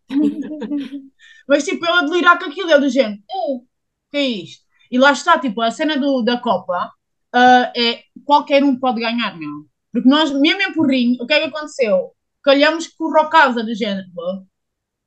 Mas, 1.46 1.64
tipo, 1.64 1.84
eu 1.84 1.94
a 1.94 2.02
delirar 2.02 2.38
com 2.38 2.46
aquilo, 2.46 2.70
eu 2.70 2.80
do 2.80 2.88
género, 2.88 3.22
o 3.28 3.64
que 4.10 4.16
é 4.16 4.26
isto? 4.26 4.64
E 4.90 4.98
lá 4.98 5.12
está, 5.12 5.38
tipo, 5.38 5.60
a 5.60 5.70
cena 5.70 5.98
do, 5.98 6.22
da 6.22 6.38
Copa 6.38 6.90
uh, 7.34 7.72
é 7.76 8.02
qualquer 8.24 8.64
um 8.64 8.78
pode 8.78 9.00
ganhar, 9.00 9.36
meu. 9.38 9.66
Porque 9.92 10.08
nós, 10.08 10.30
mesmo 10.30 10.62
em 10.62 10.72
Porrinho, 10.72 11.22
o 11.22 11.26
que 11.26 11.34
é 11.34 11.40
que 11.40 11.46
aconteceu? 11.46 12.12
Calhamos 12.42 12.88
com 12.88 13.04
o 13.04 13.12
Rocasa 13.12 13.62
do 13.64 13.74
género. 13.74 14.06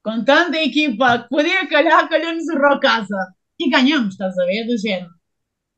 Contando 0.04 0.56
a 0.56 0.64
equipa 0.64 1.20
que 1.20 1.30
podia 1.30 1.68
calhar, 1.68 2.10
calhamos 2.10 2.48
o 2.48 2.58
Rocasa. 2.58 3.34
E 3.60 3.70
ganhamos, 3.70 4.14
estás 4.14 4.38
a 4.38 4.46
ver? 4.46 4.66
Do 4.66 4.78
género. 4.78 5.12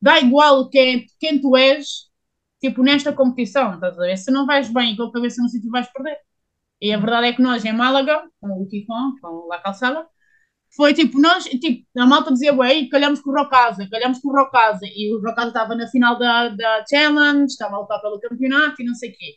Dá 0.00 0.20
igual 0.20 0.68
quem, 0.70 1.06
quem 1.20 1.40
tu 1.40 1.56
és, 1.56 2.10
tipo, 2.60 2.82
nesta 2.82 3.12
competição, 3.12 3.74
estás 3.74 3.98
a 3.98 4.02
ver? 4.02 4.16
Se 4.16 4.30
não 4.30 4.46
vais 4.46 4.68
bem 4.72 4.96
com 4.96 5.04
a 5.04 5.12
cabeça 5.12 5.42
no 5.42 5.48
sítio, 5.48 5.70
vais 5.70 5.90
perder. 5.92 6.18
E 6.80 6.92
a 6.92 6.98
verdade 6.98 7.28
é 7.28 7.32
que 7.32 7.42
nós, 7.42 7.64
em 7.64 7.72
Málaga, 7.72 8.22
com 8.40 8.48
o 8.48 8.68
Kikon, 8.68 9.14
com 9.20 9.52
a 9.52 9.58
Calçada, 9.60 10.06
foi 10.76 10.92
tipo, 10.92 11.20
nós, 11.20 11.44
tipo, 11.44 11.86
a 11.96 12.06
malta 12.06 12.32
dizia, 12.32 12.52
ué, 12.54 12.88
calhamos 12.90 13.20
com 13.20 13.30
o 13.30 13.34
Rocasa, 13.34 13.88
calhamos 13.88 14.18
com 14.18 14.28
o 14.28 14.32
Rocasa, 14.32 14.84
e 14.84 15.14
o 15.14 15.20
Rocasa 15.20 15.48
estava 15.48 15.74
na 15.74 15.86
final 15.88 16.18
da, 16.18 16.48
da 16.48 16.84
Challenge, 16.88 17.44
estava 17.44 17.76
a 17.76 17.80
lutar 17.80 18.00
pelo 18.00 18.20
campeonato 18.20 18.82
e 18.82 18.84
não 18.84 18.94
sei 18.94 19.10
o 19.10 19.12
quê. 19.12 19.34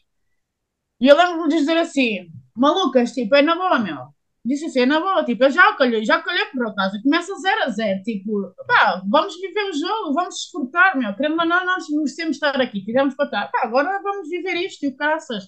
E 0.99 1.07
eu 1.07 1.15
lembro-me 1.15 1.49
de 1.49 1.57
dizer 1.57 1.77
assim, 1.77 2.27
malucas, 2.55 3.11
tipo, 3.11 3.35
é 3.35 3.41
na 3.43 3.55
boa, 3.55 3.77
meu. 3.79 4.07
Disse 4.43 4.65
assim, 4.65 4.81
é 4.81 4.85
na 4.88 4.99
boa, 4.99 5.23
tipo, 5.23 5.43
eu 5.43 5.51
já 5.51 5.73
calhei, 5.75 6.03
já 6.03 6.21
calhei 6.23 6.43
o 6.55 6.63
Rocasa, 6.63 6.99
começa 7.03 7.35
0 7.35 7.63
a 7.63 7.69
0, 7.69 8.01
tipo, 8.03 8.53
pá, 8.65 9.03
vamos 9.07 9.39
viver 9.39 9.69
o 9.69 9.73
jogo, 9.73 10.13
vamos 10.13 10.35
desfrutar, 10.35 10.97
meu, 10.97 11.15
querendo 11.15 11.39
ou 11.39 11.45
não, 11.45 11.65
nós 11.65 11.88
merecemos 11.89 12.38
estar 12.38 12.59
aqui, 12.59 12.83
fizemos 12.83 13.15
para 13.15 13.25
estar, 13.25 13.51
pá, 13.51 13.61
agora 13.63 14.01
vamos 14.01 14.27
viver 14.29 14.55
isto, 14.65 14.85
e 14.85 14.89
o 14.89 14.95
caças. 14.95 15.45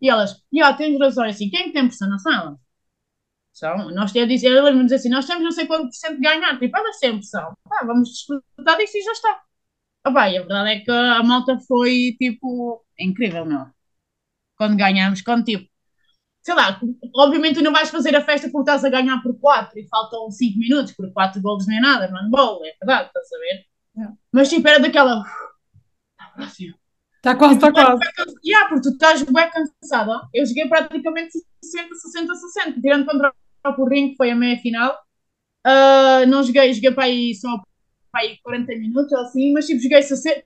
E 0.00 0.08
elas, 0.10 0.42
e 0.52 0.60
ah, 0.62 0.72
tens 0.74 0.98
razão, 0.98 1.24
assim, 1.24 1.50
quem 1.50 1.68
é 1.68 1.72
tem 1.72 1.86
pressão 1.86 2.08
na 2.08 2.18
sala? 2.18 2.58
São, 3.58 3.90
nós 3.90 4.12
temos 4.12 4.28
dizer, 4.28 4.48
eles 4.48 4.82
dizer 4.82 4.94
assim, 4.94 5.08
nós 5.08 5.26
temos 5.26 5.42
não 5.42 5.50
sei 5.50 5.66
quanto 5.66 5.86
por 5.86 5.92
cento 5.92 6.14
de 6.14 6.20
ganhar, 6.20 6.56
tipo, 6.60 6.76
elas 6.76 6.96
sempre 6.98 7.24
são, 7.24 7.56
ah, 7.72 7.84
vamos 7.84 8.10
desfrutar 8.10 8.78
disso 8.78 8.96
e 8.96 9.02
já 9.02 9.10
está. 9.10 9.42
Ah, 10.04 10.10
vai, 10.10 10.36
a 10.36 10.40
verdade 10.40 10.70
é 10.70 10.80
que 10.80 10.90
a 10.92 11.22
malta 11.24 11.58
foi, 11.66 12.16
tipo, 12.20 12.84
incrível, 12.96 13.44
meu. 13.44 13.66
Quando 14.56 14.76
ganhamos, 14.76 15.22
quando, 15.22 15.44
tipo, 15.44 15.68
sei 16.40 16.54
lá, 16.54 16.80
obviamente 17.16 17.56
tu 17.56 17.62
não 17.64 17.72
vais 17.72 17.90
fazer 17.90 18.14
a 18.14 18.24
festa 18.24 18.48
porque 18.48 18.70
estás 18.70 18.84
a 18.84 18.90
ganhar 18.90 19.20
por 19.22 19.36
4 19.40 19.76
e 19.76 19.88
faltam 19.88 20.30
5 20.30 20.56
minutos, 20.56 20.92
porque 20.92 21.12
4 21.12 21.42
gols 21.42 21.66
não 21.66 21.76
é 21.76 21.80
nada, 21.80 22.08
mano, 22.12 22.30
bom, 22.30 22.60
é 22.64 22.76
verdade, 22.80 23.08
estás 23.08 23.32
a 23.32 23.38
ver? 23.38 24.04
É. 24.04 24.12
Mas, 24.30 24.48
tipo, 24.48 24.68
era 24.68 24.78
daquela... 24.78 25.20
Está 26.12 26.30
próximo. 26.32 26.74
Está 27.16 27.34
quase, 27.34 27.54
está 27.56 27.72
quase. 27.72 28.00
Yeah, 28.44 28.68
porque 28.68 28.82
tu 28.82 28.90
estás 28.90 29.20
bem 29.24 29.50
cansada. 29.50 30.28
Eu 30.32 30.46
joguei 30.46 30.68
praticamente 30.68 31.32
60, 31.64 31.94
60, 31.96 32.34
60, 32.36 32.80
tirando 32.80 33.04
contra 33.04 33.34
o 33.66 33.74
Porrinho, 33.74 34.10
que 34.10 34.16
foi 34.16 34.30
a 34.30 34.36
meia 34.36 34.58
final. 34.58 34.96
Uh, 35.66 36.26
não 36.26 36.42
joguei, 36.42 36.72
joguei 36.72 36.92
para 36.92 37.04
aí 37.04 37.34
só 37.34 37.60
para 38.10 38.22
aí 38.22 38.38
40 38.42 38.72
minutos 38.76 39.12
ou 39.12 39.20
assim, 39.20 39.52
mas 39.52 39.66
tipo, 39.66 39.80
joguei 39.80 40.02
60. 40.02 40.44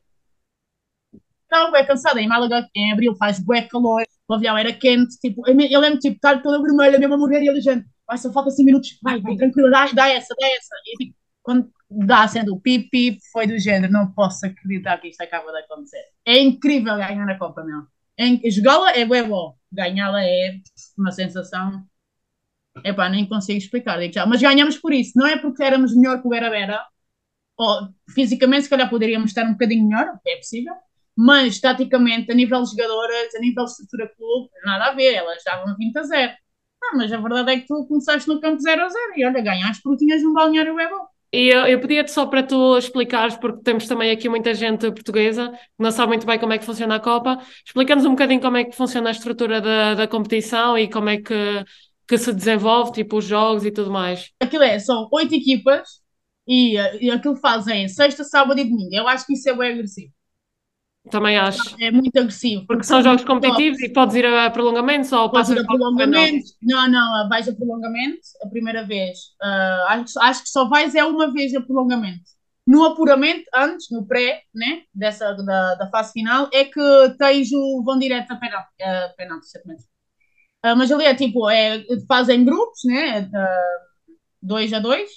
estava 1.45 1.71
bem 1.71 1.87
cansada. 1.87 2.21
Em 2.21 2.29
Málaga, 2.29 2.69
em 2.75 2.93
abril, 2.93 3.15
faz 3.17 3.39
bué 3.39 3.63
calor, 3.63 4.03
o 4.29 4.35
avião 4.35 4.57
era 4.57 4.73
quente, 4.73 5.19
tipo, 5.21 5.43
eu 5.47 5.81
lembro, 5.81 5.99
tipo, 5.99 6.17
estar 6.17 6.43
toda 6.43 6.63
vermelha, 6.63 6.99
mesmo 6.99 7.15
a 7.15 7.19
morrer, 7.19 7.43
e 7.43 7.49
a 7.49 7.61
gente, 7.61 7.87
vai, 8.07 8.19
só 8.19 8.33
falta 8.33 8.51
5 8.51 8.65
minutos, 8.65 8.99
vai, 9.03 9.21
vai, 9.21 9.37
tranquilo, 9.37 9.71
dá, 9.71 9.87
dá 9.93 10.09
essa, 10.09 10.35
dá 10.39 10.47
essa. 10.49 10.75
E 10.87 11.05
tipo, 11.05 11.17
quando 11.43 11.71
dá 11.91 12.27
sendo 12.27 12.55
o 12.55 12.61
pip, 12.61 13.19
foi 13.33 13.47
do 13.47 13.59
género, 13.59 13.93
não 13.93 14.11
posso 14.13 14.47
acreditar 14.47 14.99
que 14.99 15.09
isto 15.09 15.21
acaba 15.21 15.51
de 15.53 15.59
acontecer. 15.59 16.03
É 16.25 16.41
incrível 16.41 16.97
ganhar 16.97 17.27
na 17.27 17.39
Copa, 17.39 17.63
meu. 17.63 17.83
É, 18.19 18.51
Jogá-la 18.51 18.93
é 18.93 19.05
bem 19.05 19.29
bom, 19.29 19.55
ganhá-la 19.71 20.23
é 20.25 20.61
uma 20.97 21.11
sensação. 21.11 21.85
Epá, 22.85 23.09
nem 23.09 23.29
consigo 23.29 23.59
explicar, 23.59 24.01
já. 24.11 24.27
Mas 24.27 24.41
ganhamos 24.41 24.79
por 24.79 24.93
isso, 24.93 25.13
não 25.17 25.27
é 25.27 25.37
porque 25.37 25.63
éramos 25.63 25.95
melhor 25.95 26.21
que 26.21 26.27
o 26.27 26.31
Vera 26.31 26.51
Vera, 26.51 26.85
ou 27.57 27.89
fisicamente 28.15 28.65
se 28.65 28.71
calhar 28.71 28.91
poderíamos 28.91 29.31
estar 29.31 29.47
um 29.47 29.53
bocadinho 29.53 29.89
melhor, 29.89 30.19
é 30.27 30.37
possível, 30.37 30.75
mas 31.17 31.61
taticamente, 31.61 32.31
a 32.33 32.35
nível 32.35 32.63
de 32.63 32.71
jogadoras, 32.71 33.35
a 33.35 33.41
nível 33.41 33.65
de 33.65 33.71
estrutura 33.71 34.09
clube, 34.17 34.51
nada 34.65 34.87
a 34.87 34.95
ver, 34.95 35.15
elas 35.15 35.39
estavam 35.39 35.77
20 35.77 35.97
a 35.99 36.03
0. 36.03 36.33
Ah, 36.85 36.97
mas 36.97 37.13
a 37.13 37.19
verdade 37.19 37.53
é 37.53 37.61
que 37.61 37.67
tu 37.67 37.87
começaste 37.87 38.29
no 38.29 38.41
campo 38.41 38.61
0 38.61 38.83
a 38.83 38.89
0 38.89 39.13
e 39.17 39.25
olha, 39.25 39.41
ganhaste 39.41 39.83
porque 39.83 40.05
tinhas 40.05 40.23
um 40.25 40.33
balneário 40.33 40.75
bem 40.75 40.89
bom. 40.89 41.07
E 41.33 41.49
eu, 41.49 41.67
eu 41.67 41.81
pedia-te 41.81 42.11
só 42.11 42.27
para 42.27 42.43
tu 42.43 42.77
explicares, 42.77 43.37
porque 43.37 43.63
temos 43.63 43.87
também 43.87 44.11
aqui 44.11 44.29
muita 44.29 44.53
gente 44.53 44.91
portuguesa 44.91 45.51
que 45.51 45.59
não 45.79 45.91
sabe 45.91 46.09
muito 46.09 46.27
bem 46.27 46.39
como 46.39 46.53
é 46.53 46.59
que 46.59 46.65
funciona 46.67 46.97
a 46.97 47.01
Copa. 47.01 47.39
Explica-nos 47.65 48.05
um 48.05 48.11
bocadinho 48.11 48.41
como 48.41 48.59
é 48.59 48.65
que 48.65 48.77
funciona 48.77 49.09
a 49.09 49.13
estrutura 49.13 49.61
da, 49.61 49.95
da 49.95 50.09
competição 50.09 50.77
e 50.77 50.91
como 50.91 51.09
é 51.09 51.17
que, 51.19 51.65
que 52.07 52.19
se 52.19 52.33
desenvolve, 52.33 52.93
tipo 52.93 53.19
os 53.19 53.25
jogos 53.25 53.65
e 53.65 53.71
tudo 53.71 53.91
mais. 53.91 54.31
Aquilo 54.41 54.65
é, 54.65 54.79
são 54.79 55.09
oito 55.13 55.35
equipas 55.35 55.89
e, 56.47 56.75
e 57.01 57.11
aquilo 57.11 57.37
fazem 57.37 57.89
sexta, 57.89 58.25
sábado 58.25 58.61
e 58.61 58.65
domingo. 58.65 58.95
Eu 58.95 59.09
acho 59.09 59.27
que 59.27 59.35
isso 59.35 59.49
é 59.49 59.57
bem 59.57 59.73
agressivo. 59.73 60.13
Também 61.11 61.37
acho. 61.37 61.75
É 61.81 61.91
muito 61.91 62.17
agressivo. 62.17 62.65
Porque 62.67 62.85
são 62.85 63.03
jogos 63.03 63.25
competitivos 63.25 63.81
e 63.81 63.89
podes 63.89 64.15
ir 64.15 64.25
a 64.25 64.49
prolongamentos 64.51 65.11
ou 65.11 65.31
passas 65.31 65.59
a 65.59 65.65
prolongamentos. 65.65 66.57
Não, 66.63 66.89
não, 66.89 67.29
vais 67.29 67.49
a 67.49 67.53
prolongamento 67.53 68.21
a 68.43 68.49
primeira 68.49 68.85
vez. 68.85 69.19
Uh, 69.43 69.89
acho, 69.89 70.21
acho 70.21 70.43
que 70.43 70.49
só 70.49 70.69
vais 70.69 70.95
é 70.95 71.05
uma 71.05 71.33
vez 71.33 71.55
a 71.55 71.61
prolongamento. 71.61 72.23
No 72.65 72.85
apuramento, 72.85 73.43
antes, 73.53 73.91
no 73.91 74.07
pré, 74.07 74.43
né, 74.55 74.83
dessa, 74.95 75.33
da, 75.35 75.75
da 75.75 75.91
fase 75.91 76.13
final, 76.13 76.49
é 76.53 76.65
que 76.65 76.81
tens 77.19 77.51
o 77.53 77.83
vão 77.85 77.99
direto 77.99 78.31
a 78.31 78.37
penalti, 78.37 78.69
uh, 78.81 79.17
penalti 79.17 79.49
certamente. 79.49 79.83
Uh, 80.65 80.77
mas 80.77 80.93
ali 80.93 81.05
é 81.05 81.15
tipo, 81.15 81.51
é, 81.51 81.85
fazem 82.07 82.45
grupos, 82.45 82.81
né, 82.85 83.23
uh, 83.23 84.13
dois 84.41 84.73
a 84.73 84.79
dois, 84.79 85.11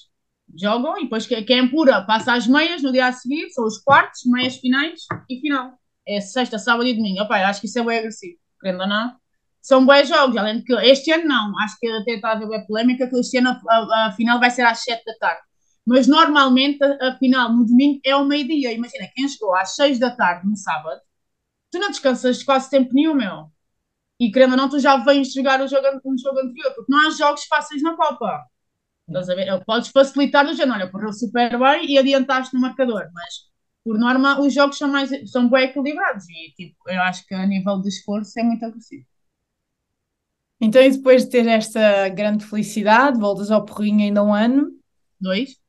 jogam 0.56 0.98
e 0.98 1.04
depois 1.04 1.28
quem 1.28 1.60
apura 1.60 2.02
passa 2.02 2.34
às 2.34 2.48
meias 2.48 2.82
no 2.82 2.92
dia 2.92 3.08
a 3.08 3.12
seguir, 3.12 3.50
são 3.50 3.66
os 3.66 3.78
quartos, 3.80 4.22
meias 4.26 4.58
finais 4.58 5.02
e 5.30 5.40
final. 5.40 5.74
É 6.08 6.22
sexta, 6.22 6.60
sábado 6.60 6.88
e 6.88 6.94
domingo. 6.94 7.22
Opa, 7.22 7.38
acho 7.38 7.62
que 7.62 7.68
isso 7.68 7.80
é 7.80 7.84
bem 7.84 8.00
agressivo, 8.00 8.38
querendo 8.62 8.82
ou 8.82 8.88
não. 8.88 9.16
São 9.62 9.84
bons 9.84 10.08
jogos, 10.08 10.38
além 10.38 10.60
de 10.60 10.64
que 10.64 10.74
este 10.74 11.12
ano 11.12 11.26
não, 11.26 11.60
acho 11.60 11.76
que 11.80 11.88
até 11.88 12.12
está 12.12 12.30
a 12.30 12.32
haver 12.34 12.68
polémica 12.68 13.10
que 13.10 13.18
este 13.18 13.40
ano 13.40 13.50
a, 13.50 13.76
a, 13.76 14.06
a, 14.08 14.12
final 14.12 14.40
vai 14.40 14.52
ser 14.52 14.62
às 14.62 14.84
7 14.84 15.04
da 15.04 15.18
tarde. 15.18 15.42
Mas 15.86 16.08
normalmente 16.08 16.84
a, 16.84 17.10
a 17.10 17.18
final 17.18 17.52
no 17.52 17.66
domingo 17.66 18.00
é 18.06 18.12
ao 18.12 18.26
meio-dia. 18.26 18.72
Imagina, 18.74 19.10
quem 19.16 19.28
chegou 19.28 19.56
às 19.56 19.74
6 19.76 19.98
da 19.98 20.12
tarde 20.12 20.48
no 20.48 20.56
sábado, 20.56 21.02
tu 21.72 21.80
não 21.80 21.90
descansas 21.90 22.44
quase 22.44 22.70
tempo 22.70 22.94
nenhum, 22.94 23.16
meu. 23.16 23.50
E 24.20 24.32
querendo 24.32 24.52
ou 24.52 24.58
não, 24.58 24.70
tu 24.70 24.80
já 24.80 24.98
vens 24.98 25.34
jogar 25.34 25.62
o 25.62 25.68
jogo, 25.68 25.88
um 26.06 26.18
jogo 26.18 26.40
anterior, 26.40 26.74
porque 26.74 26.92
não 26.92 27.08
há 27.08 27.10
jogos 27.12 27.46
fáceis 27.46 27.82
na 27.82 27.96
Copa. 27.96 28.46
Estás 29.08 29.30
a 29.30 29.36
ver? 29.36 29.64
Podes 29.66 29.90
facilitar 29.90 30.46
no 30.46 30.54
género, 30.54 30.74
olha, 30.80 30.92
correu 30.92 31.14
super 31.14 31.60
bem 31.60 31.92
e 31.92 31.98
adiantaste 31.98 32.54
no 32.56 32.62
marcador, 32.62 33.08
mas 33.14 33.34
por 33.84 34.00
norma 34.00 34.40
os 34.42 34.54
jogos 34.54 34.78
são 34.78 34.88
mais 34.88 35.12
são 35.30 35.48
bem 35.48 35.66
equilibrados 35.66 36.26
e 36.30 36.52
tipo, 36.56 36.90
eu 36.90 37.02
acho 37.04 37.26
que 37.28 37.36
a 37.36 37.46
nível 37.46 37.80
de 37.82 37.90
esforço 37.90 38.40
é 38.40 38.44
muito 38.44 38.66
agressivo. 38.66 39.06
Então, 40.60 40.82
e 40.82 40.90
depois 40.90 41.26
de 41.26 41.30
ter 41.30 41.48
esta 41.48 42.10
grande 42.10 42.46
felicidade, 42.46 43.20
voltas 43.20 43.52
ao 43.52 43.66
porrinho 43.66 44.02
ainda 44.02 44.24
um 44.24 44.34
ano? 44.34 44.72
Dois. 45.20 45.60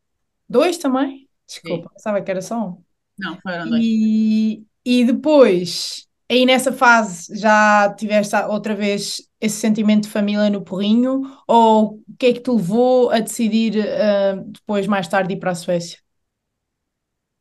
Dois 0.48 0.78
também? 0.78 1.28
Desculpa, 1.46 1.88
Sim. 1.88 1.94
pensava 1.94 2.22
que 2.22 2.30
era 2.30 2.40
só 2.40 2.68
um. 2.68 2.84
Não, 3.18 3.38
foram 3.40 3.68
dois. 3.68 3.84
E, 3.84 4.64
e 4.84 5.04
depois, 5.04 6.05
aí 6.30 6.46
nessa 6.46 6.72
fase, 6.72 7.38
já 7.38 7.92
tiveste 7.94 8.34
outra 8.48 8.74
vez 8.74 9.22
esse 9.40 9.56
sentimento 9.56 10.04
de 10.04 10.10
família 10.10 10.50
no 10.50 10.62
porrinho? 10.62 11.22
Ou 11.46 12.00
o 12.08 12.16
que 12.18 12.26
é 12.26 12.32
que 12.32 12.40
te 12.40 12.50
levou 12.50 13.10
a 13.10 13.20
decidir 13.20 13.76
uh, 13.76 14.42
depois, 14.50 14.86
mais 14.86 15.08
tarde, 15.08 15.34
ir 15.34 15.38
para 15.38 15.52
a 15.52 15.54
Suécia? 15.54 15.98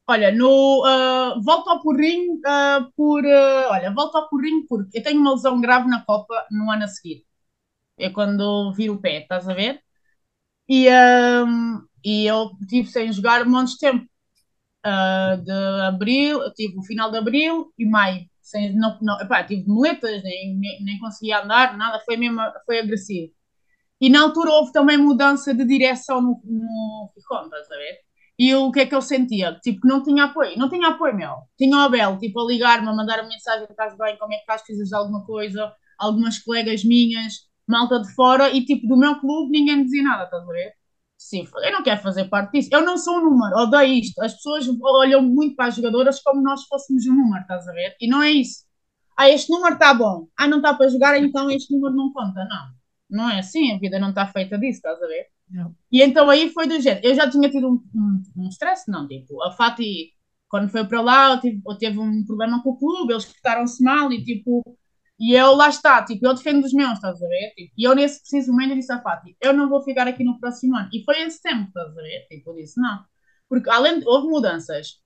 Olha, 0.07 0.31
no, 0.31 0.83
uh, 0.85 1.41
volto 1.43 1.67
ao 1.69 1.81
porrinho 1.81 2.35
uh, 2.35 2.91
por. 2.95 3.25
Olha, 3.25 3.91
volto 3.91 4.15
ao 4.15 4.29
porrinho 4.29 4.65
porque 4.67 4.99
eu 4.99 5.03
tenho 5.03 5.19
uma 5.19 5.33
lesão 5.33 5.59
grave 5.59 5.87
na 5.87 6.03
Copa 6.05 6.45
no 6.51 6.69
ano 6.71 6.83
a 6.83 6.87
seguir. 6.87 7.25
É 7.97 8.09
quando 8.09 8.73
vi 8.73 8.89
o 8.89 8.99
pé, 9.01 9.21
estás 9.21 9.47
a 9.49 9.53
ver? 9.53 9.81
E, 10.69 10.87
e 12.03 12.25
eu 12.25 12.51
tive 12.67 12.89
sem 12.89 13.11
jogar 13.11 13.45
um 13.45 13.49
monte 13.49 13.71
de 13.73 13.79
tempo. 13.79 14.07
de 15.43 15.51
abril, 15.87 16.39
tive 16.53 16.77
o 16.77 16.83
final 16.83 17.11
de 17.11 17.17
abril 17.17 17.73
e 17.77 17.85
maio 17.85 18.27
sem, 18.45 18.75
não, 18.75 18.97
não, 19.01 19.19
epá, 19.19 19.43
tive 19.43 19.67
muletas, 19.67 20.21
nem, 20.23 20.55
nem, 20.55 20.83
nem, 20.83 20.99
conseguia 20.99 21.41
andar, 21.43 21.75
nada, 21.75 21.99
foi 22.05 22.15
mesmo, 22.15 22.39
foi 22.65 22.79
agressivo. 22.79 23.33
E 23.99 24.09
na 24.09 24.21
altura 24.21 24.51
houve 24.51 24.71
também 24.71 24.97
mudança 24.97 25.53
de 25.53 25.65
direção 25.65 26.21
no, 26.21 26.41
no 26.45 27.11
Ficom, 27.15 27.45
estás 27.45 27.71
a 27.71 27.75
ver? 27.75 27.99
E 28.37 28.49
eu, 28.49 28.65
o 28.65 28.71
que 28.71 28.81
é 28.81 28.85
que 28.85 28.93
eu 28.93 29.01
sentia? 29.01 29.59
Tipo, 29.63 29.81
que 29.81 29.87
não 29.87 30.03
tinha 30.03 30.25
apoio, 30.25 30.57
não 30.57 30.69
tinha 30.69 30.89
apoio, 30.89 31.15
meu. 31.15 31.35
Tinha 31.57 31.75
o 31.77 31.79
Abel, 31.81 32.19
tipo, 32.19 32.39
a 32.39 32.45
ligar-me, 32.45 32.87
a 32.87 32.93
mandar 32.93 33.19
uma 33.21 33.29
mensagem, 33.29 33.65
estás 33.69 33.97
bem, 33.97 34.17
como 34.17 34.33
é 34.33 34.37
que 34.37 34.51
estás, 34.51 34.89
de 34.89 34.95
alguma 34.95 35.25
coisa? 35.25 35.73
Algumas 35.97 36.37
colegas 36.39 36.83
minhas, 36.83 37.33
malta 37.67 37.99
de 37.99 38.13
fora, 38.13 38.49
e 38.51 38.63
tipo, 38.63 38.87
do 38.87 38.97
meu 38.97 39.19
clube 39.19 39.51
ninguém 39.51 39.83
dizia 39.83 40.03
nada, 40.03 40.25
estás 40.25 40.43
a 40.43 40.51
ver? 40.51 40.73
Sim, 41.25 41.43
eu 41.63 41.71
não 41.71 41.81
quero 41.81 42.01
fazer 42.03 42.25
parte 42.25 42.51
disso. 42.51 42.69
Eu 42.71 42.85
não 42.85 42.97
sou 42.97 43.17
um 43.17 43.23
número, 43.23 43.57
odeio 43.57 43.95
isto. 43.95 44.21
As 44.21 44.35
pessoas 44.35 44.67
olham 44.79 45.23
muito 45.23 45.55
para 45.55 45.67
as 45.67 45.75
jogadoras 45.75 46.21
como 46.21 46.39
nós 46.41 46.63
fôssemos 46.67 47.03
um 47.07 47.15
número, 47.15 47.41
estás 47.41 47.67
a 47.67 47.73
ver? 47.73 47.95
E 47.99 48.07
não 48.07 48.21
é 48.21 48.31
isso. 48.31 48.63
Ah, 49.17 49.27
este 49.29 49.51
número 49.51 49.73
está 49.73 49.91
bom. 49.93 50.27
Ah, 50.37 50.47
não 50.47 50.57
está 50.57 50.75
para 50.75 50.87
jogar, 50.87 51.17
então 51.17 51.49
este 51.49 51.73
número 51.73 51.95
não 51.95 52.13
conta. 52.13 52.45
Não, 52.45 52.67
não 53.09 53.29
é 53.31 53.39
assim. 53.39 53.73
A 53.73 53.79
vida 53.79 53.97
não 53.99 54.09
está 54.09 54.27
feita 54.27 54.55
disso, 54.59 54.77
estás 54.77 55.01
a 55.01 55.07
ver? 55.07 55.25
Não. 55.49 55.75
E 55.91 56.03
então 56.03 56.29
aí 56.29 56.49
foi 56.51 56.67
do 56.67 56.79
jeito. 56.79 57.03
Eu 57.03 57.15
já 57.15 57.27
tinha 57.27 57.49
tido 57.49 57.69
um, 57.69 57.83
um, 57.95 58.23
um 58.37 58.47
stress, 58.49 58.83
não, 58.87 59.07
tipo, 59.07 59.41
a 59.43 59.51
Fati, 59.51 60.11
quando 60.47 60.69
foi 60.69 60.85
para 60.85 61.01
lá, 61.01 61.31
eu 61.31 61.39
tive, 61.39 61.61
eu 61.67 61.77
teve 61.77 61.99
um 61.99 62.23
problema 62.23 62.61
com 62.61 62.69
o 62.69 62.77
clube, 62.77 63.13
eles 63.13 63.25
portaram-se 63.25 63.83
mal 63.83 64.11
e 64.11 64.23
tipo, 64.23 64.61
e 65.19 65.33
eu 65.33 65.55
lá 65.55 65.69
está, 65.69 66.03
tipo, 66.03 66.25
eu 66.25 66.33
defendo 66.33 66.65
os 66.65 66.73
meus, 66.73 66.93
estás 66.93 67.21
a 67.21 67.27
ver? 67.27 67.53
Tipo, 67.55 67.73
e 67.77 67.83
eu 67.83 67.95
nesse 67.95 68.19
preciso 68.19 68.51
momento 68.51 68.75
disse 68.75 68.91
a 68.91 69.01
Fati, 69.01 69.35
eu 69.41 69.53
não 69.53 69.69
vou 69.69 69.81
ficar 69.81 70.07
aqui 70.07 70.23
no 70.23 70.39
próximo 70.39 70.75
ano. 70.75 70.89
E 70.93 71.03
foi 71.05 71.21
esse 71.21 71.41
tempo, 71.41 71.67
estás 71.67 71.97
a 71.97 72.01
ver? 72.01 72.27
Tipo, 72.29 72.51
eu 72.51 72.55
disse, 72.55 72.79
não. 72.81 73.05
Porque 73.49 73.69
além 73.69 73.99
de, 73.99 74.07
houve 74.07 74.27
mudanças, 74.27 74.99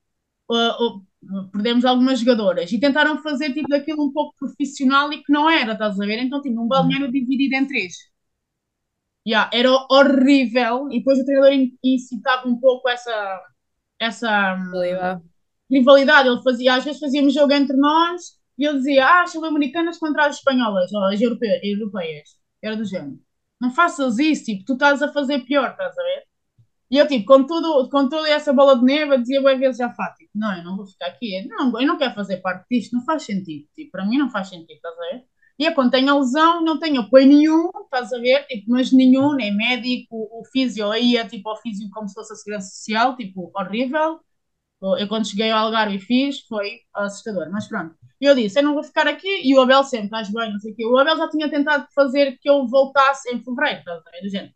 uh, 0.50 0.96
uh, 0.96 1.50
perdemos 1.52 1.84
algumas 1.84 2.18
jogadoras 2.20 2.72
e 2.72 2.80
tentaram 2.80 3.22
fazer 3.22 3.52
tipo 3.54 3.68
daquilo 3.68 4.04
um 4.04 4.12
pouco 4.12 4.34
profissional 4.36 5.12
e 5.12 5.22
que 5.22 5.32
não 5.32 5.48
era, 5.48 5.72
estás 5.74 6.00
a 6.00 6.06
ver? 6.06 6.18
Então 6.18 6.42
tinha 6.42 6.60
um 6.60 6.68
balneário 6.68 7.10
dividido 7.12 7.54
em 7.56 7.66
três. 7.66 7.94
Yeah, 9.26 9.50
era 9.52 9.70
horrível 9.90 10.88
e 10.90 10.98
depois 10.98 11.18
o 11.18 11.24
treinador 11.24 11.52
incitava 11.84 12.48
um 12.48 12.58
pouco 12.58 12.88
essa, 12.88 13.42
essa 14.00 14.54
rivalidade. 14.56 15.22
rivalidade. 15.70 16.28
Ele 16.28 16.42
fazia, 16.42 16.74
às 16.74 16.84
vezes 16.84 17.00
fazíamos 17.00 17.34
jogo 17.34 17.52
entre 17.52 17.76
nós 17.76 18.39
e 18.60 18.66
ele 18.66 18.78
dizia, 18.78 19.06
ah, 19.06 19.22
as 19.22 19.32
sul-americanas 19.32 19.98
contra 19.98 20.26
as 20.26 20.36
espanholas, 20.36 20.92
ou 20.92 21.04
as 21.04 21.20
europeias, 21.20 21.60
europeias. 21.64 22.28
Era 22.62 22.76
do 22.76 22.84
género. 22.84 23.18
Não 23.60 23.70
faças 23.70 24.18
isso, 24.18 24.44
tipo, 24.44 24.64
tu 24.66 24.74
estás 24.74 25.02
a 25.02 25.12
fazer 25.12 25.40
pior, 25.46 25.70
estás 25.70 25.96
a 25.98 26.02
ver? 26.02 26.24
E 26.90 26.98
eu, 26.98 27.06
tipo, 27.08 27.24
com, 27.26 27.46
tudo, 27.46 27.88
com 27.88 28.08
toda 28.08 28.28
essa 28.28 28.52
bola 28.52 28.76
de 28.78 28.84
neve, 28.84 29.18
dizia 29.18 29.42
bem 29.42 29.58
vezes 29.58 29.78
já 29.78 29.90
Fátima, 29.94 30.16
tipo, 30.18 30.30
não, 30.34 30.56
eu 30.58 30.64
não 30.64 30.76
vou 30.76 30.86
ficar 30.86 31.06
aqui, 31.06 31.46
não, 31.48 31.80
eu 31.80 31.86
não 31.86 31.96
quero 31.98 32.14
fazer 32.14 32.38
parte 32.38 32.66
disto, 32.70 32.94
não 32.96 33.04
faz 33.04 33.22
sentido, 33.22 33.66
tipo, 33.76 33.90
para 33.92 34.04
mim 34.06 34.18
não 34.18 34.30
faz 34.30 34.48
sentido, 34.48 34.72
estás 34.72 34.96
a 34.98 35.00
ver? 35.00 35.24
E 35.58 35.64
eu, 35.66 35.74
quando 35.74 35.90
tenho 35.90 36.10
a 36.10 36.18
lesão, 36.18 36.64
não 36.64 36.78
tenho 36.78 37.02
apoio 37.02 37.26
nenhum, 37.28 37.70
estás 37.84 38.12
a 38.12 38.18
ver? 38.18 38.46
Tipo, 38.46 38.72
mas 38.72 38.92
nenhum, 38.92 39.34
nem 39.34 39.54
médico, 39.56 40.08
o, 40.16 40.40
o 40.40 40.44
físio, 40.52 40.90
aí 40.90 41.16
é 41.16 41.26
tipo 41.26 41.50
o 41.50 41.56
físio 41.56 41.88
como 41.92 42.08
se 42.08 42.14
fosse 42.14 42.32
a 42.32 42.36
segurança 42.36 42.68
social, 42.70 43.16
tipo, 43.16 43.50
horrível. 43.54 44.20
Eu, 44.98 45.08
quando 45.08 45.28
cheguei 45.28 45.50
ao 45.50 45.66
Algarve 45.66 45.96
e 45.96 46.00
fiz, 46.00 46.40
foi 46.46 46.80
assustador, 46.94 47.50
mas 47.50 47.68
pronto. 47.68 47.94
Eu 48.20 48.34
disse, 48.34 48.58
eu 48.58 48.62
não 48.62 48.74
vou 48.74 48.82
ficar 48.82 49.06
aqui. 49.06 49.28
E 49.44 49.54
o 49.54 49.60
Abel 49.60 49.84
sempre, 49.84 50.06
estás 50.06 50.30
bem, 50.30 50.52
não 50.52 50.58
sei 50.60 50.72
o 50.72 50.76
quê. 50.76 50.86
O 50.86 50.98
Abel 50.98 51.16
já 51.16 51.28
tinha 51.28 51.50
tentado 51.50 51.86
fazer 51.94 52.38
que 52.38 52.48
eu 52.48 52.66
voltasse 52.66 53.30
em 53.34 53.42
fevereiro, 53.42 53.80
estás? 53.80 54.02
Do 54.22 54.28
género. 54.28 54.52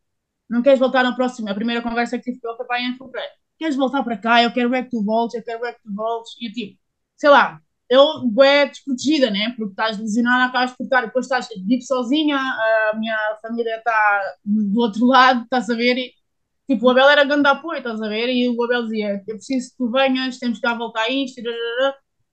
Não 0.48 0.62
queres 0.62 0.78
voltar 0.78 1.04
no 1.04 1.14
próximo? 1.16 1.50
A 1.50 1.54
primeira 1.54 1.82
conversa 1.82 2.18
que 2.18 2.24
tive 2.24 2.40
com 2.40 2.48
ele 2.48 2.56
foi 2.66 2.80
em 2.82 2.96
fevereiro. 2.96 3.32
Queres 3.58 3.76
voltar 3.76 4.02
para 4.02 4.18
cá? 4.18 4.42
Eu 4.42 4.52
quero 4.52 4.70
ver 4.70 4.84
que 4.84 4.90
tu 4.90 5.02
voltes, 5.04 5.36
eu 5.36 5.44
quero 5.44 5.60
ver 5.60 5.74
que 5.74 5.82
tu 5.82 5.94
voltes. 5.94 6.32
E 6.40 6.48
eu 6.48 6.52
tipo, 6.52 6.78
sei 7.16 7.30
lá, 7.30 7.60
eu 7.88 8.42
é 8.42 8.66
desprotegida, 8.66 9.30
né? 9.30 9.50
Porque 9.56 9.72
estás 9.72 9.98
lesionada, 9.98 10.46
acabas 10.46 10.72
por 10.76 10.84
estar, 10.84 11.02
depois 11.02 11.26
estás, 11.26 11.48
vivo 11.66 11.82
sozinha, 11.82 12.36
a 12.38 12.96
minha 12.98 13.16
família 13.42 13.76
está 13.76 14.20
do 14.44 14.80
outro 14.80 15.06
lado, 15.06 15.44
estás 15.44 15.70
a 15.70 15.74
ver? 15.74 15.96
E, 15.98 16.12
tipo, 16.66 16.86
o 16.86 16.90
Abel 16.90 17.08
era 17.08 17.24
grande 17.24 17.48
apoio, 17.48 17.78
estás 17.78 18.00
a 18.00 18.08
ver? 18.08 18.28
E 18.30 18.48
o 18.48 18.64
Abel 18.64 18.84
dizia, 18.84 19.22
eu 19.26 19.36
preciso 19.36 19.70
que 19.70 19.76
tu 19.78 19.90
venhas, 19.90 20.38
temos 20.38 20.58
que 20.58 20.62
dar 20.62 20.72
a 20.72 20.78
volta 20.78 21.00
a 21.00 21.08
isto, 21.10 21.42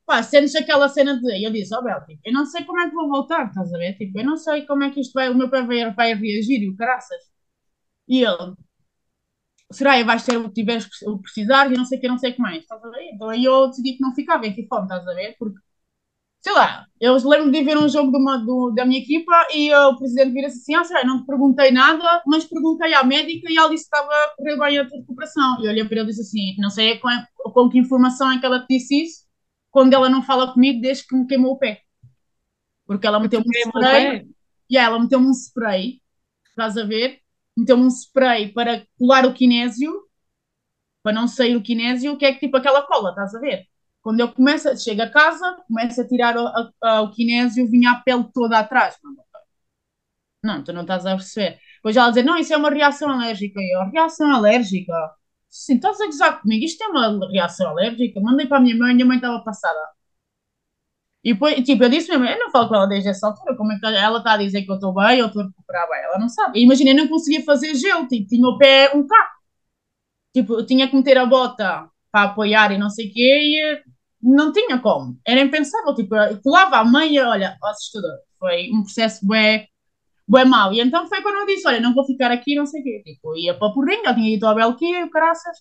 pá, 0.05 0.23
sentes 0.23 0.55
aquela 0.55 0.89
cena 0.89 1.19
de. 1.19 1.45
Eu 1.45 1.51
disse, 1.51 1.73
ó 1.75 1.79
oh, 1.79 1.83
Bel, 1.83 2.05
tipo, 2.05 2.21
eu 2.25 2.33
não 2.33 2.45
sei 2.45 2.63
como 2.65 2.79
é 2.79 2.89
que 2.89 2.95
vou 2.95 3.09
voltar, 3.09 3.47
estás 3.47 3.73
a 3.73 3.77
ver? 3.77 3.95
Tipo, 3.97 4.19
eu 4.19 4.25
não 4.25 4.37
sei 4.37 4.65
como 4.65 4.83
é 4.83 4.91
que 4.91 4.99
isto 5.01 5.13
vai, 5.13 5.29
o 5.29 5.35
meu 5.35 5.49
pé 5.49 5.63
vai, 5.63 5.93
vai 5.93 6.13
reagir 6.15 6.61
e 6.61 6.69
o 6.69 6.75
caraças. 6.75 7.21
E 8.07 8.23
ele, 8.23 8.55
será 9.71 10.01
vais 10.03 10.23
ter 10.25 10.37
o 10.37 10.43
que 10.49 10.53
tiveres 10.53 10.87
o 11.03 11.19
precisar 11.19 11.71
e 11.71 11.77
não 11.77 11.85
sei 11.85 11.97
o 11.97 12.01
que, 12.01 12.07
não 12.07 12.17
sei 12.17 12.31
o 12.31 12.35
que 12.35 12.41
mais, 12.41 12.59
estás 12.63 12.83
a 12.83 12.89
ver? 12.89 13.11
Então 13.13 13.29
aí 13.29 13.43
eu 13.45 13.67
decidi 13.67 13.93
que 13.93 14.01
não 14.01 14.13
ficava 14.13 14.45
em 14.45 14.67
fome, 14.67 14.83
estás 14.83 15.07
a 15.07 15.13
ver? 15.13 15.35
Porque, 15.39 15.59
sei 16.41 16.53
lá, 16.53 16.87
eu 16.99 17.15
lembro 17.27 17.51
de 17.51 17.63
ver 17.63 17.77
um 17.77 17.87
jogo 17.87 18.11
de 18.11 18.17
uma, 18.17 18.37
do, 18.37 18.71
da 18.71 18.83
minha 18.83 18.99
equipa 18.99 19.47
e 19.53 19.71
uh, 19.73 19.89
o 19.89 19.97
presidente 19.97 20.33
vira-se 20.33 20.57
assim, 20.57 20.73
ah, 20.73 20.83
será, 20.83 21.05
não 21.05 21.21
te 21.21 21.27
perguntei 21.27 21.71
nada, 21.71 22.21
mas 22.25 22.45
perguntei 22.45 22.93
à 22.95 23.03
médica 23.03 23.47
e 23.49 23.57
ela 23.57 23.69
disse 23.69 23.87
que 23.87 23.95
estava 23.95 24.11
a 24.11 24.35
correr 24.35 24.57
bem 24.57 24.79
a 24.79 24.87
tua 24.87 24.97
recuperação. 24.97 25.61
E 25.61 25.65
eu 25.65 25.71
olhei 25.71 25.85
para 25.85 25.99
ele 25.99 26.05
e 26.05 26.07
disse 26.07 26.21
assim, 26.21 26.55
não 26.57 26.71
sei 26.71 26.97
com, 26.97 27.09
com 27.53 27.69
que 27.69 27.77
informação 27.77 28.31
é 28.31 28.39
que 28.39 28.45
ela 28.45 28.59
te 28.59 28.67
disse 28.69 29.03
isso, 29.03 29.21
quando 29.69 29.93
ela 29.93 30.09
não 30.09 30.23
fala 30.23 30.51
comigo 30.51 30.81
desde 30.81 31.05
que 31.05 31.15
me 31.15 31.27
queimou 31.27 31.53
o 31.53 31.59
pé. 31.59 31.81
Porque 32.87 33.05
ela 33.05 33.19
meteu-me 33.19 33.45
um 33.47 33.69
spray. 33.69 34.27
E 34.69 34.75
yeah, 34.75 34.91
ela 34.91 35.01
meteu-me 35.01 35.27
um 35.27 35.31
spray, 35.33 36.01
estás 36.49 36.77
a 36.77 36.83
ver? 36.85 37.19
Meteu-me 37.55 37.83
um 37.83 37.87
spray 37.87 38.51
para 38.51 38.85
colar 38.97 39.25
o 39.25 39.33
kinésio, 39.33 39.91
para 41.03 41.13
não 41.13 41.27
sair 41.27 41.55
o 41.55 41.61
kinésio, 41.61 42.17
que 42.17 42.25
é 42.25 42.33
que 42.33 42.39
tipo 42.39 42.57
aquela 42.57 42.81
cola, 42.81 43.11
estás 43.11 43.35
a 43.35 43.39
ver? 43.39 43.67
Quando 44.01 44.19
eu 44.19 44.31
começo, 44.33 44.75
chego 44.77 45.01
a 45.03 45.09
casa, 45.09 45.57
começo 45.67 46.01
a 46.01 46.07
tirar 46.07 46.35
o, 46.37 46.47
a, 46.47 46.71
a, 46.83 47.01
o 47.01 47.11
kinésio, 47.11 47.69
vinha 47.69 47.91
a 47.91 47.95
pele 48.01 48.25
toda 48.33 48.59
atrás. 48.59 48.97
Não, 50.43 50.63
tu 50.63 50.73
não 50.73 50.81
estás 50.81 51.05
a 51.05 51.15
perceber. 51.15 51.59
Depois 51.77 51.95
ela 51.97 52.09
dizer, 52.09 52.23
não, 52.23 52.37
isso 52.37 52.53
é 52.53 52.57
uma 52.57 52.69
reação 52.69 53.09
alérgica. 53.09 53.59
E 53.59 53.75
eu, 53.75 53.89
reação 53.91 54.31
alérgica? 54.33 54.93
Sim, 55.49 55.75
estás 55.75 55.99
a 56.01 56.05
gozar 56.05 56.41
comigo? 56.41 56.65
Isto 56.65 56.83
é 56.83 56.87
uma 56.87 57.29
reação 57.31 57.69
alérgica? 57.69 58.19
Mandei 58.21 58.47
para 58.47 58.57
a 58.57 58.61
minha 58.61 58.75
mãe, 58.77 58.91
a 58.91 58.93
minha 58.95 59.05
mãe 59.05 59.17
estava 59.17 59.43
passada. 59.43 59.79
E 61.23 61.33
depois, 61.33 61.55
tipo, 61.63 61.83
eu 61.83 61.89
disse 61.89 62.09
mesmo, 62.09 62.25
eu 62.25 62.39
não 62.39 62.49
falo 62.51 62.67
com 62.67 62.75
ela 62.75 62.87
desde 62.87 63.09
essa 63.09 63.27
altura, 63.27 63.55
como 63.55 63.71
é 63.71 63.79
que 63.79 63.85
ela 63.85 64.17
está 64.17 64.33
a 64.33 64.37
dizer 64.37 64.63
que 64.63 64.71
eu 64.71 64.75
estou 64.75 64.93
bem, 64.93 65.19
eu 65.19 65.27
estou 65.27 65.43
a 65.43 65.45
recuperar 65.45 65.87
bem, 65.89 65.99
ela 66.03 66.17
não 66.19 66.27
sabe. 66.29 66.59
Imagina, 66.61 66.91
eu 66.91 66.95
não 66.97 67.07
conseguia 67.07 67.43
fazer 67.43 67.75
gelo, 67.75 68.07
tipo, 68.07 68.27
tinha 68.27 68.47
o 68.47 68.57
pé 68.57 68.91
um 68.95 69.05
cá. 69.05 69.31
Tipo, 70.33 70.53
eu 70.59 70.65
tinha 70.65 70.87
que 70.89 70.95
meter 70.95 71.17
a 71.17 71.25
bota 71.25 71.89
para 72.11 72.29
apoiar 72.29 72.71
e 72.71 72.77
não 72.77 72.89
sei 72.89 73.07
o 73.07 73.13
quê, 73.13 73.39
e 73.43 73.81
não 74.21 74.51
tinha 74.51 74.77
como. 74.79 75.17
Era 75.25 75.41
impensável, 75.41 75.95
tipo, 75.95 76.15
colava 76.43 76.77
a 76.77 76.85
meia, 76.85 77.27
olha, 77.29 77.57
assustador. 77.63 78.19
Foi 78.39 78.69
um 78.71 78.83
processo 78.83 79.25
bem 79.27 79.67
bué 80.27 80.45
mau. 80.45 80.73
E 80.73 80.79
então 80.79 81.07
foi 81.07 81.21
quando 81.21 81.37
eu 81.39 81.45
disse, 81.45 81.67
olha, 81.67 81.79
não 81.79 81.93
vou 81.93 82.05
ficar 82.05 82.31
aqui, 82.31 82.55
não 82.55 82.65
sei 82.65 82.81
o 82.81 82.83
quê. 82.83 83.01
Tipo, 83.05 83.35
ia 83.35 83.53
para 83.53 83.67
o 83.67 83.73
Porrinho, 83.73 84.05
eu 84.05 84.15
tinha 84.15 84.35
ido 84.35 84.47
ao 84.47 84.55
Belquia, 84.55 85.09
caraças. 85.09 85.57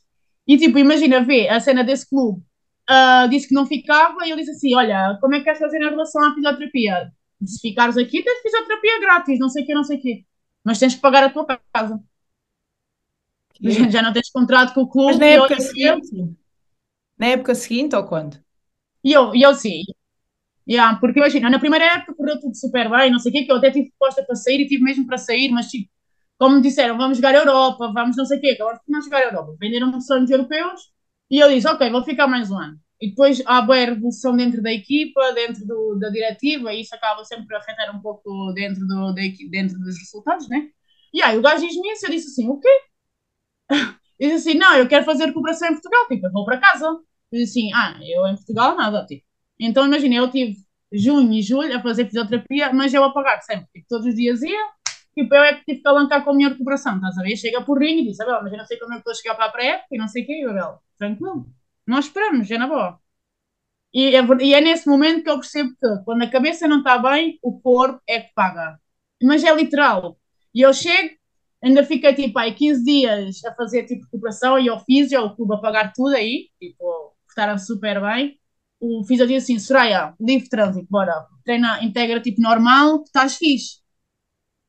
E 0.47 0.57
tipo, 0.57 0.79
imagina, 0.79 1.21
ver 1.23 1.49
a 1.49 1.61
cena 1.61 1.83
desse 1.85 2.09
clube. 2.09 2.43
Uh, 2.89 3.29
disse 3.29 3.49
que 3.49 3.55
não 3.55 3.67
ficava 3.67 4.27
e 4.27 4.31
eu 4.31 4.37
disse 4.37 4.51
assim, 4.51 4.75
olha, 4.75 5.17
como 5.21 5.35
é 5.35 5.39
que 5.39 5.45
queres 5.45 5.61
fazer 5.61 5.79
em 5.81 5.91
relação 5.91 6.25
à 6.25 6.35
fisioterapia? 6.35 7.13
Se 7.45 7.61
ficares 7.61 7.97
aqui, 7.97 8.23
tens 8.23 8.43
fisioterapia 8.43 9.01
grátis, 9.01 9.39
não 9.39 9.49
sei 9.49 9.63
o 9.63 9.67
quê, 9.67 9.75
não 9.75 9.85
sei 9.85 9.97
o 9.99 10.01
quê. 10.01 10.25
Mas 10.65 10.79
tens 10.79 10.95
que 10.95 11.01
pagar 11.01 11.25
a 11.25 11.31
tua 11.31 11.47
casa. 11.73 12.01
Já 13.91 14.03
não 14.03 14.13
tens 14.13 14.31
contrato 14.31 14.75
com 14.75 14.83
o 14.83 14.89
clube. 14.89 15.13
Mas 15.13 15.19
na 15.19 15.27
época 15.27 15.61
seguinte? 15.61 16.37
Na 17.21 17.27
época 17.29 17.55
seguinte 17.55 17.95
ou 17.95 18.05
quando? 18.05 18.43
E 19.05 19.13
eu, 19.13 19.33
eu 19.35 19.55
sim, 19.55 19.83
Yeah, 20.69 20.99
porque 21.01 21.19
imagina, 21.21 21.51
na 21.51 21.59
primeira 21.61 21.85
época 21.97 22.15
correu 22.15 22.41
tudo 22.41 22.57
super 22.57 22.91
bem, 22.91 23.11
não 23.11 23.19
sei 23.19 23.31
o 23.33 23.35
quê, 23.35 23.45
que 23.45 23.53
eu 23.53 23.57
até 23.57 23.71
tive 23.73 23.91
proposta 23.91 24.25
para 24.25 24.37
sair 24.37 24.61
e 24.63 24.69
tive 24.69 24.85
mesmo 24.85 25.07
para 25.07 25.19
sair, 25.19 25.51
mas 25.51 25.67
tipo, 25.69 25.91
como 26.39 26.57
me 26.57 26.63
disseram, 26.63 26.97
vamos 26.99 27.19
jogar 27.19 27.35
a 27.35 27.39
Europa, 27.39 27.93
vamos 27.93 28.17
não 28.17 28.25
sei 28.27 28.39
o 28.39 28.41
quê, 28.41 28.57
agora 28.61 28.81
vamos 28.89 29.07
jogar 29.07 29.19
a 29.19 29.25
Europa. 29.25 29.57
Venderam-me 29.61 30.01
sonhos 30.03 30.31
europeus 30.31 30.93
e 31.31 31.39
eu 31.41 31.49
disse, 31.51 31.69
ok, 31.69 31.91
vou 31.91 32.05
ficar 32.05 32.29
mais 32.29 32.51
um 32.51 32.59
ano. 32.59 32.79
E 33.01 33.11
depois 33.11 33.43
há 33.47 33.63
boa 33.63 33.79
revolução 33.79 34.37
dentro 34.37 34.63
da 34.63 34.73
equipa, 34.73 35.33
dentro 35.35 35.67
do, 35.67 35.99
da 36.01 36.11
diretiva, 36.11 36.73
e 36.75 36.83
isso 36.83 36.95
acaba 36.95 37.25
sempre 37.25 37.55
a 37.57 37.59
afetar 37.59 37.95
um 37.97 38.01
pouco 38.01 38.53
dentro, 38.55 38.87
do, 38.87 39.13
dentro 39.51 39.79
dos 39.81 39.99
resultados, 39.99 40.49
né? 40.49 40.69
E 41.15 41.23
aí 41.23 41.39
o 41.39 41.43
gajo 41.43 41.67
diz-me 41.67 41.93
isso, 41.93 42.07
eu 42.07 42.11
disse 42.13 42.29
assim, 42.29 42.49
o 42.49 42.59
quê? 42.61 42.69
Diz 44.21 44.33
assim, 44.43 44.55
não, 44.55 44.75
eu 44.77 44.89
quero 44.89 45.05
fazer 45.05 45.27
recuperação 45.27 45.69
em 45.69 45.73
Portugal, 45.73 46.07
tipo, 46.09 46.27
eu 46.27 46.33
vou 46.33 46.45
para 46.45 46.61
casa. 46.61 46.87
Disse 47.33 47.61
assim, 47.61 47.73
ah, 47.75 47.99
eu 48.03 48.27
em 48.27 48.35
Portugal 48.35 48.77
nada, 48.77 49.05
tipo. 49.07 49.25
Então, 49.59 49.87
imagina, 49.87 50.17
eu 50.17 50.31
tive 50.31 50.57
junho 50.93 51.33
e 51.33 51.43
julho 51.43 51.77
a 51.77 51.83
fazer 51.83 52.07
fisioterapia, 52.07 52.73
mas 52.73 52.93
eu 52.93 53.05
a 53.05 53.13
pagar 53.13 53.41
sempre. 53.43 53.67
Tipo, 53.75 53.87
todos 53.89 54.07
os 54.07 54.15
dias 54.15 54.43
ia, 54.43 54.59
tipo, 55.15 55.35
eu 55.35 55.43
é 55.43 55.55
que 55.55 55.65
tive 55.65 55.83
que 55.83 55.89
alancar 55.89 56.25
com 56.25 56.31
a 56.31 56.35
minha 56.35 56.49
recuperação, 56.49 56.97
estás 56.97 57.19
a 57.19 57.23
ver? 57.23 57.37
Chega 57.37 57.63
por 57.63 57.79
ringue 57.79 58.03
e 58.03 58.07
diz, 58.09 58.21
Abel, 58.21 58.43
mas 58.43 58.53
eu 58.53 58.59
não 58.59 58.67
sei 58.67 58.79
como 58.79 58.93
é 58.93 58.97
que 58.97 59.01
estou 59.01 59.13
a 59.13 59.15
chegar 59.15 59.35
para 59.37 59.47
a 59.47 59.51
pré 59.51 59.85
e 59.91 59.99
não 59.99 60.09
sei 60.09 60.23
o 60.25 60.27
quê, 60.27 60.45
Abel, 60.49 60.81
tranquilo, 60.99 61.47
nós 61.87 62.07
esperamos, 62.07 62.51
é 62.51 62.59
na 62.59 62.67
boa. 62.67 63.01
E 63.93 64.15
é, 64.15 64.21
e 64.41 64.55
é 64.55 64.61
nesse 64.61 64.89
momento 64.89 65.25
que 65.25 65.31
eu 65.31 65.35
percebo 65.37 65.71
que 65.71 66.05
quando 66.05 66.23
a 66.23 66.31
cabeça 66.31 66.69
não 66.69 66.79
está 66.79 66.99
bem, 66.99 67.39
o 67.43 67.61
corpo 67.61 68.01
é 68.07 68.21
que 68.21 68.33
paga. 68.35 68.79
Mas 69.23 69.43
é 69.45 69.53
literal. 69.55 70.17
E 70.55 70.63
eu 70.63 70.73
chego, 70.73 71.17
ainda 71.63 71.85
fiquei 71.85 72.15
tipo 72.15 72.39
aí 72.39 72.55
15 72.55 72.85
dias 72.85 73.45
a 73.45 73.55
fazer 73.55 73.85
tipo 73.87 74.05
recuperação 74.05 74.59
e 74.59 74.67
eu 74.69 74.79
fiz, 74.81 75.11
eu 75.13 75.25
o 75.27 75.37
clube 75.37 75.55
a 75.55 75.59
pagar 75.59 75.93
tudo 75.93 76.15
aí, 76.15 76.49
tipo, 76.61 77.17
estar 77.41 77.59
super 77.59 78.01
bem 78.01 78.41
o 78.81 79.05
fisio 79.05 79.27
disse 79.27 79.53
assim, 79.53 79.59
Soraya, 79.59 80.15
livre 80.19 80.49
trânsito, 80.49 80.87
bora, 80.91 81.27
treina, 81.45 81.85
integra 81.85 82.21
tipo 82.21 82.41
normal, 82.41 83.03
estás 83.05 83.37
fixe. 83.37 83.81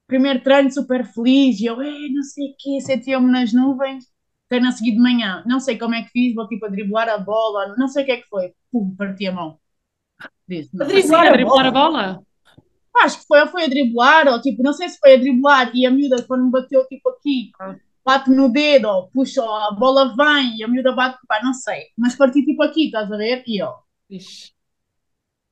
Primeiro 0.05 0.43
treino 0.43 0.69
super 0.69 1.05
feliz, 1.05 1.61
e 1.61 1.65
eu, 1.65 1.77
não 1.77 2.23
sei 2.23 2.49
o 2.49 2.55
quê, 2.59 2.81
sentia-me 2.81 3.31
nas 3.31 3.53
nuvens, 3.53 4.05
treino 4.49 4.67
a 4.67 4.71
seguir 4.73 4.91
de 4.91 4.99
manhã, 4.99 5.41
não 5.47 5.61
sei 5.61 5.77
como 5.77 5.95
é 5.95 6.03
que 6.03 6.09
fiz, 6.09 6.35
vou 6.35 6.45
tipo 6.49 6.65
a 6.65 6.69
driblar 6.69 7.07
a 7.07 7.17
bola, 7.17 7.73
não 7.77 7.87
sei 7.87 8.03
o 8.03 8.05
que 8.05 8.11
é 8.11 8.17
que 8.17 8.27
foi, 8.27 8.53
pum, 8.69 8.93
parti 8.97 9.25
a 9.27 9.31
mão. 9.31 9.57
Disse, 10.45 10.69
a 10.79 10.83
driblar, 10.83 11.27
a, 11.27 11.31
driblar 11.31 11.65
a 11.65 11.71
bola? 11.71 12.23
Acho 12.97 13.21
que 13.21 13.25
foi, 13.25 13.47
foi 13.47 13.63
a 13.63 13.67
driblar, 13.67 14.27
ou 14.27 14.41
tipo, 14.41 14.61
não 14.61 14.73
sei 14.73 14.89
se 14.89 14.99
foi 14.99 15.13
a 15.13 15.17
driblar, 15.17 15.71
e 15.73 15.85
a 15.85 15.91
miúda 15.91 16.21
quando 16.23 16.43
me 16.43 16.51
bateu 16.51 16.85
tipo 16.89 17.07
aqui, 17.09 17.49
bate 18.05 18.29
no 18.29 18.49
dedo, 18.51 18.87
ou 18.87 19.09
puxa, 19.11 19.41
a 19.43 19.71
bola 19.71 20.15
vem, 20.15 20.57
e 20.57 20.63
a 20.63 20.67
miúda 20.67 20.93
bate, 20.93 21.19
pá, 21.27 21.41
não 21.43 21.53
sei, 21.53 21.85
mas 21.97 22.15
parti 22.15 22.43
tipo 22.45 22.63
aqui, 22.63 22.85
estás 22.85 23.11
a 23.11 23.17
ver? 23.17 23.43
E 23.47 23.61
Ixi. 24.09 24.51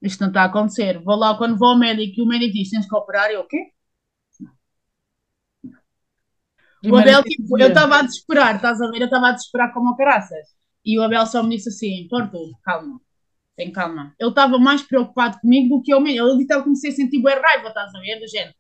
Isto 0.02 0.22
não 0.22 0.28
está 0.30 0.44
a 0.44 0.46
acontecer. 0.46 1.00
Vou 1.04 1.16
lá 1.16 1.38
quando 1.38 1.58
vou 1.58 1.70
ao 1.70 1.78
médico 1.78 2.20
e 2.20 2.24
o 2.24 2.28
médico 2.28 2.54
diz: 2.54 2.70
tens 2.70 2.88
que 2.88 2.96
operar. 2.96 3.32
Eu, 3.32 3.42
o 3.42 3.48
quê? 3.48 3.72
O 6.86 6.96
Abel, 6.96 7.24
tipo, 7.24 7.58
eu 7.60 7.68
estava 7.68 7.98
a 8.00 8.02
desesperar, 8.04 8.56
estás 8.56 8.82
a 8.82 8.90
ver? 8.90 9.02
Eu 9.02 9.06
estava 9.06 9.30
a 9.30 9.32
desesperar 9.34 9.74
como 9.74 9.96
caraças. 9.96 10.48
E 10.86 10.98
o 10.98 11.04
Abel 11.04 11.26
só 11.26 11.44
me 11.44 11.56
disse 11.56 11.70
assim: 11.70 12.08
Porto, 12.10 12.38
calma, 12.64 13.02
tem 13.58 13.72
calma. 13.72 14.16
Ele 14.20 14.30
estava 14.30 14.60
mais 14.60 14.84
preocupado 14.84 15.40
comigo 15.42 15.78
do 15.78 15.84
que 15.84 15.94
eu 15.94 16.02
mesmo. 16.02 16.28
Ele 16.30 16.44
estava 16.44 16.64
comecei 16.64 16.92
a 16.92 16.96
sentir 16.96 17.22
bem 17.22 17.36
raiva, 17.40 17.70
estás 17.70 17.94
a 17.96 18.00
ver? 18.02 18.20
Do 18.20 18.28
género. 18.28 18.56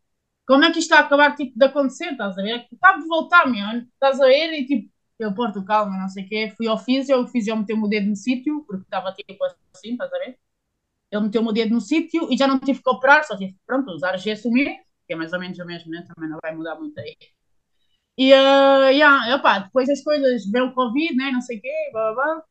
Como 0.50 0.64
é 0.66 0.72
que 0.72 0.80
isto 0.80 0.89
está 0.91 1.04
a 1.04 1.06
acabar 1.06 1.36
tipo, 1.36 1.54
de 1.58 1.64
acontecer, 1.66 2.12
estás 2.12 2.36
a 2.36 2.41
ver? 2.41 2.68
Estava 2.72 3.00
de 3.00 3.08
voltar, 3.08 3.45
meu, 3.47 3.68
estás 3.82 4.20
a 4.20 4.26
ver? 4.26 4.52
E 4.54 4.66
tipo, 4.66 4.91
eu, 5.20 5.32
Porto, 5.36 5.64
calma, 5.64 5.95
não 6.02 6.10
sei 6.10 6.26
o 6.26 6.28
quê. 6.28 6.54
Fui 6.58 6.68
ao 6.68 6.78
físio, 6.78 7.22
o 7.22 7.28
físio 7.28 7.56
meteu-me 7.56 7.84
o 7.86 7.88
dedo 7.88 8.08
no 8.10 8.16
sítio, 8.16 8.64
porque 8.66 8.82
estava 8.84 9.14
tipo 9.14 9.43
assim, 9.43 9.91
estás 9.91 10.12
a 10.12 10.18
ver? 10.18 10.39
Ele 11.12 11.24
meteu-me 11.24 11.50
o 11.50 11.54
dedo 11.54 11.74
no 11.76 11.82
sítio 11.82 12.32
e 12.32 12.38
já 12.38 12.47
não 12.47 12.60
tive 12.60 12.82
que 12.82 12.89
operar, 12.89 13.24
só 13.26 13.38
tive, 13.38 13.56
pronto, 13.68 13.91
usar 13.91 14.18
gesso 14.18 14.52
mesmo, 14.52 14.76
que 15.08 15.14
é 15.14 15.16
mais 15.16 15.34
ou 15.34 15.39
menos 15.39 15.60
o 15.60 15.66
mesmo, 15.66 15.91
né? 15.91 16.06
Também 16.16 16.30
não 16.32 16.39
vai 16.41 16.56
mudar 16.56 16.76
muito 16.76 17.00
aí. 17.00 17.16
E, 18.18 18.34
uh, 18.34 18.89
yeah, 18.91 19.36
opa, 19.36 19.60
depois 19.60 19.89
as 19.89 20.04
coisas, 20.04 20.45
veio 20.52 20.66
o 20.68 20.74
Covid, 20.74 21.16
né? 21.16 21.32
Não 21.32 21.41
sei 21.41 21.58
o 21.58 21.62
quê, 21.62 21.72
blá, 21.93 22.14
blá, 22.14 22.26
blá. 22.36 22.43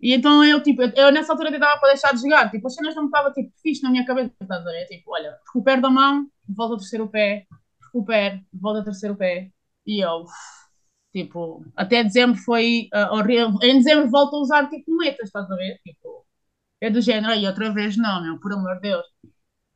E 0.00 0.14
então 0.14 0.44
eu, 0.44 0.62
tipo, 0.62 0.82
eu, 0.82 0.92
eu 0.96 1.12
nessa 1.12 1.32
altura 1.32 1.50
tentava 1.50 1.78
para 1.80 1.90
deixar 1.90 2.12
de 2.14 2.20
jogar, 2.20 2.50
tipo, 2.50 2.66
as 2.66 2.74
cenas 2.74 2.94
não 2.94 3.06
estavam, 3.06 3.32
tipo, 3.32 3.52
fixe 3.62 3.82
na 3.82 3.90
minha 3.90 4.06
cabeça, 4.06 4.32
estás 4.40 4.66
a 4.66 4.70
ver? 4.70 4.86
Tipo, 4.86 5.12
olha, 5.12 5.36
recupero 5.46 5.82
da 5.82 5.90
mão, 5.90 6.26
volta 6.48 6.74
a 6.76 6.78
terceiro 6.78 7.08
pé, 7.08 7.46
recupero, 7.84 8.40
volta 8.52 8.80
a 8.80 8.84
terceiro 8.84 9.16
pé. 9.16 9.50
E 9.86 10.00
eu, 10.04 10.24
Tipo, 11.12 11.64
até 11.76 12.04
dezembro 12.04 12.38
foi 12.38 12.88
uh, 12.94 13.14
horrível. 13.14 13.50
Em 13.62 13.78
dezembro 13.78 14.10
volto 14.10 14.36
a 14.36 14.40
usar 14.40 14.68
tipo 14.68 14.90
muletas, 14.90 15.26
estás 15.28 15.50
a 15.50 15.56
ver? 15.56 15.78
Tipo, 15.82 16.26
é 16.80 16.90
do 16.90 17.00
género, 17.00 17.32
aí 17.32 17.46
outra 17.46 17.72
vez 17.72 17.96
não, 17.96 18.22
meu, 18.22 18.40
por 18.40 18.52
amor 18.52 18.76
de 18.76 18.82
Deus. 18.90 19.06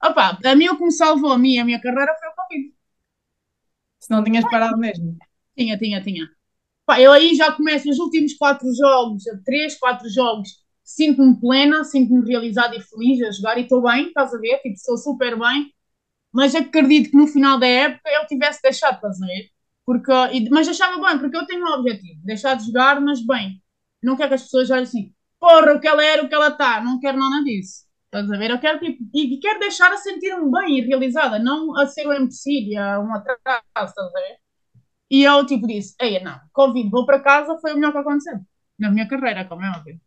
Opa, 0.04 0.38
a 0.44 0.56
mim 0.56 0.68
o 0.68 0.76
que 0.78 0.84
me 0.84 0.92
salvou 0.92 1.32
a 1.32 1.38
mim 1.38 1.58
a 1.58 1.64
minha 1.64 1.80
carreira 1.80 2.14
foi 2.20 2.28
o 2.30 2.34
Covid. 2.34 2.74
Se 4.00 4.10
não 4.10 4.22
tinhas 4.24 4.44
parado 4.50 4.76
mesmo. 4.78 5.16
Tinha, 5.56 5.78
tinha, 5.78 6.02
tinha. 6.02 6.28
Pá, 6.84 7.00
eu 7.00 7.12
aí 7.12 7.34
já 7.34 7.52
começo 7.52 7.88
os 7.88 7.98
últimos 7.98 8.34
quatro 8.34 8.66
jogos, 8.74 9.24
três, 9.44 9.78
quatro 9.78 10.08
jogos, 10.10 10.48
sinto-me 10.84 11.38
plena, 11.40 11.84
sinto-me 11.84 12.26
realizada 12.26 12.76
e 12.76 12.80
feliz 12.80 13.22
a 13.22 13.30
jogar 13.30 13.58
e 13.58 13.62
estou 13.62 13.82
bem, 13.82 14.08
estás 14.08 14.34
a 14.34 14.38
ver? 14.38 14.58
Tipo, 14.58 14.74
estou 14.74 14.96
super 14.96 15.38
bem. 15.38 15.72
Mas 16.32 16.54
acredito 16.54 17.10
que 17.10 17.16
no 17.16 17.26
final 17.26 17.58
da 17.58 17.66
época 17.66 18.10
eu 18.10 18.26
tivesse 18.26 18.60
deixado, 18.62 19.04
a 19.04 19.10
ver? 19.10 19.50
Porque, 19.84 20.12
mas 20.50 20.68
achava 20.68 21.00
bem, 21.06 21.18
porque 21.18 21.36
eu 21.36 21.46
tenho 21.46 21.64
um 21.64 21.72
objetivo, 21.74 22.20
deixar 22.24 22.54
de 22.56 22.66
jogar, 22.66 23.00
mas 23.00 23.24
bem. 23.26 23.62
Não 24.02 24.16
quero 24.16 24.30
que 24.30 24.34
as 24.36 24.42
pessoas 24.44 24.70
olhem 24.70 24.84
assim, 24.84 25.14
porra, 25.40 25.74
o 25.74 25.80
que 25.80 25.88
ela 25.88 26.04
era, 26.04 26.24
o 26.24 26.28
que 26.28 26.34
ela 26.34 26.48
está, 26.48 26.80
não 26.82 27.00
quero 27.00 27.18
nada 27.18 27.42
disso. 27.44 27.86
Estás 28.06 28.30
a 28.30 28.38
ver? 28.38 28.50
Eu 28.50 28.60
quero, 28.60 28.78
tipo, 28.80 29.04
e 29.14 29.38
quero 29.40 29.60
deixar 29.60 29.92
a 29.92 29.96
sentir-me 29.98 30.50
bem 30.50 30.78
e 30.78 30.82
realizada, 30.82 31.38
não 31.38 31.76
a 31.78 31.86
ser 31.86 32.06
um 32.08 32.12
empecilho, 32.14 32.80
um 33.00 33.14
atraso, 33.14 33.40
estás 33.76 33.98
a 33.98 34.20
ver? 34.20 34.38
E 35.12 35.24
eu, 35.24 35.44
tipo, 35.44 35.66
disse, 35.66 35.94
ei, 36.00 36.18
não, 36.20 36.40
Covid, 36.54 36.88
vou 36.88 37.04
para 37.04 37.20
casa, 37.20 37.58
foi 37.58 37.72
o 37.72 37.74
melhor 37.74 37.92
que 37.92 37.98
aconteceu 37.98 38.40
na 38.78 38.90
minha 38.90 39.06
carreira, 39.06 39.44
como 39.44 39.62
é 39.62 39.70
óbvio. 39.70 40.00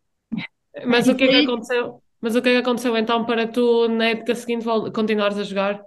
Mas 0.88 1.06
e 1.06 1.12
o 1.12 1.16
que 1.16 1.26
é 1.26 1.28
que 1.28 1.46
aconteceu? 1.46 2.02
Mas 2.20 2.36
o 2.36 2.42
que 2.42 2.50
é 2.50 2.54
que 2.54 2.58
aconteceu 2.58 2.98
então 2.98 3.24
para 3.24 3.48
tu, 3.48 3.88
na 3.88 4.06
época 4.06 4.34
seguinte, 4.34 4.66
continuares 4.92 5.38
a 5.38 5.44
jogar? 5.44 5.80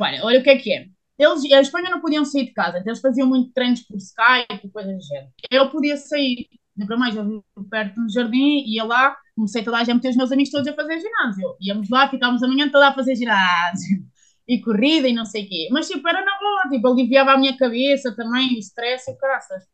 Olha, 0.00 0.24
olha 0.24 0.40
o 0.40 0.42
que 0.42 0.50
é 0.50 0.56
que 0.56 0.72
é. 0.72 0.86
Eles, 1.16 1.50
a 1.52 1.60
Espanha 1.60 1.90
não 1.90 2.00
podiam 2.00 2.24
sair 2.24 2.46
de 2.46 2.52
casa, 2.52 2.78
então 2.78 2.90
eles 2.90 3.00
faziam 3.00 3.28
muito 3.28 3.52
treinos 3.52 3.82
por 3.82 3.96
Skype 3.96 4.66
e 4.66 4.70
coisas 4.70 4.96
do 4.96 5.02
género. 5.02 5.28
Eu 5.48 5.70
podia 5.70 5.96
sair, 5.96 6.48
ainda 6.78 6.96
mais, 6.96 7.14
eu 7.14 7.24
vivo 7.24 7.44
perto 7.70 8.00
no 8.00 8.10
jardim, 8.10 8.64
ia 8.66 8.82
lá, 8.82 9.16
comecei 9.36 9.62
toda 9.62 9.76
a 9.76 9.84
gente 9.84 9.92
a 9.92 9.94
meter 9.94 10.10
os 10.10 10.16
meus 10.16 10.32
amigos 10.32 10.50
todos 10.50 10.66
a 10.66 10.74
fazer 10.74 10.98
ginásio. 10.98 11.56
Íamos 11.60 11.88
lá, 11.88 12.08
ficávamos 12.08 12.42
a 12.42 12.48
manhã 12.48 12.68
toda 12.68 12.88
a 12.88 12.92
fazer 12.92 13.14
ginásio 13.14 14.04
e 14.48 14.60
corrida 14.60 15.08
e 15.08 15.12
não 15.14 15.24
sei 15.24 15.44
o 15.44 15.48
quê. 15.48 15.68
Mas 15.72 15.88
tipo, 15.88 16.06
era 16.08 16.24
na 16.24 16.38
boa, 16.38 16.68
tipo, 16.70 16.86
aliviava 16.88 17.32
a 17.32 17.38
minha 17.38 17.56
cabeça 17.56 18.14
também, 18.16 18.56
o 18.56 18.58
stress 18.58 19.10
e 19.10 19.14
o 19.14 19.18
caraças. 19.18 19.64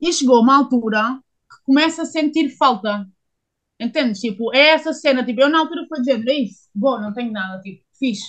E 0.00 0.12
chegou 0.12 0.40
uma 0.42 0.56
altura 0.58 1.20
que 1.50 1.64
começa 1.64 2.02
a 2.02 2.06
sentir 2.06 2.50
falta. 2.56 3.06
Entendes? 3.80 4.20
Tipo, 4.20 4.54
é 4.54 4.70
essa 4.70 4.92
cena, 4.94 5.24
tipo, 5.24 5.40
eu 5.40 5.48
na 5.50 5.60
altura 5.60 5.86
fui 5.88 6.00
dizer, 6.00 6.22
é 6.28 6.34
isso, 6.42 6.68
bom, 6.74 7.00
não 7.00 7.12
tenho 7.14 7.32
nada, 7.32 7.60
tipo, 7.62 7.84
fixe. 7.98 8.24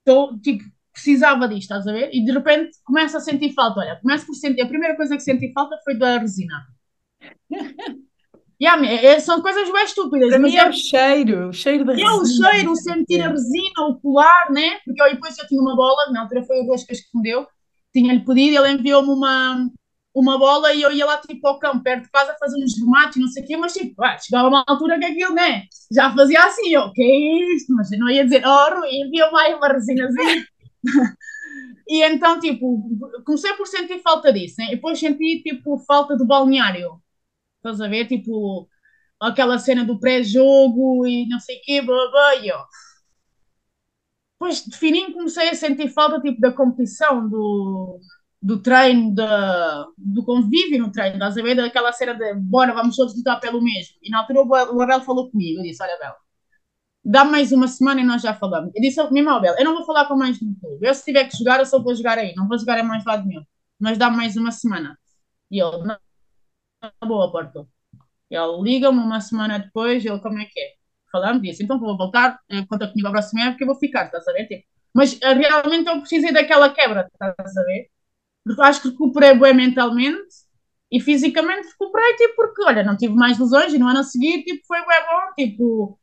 Estou, 0.00 0.38
tipo, 0.40 0.64
precisava 0.92 1.48
disto, 1.48 1.62
estás 1.62 1.86
a 1.86 1.92
ver? 1.92 2.10
E 2.14 2.24
de 2.24 2.32
repente 2.32 2.78
começa 2.84 3.18
a 3.18 3.20
sentir 3.20 3.52
falta. 3.54 3.80
Olha, 3.80 4.00
começo 4.00 4.26
por 4.26 4.34
sentir, 4.34 4.62
a 4.62 4.68
primeira 4.68 4.96
coisa 4.96 5.14
que 5.16 5.22
senti 5.22 5.52
falta 5.52 5.78
foi 5.84 5.98
da 5.98 6.18
resina. 6.18 6.66
Yeah, 8.60 8.86
é, 8.86 9.20
são 9.20 9.42
coisas 9.42 9.70
bem 9.70 9.84
estúpidas. 9.84 10.30
Para 10.30 10.38
mim 10.38 10.56
é, 10.56 10.60
é 10.60 10.68
o 10.68 10.72
cheiro, 10.72 11.48
o 11.48 11.52
cheiro 11.52 11.84
da 11.84 11.92
resina. 11.92 12.10
É 12.10 12.14
o 12.14 12.24
cheiro, 12.24 12.72
o 12.72 12.76
sentir 12.76 13.20
a 13.20 13.28
resina, 13.28 13.82
o 13.86 14.00
colar, 14.00 14.50
né? 14.50 14.78
Porque 14.84 15.02
eu, 15.02 15.10
depois 15.10 15.36
eu 15.36 15.46
tinha 15.46 15.60
uma 15.60 15.76
bola, 15.76 16.10
na 16.10 16.22
altura 16.22 16.42
foi 16.42 16.60
o 16.60 16.66
Roscas 16.66 17.00
que 17.00 17.08
me 17.14 17.22
deu, 17.22 17.46
tinha-lhe 17.92 18.24
pedido, 18.24 18.64
ele 18.64 18.78
enviou-me 18.78 19.10
uma, 19.10 19.68
uma 20.14 20.38
bola 20.38 20.72
e 20.72 20.80
eu 20.80 20.90
ia 20.90 21.04
lá 21.04 21.18
tipo 21.18 21.46
ao 21.46 21.58
campo, 21.58 21.82
perto 21.82 22.04
de 22.04 22.10
casa, 22.10 22.34
fazer 22.40 22.62
uns 22.64 22.80
remates, 22.80 23.20
não 23.20 23.28
sei 23.28 23.42
o 23.42 23.46
quê, 23.46 23.56
mas 23.58 23.74
tipo, 23.74 24.02
ah, 24.02 24.16
chegava 24.18 24.48
uma 24.48 24.64
altura 24.66 24.98
que 24.98 25.04
aquilo, 25.04 25.34
né? 25.34 25.64
Já 25.92 26.10
fazia 26.14 26.42
assim, 26.42 26.74
o 26.78 26.92
que 26.92 27.02
é 27.02 27.54
isto? 27.54 27.74
Mas 27.74 27.92
eu 27.92 27.98
não 27.98 28.08
ia 28.08 28.24
dizer, 28.24 28.42
oh, 28.46 28.74
Rui, 28.74 28.88
enviou-me 28.90 29.38
aí 29.38 29.54
uma 29.54 29.68
resinazinha. 29.68 30.46
e 31.86 32.02
então, 32.02 32.40
tipo, 32.40 32.88
comecei 33.26 33.52
por 33.52 33.66
sentir 33.66 34.00
falta 34.00 34.32
disso, 34.32 34.54
né? 34.58 34.68
E 34.68 34.76
depois 34.76 34.98
senti, 34.98 35.42
tipo, 35.42 35.76
falta 35.80 36.16
do 36.16 36.26
balneário 36.26 36.98
Estás 37.70 37.80
a 37.80 37.88
ver? 37.88 38.06
Tipo, 38.06 38.68
aquela 39.20 39.58
cena 39.58 39.84
do 39.84 39.98
pré-jogo 39.98 41.06
e 41.06 41.26
não 41.28 41.40
sei 41.40 41.58
o 41.58 41.60
quê, 41.62 41.82
blá, 41.82 42.36
e 42.36 42.50
ó. 42.52 42.64
Depois 44.38 44.64
de 44.64 44.76
fininho 44.76 45.12
comecei 45.12 45.48
a 45.48 45.54
sentir 45.54 45.88
falta 45.88 46.20
tipo, 46.20 46.40
da 46.40 46.52
competição, 46.52 47.28
do, 47.28 47.98
do 48.40 48.62
treino, 48.62 49.14
da, 49.14 49.86
do 49.96 50.24
convívio 50.24 50.78
no 50.78 50.92
treino, 50.92 51.14
estás 51.14 51.36
a 51.38 51.42
ver? 51.42 51.54
Daquela 51.56 51.92
cena 51.92 52.14
de 52.14 52.34
bora, 52.34 52.74
vamos 52.74 52.96
todos 52.96 53.16
lutar 53.16 53.40
pelo 53.40 53.62
mesmo. 53.62 53.94
E 54.02 54.10
na 54.10 54.20
altura 54.20 54.42
o 54.42 54.82
Abel 54.82 55.00
falou 55.00 55.30
comigo, 55.30 55.60
eu 55.60 55.62
disse, 55.62 55.82
olha 55.82 55.94
Abel, 55.94 56.14
dá 57.04 57.24
mais 57.24 57.52
uma 57.52 57.68
semana 57.68 58.00
e 58.00 58.04
nós 58.04 58.22
já 58.22 58.34
falamos. 58.34 58.72
Eu 58.74 58.82
disse 58.82 59.02
mesmo 59.12 59.30
ao 59.30 59.38
Abel, 59.38 59.54
eu 59.58 59.64
não 59.64 59.74
vou 59.76 59.86
falar 59.86 60.06
com 60.06 60.16
mais 60.16 60.40
no 60.40 60.54
clube, 60.60 60.86
eu 60.86 60.94
se 60.94 61.04
tiver 61.04 61.24
que 61.28 61.36
jogar 61.38 61.60
eu 61.60 61.66
só 61.66 61.82
vou 61.82 61.94
jogar 61.94 62.18
aí, 62.18 62.34
não 62.34 62.48
vou 62.48 62.58
jogar 62.58 62.78
em 62.78 62.82
mais 62.86 63.04
lado 63.04 63.26
nenhum, 63.26 63.42
mas 63.80 63.98
dá 63.98 64.10
mais 64.10 64.36
uma 64.36 64.52
semana. 64.52 64.98
E 65.50 65.62
ele, 65.62 65.78
não, 65.84 65.96
boa, 67.04 67.30
Porto. 67.30 67.68
Ele 68.30 68.62
liga-me 68.62 68.98
uma 69.00 69.20
semana 69.20 69.58
depois, 69.58 70.04
ele 70.04 70.20
como 70.20 70.38
é 70.40 70.46
que 70.46 70.60
é? 70.60 70.74
Falamos 71.12 71.42
disso, 71.42 71.62
então 71.62 71.80
vou 71.80 71.96
voltar, 71.98 72.40
eh, 72.50 72.66
conta 72.66 72.88
comigo 72.88 73.08
a 73.08 73.12
próxima 73.12 73.44
época 73.46 73.64
eu 73.64 73.68
vou 73.68 73.76
ficar, 73.76 74.06
estás 74.06 74.26
a 74.28 74.32
ver? 74.32 74.46
Tipo, 74.48 74.64
mas 74.94 75.20
eh, 75.22 75.34
realmente 75.34 75.88
eu 75.88 76.00
precisei 76.00 76.32
daquela 76.32 76.70
quebra, 76.72 77.08
estás 77.12 77.56
a 77.58 77.64
ver? 77.64 77.90
Porque 78.44 78.62
acho 78.62 78.82
que 78.82 78.88
recuperei 78.90 79.34
bem 79.38 79.54
mentalmente 79.54 80.26
e 80.92 81.00
fisicamente 81.00 81.68
recuperei, 81.70 82.16
tipo, 82.16 82.36
porque, 82.36 82.64
olha, 82.64 82.84
não 82.84 82.96
tive 82.96 83.14
mais 83.14 83.38
lesões 83.38 83.74
e 83.74 83.78
no 83.78 83.88
ano 83.88 84.00
a 84.00 84.04
seguir, 84.04 84.44
tipo, 84.44 84.66
foi 84.66 84.78
bem 84.80 85.02
bom, 85.06 85.34
tipo, 85.36 86.00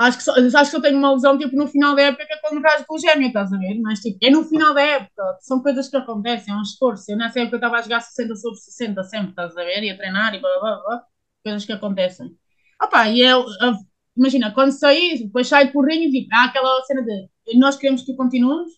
Acho 0.00 0.16
que, 0.16 0.24
só, 0.24 0.32
acho 0.34 0.70
que 0.70 0.76
eu 0.78 0.80
tenho 0.80 0.96
uma 0.98 1.12
lesão 1.12 1.36
tipo 1.36 1.54
no 1.54 1.66
final 1.66 1.94
da 1.94 2.00
época 2.04 2.24
é 2.24 2.38
quando 2.38 2.62
rasgo 2.62 2.86
o 2.88 2.98
gêmeo, 2.98 3.28
estás 3.28 3.52
a 3.52 3.58
ver? 3.58 3.78
Mas 3.82 4.00
tipo, 4.00 4.18
é 4.22 4.30
no 4.30 4.42
final 4.44 4.72
da 4.72 4.80
época, 4.80 5.22
são 5.40 5.62
coisas 5.62 5.88
que 5.88 5.96
acontecem, 5.96 6.54
é 6.54 6.56
um 6.56 6.62
esforço. 6.62 7.04
Eu 7.10 7.18
nessa 7.18 7.38
época 7.40 7.56
eu 7.56 7.58
estava 7.58 7.76
a 7.76 7.82
jogar 7.82 8.00
60 8.00 8.34
sobre 8.36 8.58
60 8.58 9.02
sempre, 9.04 9.30
estás 9.30 9.54
a 9.58 9.62
ver? 9.62 9.82
E 9.82 9.90
a 9.90 9.96
treinar 9.98 10.34
e 10.34 10.40
blá 10.40 10.48
blá 10.58 10.76
blá, 10.82 11.02
coisas 11.44 11.66
que 11.66 11.72
acontecem. 11.72 12.34
Opa, 12.82 13.08
e 13.10 13.20
eu, 13.20 13.44
eu, 13.60 13.74
imagina, 14.16 14.50
quando 14.52 14.72
saí, 14.72 15.22
depois 15.22 15.48
saio 15.48 15.70
por 15.70 15.86
rinho 15.86 16.04
e 16.08 16.10
digo, 16.10 16.28
há 16.32 16.44
aquela 16.44 16.82
cena 16.84 17.02
de 17.02 17.28
nós 17.58 17.76
queremos 17.76 18.00
que 18.00 18.12
tu 18.12 18.16
continues, 18.16 18.70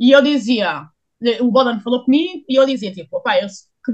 e 0.00 0.10
eu 0.12 0.22
dizia, 0.22 0.88
o 1.40 1.50
Bodan 1.50 1.80
falou 1.80 2.02
comigo, 2.04 2.44
e 2.48 2.56
eu 2.58 2.64
dizia 2.66 2.92
tipo, 2.92 3.18
opa, 3.18 3.36
eu 3.38 3.48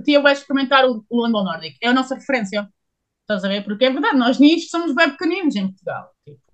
queria 0.04 0.32
experimentar 0.32 0.88
o, 0.88 1.04
o 1.10 1.28
Nordic, 1.28 1.76
é 1.82 1.88
a 1.88 1.92
nossa 1.92 2.14
referência. 2.14 2.68
Estás 3.22 3.44
a 3.44 3.48
ver? 3.48 3.64
Porque 3.64 3.84
é 3.84 3.90
verdade, 3.90 4.16
nós 4.16 4.38
nisto 4.38 4.70
somos 4.70 4.94
bem 4.94 5.10
pequeninos 5.10 5.56
em 5.56 5.66
Portugal. 5.68 6.10
Tipo, 6.24 6.51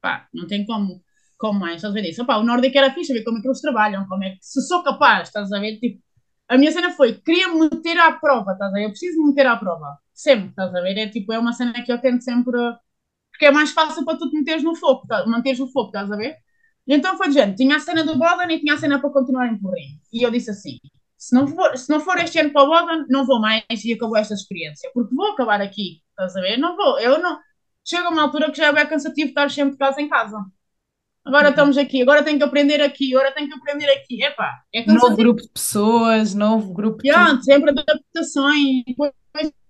pá, 0.00 0.28
não 0.32 0.46
tem 0.46 0.64
como, 0.66 1.02
como 1.38 1.60
mais, 1.60 1.76
estás 1.76 1.92
a 1.92 1.94
ver 1.94 2.08
isso? 2.08 2.22
Opá, 2.22 2.36
o 2.38 2.44
Nórdico 2.44 2.78
era 2.78 2.92
fixe, 2.92 3.12
ver 3.12 3.24
como 3.24 3.38
é 3.38 3.40
que 3.42 3.48
eles 3.48 3.60
trabalham, 3.60 4.06
como 4.08 4.24
é 4.24 4.30
que, 4.30 4.38
se 4.42 4.60
sou 4.66 4.82
capaz, 4.82 5.28
estás 5.28 5.52
a 5.52 5.60
ver, 5.60 5.78
tipo, 5.78 6.02
a 6.48 6.56
minha 6.58 6.72
cena 6.72 6.90
foi, 6.90 7.14
queria 7.14 7.48
me 7.48 7.60
meter 7.60 7.98
à 7.98 8.12
prova, 8.12 8.52
estás 8.52 8.70
a 8.70 8.74
ver, 8.74 8.84
eu 8.84 8.90
preciso 8.90 9.18
me 9.20 9.28
meter 9.28 9.46
à 9.46 9.56
prova, 9.56 9.98
sempre, 10.14 10.48
estás 10.50 10.74
a 10.74 10.80
ver, 10.80 10.98
é 10.98 11.08
tipo, 11.08 11.32
é 11.32 11.38
uma 11.38 11.52
cena 11.52 11.72
que 11.84 11.92
eu 11.92 12.00
tento 12.00 12.22
sempre, 12.22 12.58
porque 13.30 13.46
é 13.46 13.50
mais 13.52 13.70
fácil 13.72 14.04
para 14.04 14.18
tu 14.18 14.28
te 14.30 14.36
meteres 14.38 14.62
no 14.64 14.74
foco, 14.74 15.06
tá, 15.06 15.26
manteres 15.26 15.58
no 15.58 15.70
foco, 15.70 15.88
estás 15.88 16.10
a 16.10 16.16
ver? 16.16 16.36
E 16.86 16.94
então 16.94 17.16
foi 17.18 17.28
de 17.28 17.34
gente, 17.34 17.56
tinha 17.56 17.76
a 17.76 17.80
cena 17.80 18.02
do 18.04 18.18
Bodan 18.18 18.50
e 18.50 18.60
tinha 18.60 18.74
a 18.74 18.78
cena 18.78 18.98
para 19.00 19.10
continuar 19.10 19.46
em 19.48 19.58
Porrim. 19.58 20.00
E 20.12 20.22
eu 20.24 20.30
disse 20.30 20.50
assim, 20.50 20.78
se 21.18 21.34
não, 21.34 21.46
for, 21.46 21.76
se 21.76 21.90
não 21.90 22.00
for 22.00 22.16
este 22.18 22.38
ano 22.38 22.50
para 22.52 22.62
o 22.62 22.66
Bodan, 22.66 23.04
não 23.10 23.26
vou 23.26 23.40
mais 23.40 23.62
e 23.84 23.92
acabou 23.92 24.16
esta 24.16 24.34
experiência, 24.34 24.90
porque 24.94 25.14
vou 25.14 25.32
acabar 25.32 25.60
aqui, 25.60 26.00
estás 26.10 26.34
a 26.36 26.40
ver? 26.40 26.56
Não 26.56 26.76
vou, 26.76 26.98
eu 26.98 27.20
não, 27.20 27.38
chega 27.88 28.08
uma 28.10 28.22
altura 28.22 28.50
que 28.50 28.58
já 28.58 28.68
é 28.68 28.86
cansativo 28.86 29.28
estar 29.28 29.50
sempre 29.50 29.72
de 29.72 29.78
casa 29.78 30.00
em 30.00 30.08
casa. 30.08 30.44
Agora 31.24 31.50
estamos 31.50 31.76
aqui, 31.76 32.02
agora 32.02 32.22
tenho 32.22 32.38
que 32.38 32.44
aprender 32.44 32.80
aqui, 32.80 33.14
agora 33.14 33.34
tenho 33.34 33.48
que 33.48 33.54
aprender 33.54 33.90
aqui. 33.90 34.22
Epá, 34.22 34.62
é 34.72 34.82
cansativo. 34.82 35.08
Novo 35.08 35.16
grupo 35.16 35.42
de 35.42 35.48
pessoas, 35.48 36.34
novo 36.34 36.72
grupo 36.72 37.02
de. 37.02 37.08
Yeah, 37.08 37.40
sempre 37.42 37.70
adaptações. 37.70 38.84
Depois 38.86 39.12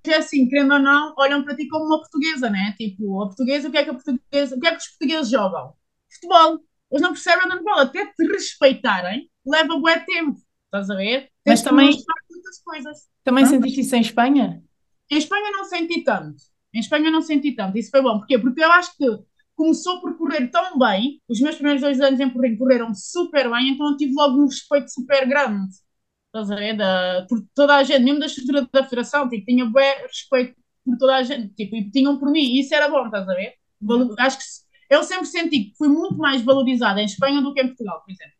é 0.06 0.16
assim, 0.16 0.48
querendo 0.48 0.74
ou 0.74 0.78
não, 0.78 1.14
olham 1.18 1.42
para 1.44 1.56
ti 1.56 1.68
como 1.68 1.84
uma 1.84 1.98
portuguesa, 1.98 2.48
né? 2.48 2.74
Tipo, 2.78 3.22
a 3.22 3.26
portuguesa, 3.26 3.68
o 3.68 3.70
que 3.70 3.78
é 3.78 3.84
que 3.84 3.90
a 3.90 3.94
portuguesa, 3.94 4.56
o 4.56 4.60
que 4.60 4.66
é 4.66 4.70
que 4.70 4.76
os 4.76 4.88
portugueses 4.88 5.30
jogam? 5.30 5.74
Futebol. 6.10 6.60
Eles 6.90 7.02
não 7.02 7.10
percebem 7.10 7.44
andar 7.44 7.58
de 7.58 7.64
bola. 7.64 7.82
Até 7.82 8.06
te 8.06 8.26
respeitarem, 8.26 9.28
leva 9.44 9.78
bué 9.78 9.98
tempo. 10.00 10.38
Estás 10.64 10.90
a 10.90 10.94
ver? 10.94 11.28
Mas 11.46 11.62
também. 11.62 11.90
Muitas 12.30 12.62
coisas. 12.62 13.08
Também 13.24 13.44
não? 13.44 13.50
sentiste 13.50 13.80
isso 13.80 13.96
em 13.96 14.00
Espanha? 14.00 14.62
Em 15.10 15.18
Espanha 15.18 15.50
não 15.50 15.64
senti 15.64 16.02
tanto. 16.04 16.36
Em 16.78 16.80
Espanha 16.80 17.10
não 17.10 17.20
senti 17.20 17.52
tanto, 17.56 17.76
isso 17.76 17.90
foi 17.90 18.00
bom. 18.02 18.18
Porquê? 18.18 18.38
Porque 18.38 18.62
eu 18.62 18.70
acho 18.72 18.96
que 18.96 19.04
começou 19.56 20.00
por 20.00 20.16
correr 20.16 20.48
tão 20.48 20.78
bem, 20.78 21.20
os 21.28 21.40
meus 21.40 21.56
primeiros 21.56 21.82
dois 21.82 22.00
anos 22.00 22.20
em 22.20 22.30
Porrim 22.30 22.56
correram 22.56 22.94
super 22.94 23.50
bem, 23.50 23.70
então 23.70 23.90
eu 23.90 23.96
tive 23.96 24.14
logo 24.14 24.40
um 24.40 24.46
respeito 24.46 24.88
super 24.92 25.26
grande. 25.28 25.68
Estás 26.26 26.50
a 26.52 26.54
ver? 26.54 26.76
Da, 26.76 27.26
por 27.28 27.44
toda 27.54 27.74
a 27.74 27.82
gente, 27.82 28.04
mesmo 28.04 28.20
da 28.20 28.26
estrutura 28.26 28.68
da 28.72 28.84
federação, 28.84 29.28
tipo, 29.28 29.44
tinha 29.44 29.66
bem 29.66 30.02
respeito 30.06 30.54
por 30.84 30.96
toda 30.96 31.16
a 31.16 31.22
gente, 31.24 31.52
tipo, 31.54 31.74
e 31.74 31.90
tinham 31.90 32.16
por 32.20 32.30
mim, 32.30 32.40
e 32.40 32.60
isso 32.60 32.72
era 32.72 32.88
bom, 32.88 33.06
estás 33.06 33.28
a 33.28 33.34
ver? 33.34 33.54
Acho 34.20 34.38
que 34.38 34.44
eu 34.94 35.02
sempre 35.02 35.26
senti 35.26 35.64
que 35.64 35.76
fui 35.76 35.88
muito 35.88 36.16
mais 36.16 36.40
valorizada 36.42 37.00
em 37.02 37.06
Espanha 37.06 37.42
do 37.42 37.52
que 37.52 37.60
em 37.60 37.66
Portugal, 37.66 38.00
por 38.04 38.12
exemplo. 38.12 38.38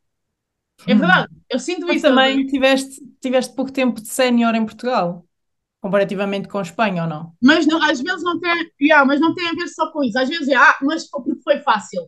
É 0.86 0.94
verdade, 0.94 1.28
eu 1.50 1.58
sinto 1.58 1.86
Mas 1.88 1.96
isso. 1.96 2.06
também 2.06 2.46
tiveste, 2.46 3.00
tiveste 3.20 3.54
pouco 3.54 3.72
tempo 3.72 4.00
de 4.00 4.08
sénior 4.08 4.54
em 4.54 4.64
Portugal 4.64 5.27
comparativamente 5.80 6.48
com 6.48 6.58
a 6.58 6.62
Espanha 6.62 7.04
ou 7.04 7.08
não? 7.08 7.32
Mas 7.42 7.66
não, 7.66 7.82
às 7.82 8.00
vezes 8.00 8.22
não 8.22 8.38
tem, 8.40 8.70
yeah, 8.80 9.04
mas 9.04 9.20
não 9.20 9.34
tem 9.34 9.48
a 9.48 9.52
ver 9.52 9.68
só 9.68 9.90
com 9.90 10.02
isso. 10.02 10.18
Às 10.18 10.28
vezes 10.28 10.48
é, 10.48 10.56
ah, 10.56 10.76
mas 10.82 11.08
porque 11.08 11.34
foi 11.42 11.60
fácil. 11.60 12.02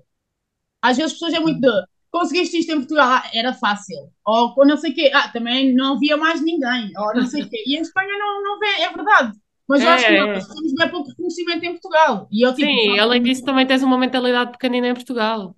Às 0.83 0.97
vezes 0.97 1.13
as 1.13 1.19
pessoas 1.19 1.35
é 1.35 1.41
muito 1.41 1.61
de, 1.61 1.71
conseguiste 2.11 2.59
isto 2.59 2.73
em 2.73 2.77
Portugal, 2.79 3.09
ah, 3.09 3.31
era 3.33 3.53
fácil. 3.53 4.11
Ou 4.25 4.55
não 4.67 4.77
sei 4.77 4.93
o 4.93 4.95
quê, 4.95 5.11
ah, 5.15 5.29
também 5.29 5.75
não 5.75 5.95
havia 5.95 6.17
mais 6.17 6.43
ninguém. 6.43 6.91
Ou 6.97 7.15
não 7.15 7.27
sei 7.27 7.43
o 7.43 7.49
quê. 7.49 7.63
E 7.67 7.77
em 7.77 7.81
Espanha 7.81 8.19
não, 8.19 8.43
não 8.43 8.59
vê, 8.59 8.83
é 8.83 8.91
verdade. 8.93 9.33
Mas 9.69 9.83
eu 9.83 9.89
é, 9.89 9.93
acho 9.93 10.07
que 10.07 10.21
nós 10.21 10.49
temos 10.49 10.75
bem 10.75 10.89
pouco 10.89 11.11
reconhecimento 11.11 11.65
em 11.65 11.71
Portugal. 11.71 12.27
E 12.31 12.45
eu, 12.45 12.53
tipo, 12.53 12.67
Sim, 12.67 12.99
além 12.99 13.23
disso 13.23 13.45
também 13.45 13.65
tens 13.65 13.85
uma 13.85 13.97
mentalidade 13.97 14.51
pequenina 14.51 14.89
em 14.89 14.95
Portugal. 14.95 15.55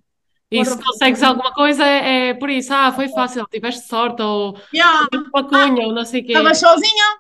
E 0.50 0.62
se 0.66 0.76
consegues 0.76 1.22
alguma 1.22 1.50
coisa 1.54 1.82
é, 1.82 2.28
é, 2.28 2.34
por 2.34 2.50
isso, 2.50 2.74
ah, 2.74 2.92
foi 2.92 3.08
fácil, 3.08 3.46
tiveste 3.50 3.88
sorte, 3.88 4.20
ou 4.20 4.54
yeah. 4.74 5.08
uma 5.32 5.48
cunha, 5.48 5.82
ah, 5.82 5.86
ou 5.86 5.94
não 5.94 6.04
sei 6.04 6.20
o 6.20 6.26
quê. 6.26 6.32
Estavas 6.32 6.58
sozinha, 6.58 7.18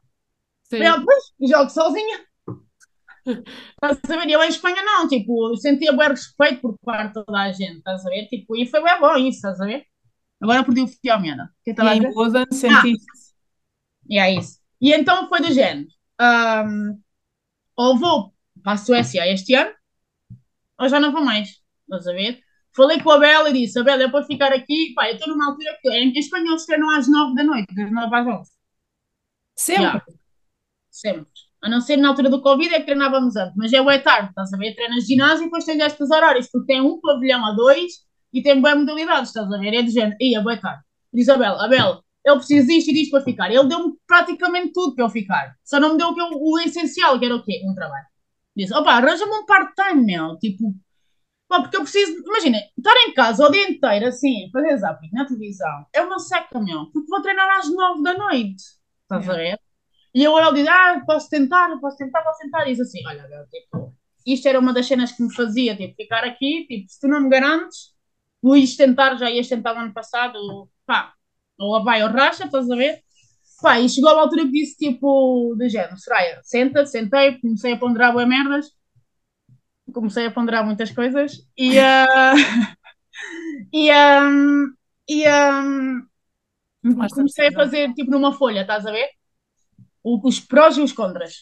Eu, 0.76 1.04
pois, 1.04 1.50
jogo 1.50 1.70
sozinha. 1.70 2.24
Estás 3.26 3.98
a 4.10 4.16
ver? 4.16 4.30
Eu 4.30 4.42
em 4.42 4.48
Espanha 4.48 4.82
não, 4.82 5.06
tipo, 5.06 5.56
sentia 5.56 5.92
bem 5.92 6.08
respeito 6.08 6.60
por 6.60 6.78
parte 6.84 7.08
de 7.08 7.24
toda 7.24 7.38
a 7.38 7.52
gente, 7.52 7.78
estás 7.78 8.04
a 8.04 8.08
ver? 8.08 8.26
Tipo, 8.26 8.56
e 8.56 8.66
foi 8.66 8.82
bem 8.82 9.00
bom 9.00 9.16
isso, 9.16 9.36
estás 9.36 9.60
a 9.60 9.66
ver? 9.66 9.84
Agora 10.40 10.64
perdi 10.64 10.82
o 10.82 10.88
fio 10.88 11.12
à 11.12 11.20
meada. 11.20 11.48
E 11.66 11.70
em 11.70 12.12
Bodan 12.12 12.46
sentiste. 12.50 13.06
Ah, 13.06 14.08
e 14.08 14.18
é 14.18 14.34
isso. 14.34 14.58
E 14.80 14.92
então 14.92 15.28
foi 15.28 15.40
do 15.40 15.52
género. 15.52 15.86
Um, 16.20 17.00
ou 17.76 17.96
vou 17.96 18.34
para 18.62 18.72
a 18.72 18.76
Suécia 18.76 19.32
este 19.32 19.54
ano, 19.54 19.72
ou 20.78 20.88
já 20.88 20.98
não 20.98 21.12
vou 21.12 21.24
mais. 21.24 21.60
Estás 21.82 22.08
a 22.08 22.12
ver? 22.12 22.40
Falei 22.74 23.00
com 23.00 23.10
a 23.10 23.18
Bela 23.18 23.50
e 23.50 23.52
disse: 23.52 23.78
A 23.78 23.84
Bela, 23.84 24.02
é 24.02 24.10
para 24.10 24.24
ficar 24.24 24.52
aqui. 24.52 24.92
Pá, 24.94 25.08
eu 25.08 25.14
estou 25.14 25.28
numa 25.28 25.50
altura 25.50 25.78
que 25.80 25.90
em 25.90 26.12
espanhol 26.18 26.58
se 26.58 26.66
treinam 26.66 26.90
às 26.90 27.08
nove 27.08 27.34
da 27.34 27.44
noite, 27.44 27.72
das 27.74 27.92
nove 27.92 28.16
às 28.16 28.26
onze. 28.26 28.50
Sempre? 29.54 29.82
Yeah 29.84 30.04
sempre. 30.92 31.26
A 31.62 31.68
não 31.68 31.80
ser 31.80 31.96
na 31.96 32.08
altura 32.08 32.28
do 32.28 32.42
Covid 32.42 32.74
é 32.74 32.80
que 32.80 32.86
treinávamos 32.86 33.36
antes, 33.36 33.54
mas 33.56 33.72
é 33.72 33.80
o 33.80 33.90
é 33.90 33.98
tarde, 33.98 34.28
estás 34.28 34.52
a 34.52 34.56
ver? 34.56 34.74
Treinas 34.74 35.06
ginásio 35.06 35.42
e 35.42 35.44
depois 35.46 35.64
tens 35.64 35.80
estes 35.80 36.10
horários, 36.10 36.48
porque 36.50 36.66
tem 36.66 36.80
um 36.80 37.00
pavilhão 37.00 37.44
a 37.44 37.52
dois 37.52 37.92
e 38.32 38.42
tem 38.42 38.60
boas 38.60 38.76
modalidades, 38.76 39.28
estás 39.28 39.50
a 39.50 39.58
ver? 39.58 39.74
É 39.74 39.82
do 39.82 39.90
género, 39.90 40.16
ia, 40.20 40.40
boa 40.40 40.56
tarde. 40.56 40.82
Diz 41.12 41.28
a 41.28 41.36
Bela, 41.36 41.64
Abel, 41.64 42.02
ele 42.24 42.36
precisa 42.36 42.66
disto 42.66 42.88
e 42.90 42.94
disto 42.94 43.10
para 43.10 43.24
ficar. 43.24 43.50
Ele 43.50 43.68
deu-me 43.68 43.94
praticamente 44.06 44.72
tudo 44.72 44.94
para 44.94 45.04
eu 45.04 45.10
ficar. 45.10 45.56
Só 45.64 45.78
não 45.78 45.92
me 45.92 45.98
deu 45.98 46.08
o, 46.08 46.18
eu, 46.18 46.28
o 46.32 46.58
essencial, 46.60 47.18
que 47.18 47.24
era 47.24 47.36
o 47.36 47.44
quê? 47.44 47.62
Um 47.64 47.74
trabalho. 47.74 48.06
Disse, 48.56 48.74
opa, 48.74 48.92
arranja-me 48.92 49.32
um 49.32 49.46
part-time, 49.46 50.04
meu. 50.04 50.38
Tipo, 50.38 50.74
pá, 51.48 51.60
porque 51.60 51.76
eu 51.76 51.82
preciso, 51.82 52.12
imagina, 52.26 52.58
estar 52.76 52.96
em 53.06 53.14
casa 53.14 53.46
o 53.46 53.50
dia 53.50 53.70
inteiro, 53.70 54.06
assim, 54.06 54.50
fazer 54.52 54.76
zapping 54.78 55.10
na 55.12 55.26
televisão, 55.26 55.86
é 55.92 56.00
uma 56.02 56.18
seca, 56.18 56.60
meu. 56.60 56.86
Porque 56.92 57.08
vou 57.08 57.22
treinar 57.22 57.48
às 57.58 57.72
nove 57.72 58.02
da 58.02 58.14
noite. 58.14 58.62
Estás 59.02 59.28
a 59.28 59.34
ver? 59.34 59.60
E 60.14 60.22
eu 60.22 60.38
ele 60.38 60.54
diz, 60.54 60.68
ah, 60.68 61.02
posso 61.06 61.28
tentar, 61.28 61.78
posso 61.80 61.96
tentar, 61.96 62.22
posso 62.22 62.38
tentar. 62.40 62.66
E 62.66 62.72
diz 62.72 62.80
assim, 62.80 63.06
olha, 63.06 63.26
meu, 63.28 63.46
tipo, 63.48 63.94
isto 64.26 64.46
era 64.46 64.58
uma 64.58 64.72
das 64.72 64.86
cenas 64.86 65.12
que 65.12 65.22
me 65.22 65.34
fazia, 65.34 65.76
tipo, 65.76 65.94
ficar 65.96 66.24
aqui, 66.24 66.66
tipo, 66.68 66.88
se 66.88 67.00
tu 67.00 67.08
não 67.08 67.20
me 67.22 67.30
garantes, 67.30 67.92
vou 68.42 68.56
tentar, 68.76 69.16
já 69.16 69.30
ias 69.30 69.48
tentar 69.48 69.74
no 69.74 69.80
ano 69.80 69.94
passado, 69.94 70.68
pá, 70.86 71.14
ou 71.58 71.82
vai 71.84 72.02
ou 72.02 72.10
racha, 72.10 72.44
estás 72.44 72.70
a 72.70 72.76
ver? 72.76 73.02
Pá, 73.62 73.80
e 73.80 73.88
chegou 73.88 74.10
a 74.10 74.20
altura 74.20 74.44
que 74.44 74.52
disse 74.52 74.76
tipo, 74.76 75.54
de 75.56 75.68
género, 75.68 75.96
Soraya, 75.98 76.40
senta, 76.42 76.84
sentei, 76.84 77.38
comecei 77.40 77.72
a 77.74 77.78
ponderar 77.78 78.12
boas 78.12 78.28
merdas, 78.28 78.66
comecei 79.92 80.26
a 80.26 80.30
ponderar 80.30 80.64
muitas 80.64 80.90
coisas 80.90 81.38
e, 81.56 81.78
uh, 81.78 82.34
e, 83.72 83.90
um, 83.92 84.74
e 85.08 85.24
um, 85.28 86.06
comecei 87.14 87.48
a 87.48 87.52
fazer 87.52 87.92
tipo 87.94 88.10
numa 88.10 88.32
folha, 88.32 88.62
estás 88.62 88.84
a 88.86 88.90
ver? 88.90 89.08
Os 90.04 90.40
prós 90.40 90.76
e 90.76 90.80
os 90.80 90.92
contras. 90.92 91.36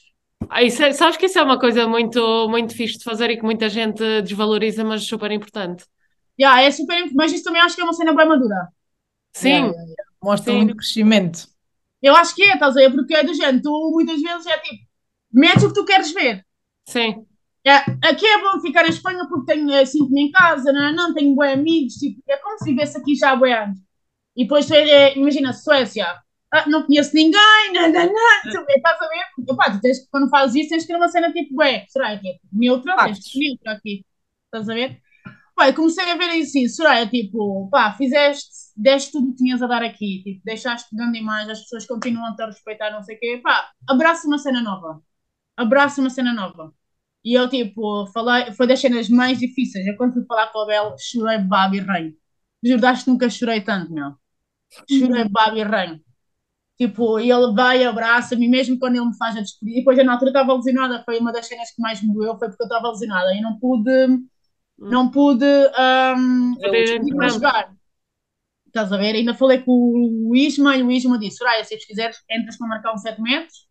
Ah, 0.48 0.62
isso 0.62 0.82
é, 0.82 0.92
sabes 0.92 1.16
que 1.16 1.26
isso 1.26 1.38
é 1.38 1.42
uma 1.42 1.58
coisa 1.58 1.86
muito, 1.86 2.48
muito 2.48 2.74
fixe 2.74 2.98
de 2.98 3.04
fazer 3.04 3.30
e 3.30 3.36
que 3.36 3.42
muita 3.42 3.68
gente 3.68 4.02
desvaloriza, 4.22 4.84
mas 4.84 5.06
super 5.06 5.30
importante. 5.30 5.84
Yeah, 6.38 6.62
é 6.62 6.70
super 6.70 6.94
importante, 6.94 7.16
mas 7.16 7.32
isso 7.32 7.44
também 7.44 7.60
acho 7.60 7.74
que 7.74 7.82
é 7.82 7.84
uma 7.84 7.92
cena 7.92 8.14
bem 8.14 8.26
madura. 8.26 8.68
Sim. 9.32 9.48
Yeah, 9.48 9.66
yeah, 9.68 9.82
yeah. 9.84 10.10
Mostra 10.22 10.52
Sim. 10.52 10.58
muito 10.58 10.76
crescimento. 10.76 11.48
Eu 12.02 12.16
acho 12.16 12.34
que 12.34 12.42
é, 12.42 12.54
estás 12.54 12.76
a 12.76 12.80
ver? 12.80 12.90
Porque 12.90 13.14
é 13.14 13.22
do 13.22 13.34
género, 13.34 13.62
tu 13.62 13.90
muitas 13.92 14.20
vezes 14.20 14.46
é 14.46 14.58
tipo, 14.58 14.84
metes 15.32 15.62
o 15.64 15.68
que 15.68 15.74
tu 15.74 15.84
queres 15.84 16.12
ver. 16.12 16.44
Sim. 16.86 17.26
É, 17.64 17.76
aqui 18.08 18.26
é 18.26 18.40
bom 18.40 18.60
ficar 18.60 18.86
em 18.86 18.90
Espanha 18.90 19.26
porque 19.28 19.52
tenho, 19.52 19.70
eh, 19.70 19.84
sinto-me 19.84 20.22
em 20.22 20.30
casa, 20.30 20.72
não, 20.72 20.82
é? 20.82 20.92
não 20.92 21.12
tenho 21.12 21.34
bons 21.34 21.52
amigos, 21.52 21.94
tipo, 21.94 22.22
é 22.26 22.38
como 22.38 22.58
se 22.58 22.64
vivesse 22.64 22.96
aqui 22.96 23.14
já 23.14 23.32
há 23.32 23.62
anos. 23.62 23.78
E 24.34 24.44
depois, 24.44 24.70
é, 24.70 25.16
imagina, 25.16 25.52
Suécia, 25.52 26.06
ah, 26.52 26.68
não 26.68 26.84
conheço 26.86 27.14
ninguém, 27.14 27.72
não, 27.74 27.86
estás 27.86 29.00
a 29.00 29.08
ver? 29.08 29.24
Opa, 29.48 29.70
tu 29.72 29.80
tens, 29.80 30.06
quando 30.10 30.28
fazes 30.30 30.56
isso, 30.56 30.70
tens 30.70 30.82
que 30.82 30.88
ter 30.88 30.96
uma 30.96 31.08
cena 31.08 31.32
tipo, 31.32 31.56
ué, 31.60 31.86
será 31.88 32.18
que 32.18 32.28
é 32.28 32.32
tipo, 32.34 32.48
neutra? 32.52 32.98
Tens 33.00 33.20
que 33.20 33.38
neutra 33.38 33.72
aqui, 33.72 34.04
estás 34.46 34.68
a 34.68 34.74
ver? 34.74 35.00
Pá, 35.56 35.72
comecei 35.74 36.10
a 36.10 36.16
ver 36.16 36.30
assim, 36.40 36.68
Soraya, 36.68 37.06
tipo, 37.08 37.68
pá, 37.70 37.92
fizeste, 37.94 38.50
deste 38.76 39.12
tudo 39.12 39.30
que 39.32 39.36
tinhas 39.38 39.62
a 39.62 39.66
dar 39.66 39.82
aqui, 39.82 40.22
tipo, 40.24 40.42
deixaste 40.44 40.94
grande 40.94 41.18
imagem, 41.18 41.52
as 41.52 41.60
pessoas 41.62 41.86
continuam 41.86 42.26
a 42.32 42.36
te 42.36 42.44
respeitar, 42.46 42.90
não 42.92 43.02
sei 43.02 43.16
o 43.16 43.20
quê, 43.20 43.40
pá, 43.42 43.70
abraça 43.88 44.26
uma 44.28 44.38
cena 44.38 44.62
nova, 44.62 45.02
abraça 45.56 46.00
uma 46.00 46.10
cena 46.10 46.32
nova. 46.34 46.74
E 47.24 47.34
eu, 47.34 47.48
tipo, 47.48 48.06
falei, 48.08 48.52
foi 48.54 48.66
das 48.66 48.80
cenas 48.80 49.08
mais 49.08 49.38
difíceis. 49.38 49.86
Eu, 49.86 49.96
quando 49.96 50.14
fui 50.14 50.24
falar 50.26 50.48
com 50.52 50.60
a 50.60 50.66
Bel, 50.66 50.96
chorei 50.98 51.38
babo 51.38 51.74
e 51.76 51.80
ranho. 51.80 52.14
Juraste 52.64 53.04
que 53.04 53.10
nunca 53.10 53.28
chorei 53.30 53.60
tanto, 53.62 53.92
meu. 53.92 54.14
Chorei 54.88 55.24
babo 55.28 55.56
e 55.58 55.62
ranho. 55.64 56.00
Tipo, 56.80 57.18
ele 57.18 57.52
vai, 57.54 57.84
abraça-me, 57.84 58.48
mesmo 58.48 58.78
quando 58.78 58.96
ele 58.96 59.04
me 59.04 59.16
faz 59.18 59.36
a 59.36 59.40
despedida. 59.40 59.76
E 59.76 59.80
depois, 59.80 59.98
eu, 59.98 60.04
na 60.04 60.14
altura, 60.14 60.30
estava 60.30 60.54
lesionada. 60.54 61.02
Foi 61.04 61.18
uma 61.18 61.30
das 61.30 61.46
cenas 61.46 61.70
que 61.70 61.82
mais 61.82 62.02
me 62.02 62.10
doeu, 62.14 62.38
foi 62.38 62.48
porque 62.48 62.62
eu 62.62 62.66
estava 62.66 62.88
lesionada 62.88 63.34
e 63.34 63.40
não 63.42 63.58
pude 63.58 63.90
não 64.78 65.10
pude 65.10 65.44
um, 65.44 66.54
eu 66.58 67.28
jogar. 67.28 67.70
Estás 68.66 68.90
a 68.90 68.96
ver? 68.96 69.14
Ainda 69.14 69.34
falei 69.34 69.58
com 69.58 69.72
o 69.72 70.34
Isma 70.34 70.74
e 70.74 70.82
o 70.82 70.90
Isma 70.90 71.18
disse: 71.18 71.36
Soraya, 71.36 71.62
se 71.64 71.76
quiseres, 71.76 72.16
entras 72.30 72.56
para 72.56 72.68
marcar 72.68 72.94
uns 72.94 73.02
7 73.02 73.20
metros, 73.20 73.68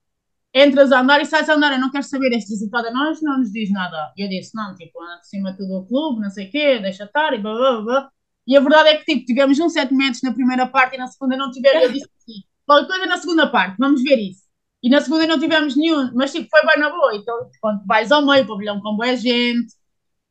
entras 0.54 0.92
a 0.92 1.00
andar 1.00 1.20
e 1.20 1.26
sais 1.26 1.50
a 1.50 1.56
andar. 1.56 1.72
Eu 1.74 1.80
não 1.80 1.90
quero 1.90 2.04
saber 2.04 2.32
este 2.34 2.52
resultado 2.52 2.90
a 2.90 2.92
nós, 2.92 3.20
não 3.24 3.40
nos 3.40 3.52
diz 3.52 3.72
nada. 3.72 4.14
E 4.16 4.22
eu 4.22 4.30
disse: 4.30 4.52
Não, 4.54 4.76
tipo, 4.76 5.02
anda 5.02 5.24
cima 5.24 5.56
tudo 5.58 5.80
o 5.80 5.88
clube, 5.88 6.22
não 6.22 6.30
sei 6.30 6.48
o 6.48 6.52
quê, 6.52 6.78
deixa 6.78 7.06
estar 7.06 7.34
e 7.34 7.40
blá 7.40 7.56
blá 7.56 7.82
blá. 7.82 8.12
E 8.46 8.56
a 8.56 8.60
verdade 8.60 8.90
é 8.90 8.98
que 8.98 9.06
tipo, 9.06 9.26
tivemos 9.26 9.60
uns 9.60 9.74
7 9.74 9.92
metros 9.96 10.22
na 10.22 10.34
primeira 10.34 10.68
parte 10.68 10.94
e 10.96 11.00
na 11.00 11.08
segunda 11.08 11.36
não 11.36 11.50
tivemos. 11.50 11.82
Eu 11.82 11.92
disse 11.92 12.10
assim: 12.20 12.49
qualquer 12.70 12.88
coisa 12.88 13.06
na 13.08 13.18
segunda 13.18 13.48
parte, 13.48 13.76
vamos 13.80 14.04
ver 14.04 14.18
isso. 14.18 14.44
E 14.84 14.90
na 14.90 15.02
segunda 15.02 15.28
não 15.28 15.40
tivemos 15.40 15.76
nenhum, 15.76 16.12
mas 16.14 16.32
tipo, 16.32 16.48
foi 16.50 16.66
bem 16.66 16.80
na 16.80 16.90
boa. 16.90 17.16
Então, 17.16 17.36
quando 17.62 17.86
vais 17.86 18.12
ao 18.12 18.26
meio, 18.26 18.44
o 18.44 18.48
pavilhão 18.48 18.80
com 18.80 18.96
boa 18.96 19.16
gente 19.16 19.80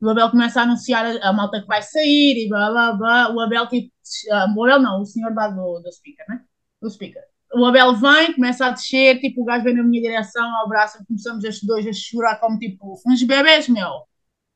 o 0.00 0.08
Abel 0.08 0.30
começa 0.30 0.60
a 0.60 0.62
anunciar 0.62 1.04
a, 1.04 1.28
a, 1.28 1.32
malta 1.32 1.60
que 1.60 1.66
vai 1.66 1.82
sair 1.82 2.44
e 2.44 2.48
blá 2.48 2.70
blá 2.70 2.92
blá. 2.92 3.34
O 3.34 3.40
Abel, 3.40 3.66
tipo, 3.68 3.88
uh, 4.30 4.58
o 4.58 4.64
Abel 4.64 4.80
não, 4.80 5.00
o 5.00 5.04
senhor 5.04 5.34
lá 5.34 5.48
do, 5.48 5.80
do 5.80 5.92
speaker, 5.92 6.24
né? 6.28 6.40
Do 6.80 6.90
speaker. 6.90 7.22
O 7.54 7.64
Abel 7.64 7.94
vem, 7.96 8.34
começa 8.34 8.66
a 8.66 8.70
descer, 8.70 9.18
tipo, 9.20 9.42
o 9.42 9.44
gajo 9.44 9.64
vem 9.64 9.74
na 9.74 9.82
minha 9.82 10.02
direção, 10.02 10.46
abraça, 10.62 11.04
começamos 11.06 11.42
estes 11.44 11.66
dois 11.66 11.86
a 11.86 11.92
chorar 11.92 12.36
como 12.38 12.58
tipo 12.58 12.94
uns 13.06 13.22
bebés, 13.22 13.68
meu. 13.68 13.90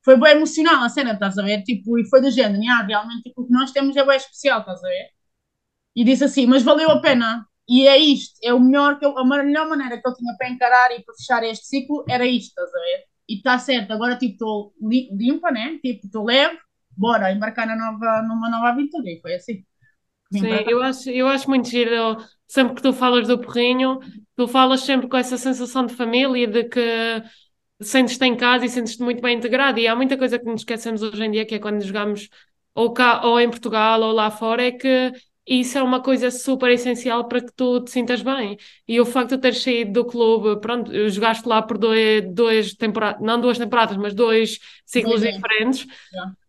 Foi 0.03 0.17
bem 0.17 0.33
emocional 0.33 0.83
a 0.83 0.89
cena, 0.89 1.13
estás 1.13 1.37
a 1.37 1.43
ver? 1.43 1.63
Tipo, 1.63 1.97
e 1.97 2.07
foi 2.09 2.21
do 2.21 2.29
género, 2.31 2.61
ah, 2.71 2.83
realmente 2.85 3.23
tipo, 3.23 3.41
o 3.41 3.47
que 3.47 3.53
nós 3.53 3.71
temos 3.71 3.95
é 3.97 4.05
bem 4.05 4.17
especial, 4.17 4.59
estás 4.59 4.83
a 4.83 4.87
ver? 4.87 5.09
E 5.95 6.03
disse 6.03 6.23
assim, 6.23 6.45
mas 6.47 6.63
valeu 6.63 6.89
a 6.91 7.01
pena. 7.01 7.45
E 7.67 7.87
é 7.87 7.97
isto, 7.97 8.35
é 8.43 8.53
o 8.53 8.59
melhor 8.59 8.99
que 8.99 9.05
eu, 9.05 9.17
a 9.17 9.25
melhor 9.25 9.67
maneira 9.69 10.01
que 10.01 10.07
eu 10.07 10.13
tinha 10.13 10.35
para 10.37 10.49
encarar 10.49 10.91
e 10.91 11.03
para 11.03 11.15
fechar 11.15 11.43
este 11.43 11.65
ciclo 11.67 12.05
era 12.09 12.25
isto, 12.25 12.49
estás 12.49 12.73
a 12.73 12.79
ver? 12.79 13.05
e 13.29 13.35
está 13.37 13.57
certo, 13.57 13.91
agora 13.93 14.17
tipo 14.17 14.33
estou 14.33 14.73
limpa, 14.81 15.49
né? 15.51 15.79
Tipo, 15.79 16.05
estou 16.05 16.25
leve, 16.25 16.57
bora 16.91 17.31
embarcar 17.31 17.65
na 17.67 17.75
nova, 17.75 18.21
numa 18.23 18.49
nova 18.49 18.69
aventura. 18.69 19.09
E 19.09 19.21
foi 19.21 19.35
assim. 19.35 19.63
Sim, 20.29 20.63
eu 20.67 20.81
acho, 20.81 21.09
eu 21.09 21.27
acho 21.27 21.49
muito 21.49 21.69
giro. 21.69 22.17
Sempre 22.47 22.75
que 22.75 22.81
tu 22.81 22.91
falas 22.93 23.27
do 23.27 23.39
porrinho, 23.39 23.99
tu 24.35 24.47
falas 24.47 24.81
sempre 24.81 25.07
com 25.07 25.17
essa 25.17 25.37
sensação 25.37 25.85
de 25.85 25.93
família, 25.95 26.47
de 26.47 26.63
que 26.65 26.79
sentes-te 27.81 28.25
em 28.25 28.35
casa 28.35 28.65
e 28.65 28.69
sentes-te 28.69 29.03
muito 29.03 29.21
bem 29.21 29.37
integrado. 29.37 29.79
E 29.79 29.87
há 29.87 29.95
muita 29.95 30.17
coisa 30.17 30.39
que 30.39 30.45
nos 30.45 30.61
esquecemos 30.61 31.01
hoje 31.03 31.23
em 31.23 31.31
dia, 31.31 31.45
que 31.45 31.55
é 31.55 31.59
quando 31.59 31.81
jogamos 31.83 32.29
ou, 32.73 32.93
cá, 32.93 33.25
ou 33.25 33.39
em 33.39 33.49
Portugal 33.49 34.01
ou 34.01 34.11
lá 34.11 34.31
fora, 34.31 34.63
é 34.65 34.71
que 34.71 35.11
isso 35.45 35.77
é 35.77 35.83
uma 35.83 36.01
coisa 36.01 36.31
super 36.31 36.71
essencial 36.71 37.27
para 37.27 37.41
que 37.41 37.51
tu 37.53 37.81
te 37.81 37.91
sintas 37.91 38.21
bem. 38.21 38.57
E 38.87 38.99
o 38.99 39.05
facto 39.05 39.31
de 39.31 39.41
teres 39.41 39.61
saído 39.61 39.91
do 39.91 40.05
clube, 40.05 40.59
pronto, 40.61 40.91
jogaste 41.09 41.47
lá 41.47 41.61
por 41.61 41.77
dois, 41.77 42.23
dois 42.33 42.73
temporadas, 42.73 43.21
não 43.21 43.39
duas 43.39 43.57
temporadas, 43.57 43.97
mas 43.97 44.13
dois 44.13 44.59
ciclos 44.85 45.21
diferentes. 45.21 45.85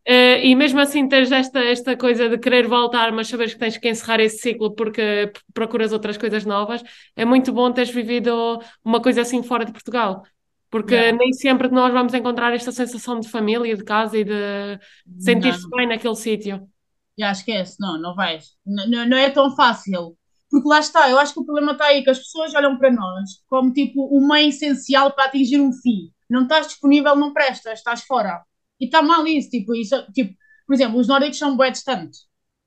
Uh, 0.06 0.36
e 0.42 0.54
mesmo 0.54 0.78
assim 0.80 1.08
tens 1.08 1.32
esta, 1.32 1.60
esta 1.60 1.96
coisa 1.96 2.28
de 2.28 2.38
querer 2.38 2.68
voltar, 2.68 3.10
mas 3.10 3.26
saberes 3.26 3.54
que 3.54 3.60
tens 3.60 3.78
que 3.78 3.88
encerrar 3.88 4.20
esse 4.20 4.38
ciclo 4.38 4.74
porque 4.74 5.32
procuras 5.54 5.92
outras 5.92 6.18
coisas 6.18 6.44
novas, 6.44 6.82
é 7.16 7.24
muito 7.24 7.52
bom 7.52 7.72
teres 7.72 7.90
vivido 7.90 8.60
uma 8.84 9.00
coisa 9.00 9.22
assim 9.22 9.42
fora 9.42 9.64
de 9.64 9.72
Portugal. 9.72 10.22
Porque 10.70 11.12
nem 11.12 11.32
sempre 11.32 11.68
nós 11.68 11.92
vamos 11.92 12.12
encontrar 12.14 12.52
esta 12.52 12.72
sensação 12.72 13.18
de 13.20 13.28
família, 13.30 13.76
de 13.76 13.84
casa 13.84 14.18
e 14.18 14.24
de 14.24 14.78
sentir-se 15.18 15.68
bem 15.70 15.86
naquele 15.86 16.16
sítio. 16.16 16.68
Já 17.18 17.30
esquece, 17.32 17.76
não, 17.78 18.00
não 18.00 18.14
vais. 18.14 18.52
Não, 18.66 19.06
não 19.06 19.16
é 19.16 19.30
tão 19.30 19.54
fácil. 19.54 20.16
Porque 20.50 20.68
lá 20.68 20.78
está, 20.78 21.10
eu 21.10 21.18
acho 21.18 21.34
que 21.34 21.40
o 21.40 21.44
problema 21.44 21.72
está 21.72 21.86
aí, 21.86 22.04
que 22.04 22.10
as 22.10 22.18
pessoas 22.18 22.54
olham 22.54 22.78
para 22.78 22.92
nós 22.92 23.42
como 23.48 23.72
tipo 23.72 24.04
o 24.04 24.26
meio 24.26 24.48
essencial 24.48 25.12
para 25.12 25.24
atingir 25.24 25.60
um 25.60 25.72
fim. 25.72 26.12
Não 26.30 26.44
estás 26.44 26.68
disponível, 26.68 27.16
não 27.16 27.32
prestas, 27.32 27.78
estás 27.78 28.02
fora. 28.04 28.42
E 28.80 28.86
está 28.86 29.02
mal 29.02 29.26
isso, 29.26 29.50
tipo, 29.50 29.74
isso, 29.74 29.94
tipo, 30.12 30.34
por 30.66 30.74
exemplo, 30.74 30.98
os 30.98 31.08
nórdicos 31.08 31.38
são 31.38 31.56
bué 31.56 31.70
distantes. 31.70 32.20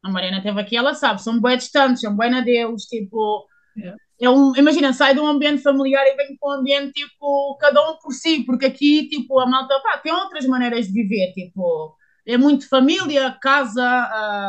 A 0.04 0.10
Mariana 0.10 0.42
teve 0.42 0.60
aqui, 0.60 0.76
ela 0.78 0.94
sabe, 0.94 1.22
são 1.22 1.40
bué 1.40 1.56
distantes, 1.58 2.02
são 2.02 2.16
bué 2.16 2.30
na 2.30 2.42
deles, 2.42 2.84
tipo, 2.86 3.46
yeah. 3.76 3.98
é 4.22 4.30
um, 4.30 4.56
imagina, 4.56 4.94
sai 4.94 5.14
de 5.14 5.20
um 5.20 5.28
ambiente 5.28 5.62
familiar 5.62 6.06
e 6.08 6.16
vem 6.16 6.38
para 6.38 6.50
um 6.50 6.60
ambiente, 6.60 6.94
tipo, 6.94 7.58
cada 7.60 7.90
um 7.90 7.98
por 7.98 8.14
si, 8.14 8.44
porque 8.46 8.66
aqui, 8.68 9.10
tipo, 9.10 9.40
a 9.40 9.46
malta, 9.48 9.80
pá, 9.82 9.98
tem 9.98 10.14
outras 10.14 10.46
maneiras 10.46 10.88
de 10.88 10.94
viver, 10.94 11.34
tipo, 11.34 11.96
é 12.28 12.38
muito 12.38 12.68
família, 12.68 13.38
casa, 13.42 13.82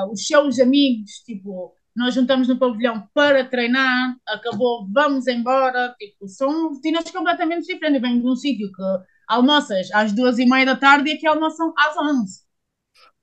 uh, 0.05 0.13
os 0.13 0.27
seus 0.27 0.59
amigos, 0.59 1.13
tipo, 1.25 1.73
nós 1.95 2.13
juntamos 2.13 2.49
no 2.49 2.59
pavilhão 2.59 3.09
para 3.15 3.45
treinar, 3.45 4.17
acabou, 4.27 4.89
vamos 4.93 5.29
embora, 5.29 5.95
tipo, 5.97 6.29
são 6.29 6.71
rotinas 6.71 7.09
completamente 7.11 7.67
diferentes. 7.67 8.03
Venho 8.03 8.21
de 8.21 8.29
um 8.29 8.35
sítio 8.35 8.71
que 8.73 8.83
almoças 9.29 9.91
às 9.93 10.13
duas 10.13 10.39
e 10.39 10.47
meia 10.47 10.67
da 10.67 10.77
tarde 10.77 11.11
e 11.11 11.13
aqui 11.15 11.27
almoçam 11.27 11.73
às 11.79 11.97
onze, 11.97 12.41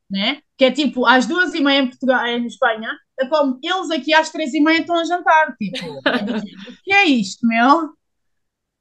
né? 0.10 0.41
Que 0.57 0.65
é 0.65 0.72
tipo, 0.72 1.06
às 1.06 1.26
duas 1.26 1.53
e 1.53 1.61
meia 1.61 1.82
em 1.82 1.90
Portugal, 1.90 2.26
em 2.26 2.45
Espanha, 2.45 2.91
é 3.19 3.27
como 3.27 3.60
eles 3.61 3.91
aqui 3.91 4.14
às 4.14 4.30
três 4.30 4.53
e 4.53 4.61
meia 4.61 4.80
estão 4.80 4.98
a 4.98 5.03
jantar, 5.03 5.53
tipo, 5.57 5.99
o 5.99 6.84
que 6.84 6.94
é 6.94 7.06
isto, 7.06 7.45
meu? 7.45 7.90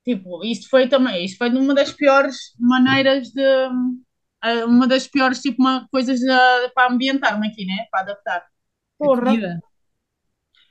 Tipo, 0.05 0.45
isto 0.45 0.69
foi 0.69 0.89
também, 0.89 1.25
isto 1.25 1.39
foi 1.39 1.51
uma 1.51 1.75
das 1.75 1.93
piores 1.93 2.37
maneiras 2.59 3.29
de 3.31 3.71
uma 4.67 4.87
das 4.87 5.07
piores 5.07 5.41
tipo, 5.41 5.63
uma, 5.63 5.87
coisas 5.91 6.21
para 6.75 6.93
ambientar-me 6.93 7.47
aqui, 7.49 7.65
né? 7.65 7.87
Para 7.91 8.01
adaptar. 8.01 8.45
Porra. 8.99 9.23
A 9.23 9.25
comida? 9.25 9.61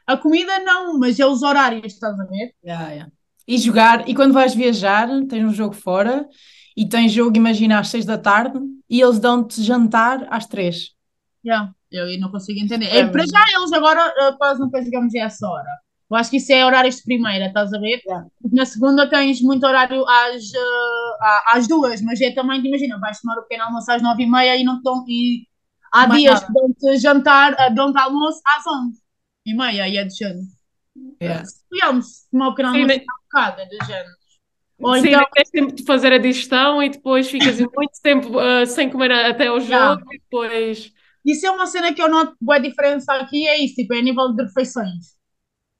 a 0.07 0.17
comida? 0.17 0.59
não, 0.59 0.99
mas 0.99 1.19
é 1.19 1.25
os 1.25 1.43
horários, 1.43 1.93
estás 1.93 2.19
a 2.19 2.25
ver? 2.25 2.53
Yeah, 2.63 2.89
yeah. 2.91 3.11
E 3.47 3.57
jogar, 3.57 4.07
e 4.07 4.15
quando 4.15 4.33
vais 4.33 4.53
viajar, 4.55 5.07
tens 5.27 5.43
um 5.43 5.53
jogo 5.53 5.73
fora 5.73 6.27
e 6.75 6.87
tens 6.87 7.11
jogo, 7.11 7.35
imagina, 7.35 7.79
às 7.79 7.89
seis 7.89 8.05
da 8.05 8.17
tarde 8.17 8.59
e 8.89 9.01
eles 9.01 9.19
dão-te 9.19 9.61
jantar 9.61 10.25
às 10.29 10.45
três. 10.45 10.91
Yeah, 11.45 11.73
eu 11.91 12.19
não 12.19 12.31
consigo 12.31 12.59
entender. 12.59 12.85
É, 12.85 13.05
para 13.05 13.25
já 13.25 13.43
eles 13.57 13.73
agora 13.73 14.13
quase 14.37 14.61
nunca 14.61 14.81
jogamos 14.81 15.13
essa 15.13 15.47
hora. 15.47 15.82
Eu 16.13 16.17
acho 16.17 16.29
que 16.29 16.37
isso 16.37 16.53
é 16.53 16.63
horários 16.63 16.97
de 16.97 17.03
primeira, 17.03 17.47
estás 17.47 17.73
a 17.73 17.79
ver? 17.79 17.99
Yeah. 18.05 18.27
Na 18.51 18.65
segunda 18.67 19.09
tens 19.09 19.41
muito 19.41 19.65
horário 19.65 20.07
às, 20.07 20.43
uh, 20.43 21.47
às 21.47 21.67
duas, 21.67 22.03
mas 22.03 22.21
é 22.21 22.29
também, 22.29 22.63
imagina, 22.63 22.99
vais 22.99 23.19
tomar 23.19 23.39
o 23.39 23.41
pequeno 23.41 23.63
almoço 23.63 23.91
às 23.91 23.99
nove 23.99 24.21
e 24.21 24.29
meia 24.29 24.55
e 24.55 24.63
não 24.63 24.77
te 24.77 24.83
dão, 24.83 25.03
e 25.07 25.47
há 25.91 26.05
mas 26.05 26.17
dias 26.19 26.43
que 26.43 26.53
dão-te 26.53 26.97
jantar, 26.99 27.53
uh, 27.53 27.73
dão-te 27.73 27.97
almoço 27.97 28.39
às 28.45 28.63
onze 28.67 29.01
e 29.43 29.55
meia 29.55 29.89
e 29.89 29.97
é 29.97 30.03
de 30.03 30.15
género. 30.15 30.45
Yeah. 31.19 31.45
Se 31.45 32.29
tomar 32.29 32.49
o 32.49 32.51
pequeno 32.51 32.69
almoço 32.69 32.93
Sim, 32.93 33.01
um 33.01 33.23
bocado, 33.23 33.61
é 33.61 33.65
de 33.65 33.77
género. 33.83 34.15
Ou 34.81 34.93
Sim, 34.93 35.07
então... 35.07 35.25
tens 35.33 35.49
tempo 35.49 35.73
de 35.73 35.83
fazer 35.83 36.13
a 36.13 36.17
digestão 36.19 36.83
e 36.83 36.89
depois 36.89 37.27
ficas 37.27 37.57
muito 37.75 38.01
tempo 38.03 38.39
uh, 38.39 38.67
sem 38.67 38.87
comer 38.87 39.11
até 39.11 39.51
o 39.51 39.59
jogo 39.59 40.13
e 40.13 40.19
depois... 40.19 40.93
Isso 41.25 41.47
é 41.47 41.49
uma 41.49 41.65
cena 41.65 41.91
que 41.91 42.03
eu 42.03 42.09
noto 42.09 42.35
boa 42.39 42.59
diferença 42.59 43.13
aqui, 43.13 43.47
é 43.47 43.57
isso, 43.57 43.75
tipo, 43.75 43.95
é 43.95 43.97
a 43.97 44.01
nível 44.03 44.31
de 44.35 44.43
refeições. 44.43 45.12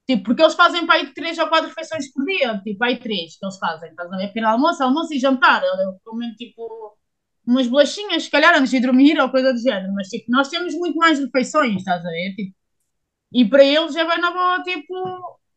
Tipo, 0.06 0.24
porque 0.24 0.42
eles 0.42 0.54
fazem 0.54 0.86
para 0.86 0.96
aí 0.96 1.14
três 1.14 1.38
ou 1.38 1.48
quatro 1.48 1.68
refeições 1.68 2.12
por 2.12 2.24
dia, 2.26 2.60
tipo, 2.62 2.84
aí 2.84 2.98
três 2.98 3.38
que 3.38 3.44
eles 3.46 3.56
fazem, 3.58 3.88
estás 3.90 4.12
a 4.12 4.16
ver? 4.16 4.28
Pequeno 4.28 4.48
almoço, 4.48 4.82
almoço 4.82 5.14
e 5.14 5.18
jantar. 5.18 5.62
Eu 5.62 5.98
comem, 6.04 6.32
tipo, 6.34 6.98
umas 7.46 7.66
bolachinhas, 7.66 8.24
se 8.24 8.30
calhar, 8.30 8.54
antes 8.56 8.70
de 8.70 8.80
dormir 8.80 9.18
ou 9.20 9.30
coisa 9.30 9.52
do 9.52 9.58
género. 9.58 9.92
Mas, 9.94 10.08
tipo, 10.08 10.30
nós 10.30 10.48
temos 10.48 10.74
muito 10.74 10.96
mais 10.98 11.18
refeições, 11.18 11.76
estás 11.76 12.04
a 12.04 12.10
ver? 12.10 12.34
Tipo, 12.34 12.54
e 13.32 13.44
para 13.48 13.64
eles 13.64 13.96
é 13.96 14.06
bem 14.06 14.20
na 14.20 14.30
boa, 14.32 14.62
tipo... 14.62 14.94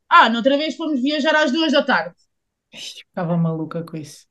Ah, 0.10 0.30
noutra 0.30 0.58
vez 0.58 0.76
fomos 0.76 1.02
viajar 1.02 1.36
às 1.36 1.52
duas 1.52 1.72
da 1.74 1.84
tarde. 1.84 2.16
Ficava 2.74 3.36
maluca 3.38 3.84
com 3.84 3.98
isso. 3.98 4.26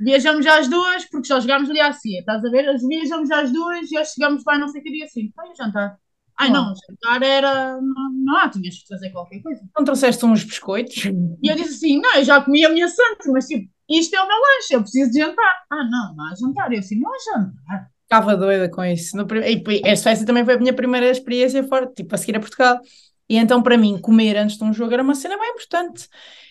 Viajamos 0.00 0.46
às 0.46 0.68
duas, 0.68 1.08
porque 1.10 1.26
só 1.28 1.40
jogámos 1.40 1.70
ali 1.70 1.80
à 1.80 1.92
CIA, 1.92 2.20
estás 2.20 2.44
a 2.44 2.50
ver? 2.50 2.64
Viajamos 2.88 3.30
às 3.30 3.52
duas 3.52 3.90
e 3.90 4.04
chegamos 4.04 4.42
lá 4.46 4.58
não 4.58 4.68
sei 4.68 4.82
que 4.82 4.90
dia 4.90 5.04
assim. 5.04 5.32
Vai 5.36 5.54
jantar. 5.54 5.98
Ai 6.38 6.50
não, 6.50 6.72
jantar 6.88 7.22
era. 7.22 7.80
Não, 7.80 8.12
não 8.12 8.36
há, 8.36 8.48
tinhas 8.48 8.78
que 8.78 8.88
fazer 8.88 9.10
qualquer 9.10 9.40
coisa. 9.40 9.60
Não 9.76 9.84
trouxeste 9.84 10.24
uns 10.24 10.44
biscoitos? 10.44 11.04
E 11.04 11.48
eu 11.48 11.56
disse 11.56 11.74
assim: 11.74 12.00
não, 12.00 12.14
eu 12.16 12.24
já 12.24 12.40
comi 12.40 12.64
a 12.64 12.70
minha 12.70 12.88
santa, 12.88 13.30
mas 13.32 13.46
tipo, 13.46 13.70
isto 13.88 14.14
é 14.14 14.20
o 14.22 14.26
meu 14.26 14.36
lanche, 14.36 14.74
eu 14.74 14.80
preciso 14.80 15.10
de 15.10 15.18
jantar. 15.18 15.54
Ah, 15.70 15.84
não, 15.84 16.14
não 16.16 16.24
há 16.26 16.34
jantar. 16.34 16.72
Eu 16.72 16.78
assim, 16.78 16.98
não 16.98 17.10
há 17.12 17.16
jantar. 17.18 17.90
Ficava 18.02 18.36
doida 18.36 18.68
com 18.70 18.84
isso. 18.84 19.16
No, 19.16 19.26
e, 19.36 19.90
a 19.90 19.96
Suécia 19.96 20.26
também 20.26 20.44
foi 20.44 20.54
a 20.54 20.58
minha 20.58 20.72
primeira 20.72 21.08
experiência 21.08 21.62
fora, 21.64 21.86
tipo, 21.86 22.14
a 22.14 22.18
seguir 22.18 22.36
a 22.36 22.40
Portugal. 22.40 22.80
E 23.28 23.36
então, 23.36 23.62
para 23.62 23.76
mim, 23.76 23.98
comer 23.98 24.36
antes 24.36 24.56
de 24.56 24.64
um 24.64 24.72
jogo 24.72 24.92
era 24.92 25.02
uma 25.02 25.14
cena 25.14 25.38
bem 25.38 25.50
importante. 25.50 26.08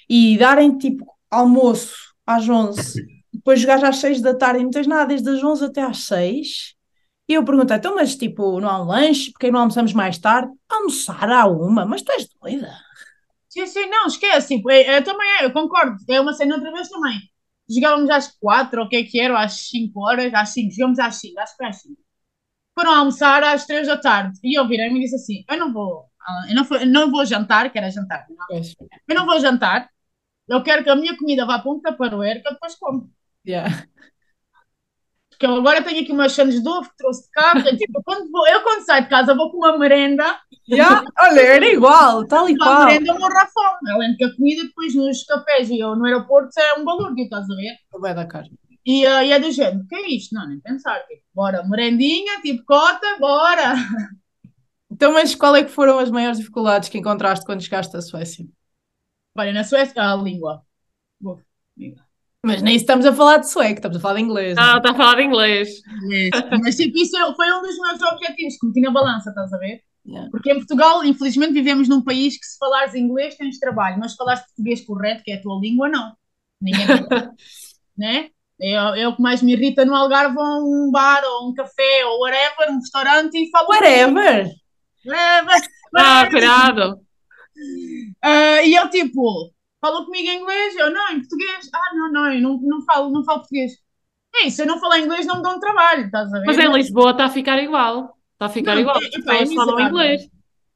E 0.10 0.38
darem 0.38 0.78
tipo 0.78 1.06
almoço 1.30 1.96
às 2.26 2.48
11, 2.48 3.06
depois 3.34 3.60
jogar 3.60 3.84
às 3.84 3.98
6 3.98 4.22
da 4.22 4.36
tarde 4.36 4.62
e 4.62 4.64
não 4.64 4.72
tens 4.72 4.88
nada 4.88 5.06
desde 5.06 5.30
as 5.30 5.44
11 5.44 5.66
até 5.66 5.82
às 5.82 6.06
6. 6.06 6.76
E 7.32 7.34
eu 7.34 7.46
perguntei, 7.46 7.78
então, 7.78 7.96
mas 7.96 8.14
tipo, 8.14 8.60
não 8.60 8.68
há 8.70 8.82
um 8.82 8.88
lanche? 8.88 9.32
Porque 9.32 9.50
não 9.50 9.62
almoçamos 9.62 9.94
mais 9.94 10.18
tarde? 10.18 10.52
Almoçar 10.68 11.30
à 11.30 11.46
uma? 11.48 11.86
Mas 11.86 12.02
tu 12.02 12.12
és 12.12 12.28
doida? 12.28 12.76
Sim, 13.48 13.66
sim, 13.66 13.86
não, 13.86 14.08
esquece. 14.08 14.58
Tipo, 14.58 14.70
eu, 14.70 14.82
eu 14.96 15.02
também, 15.02 15.28
eu 15.42 15.54
concordo. 15.54 15.96
É 16.10 16.20
uma 16.20 16.34
cena 16.34 16.56
outra 16.56 16.74
vez 16.74 16.90
também. 16.90 17.22
Jogávamos 17.70 18.10
às 18.10 18.28
4, 18.38 18.82
ou 18.82 18.86
o 18.86 18.90
que 18.90 18.98
é 18.98 19.04
que 19.04 19.18
era, 19.18 19.34
ou 19.34 19.40
às 19.40 19.54
5 19.70 19.98
horas, 20.02 20.34
às 20.34 20.50
5, 20.50 20.74
jogamos 20.74 21.00
às 21.00 21.16
5, 21.16 21.40
acho 21.40 21.56
que 21.56 21.64
às 21.64 21.82
5. 21.82 21.98
Foram 22.78 22.96
almoçar 22.96 23.42
às 23.46 23.66
3 23.66 23.88
da 23.88 23.96
tarde. 23.98 24.38
E 24.44 24.60
eu 24.60 24.68
virei-me 24.68 25.00
e 25.00 25.04
disse 25.04 25.16
assim: 25.16 25.46
Eu 25.50 25.58
não 25.58 25.72
vou, 25.72 26.06
eu 26.50 26.56
não, 26.56 26.80
eu 26.82 26.88
não 26.88 27.12
vou 27.12 27.26
jantar, 27.26 27.72
que 27.72 27.78
era 27.78 27.90
jantar. 27.90 28.26
Não. 28.30 28.48
Eu 29.08 29.16
não 29.16 29.26
vou 29.26 29.40
jantar, 29.40 29.90
eu 30.50 30.64
quero 30.64 30.84
que 30.84 30.90
a 30.90 30.96
minha 30.98 31.18
comida 31.18 31.46
vá 31.46 31.60
para 31.60 31.72
um 31.72 31.82
taparoeiro 31.82 32.42
que 32.42 32.48
eu 32.50 32.54
depois 32.54 32.76
como. 32.76 33.10
Yeah. 33.48 33.88
Porque 35.42 35.52
eu 35.52 35.56
agora 35.56 35.82
tenho 35.82 36.04
aqui 36.04 36.12
umas 36.12 36.34
chanes 36.34 36.62
de 36.62 36.70
ovo 36.70 36.88
que 36.88 36.98
trouxe 36.98 37.24
de 37.24 37.32
casa. 37.32 37.76
tipo, 37.76 38.00
quando 38.04 38.30
vou, 38.30 38.48
eu 38.48 38.62
quando 38.62 38.86
saio 38.86 39.06
de 39.06 39.10
casa 39.10 39.34
vou 39.34 39.50
com 39.50 39.58
uma 39.58 39.76
merenda. 39.76 40.40
Yeah. 40.70 41.04
Olha, 41.20 41.42
era 41.42 41.66
igual, 41.66 42.28
tal 42.28 42.48
e 42.48 42.56
qual. 42.56 42.84
A 42.84 42.86
merenda 42.86 43.16
morro 43.16 43.38
à 43.38 43.48
fome. 43.48 43.92
Além 43.92 44.12
de 44.12 44.18
que 44.18 44.24
a 44.26 44.36
comida 44.36 44.62
depois 44.62 44.94
nos 44.94 45.24
cafés 45.24 45.68
e 45.72 45.80
eu 45.80 45.96
no 45.96 46.06
aeroporto 46.06 46.52
é 46.60 46.80
um 46.80 46.86
valor, 46.86 47.18
estás 47.18 47.50
a 47.50 47.56
ver? 47.56 47.76
Vai 48.00 48.14
da 48.14 48.28
carne. 48.28 48.52
E, 48.86 49.04
uh, 49.08 49.24
e 49.24 49.32
é 49.32 49.40
do 49.40 49.52
género, 49.52 49.80
o 49.80 49.88
que 49.88 49.96
é 49.96 50.12
isto? 50.12 50.36
Não, 50.36 50.48
nem 50.48 50.60
pensar. 50.60 51.00
Tipo, 51.08 51.24
bora, 51.34 51.64
merendinha, 51.68 52.40
tipo 52.42 52.64
cota, 52.64 53.18
bora. 53.20 53.74
Então, 54.94 55.14
mas 55.14 55.34
qual 55.34 55.56
é 55.56 55.64
que 55.64 55.72
foram 55.72 55.98
as 56.00 56.12
maiores 56.12 56.38
dificuldades 56.38 56.90
que 56.90 56.98
encontraste 56.98 57.46
quando 57.46 57.64
chegaste 57.64 57.96
à 57.96 58.02
Suécia? 58.02 58.46
Olha, 59.38 59.54
na 59.54 59.64
Suécia, 59.64 60.04
a 60.04 60.14
língua. 60.18 60.64
Mas 62.44 62.62
nem 62.64 62.76
estamos 62.76 63.06
a 63.06 63.14
falar 63.14 63.38
de 63.38 63.50
sueco, 63.50 63.76
estamos 63.76 63.98
a 63.98 64.00
falar 64.00 64.16
de 64.16 64.22
inglês. 64.22 64.56
Não, 64.56 64.78
está 64.78 64.92
a 64.92 64.96
falar 64.96 65.16
de 65.16 65.24
inglês. 65.24 65.70
Mas 66.64 66.76
tipo, 66.76 66.98
isso 66.98 67.16
é, 67.16 67.36
foi 67.36 67.52
um 67.52 67.62
dos 67.62 67.78
meus 67.78 68.02
objetivos, 68.02 68.58
que 68.58 68.66
meti 68.66 68.82
na 68.82 68.92
balança, 68.92 69.30
estás 69.30 69.54
a 69.54 69.58
ver? 69.58 69.84
Yeah. 70.04 70.32
Porque 70.32 70.52
em 70.52 70.56
Portugal, 70.56 71.04
infelizmente, 71.06 71.54
vivemos 71.54 71.88
num 71.88 72.04
país 72.04 72.40
que 72.40 72.46
se 72.46 72.58
falares 72.58 72.96
inglês 72.96 73.36
tens 73.36 73.60
trabalho, 73.60 74.00
mas 74.00 74.12
se 74.12 74.18
falares 74.18 74.42
português 74.42 74.84
correto, 74.84 75.24
que 75.24 75.32
é 75.32 75.36
a 75.36 75.42
tua 75.42 75.60
língua, 75.60 75.88
não. 75.88 76.14
Ninguém 76.60 76.86
né? 77.96 78.30
É, 78.60 78.74
é 79.02 79.08
o 79.08 79.16
que 79.16 79.22
mais 79.22 79.44
me 79.44 79.54
irrita 79.54 79.86
no 79.86 79.96
Algarve 79.96 80.38
ou 80.38 80.88
um 80.88 80.92
bar 80.92 81.22
ou 81.24 81.50
um 81.50 81.54
café 81.54 82.06
ou 82.06 82.22
whatever, 82.22 82.72
um 82.72 82.80
restaurante 82.80 83.36
e 83.36 83.52
falo. 83.52 83.70
Whatever! 83.70 84.52
Whatever! 85.06 85.62
Ah, 85.96 86.28
cuidado! 86.30 86.94
Uh, 88.24 88.66
e 88.66 88.76
eu 88.76 88.90
tipo, 88.90 89.52
falou 89.82 90.06
comigo 90.06 90.30
em 90.30 90.42
inglês, 90.42 90.76
eu 90.78 90.92
não, 90.92 91.12
em 91.12 91.20
português. 91.20 91.70
Ah, 91.74 91.96
não, 91.96 92.12
não, 92.12 92.34
eu 92.34 92.42
não, 92.42 92.62
não, 92.62 92.82
falo, 92.84 93.10
não 93.12 93.24
falo 93.24 93.40
português. 93.40 93.74
É 94.36 94.46
isso, 94.46 94.62
eu 94.62 94.68
não 94.68 94.80
falar 94.80 95.00
inglês 95.00 95.26
não 95.26 95.38
me 95.38 95.44
dão 95.44 95.60
trabalho, 95.60 96.06
estás 96.06 96.34
a 96.34 96.40
ver? 96.40 96.46
Mas 96.46 96.58
em 96.58 96.72
Lisboa 96.72 97.12
está 97.12 97.26
a 97.26 97.30
ficar 97.30 97.62
igual. 97.62 98.18
Está 98.34 98.46
a 98.46 98.50
ficar 98.50 98.76
não, 98.76 98.82
igual, 98.82 98.96
é, 98.96 99.06
as 99.06 99.10
pessoas 99.10 99.54
falam 99.54 99.80
inglês. 99.80 100.22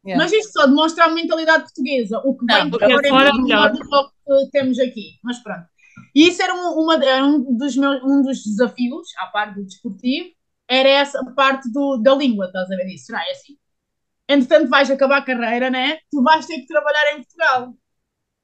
Yeah. 0.05 0.23
Mas 0.23 0.33
isto 0.33 0.51
só 0.51 0.67
demonstra 0.67 1.05
a 1.05 1.09
mentalidade 1.09 1.63
portuguesa, 1.63 2.21
o 2.25 2.37
que 2.37 2.45
vem 2.45 2.67
é 2.67 3.09
fora 3.09 3.29
é 3.29 3.33
melhor 3.33 3.71
do 3.71 3.79
que 3.79 4.51
temos 4.51 4.79
aqui. 4.79 5.13
Mas 5.23 5.39
pronto. 5.39 5.65
E 6.13 6.27
isso 6.27 6.41
era, 6.41 6.53
uma, 6.53 6.95
era 7.03 7.25
um, 7.25 7.57
dos 7.57 7.75
meus, 7.75 8.03
um 8.03 8.21
dos 8.21 8.43
desafios, 8.43 9.07
à 9.17 9.27
parte 9.27 9.55
do 9.55 9.65
desportivo, 9.65 10.29
era 10.67 10.89
essa 10.89 11.23
parte 11.35 11.71
do, 11.71 11.97
da 11.97 12.13
língua, 12.13 12.45
estás 12.45 12.69
a 12.69 12.75
ver 12.75 12.87
isso? 12.87 13.11
Não 13.11 13.19
é 13.19 13.31
assim? 13.31 13.57
entretanto 14.27 14.69
vais 14.69 14.89
acabar 14.89 15.17
a 15.17 15.21
carreira, 15.21 15.69
né? 15.69 15.99
Tu 16.11 16.21
vais 16.21 16.45
ter 16.45 16.59
que 16.59 16.67
trabalhar 16.67 17.13
em 17.13 17.17
Portugal. 17.17 17.73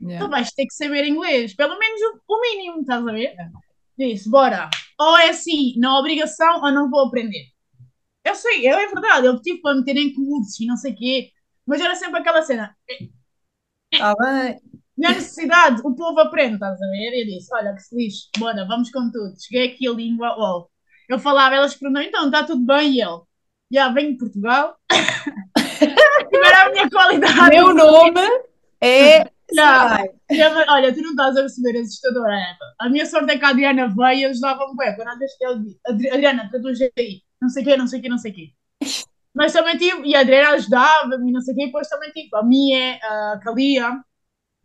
Yeah. 0.02 0.26
Tu 0.26 0.30
vais 0.30 0.52
ter 0.52 0.65
que 0.65 0.73
saber 0.73 1.07
inglês, 1.07 1.53
pelo 1.56 1.78
menos 1.78 2.02
o, 2.02 2.34
o 2.34 2.41
mínimo, 2.41 2.82
estás 2.82 3.07
a 3.07 3.11
ver? 3.11 3.34
Yeah. 3.34 3.52
Disse, 3.98 4.30
bora. 4.30 4.69
Ou 4.99 5.18
é 5.18 5.30
assim, 5.30 5.73
na 5.78 5.99
obrigação, 5.99 6.61
ou 6.61 6.72
não 6.72 6.90
vou 6.90 7.07
aprender. 7.07 7.45
Eu 8.23 8.36
sei, 8.36 8.68
é 8.68 8.88
verdade, 8.88 9.28
eu 9.28 9.41
tive 9.41 9.61
para 9.61 9.76
meter 9.76 9.98
em 9.98 10.14
cursos 10.14 10.60
e 10.60 10.65
não 10.65 10.78
sei 10.78 10.94
o 10.94 10.95
quê, 10.95 11.32
mas 11.65 11.82
era 11.82 11.95
sempre 11.95 12.19
aquela 12.19 12.41
cena. 12.41 12.76
Ah, 13.99 14.14
bem. 14.15 14.60
Na 14.98 15.10
necessidade, 15.10 15.82
o 15.84 15.95
povo 15.95 16.19
aprende, 16.19 16.56
estás 16.56 16.80
a 16.82 16.88
ver? 16.88 17.22
Eu 17.22 17.26
disse, 17.26 17.53
olha 17.56 17.73
que 17.73 17.82
se 17.82 17.95
diz, 17.95 18.30
bora, 18.38 18.65
vamos 18.68 18.91
com 18.91 19.10
tudo. 19.11 19.34
Cheguei 19.41 19.69
aqui 19.69 19.88
a 19.88 19.91
língua, 19.91 20.36
oh. 20.38 20.69
eu 21.10 21.18
falava, 21.18 21.56
elas 21.56 21.76
perguntaram, 21.76 22.07
então, 22.07 22.26
está 22.26 22.44
tudo 22.44 22.64
bem? 22.64 22.94
E 22.94 22.99
eu, 23.02 23.28
já 23.72 23.90
venho 23.90 24.11
de 24.11 24.18
Portugal. 24.18 24.76
Primeiro 26.30 26.57
a 26.57 26.69
minha 26.69 26.90
qualidade. 26.90 27.49
Meu 27.49 27.73
nome 27.73 28.22
é. 28.80 29.26
Olha, 30.68 30.94
tu 30.94 31.02
não 31.02 31.11
estás 31.11 31.38
a 31.38 31.41
perceber, 31.41 31.80
assustadora. 31.80 32.57
A 32.80 32.90
minha 32.90 33.06
sorte 33.06 33.32
é 33.32 33.38
que 33.38 33.45
a 33.45 33.49
Adriana 33.49 33.88
veio 33.88 34.19
e 34.19 34.26
ajudava-me 34.26 34.76
bem. 34.76 34.95
Quando 34.95 35.19
que 35.19 35.45
ele 35.45 36.11
Adriana, 36.11 36.49
traduz 36.49 36.80
aí, 36.82 37.22
não 37.41 37.49
sei 37.49 37.64
o 37.64 37.65
quê, 37.65 37.78
não 37.78 37.88
sei 37.88 37.99
o 37.99 38.02
quê, 38.02 38.10
não 38.10 38.18
sei 38.18 38.32
o 38.32 38.36
quê. 38.36 38.52
Mas 39.34 39.53
também 39.53 39.78
tive, 39.78 40.06
e 40.06 40.15
a 40.15 40.22
Adriana 40.22 40.49
ajudava-me, 40.56 41.32
não 41.32 41.41
sei 41.41 41.53
o 41.53 41.57
quê, 41.57 41.64
e 41.64 41.65
depois 41.68 41.88
também 41.88 42.11
tive 42.11 42.30
a 42.34 42.44
minha, 42.44 42.95
a 42.95 43.40
Kalia, 43.41 43.98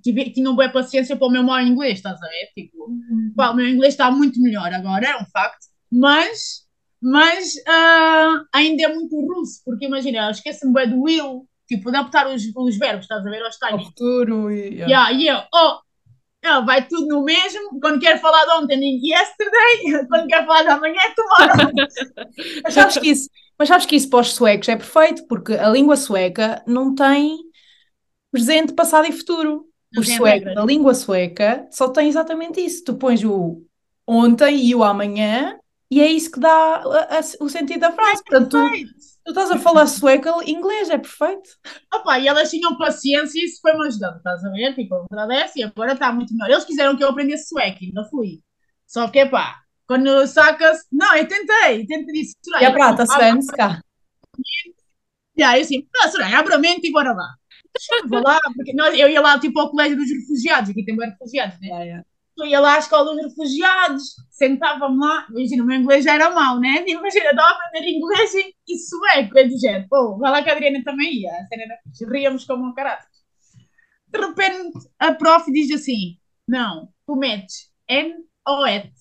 tive, 0.03 0.31
tinham 0.31 0.57
boa 0.57 0.69
paciência 0.69 1.17
para 1.17 1.27
o 1.27 1.31
meu 1.31 1.45
mau 1.45 1.61
inglês, 1.61 1.99
estás 1.99 2.21
a 2.21 2.27
ver? 2.27 2.51
Tipo, 2.55 2.85
uhum. 2.85 3.33
pá, 3.37 3.51
o 3.51 3.55
meu 3.55 3.69
inglês 3.69 3.95
está 3.95 4.11
muito 4.11 4.41
melhor 4.43 4.73
agora, 4.75 5.07
é 5.07 5.17
um 5.17 5.27
facto, 5.27 5.67
mas 5.91 6.67
mas 7.01 7.55
uh, 7.57 8.45
ainda 8.53 8.85
é 8.85 8.95
muito 8.95 9.15
russo, 9.21 9.63
porque 9.65 9.85
imagina, 9.85 10.31
esquece-me 10.31 10.73
bem 10.73 10.91
do 10.91 11.03
will, 11.03 11.47
tipo, 11.67 11.89
adaptar 11.89 12.27
os, 12.29 12.43
os 12.55 12.79
verbos, 12.79 13.05
estás 13.05 13.27
a 13.27 13.31
ver, 13.31 13.43
aos 13.43 13.57
timings. 13.57 13.81
Ao 13.81 13.87
futuro 13.87 14.51
e... 14.51 14.75
Yeah. 14.75 14.87
Yeah, 14.87 15.13
e 15.13 15.29
eu, 15.29 15.43
oh, 15.55 15.79
oh, 16.47 16.65
vai 16.65 16.87
tudo 16.87 17.07
no 17.07 17.25
mesmo, 17.25 17.81
quando 17.81 18.01
quero 18.01 18.19
falar 18.21 18.45
de 18.45 18.63
ontem, 18.63 18.79
digo 18.79 19.07
yesterday, 19.07 20.07
quando 20.09 20.27
quero 20.27 20.47
falar 20.47 20.63
de 20.63 20.69
amanhã, 20.69 21.01
é 21.01 21.15
tomorrow. 21.15 21.73
mas, 22.65 22.75
sabes 22.75 22.99
que 22.99 23.11
isso, 23.11 23.31
mas 23.59 23.69
sabes 23.69 23.87
que 23.87 23.97
isso 23.97 24.11
para 24.11 24.21
os 24.21 24.35
suecos 24.35 24.69
é 24.69 24.77
perfeito, 24.77 25.27
porque 25.27 25.55
a 25.55 25.69
língua 25.69 25.97
sueca 25.97 26.63
não 26.67 26.95
tem 26.95 27.39
presente, 28.31 28.73
passado 28.73 29.09
e 29.09 29.13
futuro. 29.13 29.65
Os 29.97 30.09
suecos, 30.09 30.57
a 30.57 30.65
língua 30.65 30.95
sueca 30.95 31.67
só 31.71 31.89
tem 31.89 32.09
exatamente 32.09 32.61
isso. 32.61 32.85
Tu 32.85 32.95
pões 32.95 33.25
o 33.25 33.63
ontem 34.07 34.67
e 34.67 34.75
o 34.75 34.85
amanhã 34.85 35.59
e 35.91 36.01
é 36.01 36.07
isso 36.07 36.31
que 36.33 36.41
dá 36.41 36.51
a, 36.51 37.19
a, 37.19 37.21
o 37.41 37.49
sentido 37.49 37.81
da 37.81 37.93
frase. 37.93 38.21
É 38.21 38.31
Portanto, 38.31 38.51
tu, 38.51 38.87
tu, 39.25 39.31
estás 39.31 39.51
a 39.51 39.59
falar 39.59 39.87
sueco, 39.87 40.43
inglês, 40.45 40.91
é 40.91 40.99
perfeito. 40.99 41.49
Opa, 41.95 42.19
e 42.19 42.27
elas 42.27 42.51
tinham 42.51 42.77
paciência 42.77 43.39
e 43.39 43.45
isso 43.45 43.61
foi-me 43.61 43.87
ajudando, 43.87 44.17
estás 44.17 44.45
a 44.45 44.51
ver? 44.51 44.75
Tipo, 44.75 45.07
agradece 45.11 45.61
e 45.61 45.63
agora 45.63 45.93
está 45.93 46.13
muito 46.13 46.35
melhor. 46.35 46.51
Eles 46.51 46.65
quiseram 46.65 46.97
que 46.97 47.05
eu 47.05 47.09
aprendesse 47.09 47.49
sueco, 47.49 47.79
ainda 47.83 48.05
fui. 48.05 48.41
Só 48.87 49.09
que, 49.09 49.27
pá, 49.27 49.61
quando 49.87 50.27
sacas. 50.27 50.79
Não, 50.91 51.15
eu 51.15 51.29
tentei, 51.29 51.87
tentei 51.87 52.13
disso. 52.13 52.35
E 52.61 52.65
a 52.65 52.73
prata, 52.73 53.07
svenska. 53.07 53.81
E 55.37 55.43
aí, 55.43 55.61
assim, 55.61 55.87
ah, 56.03 56.09
Soraya, 56.09 56.39
abre 56.39 56.55
a 56.55 56.59
mente 56.59 56.89
e 56.89 56.93
bora 56.93 57.13
lá. 57.13 57.35
Vou 58.09 58.23
lá, 58.23 58.41
porque 58.55 58.73
nós, 58.73 58.99
eu 58.99 59.09
ia 59.09 59.21
lá, 59.21 59.39
tipo, 59.39 59.61
ao 59.61 59.71
colégio 59.71 59.99
dos 59.99 60.11
refugiados, 60.11 60.71
aqui 60.71 60.83
tem 60.83 60.97
refugiados, 60.97 61.61
né? 61.61 61.67
Yeah, 61.67 61.85
yeah 61.85 62.05
eu 62.39 62.47
ia 62.47 62.61
lá 62.61 62.75
à 62.75 62.79
escola 62.79 63.15
dos 63.15 63.25
refugiados, 63.25 64.15
sentava-me 64.31 64.99
lá, 64.99 65.27
imagina, 65.31 65.63
o 65.63 65.67
meu 65.67 65.79
inglês 65.79 66.05
já 66.05 66.15
era 66.15 66.31
mau, 66.31 66.61
né? 66.61 66.85
Imagina, 66.87 67.31
estava 67.31 67.49
a 67.49 67.67
aprender 67.67 67.91
inglês 67.91 68.35
e, 68.35 68.55
e 68.69 68.79
sueco, 68.79 69.39
é 69.39 69.45
do 69.45 69.59
género. 69.59 69.87
Pô, 69.89 70.19
vai 70.19 70.31
lá 70.31 70.43
que 70.43 70.51
a 70.51 70.53
Adriana 70.53 70.83
também 70.85 71.23
ia, 71.23 71.33
a 71.33 71.47
cena 71.47 71.63
era 71.63 71.79
fixe, 71.83 72.05
ríamos 72.05 72.45
como 72.45 72.67
um 72.67 72.75
caralho. 72.75 73.05
De 74.09 74.19
repente, 74.21 74.79
a 74.99 75.13
prof 75.15 75.51
diz 75.51 75.71
assim, 75.73 76.19
não, 76.47 76.89
tu 77.07 77.17
metes 77.17 77.71
N 77.89 78.15
ou 78.47 78.67
ET. 78.67 78.93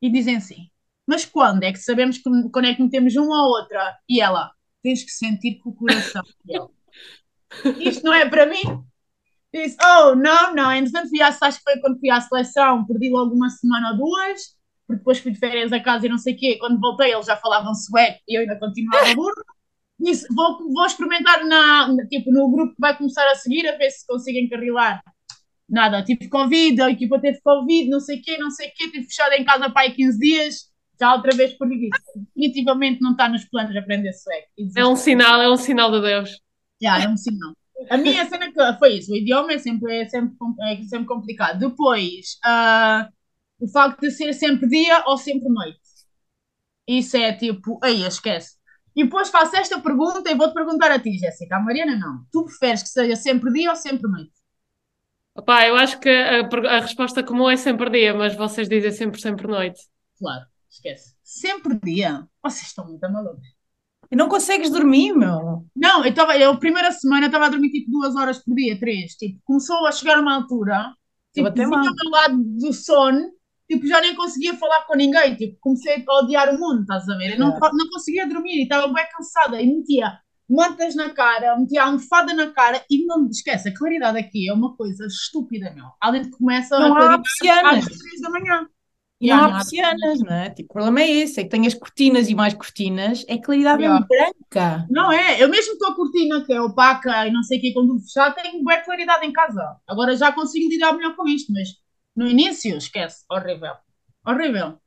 E 0.00 0.10
dizem 0.10 0.36
assim, 0.36 0.68
mas 1.06 1.24
quando 1.24 1.62
é 1.62 1.72
que 1.72 1.78
sabemos 1.78 2.18
que, 2.18 2.24
quando 2.52 2.66
é 2.66 2.74
que 2.74 2.82
metemos 2.82 3.16
uma 3.16 3.44
ou 3.44 3.50
outra? 3.60 3.98
E 4.08 4.20
ela, 4.20 4.50
tens 4.82 5.02
que 5.02 5.10
sentir 5.10 5.58
com 5.60 5.70
o 5.70 5.74
coração. 5.74 6.22
Isto 7.80 8.04
não 8.04 8.14
é 8.14 8.28
para 8.28 8.46
mim? 8.46 8.62
Disse, 9.52 9.76
oh, 9.82 10.14
não, 10.14 10.54
não, 10.54 10.72
entretanto 10.72 11.10
fui 11.10 11.20
à, 11.20 11.28
acho 11.28 11.58
que 11.58 11.64
foi 11.64 11.78
quando 11.80 12.00
fui 12.00 12.10
à 12.10 12.20
seleção, 12.20 12.86
perdi 12.86 13.10
logo 13.10 13.34
uma 13.34 13.50
semana 13.50 13.92
ou 13.92 13.98
duas, 13.98 14.56
porque 14.86 14.98
depois 14.98 15.18
fui 15.18 15.32
de 15.32 15.38
férias 15.38 15.72
a 15.72 15.80
casa 15.80 16.06
e 16.06 16.08
não 16.08 16.18
sei 16.18 16.34
o 16.34 16.38
quê, 16.38 16.56
quando 16.58 16.80
voltei 16.80 17.12
eles 17.12 17.26
já 17.26 17.36
falavam 17.36 17.74
sueco 17.74 18.20
e 18.26 18.36
eu 18.36 18.42
ainda 18.42 18.58
continuava 18.58 19.14
burro, 19.14 19.44
disse, 19.98 20.26
vou, 20.34 20.58
vou 20.72 20.86
experimentar 20.86 21.44
na, 21.44 21.94
tipo, 22.08 22.32
no 22.32 22.50
grupo 22.50 22.74
que 22.74 22.80
vai 22.80 22.96
começar 22.96 23.28
a 23.30 23.34
seguir, 23.34 23.68
a 23.68 23.76
ver 23.76 23.90
se 23.90 24.06
consigo 24.06 24.38
encarrilar. 24.38 25.02
Nada, 25.68 26.02
tive 26.02 26.28
Covid, 26.28 26.82
a 26.82 26.90
equipa 26.90 27.20
teve 27.20 27.40
Covid, 27.40 27.88
não 27.88 28.00
sei 28.00 28.18
o 28.18 28.22
quê, 28.22 28.36
não 28.38 28.50
sei 28.50 28.68
o 28.68 28.72
quê, 28.74 28.90
tive 28.90 29.06
fechado 29.06 29.32
em 29.32 29.44
casa 29.44 29.70
para 29.70 29.82
aí 29.82 29.94
15 29.94 30.18
dias, 30.18 30.72
já 31.00 31.14
outra 31.14 31.34
vez 31.34 31.54
por 31.54 31.70
isso. 31.72 31.90
Definitivamente 32.34 33.00
não 33.00 33.12
está 33.12 33.28
nos 33.28 33.44
planos 33.44 33.72
de 33.72 33.78
aprender 33.78 34.12
sueco. 34.12 34.48
É 34.76 34.86
um 34.86 34.96
sinal, 34.96 35.40
é 35.40 35.50
um 35.50 35.56
sinal 35.56 35.90
de 35.90 36.00
Deus. 36.00 36.40
Já, 36.80 37.00
é 37.00 37.08
um 37.08 37.16
sinal. 37.16 37.54
A 37.90 37.96
minha 37.96 38.26
cena 38.28 38.52
foi 38.78 38.94
isso, 38.98 39.12
o 39.12 39.16
idioma 39.16 39.52
é 39.52 39.58
sempre, 39.58 40.02
é 40.02 40.08
sempre, 40.08 40.36
é 40.62 40.82
sempre 40.84 41.06
complicado. 41.06 41.58
Depois, 41.58 42.38
uh, 42.44 43.10
o 43.58 43.68
facto 43.68 44.00
de 44.00 44.10
ser 44.10 44.32
sempre 44.32 44.68
dia 44.68 45.04
ou 45.06 45.16
sempre 45.16 45.48
noite. 45.48 45.80
Isso 46.86 47.16
é 47.16 47.32
tipo, 47.32 47.78
aí 47.82 48.02
esquece. 48.02 48.56
E 48.94 49.04
depois 49.04 49.30
faço 49.30 49.56
esta 49.56 49.80
pergunta 49.80 50.30
e 50.30 50.34
vou-te 50.34 50.52
perguntar 50.52 50.90
a 50.90 50.98
ti, 50.98 51.16
Jéssica. 51.16 51.56
A 51.56 51.60
Mariana 51.60 51.96
não. 51.96 52.26
Tu 52.30 52.44
preferes 52.44 52.82
que 52.82 52.88
seja 52.88 53.16
sempre 53.16 53.52
dia 53.52 53.70
ou 53.70 53.76
sempre 53.76 54.10
noite? 54.10 54.32
Opa, 55.34 55.66
eu 55.66 55.76
acho 55.76 55.98
que 55.98 56.10
a, 56.10 56.40
a 56.76 56.80
resposta 56.80 57.22
comum 57.22 57.48
é 57.48 57.56
sempre 57.56 57.88
dia, 57.88 58.12
mas 58.12 58.36
vocês 58.36 58.68
dizem 58.68 58.90
sempre, 58.90 59.20
sempre 59.20 59.46
noite. 59.46 59.80
Claro, 60.18 60.44
esquece. 60.68 61.14
Sempre 61.22 61.78
dia? 61.82 62.28
Vocês 62.42 62.66
estão 62.66 62.84
muito 62.86 63.10
malucos. 63.10 63.61
E 64.12 64.16
não 64.16 64.28
consegues 64.28 64.68
dormir, 64.68 65.14
meu. 65.14 65.64
Não, 65.74 66.04
eu 66.04 66.10
estava, 66.10 66.36
eu, 66.36 66.50
a 66.50 66.56
primeira 66.58 66.92
semana 66.92 67.26
estava 67.26 67.46
a 67.46 67.48
dormir 67.48 67.70
tipo 67.70 67.90
duas 67.90 68.14
horas 68.14 68.44
por 68.44 68.54
dia, 68.54 68.78
três. 68.78 69.14
Tipo, 69.14 69.40
começou 69.42 69.86
a 69.86 69.90
chegar 69.90 70.20
uma 70.20 70.34
altura, 70.34 70.92
tipo, 71.32 71.50
vinha 71.50 71.66
ao 71.66 71.82
meu 71.82 72.10
lado 72.10 72.36
do 72.38 72.74
sono, 72.74 73.30
tipo, 73.66 73.86
já 73.86 74.02
nem 74.02 74.14
conseguia 74.14 74.54
falar 74.54 74.82
com 74.82 74.94
ninguém. 74.96 75.34
Tipo, 75.34 75.56
comecei 75.60 76.04
a 76.06 76.18
odiar 76.18 76.54
o 76.54 76.60
mundo, 76.60 76.82
estás 76.82 77.08
a 77.08 77.16
ver? 77.16 77.32
Eu 77.32 77.38
não, 77.38 77.58
não 77.58 77.90
conseguia 77.90 78.28
dormir 78.28 78.58
e 78.58 78.62
estava 78.64 78.86
bem 78.92 79.06
cansada 79.16 79.62
e 79.62 79.66
metia 79.74 80.12
mantas 80.46 80.94
na 80.94 81.08
cara, 81.08 81.58
metia 81.58 81.82
a 81.82 81.86
almofada 81.86 82.34
na 82.34 82.52
cara 82.52 82.84
e 82.90 83.06
não 83.06 83.26
esquece, 83.28 83.70
a 83.70 83.74
claridade 83.74 84.18
aqui 84.18 84.46
é 84.46 84.52
uma 84.52 84.76
coisa 84.76 85.06
estúpida, 85.06 85.72
meu. 85.74 85.86
Além 85.98 86.20
de 86.20 86.30
que 86.30 86.36
começa 86.36 86.78
não 86.78 86.94
a 86.94 87.22
claridade 87.22 87.78
às 87.78 87.98
três 87.98 88.20
da 88.20 88.28
manhã. 88.28 88.68
E 89.22 89.28
não 89.28 89.44
há 89.44 89.52
persianas, 89.52 90.18
não 90.18 90.32
é? 90.34 90.50
Tipo, 90.50 90.70
o 90.70 90.72
problema 90.72 91.00
é 91.00 91.08
esse, 91.08 91.38
é 91.38 91.44
que 91.44 91.48
tem 91.48 91.64
as 91.64 91.74
cortinas 91.74 92.28
e 92.28 92.34
mais 92.34 92.54
cortinas, 92.54 93.24
é 93.28 93.38
claridade 93.38 93.80
yeah. 93.80 94.04
branca. 94.04 94.84
Não 94.90 95.12
é? 95.12 95.40
Eu 95.40 95.48
mesmo 95.48 95.78
com 95.78 95.86
a 95.86 95.94
cortina 95.94 96.44
que 96.44 96.52
é 96.52 96.60
opaca 96.60 97.28
e 97.28 97.30
não 97.30 97.44
sei 97.44 97.58
o 97.58 97.60
que, 97.60 97.72
quando 97.72 98.00
fechar, 98.00 98.34
tenho 98.34 98.64
boa 98.64 98.78
claridade 98.78 99.24
em 99.24 99.32
casa. 99.32 99.76
Agora 99.86 100.16
já 100.16 100.32
consigo 100.32 100.68
lidar 100.68 100.92
melhor 100.94 101.14
com 101.14 101.28
isto, 101.28 101.52
mas 101.52 101.68
no 102.16 102.26
início, 102.26 102.76
esquece, 102.76 103.24
horrível. 103.30 103.74
Horrível. 104.26 104.80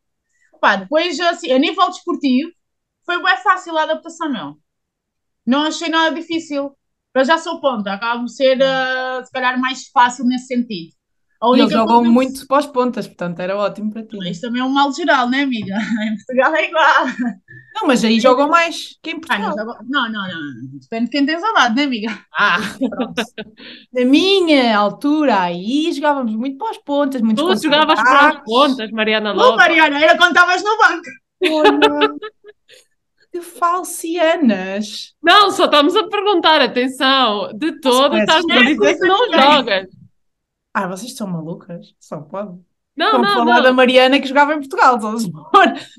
Pá, 0.60 0.76
depois, 0.76 1.18
assim, 1.18 1.54
a 1.54 1.58
nível 1.58 1.88
desportivo, 1.88 2.52
foi 3.06 3.24
bem 3.24 3.38
fácil 3.38 3.78
a 3.78 3.84
adaptação, 3.84 4.30
meu. 4.30 4.58
Não 5.46 5.64
achei 5.64 5.88
nada 5.88 6.14
difícil. 6.14 6.76
Eu 7.14 7.24
já 7.24 7.38
sou 7.38 7.62
ponta, 7.62 7.94
acaba 7.94 8.26
de 8.26 8.36
ser, 8.36 8.58
uh, 8.58 9.26
se 9.26 9.32
calhar, 9.32 9.58
mais 9.58 9.88
fácil 9.88 10.26
nesse 10.26 10.48
sentido. 10.48 10.94
Eles 11.44 11.72
jogam 11.72 12.04
muito 12.04 12.48
para 12.48 12.58
as 12.58 12.66
pontas, 12.66 13.08
portanto 13.08 13.40
era 13.40 13.58
ótimo 13.58 13.92
para 13.92 14.04
ti. 14.04 14.18
Isto 14.30 14.48
também 14.48 14.62
é 14.62 14.66
um 14.66 14.70
mal 14.70 14.92
geral, 14.94 15.30
não 15.30 15.38
é, 15.38 15.44
amiga? 15.44 15.76
Em 16.04 16.16
Portugal 16.16 16.56
é 16.56 16.68
igual. 16.68 17.06
Não, 17.76 17.88
mas 17.88 18.04
aí 18.06 18.20
jogam 18.20 18.48
mais 18.48 18.98
que 19.04 19.12
em 19.12 19.20
Portugal. 19.20 19.54
Ah, 19.60 19.84
não, 19.88 20.10
não, 20.10 20.28
não, 20.28 20.80
Depende 20.80 21.06
de 21.06 21.12
quem 21.12 21.26
tens 21.26 21.44
ao 21.44 21.54
lado, 21.54 21.76
não 21.76 21.84
é, 21.84 21.86
amiga? 21.86 22.20
Ah, 22.34 22.58
pronto. 22.90 23.24
Na 23.94 24.06
minha 24.06 24.78
altura, 24.78 25.42
aí 25.42 25.92
jogávamos 25.92 26.34
muito 26.36 26.58
para 26.58 26.72
as 26.72 26.78
pontas. 26.78 27.22
Muito 27.22 27.46
tu 27.46 27.62
jogavas 27.62 28.02
para 28.02 28.30
as 28.30 28.44
pontas, 28.44 28.90
Mariana 28.92 29.34
Lopes. 29.34 29.52
Tu, 29.52 29.58
Mariana, 29.58 30.00
era 30.00 30.18
quando 30.18 30.32
estavas 30.32 30.64
no 30.64 30.78
banco. 30.78 31.10
Olha, 31.44 32.16
que 33.30 33.42
falcianas. 33.42 35.14
Não, 35.22 35.52
só 35.52 35.66
estamos 35.66 35.96
a 35.98 36.08
perguntar, 36.08 36.62
atenção. 36.62 37.50
De 37.54 37.80
todo, 37.82 38.18
estás 38.18 38.46
a 38.50 38.62
dizer 38.62 38.98
que 38.98 39.06
não 39.06 39.32
jogas. 39.34 39.88
Ah, 40.78 40.88
vocês 40.88 41.16
são 41.16 41.26
malucas? 41.26 41.96
Só 41.98 42.20
pode. 42.20 42.60
Não, 42.98 43.12
Como 43.12 43.24
não, 43.24 43.34
falar 43.34 43.56
não. 43.56 43.64
da 43.64 43.72
Mariana 43.72 44.20
que 44.20 44.28
jogava 44.28 44.54
em 44.54 44.60
Portugal, 44.60 45.00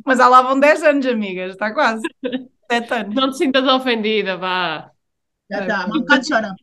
mas 0.04 0.20
há 0.20 0.28
lá 0.28 0.42
vão 0.42 0.60
10 0.60 0.82
anos, 0.82 1.06
amigas, 1.06 1.52
está 1.52 1.72
quase. 1.72 2.02
7 2.70 2.92
anos. 2.92 3.14
Não 3.14 3.30
te 3.30 3.38
sintas 3.38 3.66
ofendida, 3.66 4.36
vá. 4.36 4.90
Já 5.50 5.60
está, 5.62 5.86
um 5.86 6.00
bocado 6.00 6.28
chora. 6.28 6.54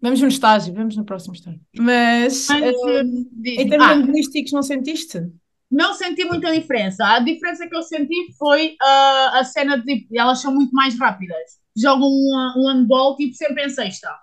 Vamos 0.00 0.20
no 0.20 0.28
estágio, 0.28 0.72
vamos 0.72 0.96
no 0.96 1.04
próximo 1.04 1.34
estágio. 1.34 1.60
Mas, 1.76 2.46
mas 2.48 2.76
uh, 2.76 3.28
em 3.44 3.68
termos 3.68 3.88
ah, 3.88 3.94
linguísticos, 3.94 4.52
não 4.52 4.62
sentiste? 4.62 5.20
Não 5.68 5.94
senti 5.94 6.24
muita 6.24 6.52
diferença. 6.52 7.04
A 7.04 7.18
diferença 7.18 7.66
que 7.66 7.74
eu 7.74 7.82
senti 7.82 8.36
foi 8.38 8.76
uh, 8.80 9.36
a 9.36 9.42
cena 9.42 9.78
de. 9.78 10.06
Elas 10.14 10.40
são 10.40 10.54
muito 10.54 10.72
mais 10.72 10.96
rápidas. 10.96 11.58
Jogam 11.76 12.06
um, 12.06 12.52
um 12.56 12.68
handball 12.68 13.16
tipo 13.16 13.34
sempre 13.34 13.64
em 13.64 13.68
sexta. 13.68 14.16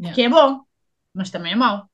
Yeah. 0.00 0.16
Que 0.16 0.22
é 0.22 0.28
bom, 0.28 0.62
mas 1.14 1.30
também 1.30 1.52
é 1.52 1.56
mau 1.56 1.88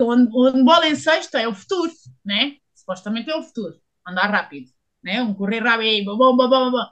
o 0.00 0.44
handball 0.44 0.84
em 0.84 0.94
sexta 0.96 1.40
é 1.40 1.48
o 1.48 1.54
futuro, 1.54 1.92
né? 2.24 2.56
Supostamente 2.74 3.30
é 3.30 3.36
o 3.36 3.42
futuro. 3.42 3.80
Andar 4.06 4.30
rápido, 4.30 4.70
né? 5.02 5.22
Um 5.22 5.34
correr 5.34 5.60
rápido, 5.60 6.16
bom, 6.16 6.36
bom, 6.36 6.48
bom, 6.48 6.70
bom. 6.70 6.86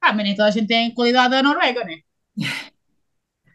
Ah, 0.00 0.12
mas 0.12 0.24
nem 0.24 0.34
toda 0.34 0.48
a 0.48 0.50
gente 0.50 0.68
tem 0.68 0.94
qualidade 0.94 1.30
da 1.30 1.42
Noruega, 1.42 1.84
né? 1.84 1.98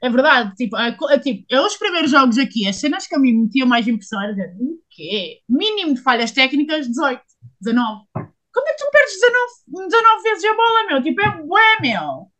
É 0.01 0.09
verdade, 0.09 0.55
tipo, 0.55 0.77
é, 0.77 0.95
é, 1.09 1.19
tipo, 1.19 1.45
eu 1.49 1.63
os 1.65 1.75
primeiros 1.75 2.09
jogos 2.09 2.37
aqui, 2.37 2.65
as 2.65 2.77
cenas 2.77 3.05
que 3.05 3.13
a 3.15 3.19
mim 3.19 3.33
me 3.33 3.43
metiam 3.43 3.67
mais 3.67 3.85
impressão 3.85 4.21
era 4.21 4.31
dizer, 4.31 4.55
o 4.57 4.79
quê? 4.89 5.41
Mínimo 5.47 5.93
de 5.93 6.01
falhas 6.01 6.31
técnicas, 6.31 6.87
18, 6.87 7.21
19. 7.59 8.05
Como 8.13 8.67
é 8.67 8.73
que 8.73 8.77
tu 8.77 8.89
perdes 8.91 9.19
19, 9.67 9.89
19 9.89 10.23
vezes 10.23 10.45
a 10.45 10.55
bola, 10.55 10.87
meu? 10.87 11.03
Tipo, 11.03 11.21
é 11.21 11.43
bué, 11.43 11.81
meu. 11.81 12.31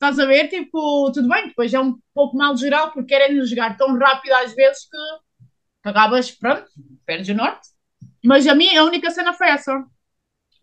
Estás 0.00 0.18
a 0.18 0.24
ver? 0.24 0.48
Tipo, 0.48 1.12
tudo 1.12 1.28
bem, 1.28 1.48
depois 1.48 1.74
é 1.74 1.78
um 1.78 1.94
pouco 2.14 2.34
mal 2.34 2.56
geral 2.56 2.90
porque 2.90 3.14
querem 3.14 3.44
jogar 3.44 3.76
tão 3.76 3.98
rápido 3.98 4.32
às 4.32 4.54
vezes 4.54 4.88
que 4.88 4.96
acabas, 5.90 6.30
pronto, 6.30 6.64
perdes 7.04 7.28
o 7.28 7.34
norte. 7.34 7.68
Mas 8.24 8.46
a 8.46 8.54
minha, 8.54 8.80
a 8.80 8.84
única 8.84 9.10
cena 9.10 9.34
foi 9.34 9.48
essa. 9.48 9.84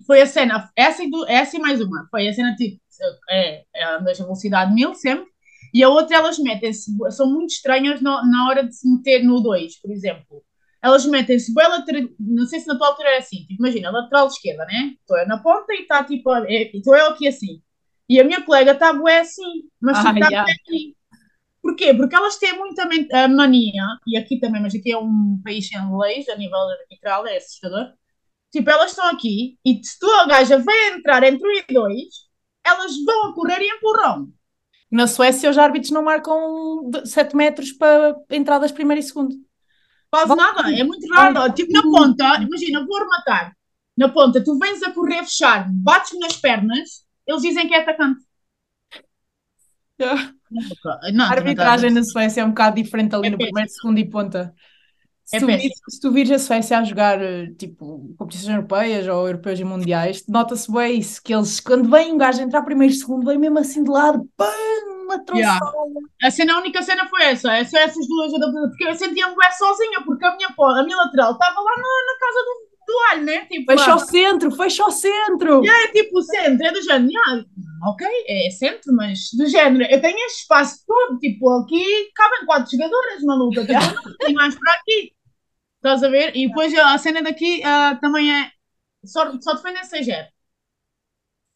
Foi 0.07 0.22
a 0.22 0.26
cena, 0.26 0.72
essa 0.76 1.03
e, 1.03 1.11
do, 1.11 1.23
essa 1.27 1.55
e 1.55 1.59
mais 1.59 1.80
uma. 1.80 2.07
Foi 2.09 2.27
a 2.27 2.34
cena 2.34 2.55
tipo, 2.55 2.81
é, 3.30 3.64
é 3.76 3.85
andas 3.85 4.19
a 4.19 4.23
velocidade 4.23 4.73
mil 4.73 4.95
sempre. 4.95 5.27
E 5.72 5.84
a 5.84 5.89
outra, 5.89 6.18
elas 6.18 6.39
metem-se, 6.39 6.91
são 7.11 7.31
muito 7.31 7.51
estranhas 7.51 8.01
no, 8.01 8.09
na 8.26 8.47
hora 8.49 8.64
de 8.65 8.73
se 8.76 8.89
meter 8.89 9.23
no 9.23 9.39
2, 9.39 9.80
por 9.81 9.91
exemplo. 9.91 10.43
Elas 10.81 11.05
metem-se 11.05 11.53
bem 11.53 11.68
lateral, 11.68 12.09
não 12.19 12.45
sei 12.47 12.59
se 12.59 12.68
na 12.68 12.77
tua 12.77 12.88
altura 12.88 13.09
é 13.09 13.18
assim, 13.18 13.45
tipo, 13.45 13.61
imagina, 13.61 13.91
lateral 13.91 14.27
esquerda, 14.27 14.65
né? 14.65 14.95
Estou 14.99 15.18
eu 15.19 15.27
na 15.27 15.38
ponta 15.38 15.73
e 15.73 15.81
está 15.81 16.03
tipo, 16.03 16.35
estou 16.73 16.95
é, 16.95 17.01
eu 17.01 17.09
aqui 17.09 17.27
assim. 17.27 17.61
E 18.09 18.19
a 18.19 18.23
minha 18.23 18.41
colega 18.41 18.71
está 18.71 18.93
bué 18.93 19.19
assim, 19.19 19.69
mas 19.81 19.97
ah, 19.97 20.13
está 20.13 20.27
yeah. 20.27 20.51
aqui. 20.51 20.95
Porquê? 21.61 21.93
Porque 21.93 22.15
elas 22.15 22.38
têm 22.38 22.57
muita 22.57 22.88
mania, 23.27 23.84
e 24.07 24.17
aqui 24.17 24.39
também, 24.39 24.61
mas 24.61 24.73
aqui 24.73 24.91
é 24.91 24.97
um 24.97 25.39
país 25.43 25.67
sem 25.67 25.77
leis, 25.97 26.29
a 26.29 26.35
nível 26.35 26.57
arbitral, 26.57 27.27
é 27.27 27.38
assustador. 27.38 27.91
Tipo, 28.51 28.69
elas 28.69 28.91
estão 28.91 29.05
aqui, 29.09 29.57
e 29.65 29.84
se 29.84 29.99
tu, 29.99 30.09
a 30.09 30.27
gaja, 30.27 30.57
vai 30.59 30.93
entrar 30.93 31.23
entre 31.23 31.45
um 31.45 31.51
e 31.51 31.73
dois, 31.73 32.27
elas 32.65 32.93
vão 33.05 33.29
a 33.29 33.34
correr 33.34 33.61
e 33.61 33.69
empurram. 33.69 34.31
Na 34.89 35.07
Suécia, 35.07 35.49
os 35.49 35.57
árbitros 35.57 35.91
não 35.91 36.03
marcam 36.03 36.89
7 37.03 37.35
metros 37.35 37.73
para 37.73 38.15
entradas 38.31 38.71
primeiro 38.71 39.01
e 39.01 39.03
segundo. 39.03 39.35
Quase 40.09 40.34
nada, 40.34 40.73
é 40.73 40.84
muito 40.84 41.05
raro. 41.13 41.53
Tipo, 41.53 41.73
na 41.73 41.81
ponta, 41.81 42.41
imagina, 42.41 42.85
vou 42.85 42.97
rematar. 42.97 43.53
na 43.97 44.07
ponta, 44.07 44.41
tu 44.41 44.57
vens 44.57 44.81
a 44.84 44.91
correr 44.91 45.23
fechar, 45.25 45.69
bates 45.69 46.17
nas 46.17 46.38
pernas, 46.38 47.05
eles 47.27 47.41
dizem 47.41 47.67
que 47.67 47.75
é 47.75 47.81
atacante. 47.81 48.25
Yeah. 49.99 50.31
Não, 51.13 51.25
a 51.25 51.29
arbitragem 51.29 51.91
na 51.91 52.03
Suécia 52.03 52.41
é 52.41 52.45
um 52.45 52.49
bocado 52.49 52.81
diferente 52.81 53.15
ali 53.15 53.27
é 53.27 53.29
no 53.31 53.37
primeiro, 53.37 53.69
segundo 53.69 53.99
e 53.99 54.09
ponta. 54.09 54.53
Se, 55.25 55.35
é 55.35 55.39
tu 55.39 55.47
vires, 55.47 55.73
se 55.89 55.99
tu 55.99 56.11
vires 56.11 56.31
a 56.31 56.39
Suécia 56.39 56.79
a 56.79 56.83
jogar 56.83 57.19
tipo 57.57 58.15
competições 58.17 58.55
europeias 58.55 59.07
ou 59.07 59.27
europeus 59.27 59.59
e 59.59 59.63
mundiais, 59.63 60.23
nota-se 60.27 60.71
bem 60.71 60.99
isso, 60.99 61.21
que 61.21 61.33
eles, 61.33 61.59
quando 61.59 61.89
vem 61.89 62.13
um 62.13 62.17
gajo 62.17 62.41
entrar 62.41 62.61
primeiro 62.61 62.93
e 62.93 62.97
segundo, 62.97 63.25
vem 63.25 63.37
mesmo 63.37 63.59
assim 63.59 63.83
de 63.83 63.89
lado, 63.89 64.25
pam, 64.37 64.47
uma. 65.03 65.21
Yeah. 65.33 65.59
A, 66.23 66.31
cena, 66.31 66.53
a 66.53 66.59
única 66.59 66.81
cena 66.81 67.07
foi 67.09 67.23
essa, 67.23 67.51
é 67.53 67.65
só 67.65 67.77
essas 67.77 68.07
duas, 68.07 68.31
porque 68.31 68.85
eu 68.85 68.95
sentia-me 68.95 69.35
sozinha, 69.57 70.01
porque 70.05 70.25
a 70.25 70.35
minha, 70.35 70.47
a 70.47 70.83
minha 70.83 70.97
lateral 70.97 71.31
estava 71.33 71.59
lá 71.59 71.71
na, 71.75 71.81
na 71.81 72.19
casa 72.19 72.39
do, 72.45 72.66
do 72.88 72.99
alho, 73.11 73.23
né? 73.23 73.45
Tipo, 73.45 73.72
fecha 73.73 73.95
o 73.95 73.99
centro, 73.99 74.51
fecha 74.51 74.85
o 74.85 74.91
centro. 74.91 75.61
Yeah, 75.64 75.84
é 75.84 75.91
tipo 75.91 76.18
o 76.18 76.22
centro, 76.22 76.65
é 76.65 76.72
do 76.72 76.81
género, 76.81 77.11
yeah, 77.11 77.45
ok, 77.84 78.07
é 78.27 78.49
centro, 78.49 78.95
mas 78.95 79.30
do 79.34 79.45
género, 79.45 79.84
eu 79.91 80.01
tenho 80.01 80.18
este 80.26 80.41
espaço 80.41 80.84
todo, 80.88 81.19
tipo, 81.19 81.49
aqui 81.49 82.11
cabem 82.15 82.45
quatro 82.45 82.72
jogadoras, 82.72 83.23
maluca, 83.23 83.65
tipo, 83.65 84.18
tem 84.19 84.34
mais 84.34 84.55
para 84.55 84.73
aqui. 84.73 85.11
Estás 85.76 86.03
a 86.03 86.09
ver? 86.09 86.35
E 86.35 86.47
depois 86.47 86.73
a 86.73 86.97
cena 86.97 87.22
daqui 87.22 87.61
uh, 87.61 87.99
também 88.01 88.34
é 88.34 88.51
só, 89.05 89.31
só 89.39 89.53
defendem 89.53 89.84
6 89.84 90.07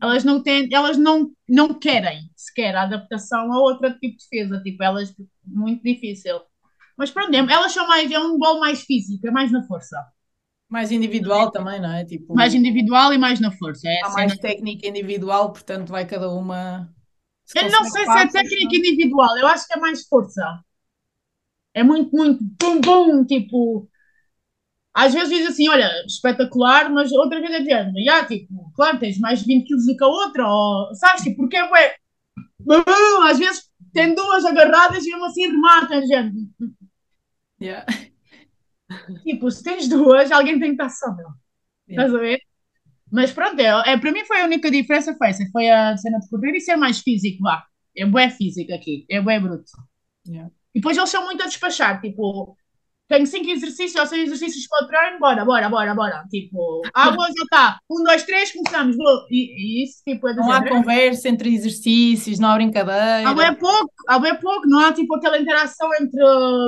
Elas 0.02 0.24
não 0.24 0.44
têm, 0.44 0.70
elas 0.72 0.98
não, 0.98 1.32
não 1.48 1.74
querem 1.74 2.30
sequer 2.36 2.76
a 2.76 2.84
adaptação 2.84 3.52
a 3.52 3.60
outro 3.60 3.90
tipo 4.00 4.18
de 4.18 4.28
defesa, 4.30 4.62
tipo, 4.62 4.84
elas 4.84 5.14
muito 5.44 5.82
difícil. 5.82 6.42
Mas 6.98 7.10
pronto, 7.10 7.34
elas 7.34 7.72
são 7.72 7.88
mais, 7.88 8.12
é 8.12 8.20
um 8.20 8.38
gol 8.38 8.60
mais 8.60 8.84
físico, 8.84 9.28
é 9.28 9.32
mais 9.32 9.52
na 9.52 9.66
força. 9.66 9.98
Mais 10.72 10.90
individual 10.90 11.52
também, 11.52 11.82
não 11.82 11.92
é? 11.92 12.06
Tipo, 12.06 12.34
mais 12.34 12.54
individual 12.54 13.14
e 13.14 13.18
mais 13.18 13.42
na 13.42 13.52
força. 13.52 13.90
É 13.90 14.02
há 14.04 14.10
mais 14.12 14.38
técnica 14.38 14.88
individual, 14.88 15.52
portanto 15.52 15.90
vai 15.90 16.08
cada 16.08 16.32
uma. 16.32 16.90
Eu 17.54 17.70
não 17.70 17.84
sei 17.84 18.06
se 18.06 18.18
é 18.18 18.28
técnica 18.28 18.78
individual, 18.78 19.38
eu 19.38 19.48
acho 19.48 19.68
que 19.68 19.74
é 19.74 19.78
mais 19.78 20.08
força. 20.08 20.64
É 21.74 21.84
muito, 21.84 22.16
muito 22.16 22.42
pum 22.58 22.80
pum, 22.80 23.26
tipo, 23.26 23.90
às 24.94 25.14
vezes 25.14 25.30
diz 25.30 25.48
assim, 25.48 25.68
olha, 25.68 25.90
espetacular, 26.06 26.90
mas 26.90 27.12
outra 27.12 27.42
vez 27.42 27.52
é 27.52 27.60
dizendo, 27.60 27.98
yeah, 27.98 28.26
tipo, 28.26 28.72
claro, 28.74 28.98
tens 28.98 29.20
mais 29.20 29.42
20 29.42 29.68
quilos 29.68 29.86
do 29.86 29.98
que 29.98 30.04
a 30.04 30.08
outra, 30.08 30.48
ou, 30.48 30.96
sabes, 30.96 31.24
tipo, 31.24 31.36
porque 31.38 31.58
é, 31.58 31.96
às 33.30 33.38
vezes 33.38 33.70
tem 33.94 34.16
duas 34.16 34.46
agarradas 34.46 35.06
e 35.06 35.12
mesmo 35.12 35.26
assim 35.26 35.48
remata, 35.48 36.02
gente. 36.06 36.50
Yeah. 37.62 37.86
Tipo, 39.24 39.50
se 39.52 39.64
tens 39.64 39.88
duas, 39.88 40.32
alguém 40.32 40.60
tem 40.60 40.76
que 40.76 40.84
estar 40.84 40.90
só, 40.90 41.16
meu. 41.16 41.28
Yeah. 41.90 42.06
Estás 42.08 42.16
a 42.16 42.20
ver? 42.20 42.40
Mas 43.12 43.32
pronto, 43.32 43.60
é, 43.60 43.92
é, 43.92 43.98
para 43.98 44.12
mim 44.12 44.24
foi 44.26 44.42
a 44.42 44.46
única 44.46 44.72
diferença, 44.72 45.16
foi 45.16 45.28
essa, 45.28 45.46
foi 45.52 45.70
a 45.70 45.98
cena 45.98 46.20
de 46.20 46.30
correr 46.30 46.56
e 46.56 46.62
ser 46.62 46.78
mais 46.78 47.00
físico, 47.00 47.44
vá. 47.44 47.66
É 47.96 48.06
bué 48.06 48.30
físico 48.30 48.74
aqui, 48.74 49.06
é 49.10 49.20
bué 49.22 49.40
bruto. 49.40 49.72
Yeah. 50.26 50.50
E 50.74 50.80
depois 50.80 50.98
eles 50.98 51.10
são 51.10 51.26
muito 51.26 51.44
a 51.44 51.48
despachar, 51.48 52.00
tipo, 52.00 52.56
tenho 53.12 53.28
cinco 53.28 53.50
exercícios, 53.50 53.96
ou 53.96 54.08
seis 54.08 54.24
exercícios 54.24 54.68
para 54.68 54.86
o 54.86 54.88
treino, 54.88 55.20
bora, 55.20 55.44
bora, 55.44 55.70
bora, 55.70 55.94
bora. 55.94 56.24
Tipo, 56.30 56.82
água 56.94 57.28
já 57.28 57.44
está. 57.44 57.80
Um, 57.90 58.04
dois, 58.04 58.24
três, 58.24 58.54
começamos. 58.54 58.96
E, 59.30 59.82
e 59.82 59.84
isso, 59.84 60.02
tipo, 60.08 60.28
é 60.30 60.34
Não 60.34 60.52
há 60.52 60.68
conversa 60.68 61.28
entre 61.28 61.54
exercícios, 61.54 62.40
não 62.40 62.50
há 62.50 62.56
brincadeira. 62.56 63.30
Há 63.30 63.34
bem 63.34 63.54
pouco, 63.56 63.92
há 64.08 64.18
bem 64.18 64.36
pouco, 64.40 64.68
não 64.68 64.80
há 64.80 64.94
tipo 64.94 65.14
aquela 65.16 65.38
interação 65.38 65.90
entre 66.00 66.22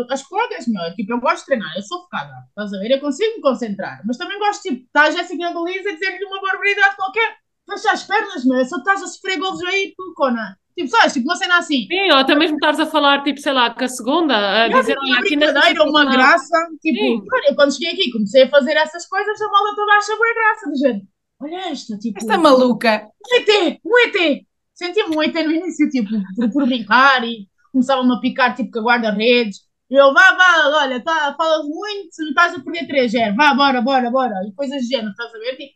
as 0.09 0.21
colegas, 0.23 0.67
meu. 0.67 0.93
Tipo, 0.95 1.13
eu 1.13 1.19
gosto 1.21 1.39
de 1.39 1.45
treinar, 1.45 1.73
eu 1.75 1.83
sou 1.83 2.01
focada, 2.01 2.33
estás 2.49 2.73
a 2.73 2.79
ver? 2.79 2.91
Eu 2.91 2.99
consigo 2.99 3.37
me 3.37 3.41
concentrar, 3.41 4.01
mas 4.05 4.17
também 4.17 4.37
gosto, 4.37 4.61
tipo, 4.61 4.83
estar 4.85 5.03
a 5.03 5.11
Jéssica 5.11 5.43
na 5.45 5.53
baliza 5.53 5.89
e 5.89 5.93
dizer-lhe 5.93 6.25
uma 6.25 6.41
barbaridade 6.41 6.95
qualquer. 6.97 7.37
Fecha 7.65 7.91
as 7.93 8.03
pernas, 8.03 8.43
meu, 8.43 8.65
só 8.65 8.75
estás 8.75 9.01
a 9.01 9.07
sofrer 9.07 9.39
golos 9.39 9.63
aí, 9.63 9.93
tu, 9.95 10.13
cona. 10.17 10.57
Tipo, 10.75 10.89
sabes, 10.89 11.13
tipo, 11.13 11.27
uma 11.27 11.35
cena 11.35 11.57
assim. 11.57 11.85
Sim, 11.87 12.11
ou 12.11 12.17
até 12.17 12.35
mesmo 12.35 12.55
estares 12.55 12.79
a 12.79 12.85
falar, 12.85 13.23
tipo, 13.23 13.39
sei 13.39 13.53
lá, 13.53 13.69
com 13.69 13.83
a 13.83 13.87
segunda, 13.87 14.35
a 14.35 14.69
não, 14.69 14.79
dizer, 14.79 14.95
olha, 14.97 15.19
aqui 15.19 15.35
na 15.35 15.83
uma 15.83 16.05
graça. 16.05 16.57
Tipo, 16.81 17.25
olha, 17.31 17.49
eu 17.49 17.55
quando 17.55 17.73
cheguei 17.73 17.93
aqui 17.93 18.11
comecei 18.11 18.43
a 18.43 18.49
fazer 18.49 18.75
essas 18.77 19.05
coisas, 19.07 19.39
a 19.39 19.51
malda 19.51 19.75
toda 19.75 19.93
acha 19.93 20.15
boa 20.15 20.33
graça, 20.33 20.69
do 20.69 20.77
género. 20.77 21.07
Olha 21.39 21.71
esta, 21.71 21.97
tipo. 21.97 22.17
Esta 22.17 22.37
maluca. 22.37 23.07
Um 23.31 23.35
ET, 23.35 23.79
um 23.85 23.99
ET. 23.99 24.45
Sentia-me 24.73 25.15
um 25.15 25.21
ET 25.21 25.33
no 25.33 25.51
início, 25.51 25.89
tipo, 25.89 26.09
por, 26.35 26.51
por 26.51 26.65
brincar 26.65 27.23
e 27.23 27.47
começava-me 27.71 28.13
a 28.13 28.19
picar, 28.19 28.55
tipo, 28.55 28.71
com 28.71 28.79
a 28.79 28.83
guarda-redes. 28.83 29.59
E 29.89 29.95
eu, 29.95 30.11
vá, 30.13 30.33
vá, 30.33 30.69
olha, 30.81 31.03
tá, 31.03 31.35
falas 31.37 31.67
muito, 31.67 32.09
não 32.19 32.29
estás 32.29 32.55
a 32.55 32.63
perder 32.63 32.87
3 32.87 33.11
0 33.11 33.35
vá, 33.35 33.53
bora, 33.53 33.81
bora, 33.81 34.09
bora. 34.09 34.33
E 34.47 34.53
coisas 34.53 34.81
do 34.81 34.87
género, 34.87 35.11
estás 35.11 35.33
a 35.35 35.37
ver? 35.37 35.55
Tipo, 35.55 35.73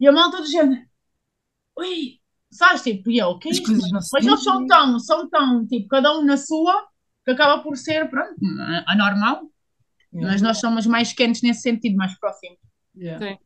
e 0.00 0.06
a 0.06 0.12
malta 0.12 0.40
do 0.40 0.46
género. 0.46 0.80
Ui, 1.76 2.17
Sabes, 2.50 2.82
tipo, 2.82 3.10
e 3.10 3.18
eu, 3.18 3.38
que 3.38 3.48
é 3.48 3.52
isto? 3.52 3.70
Mas 4.12 4.26
eles 4.26 4.42
são 4.42 4.66
tão, 4.66 4.98
são 4.98 5.28
tão, 5.28 5.66
tipo, 5.66 5.86
cada 5.88 6.16
um 6.16 6.24
na 6.24 6.36
sua, 6.36 6.86
que 7.24 7.30
acaba 7.30 7.62
por 7.62 7.76
ser, 7.76 8.08
pronto, 8.08 8.34
anormal. 8.86 9.42
Yeah. 10.12 10.32
Mas 10.32 10.40
nós 10.40 10.58
somos 10.58 10.86
mais 10.86 11.12
quentes 11.12 11.42
nesse 11.42 11.60
sentido, 11.60 11.96
mais 11.96 12.18
próximos. 12.18 12.58
Yeah. 12.96 13.24
Sim. 13.24 13.38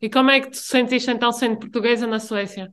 E 0.00 0.08
como 0.08 0.30
é 0.30 0.40
que 0.40 0.50
tu 0.50 0.56
sentiste 0.56 1.10
então 1.10 1.32
sendo 1.32 1.58
portuguesa 1.58 2.06
na 2.06 2.20
Suécia? 2.20 2.72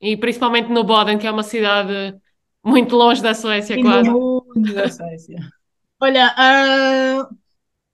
E 0.00 0.16
principalmente 0.16 0.70
no 0.70 0.84
Boden, 0.84 1.18
que 1.18 1.26
é 1.26 1.30
uma 1.30 1.42
cidade 1.42 2.18
muito 2.64 2.96
longe 2.96 3.22
da 3.22 3.34
Suécia, 3.34 3.74
e 3.78 3.82
quase. 3.82 4.08
Longe 4.08 4.72
da 4.72 4.88
Suécia. 4.88 5.36
Olha, 6.00 6.34
uh, 6.34 7.36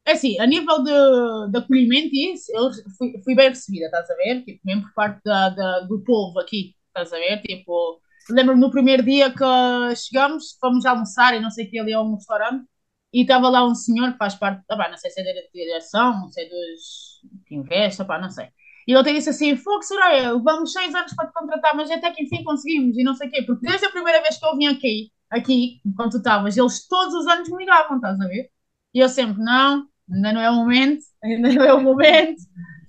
assim, 0.07 0.39
a 0.39 0.47
nível 0.47 0.85
de, 0.85 1.51
de 1.51 1.59
acolhimento 1.59 2.15
isso, 2.15 2.53
eu 2.55 2.71
fui, 2.97 3.21
fui, 3.25 3.35
bem 3.35 3.49
recebida, 3.49 3.87
estás 3.87 4.09
a 4.09 4.15
ver? 4.15 4.45
Tipo, 4.45 4.61
mesmo 4.65 4.83
por 4.83 4.95
parte 4.95 5.21
da, 5.25 5.49
da, 5.49 5.81
do 5.81 5.99
povo 6.05 6.39
aqui 6.39 6.76
estás 7.01 7.13
a 7.13 7.19
ver? 7.19 7.41
Tipo, 7.43 8.01
lembro-me 8.31 8.61
no 8.61 8.71
primeiro 8.71 9.03
dia 9.03 9.31
que 9.33 9.97
chegamos, 9.97 10.57
fomos 10.61 10.85
almoçar 10.87 11.35
e 11.35 11.41
não 11.41 11.51
sei 11.51 11.67
o 11.67 11.71
que 11.71 11.79
ali 11.79 11.93
a 11.93 12.03
um 12.03 12.15
restaurante 12.15 12.65
e 13.13 13.23
estava 13.23 13.49
lá 13.49 13.65
um 13.65 13.75
senhor 13.75 14.13
que 14.13 14.19
faz 14.19 14.35
parte, 14.35 14.63
ah, 14.69 14.89
não 14.91 14.97
sei 14.97 15.11
se 15.11 15.21
é 15.21 15.25
da 15.25 15.41
direção, 15.55 16.21
não 16.21 16.29
sei 16.31 16.49
dos 16.49 17.23
que 17.47 17.55
investe, 17.55 18.05
pá, 18.05 18.19
não 18.19 18.31
sei. 18.31 18.49
E 18.87 18.93
ele 18.93 19.01
até 19.01 19.13
disse 19.13 19.31
assim: 19.31 19.57
Fogo, 19.57 19.83
Soraya, 19.83 20.37
vamos 20.39 20.73
seis 20.73 20.95
anos 20.95 21.13
para 21.15 21.27
te 21.27 21.33
contratar, 21.33 21.75
mas 21.75 21.91
até 21.91 22.11
que 22.13 22.23
enfim 22.23 22.45
conseguimos 22.45 22.97
e 22.97 23.03
não 23.03 23.15
sei 23.15 23.29
o 23.29 23.31
quê. 23.31 23.43
Porque 23.43 23.67
desde 23.67 23.87
a 23.87 23.91
primeira 23.91 24.23
vez 24.23 24.39
que 24.39 24.47
eu 24.47 24.57
vim 24.57 24.67
aqui, 24.67 25.13
aqui, 25.31 25.81
enquanto 25.85 26.13
tu 26.13 26.19
estavas, 26.19 26.57
eles 26.57 26.87
todos 26.87 27.15
os 27.15 27.27
anos 27.27 27.49
me 27.49 27.59
ligavam, 27.59 27.97
estás 27.97 28.21
a 28.21 28.27
ver? 28.29 28.51
E 28.95 29.01
eu 29.01 29.09
sempre: 29.09 29.43
Não, 29.43 29.89
ainda 30.13 30.33
não 30.33 30.41
é 30.41 30.51
o 30.51 30.55
momento, 30.55 31.03
ainda 31.23 31.53
não 31.53 31.65
é 31.65 31.75
o 31.75 31.81
momento. 31.83 32.43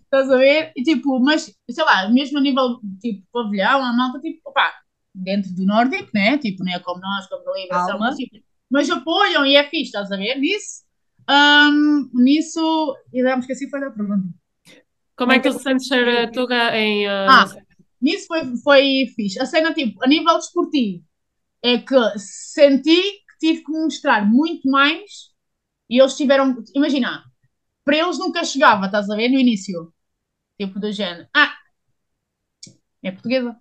Estás 0.08 0.32
a 0.32 0.38
ver? 0.38 0.72
E 0.76 0.84
tipo, 0.84 1.20
mas 1.20 1.54
sei 1.70 1.84
lá, 1.84 2.10
mesmo 2.10 2.38
a 2.38 2.42
nível 2.42 2.80
tipo 3.02 3.28
pavilhão, 3.32 3.84
a 3.84 3.92
malta, 3.92 4.20
tipo, 4.20 4.54
pá, 4.54 4.74
dentro 5.14 5.54
do 5.54 5.66
nórdico, 5.66 6.10
né? 6.14 6.38
Tipo, 6.38 6.64
não 6.64 6.74
é 6.74 6.80
como 6.80 7.02
nós, 7.02 7.28
como 7.28 7.44
da 7.44 7.54
Liberação, 7.54 8.00
mas, 8.00 8.16
tipo, 8.16 8.38
mas 8.70 8.90
apoiam 8.90 9.46
e 9.46 9.56
é 9.56 9.64
fixe, 9.66 9.86
estás 9.88 10.10
a 10.10 10.16
ver? 10.16 10.36
Nisso, 10.40 10.84
um, 11.30 12.10
nisso, 12.14 12.96
e 13.12 13.22
damos 13.22 13.46
que 13.46 13.52
assim 13.52 13.70
foi 13.70 13.82
da 13.82 13.92
pergunta. 13.92 14.30
Como 15.18 15.32
é 15.34 15.40
que 15.40 15.50
tu 15.50 15.60
sentes 15.60 15.88
ser 15.88 16.08
a 16.08 16.32
Tuga 16.32 16.78
em. 16.78 17.06
Uh, 17.06 17.30
ah, 17.30 17.46
nisso 18.02 18.28
foi, 18.28 18.56
foi 18.64 19.08
fixe. 19.16 19.42
A 19.42 19.46
cena, 19.46 19.74
tipo, 19.74 20.02
a 20.04 20.08
nível 20.08 20.38
desportivo, 20.38 21.04
é 21.62 21.80
que 21.80 21.96
senti 22.18 23.02
que 23.02 23.38
tive 23.40 23.64
que 23.64 23.72
mostrar 23.72 24.26
muito 24.26 24.70
mais 24.70 25.32
e 25.90 26.00
eles 26.00 26.16
tiveram. 26.16 26.56
Imagina, 26.74 27.24
para 27.84 27.98
eles 27.98 28.20
nunca 28.20 28.44
chegava, 28.44 28.86
estás 28.86 29.10
a 29.10 29.16
ver? 29.16 29.30
No 29.30 29.40
início. 29.40 29.92
Tipo 30.58 30.80
do 30.80 30.92
género. 30.92 31.28
Ah, 31.34 31.54
é 33.04 33.12
portuguesa. 33.12 33.56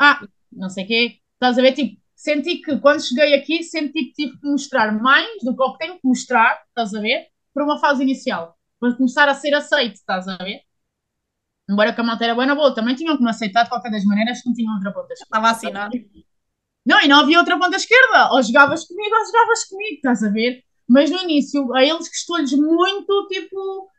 Ah, 0.00 0.20
não 0.52 0.70
sei 0.70 0.84
o 0.84 0.88
quê. 0.88 1.20
Estás 1.34 1.58
a 1.58 1.62
ver? 1.62 1.72
Tipo, 1.74 2.00
senti 2.14 2.58
que 2.58 2.78
quando 2.80 3.02
cheguei 3.06 3.34
aqui, 3.34 3.62
senti 3.64 4.06
que 4.06 4.12
tive 4.14 4.38
que 4.40 4.46
mostrar 4.48 4.92
mais 4.92 5.42
do 5.42 5.56
que 5.56 5.62
o 5.62 5.72
que 5.74 5.78
tenho 5.78 5.94
que 6.00 6.06
mostrar, 6.08 6.62
estás 6.68 6.94
a 6.94 7.00
ver? 7.00 7.28
Para 7.54 7.64
uma 7.64 7.78
fase 7.80 8.02
inicial. 8.02 8.58
Para 8.80 8.96
começar 8.96 9.28
a 9.28 9.34
ser 9.34 9.54
aceito, 9.54 9.94
estás 9.94 10.28
a 10.28 10.36
ver? 10.38 10.62
Embora 11.68 11.94
que 11.94 12.00
a 12.00 12.04
malta 12.04 12.24
era 12.24 12.34
boa 12.34 12.46
na 12.46 12.54
boa, 12.54 12.74
também 12.74 12.94
tinham 12.94 13.16
que 13.16 13.22
me 13.22 13.30
aceitar 13.30 13.62
de 13.64 13.70
qualquer 13.70 13.90
das 13.90 14.04
maneiras 14.04 14.40
que 14.42 14.48
não 14.48 14.54
tinham 14.54 14.74
outra 14.74 14.92
ponta 14.92 15.12
esquerda. 15.14 15.24
Estava 15.24 15.50
assinado. 15.50 15.94
Não, 16.86 17.00
e 17.02 17.08
não 17.08 17.20
havia 17.20 17.38
outra 17.38 17.58
ponta 17.58 17.76
esquerda. 17.76 18.30
Ou 18.32 18.42
jogavas 18.42 18.84
comigo 18.86 19.14
ou 19.16 19.26
jogavas 19.26 19.64
comigo, 19.64 19.96
estás 19.96 20.22
a 20.22 20.30
ver? 20.30 20.62
Mas 20.88 21.10
no 21.10 21.18
início, 21.22 21.74
a 21.74 21.84
eles 21.84 22.08
custou-lhes 22.08 22.52
muito, 22.52 23.26
tipo, 23.28 23.90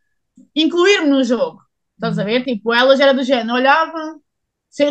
incluir-me 0.56 1.10
no 1.10 1.24
jogo. 1.24 1.62
Estás 1.96 2.20
a 2.20 2.24
ver? 2.24 2.44
Tipo, 2.44 2.74
elas 2.74 3.00
eram 3.00 3.16
do 3.16 3.24
género, 3.24 3.54
olhavam, 3.56 4.22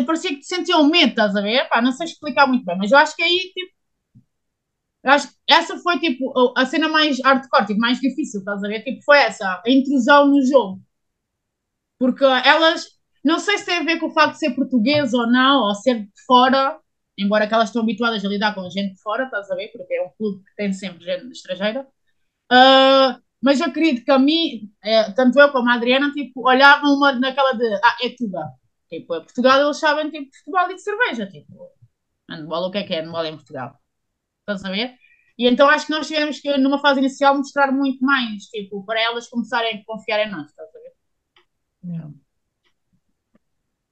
parecia 0.05 0.35
que 0.35 0.43
sentiam 0.43 0.87
medo, 0.89 1.09
estás 1.11 1.35
a 1.35 1.41
ver? 1.41 1.67
Pá, 1.69 1.81
não 1.81 1.91
sei 1.91 2.07
explicar 2.07 2.47
muito 2.47 2.65
bem, 2.65 2.77
mas 2.77 2.91
eu 2.91 2.97
acho 2.97 3.15
que 3.15 3.23
aí, 3.23 3.39
tipo, 3.53 3.73
acho 5.05 5.27
que 5.29 5.35
essa 5.49 5.77
foi, 5.79 5.99
tipo, 5.99 6.33
a 6.57 6.65
cena 6.65 6.89
mais 6.89 7.17
hardcore, 7.23 7.65
tipo, 7.67 7.79
mais 7.79 7.99
difícil, 7.99 8.39
estás 8.39 8.61
a 8.63 8.67
ver? 8.67 8.83
Tipo, 8.83 9.01
foi 9.03 9.19
essa, 9.19 9.61
a 9.65 9.69
intrusão 9.69 10.27
no 10.27 10.45
jogo. 10.45 10.81
Porque 11.97 12.23
elas, 12.25 12.85
não 13.23 13.39
sei 13.39 13.57
se 13.57 13.65
tem 13.65 13.77
a 13.77 13.83
ver 13.83 13.99
com 13.99 14.07
o 14.07 14.13
facto 14.13 14.33
de 14.33 14.39
ser 14.39 14.55
português 14.55 15.13
ou 15.13 15.27
não, 15.27 15.63
ou 15.63 15.75
ser 15.75 16.01
de 16.05 16.11
fora, 16.27 16.79
embora 17.17 17.47
que 17.47 17.53
elas 17.53 17.69
estão 17.69 17.81
habituadas 17.83 18.23
a 18.25 18.27
lidar 18.29 18.53
com 18.53 18.69
gente 18.69 18.95
de 18.95 19.01
fora, 19.01 19.25
estás 19.25 19.49
a 19.51 19.55
ver? 19.55 19.69
Porque 19.69 19.93
é 19.93 20.01
um 20.03 20.09
clube 20.17 20.43
que 20.43 20.55
tem 20.55 20.73
sempre 20.73 21.03
gente 21.05 21.31
estrangeira. 21.31 21.87
Uh, 22.51 23.21
mas 23.41 23.59
eu 23.59 23.67
acredito 23.67 24.03
que 24.05 24.11
a 24.11 24.19
mim, 24.19 24.71
é, 24.83 25.11
tanto 25.11 25.39
eu 25.39 25.51
como 25.51 25.69
a 25.69 25.75
Adriana, 25.75 26.11
tipo, 26.11 26.47
olhavam 26.47 26.95
uma 26.95 27.13
naquela 27.13 27.53
de, 27.53 27.65
ah, 27.83 27.97
é 28.03 28.09
tudo. 28.17 28.37
Tipo, 28.89 29.15
é 29.15 29.19
Portugal 29.21 29.61
eles 29.61 29.77
sabem, 29.79 30.09
tipo, 30.11 30.29
futebol 30.37 30.71
e 30.71 30.75
de 30.75 30.81
cerveja, 30.81 31.27
tipo, 31.27 31.71
handball, 32.29 32.67
o 32.67 32.71
que 32.71 32.79
é 32.79 32.83
que 32.83 32.93
é 32.93 33.01
handball 33.01 33.25
em 33.25 33.35
Portugal? 33.35 33.79
Estás 34.41 34.65
a 34.65 34.71
ver? 34.71 34.95
E 35.37 35.47
então 35.47 35.69
acho 35.69 35.87
que 35.87 35.91
nós 35.93 36.07
tivemos 36.07 36.39
que, 36.39 36.57
numa 36.57 36.79
fase 36.79 36.99
inicial, 36.99 37.37
mostrar 37.37 37.71
muito 37.71 38.03
mais, 38.05 38.45
tipo, 38.45 38.85
para 38.85 39.01
elas 39.01 39.27
começarem 39.29 39.79
a 39.79 39.85
confiar 39.85 40.27
em 40.27 40.31
nós, 40.31 40.47
estás 40.49 40.69
a 40.69 40.79
ver? 40.79 40.93
Yeah. 41.83 42.11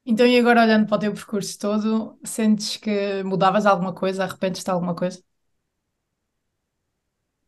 Então, 0.05 0.25
e 0.27 0.37
agora 0.37 0.61
olhando 0.63 0.87
para 0.87 0.97
o 0.97 0.99
teu 0.99 1.13
percurso 1.13 1.57
todo, 1.59 2.19
sentes 2.25 2.75
que 2.77 3.23
mudavas 3.23 3.65
alguma 3.65 3.93
coisa, 3.93 4.23
arrependes-te 4.23 4.65
de 4.65 4.71
alguma 4.71 4.95
coisa? 4.95 5.23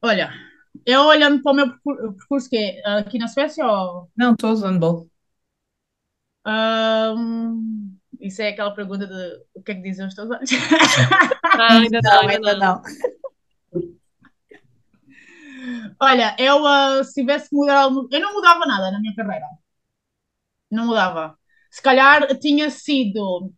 Olha, 0.02 0.32
eu 0.86 1.02
olhando 1.02 1.42
para 1.42 1.52
o 1.52 1.56
meu 1.56 1.68
percurso, 2.14 2.50
que 2.50 2.58
é 2.58 3.00
aqui 3.00 3.18
na 3.18 3.28
Suécia 3.28 3.66
ou. 3.66 4.10
Não, 4.16 4.36
todo 4.36 4.62
handball. 4.62 5.10
Um, 6.48 7.98
isso 8.20 8.42
é 8.42 8.50
aquela 8.50 8.74
pergunta 8.74 9.08
de 9.08 9.44
o 9.56 9.64
que 9.64 9.72
é 9.72 9.76
que 9.76 9.82
dizem 9.82 10.06
os 10.06 10.14
teus 10.14 10.30
olhos? 10.30 10.50
Ah, 11.58 11.78
ainda 11.78 12.02
não, 12.04 12.28
ainda 12.28 12.58
não. 12.58 12.82
Olha, 16.02 16.36
eu 16.38 16.62
uh, 16.64 17.04
se 17.04 17.14
tivesse 17.14 17.50
que 17.50 17.56
mudar 17.56 17.82
algo, 17.82 18.10
eu 18.12 18.20
não 18.20 18.34
mudava 18.34 18.66
nada 18.66 18.92
na 18.92 19.00
minha 19.00 19.16
carreira. 19.16 19.46
Não 20.72 20.88
mudava. 20.88 21.38
Se 21.72 21.82
calhar 21.82 22.38
tinha 22.40 22.70
sido, 22.70 23.54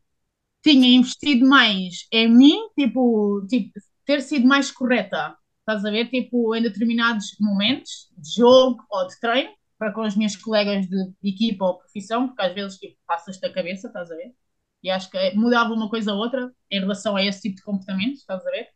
tinha 0.64 0.88
investido 0.98 1.48
mais 1.48 2.08
em 2.12 2.30
mim, 2.30 2.70
tipo, 2.78 3.46
tipo 3.50 3.72
ter 4.06 4.22
sido 4.22 4.48
mais 4.48 4.72
correta. 4.72 5.36
Estás 5.68 5.84
a 5.84 5.92
ver? 5.92 6.10
Tipo, 6.10 6.56
em 6.56 6.62
determinados 6.62 7.36
momentos 7.42 8.10
de 8.18 8.36
jogo 8.36 8.78
ou 8.90 9.06
de 9.06 9.20
treino, 9.20 9.52
para 9.78 9.92
com 9.94 10.02
os 10.02 10.16
meus 10.16 10.36
colegas 10.38 10.88
de 10.88 11.14
equipa 11.24 11.66
ou 11.66 11.78
profissão, 11.78 12.28
porque 12.28 12.42
às 12.42 12.54
vezes 12.54 12.78
tipo, 12.80 12.98
passas-te 13.06 13.46
a 13.46 13.54
cabeça, 13.54 13.88
estás 13.88 14.10
a 14.10 14.16
ver? 14.16 14.34
E 14.82 14.90
acho 14.90 15.10
que 15.12 15.36
mudava 15.36 15.74
uma 15.74 15.90
coisa 15.90 16.14
ou 16.14 16.20
outra 16.20 16.50
em 16.72 16.80
relação 16.80 17.16
a 17.18 17.24
esse 17.24 17.42
tipo 17.42 17.58
de 17.58 17.64
comportamento, 17.64 18.16
estás 18.16 18.46
a 18.46 18.50
ver? 18.52 18.68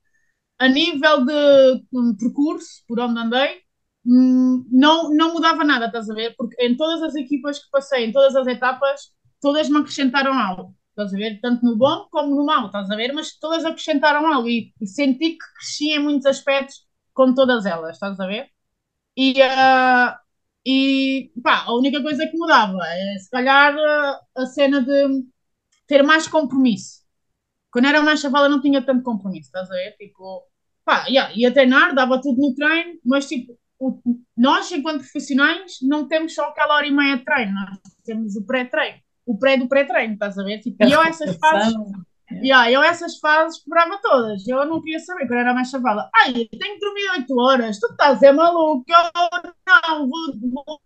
A 0.59 0.67
nível 0.69 1.25
de 1.25 1.85
um, 1.93 2.15
percurso, 2.17 2.83
por 2.87 2.99
onde 2.99 3.19
andei, 3.19 3.61
hum, 4.05 4.65
não, 4.71 5.09
não 5.15 5.33
mudava 5.33 5.63
nada, 5.63 5.87
estás 5.87 6.09
a 6.09 6.13
ver? 6.13 6.35
Porque 6.37 6.55
em 6.63 6.75
todas 6.77 7.01
as 7.03 7.15
equipas 7.15 7.59
que 7.63 7.69
passei, 7.71 8.05
em 8.05 8.11
todas 8.11 8.35
as 8.35 8.47
etapas, 8.47 9.11
todas 9.41 9.69
me 9.69 9.79
acrescentaram 9.79 10.33
algo, 10.33 10.75
estás 11.03 11.13
a 11.13 11.17
ver? 11.17 11.39
Tanto 11.41 11.65
no 11.65 11.77
bom 11.77 12.07
como 12.11 12.35
no 12.35 12.45
mau, 12.45 12.67
estás 12.67 12.89
a 12.89 12.95
ver? 12.95 13.13
Mas 13.13 13.37
todas 13.39 13.65
acrescentaram 13.65 14.25
algo 14.31 14.47
e, 14.49 14.73
e 14.81 14.87
senti 14.87 15.31
que 15.31 15.45
cresci 15.57 15.91
em 15.91 15.99
muitos 15.99 16.25
aspectos 16.27 16.85
com 17.13 17.33
todas 17.33 17.65
elas, 17.65 17.95
estás 17.95 18.19
a 18.19 18.27
ver? 18.27 18.49
E, 19.17 19.33
uh, 19.41 20.15
e 20.65 21.31
pá, 21.43 21.65
a 21.65 21.75
única 21.75 22.01
coisa 22.01 22.27
que 22.27 22.37
mudava 22.37 22.79
é 22.85 23.17
se 23.19 23.29
calhar 23.29 23.75
a 24.35 24.45
cena 24.47 24.81
de 24.81 25.25
ter 25.87 26.03
mais 26.03 26.27
compromisso. 26.27 27.01
Quando 27.71 27.87
era 27.87 28.01
mais 28.01 28.21
chavala 28.21 28.49
não 28.49 28.61
tinha 28.61 28.85
tanto 28.85 29.03
compromisso, 29.03 29.47
estás 29.47 29.69
a 29.71 29.73
ver? 29.75 29.95
Tipo, 29.97 30.43
pá, 30.85 31.07
yeah, 31.07 31.33
ia 31.35 31.53
treinar, 31.53 31.95
dava 31.95 32.21
tudo 32.21 32.41
no 32.41 32.55
treino, 32.55 32.99
mas 33.05 33.27
tipo, 33.27 33.57
o, 33.79 33.99
nós 34.37 34.71
enquanto 34.71 35.01
profissionais 35.01 35.79
não 35.81 36.07
temos 36.07 36.35
só 36.35 36.49
aquela 36.49 36.75
hora 36.75 36.87
e 36.87 36.91
meia 36.91 37.17
de 37.17 37.25
treino, 37.25 37.53
nós 37.53 37.79
temos 38.05 38.35
o 38.35 38.45
pré-treino, 38.45 39.00
o 39.25 39.37
pré 39.37 39.57
do 39.57 39.67
pré-treino, 39.67 40.13
estás 40.13 40.37
a 40.37 40.43
ver? 40.43 40.59
Tipo, 40.59 40.85
e 40.85 40.91
eu 40.91 41.01
essas 41.01 41.35
fases 41.37 41.75
Yeah, 42.39 42.71
eu 42.71 42.81
essas 42.81 43.19
fases 43.19 43.61
cobrava 43.61 43.99
todas. 44.01 44.47
Eu 44.47 44.65
não 44.65 44.81
queria 44.81 44.99
saber, 44.99 45.27
quando 45.27 45.39
era 45.39 45.53
mais 45.53 45.69
chavala. 45.69 46.09
Ai, 46.15 46.29
eu 46.29 46.59
tenho 46.59 46.75
que 46.75 46.79
dormir 46.79 47.09
8 47.17 47.37
horas, 47.37 47.79
tu 47.79 47.87
estás 47.87 48.23
é 48.23 48.31
maluco, 48.31 48.85
eu 48.87 49.11
não 49.67 50.07
vou, 50.07 50.63
vou, 50.65 50.81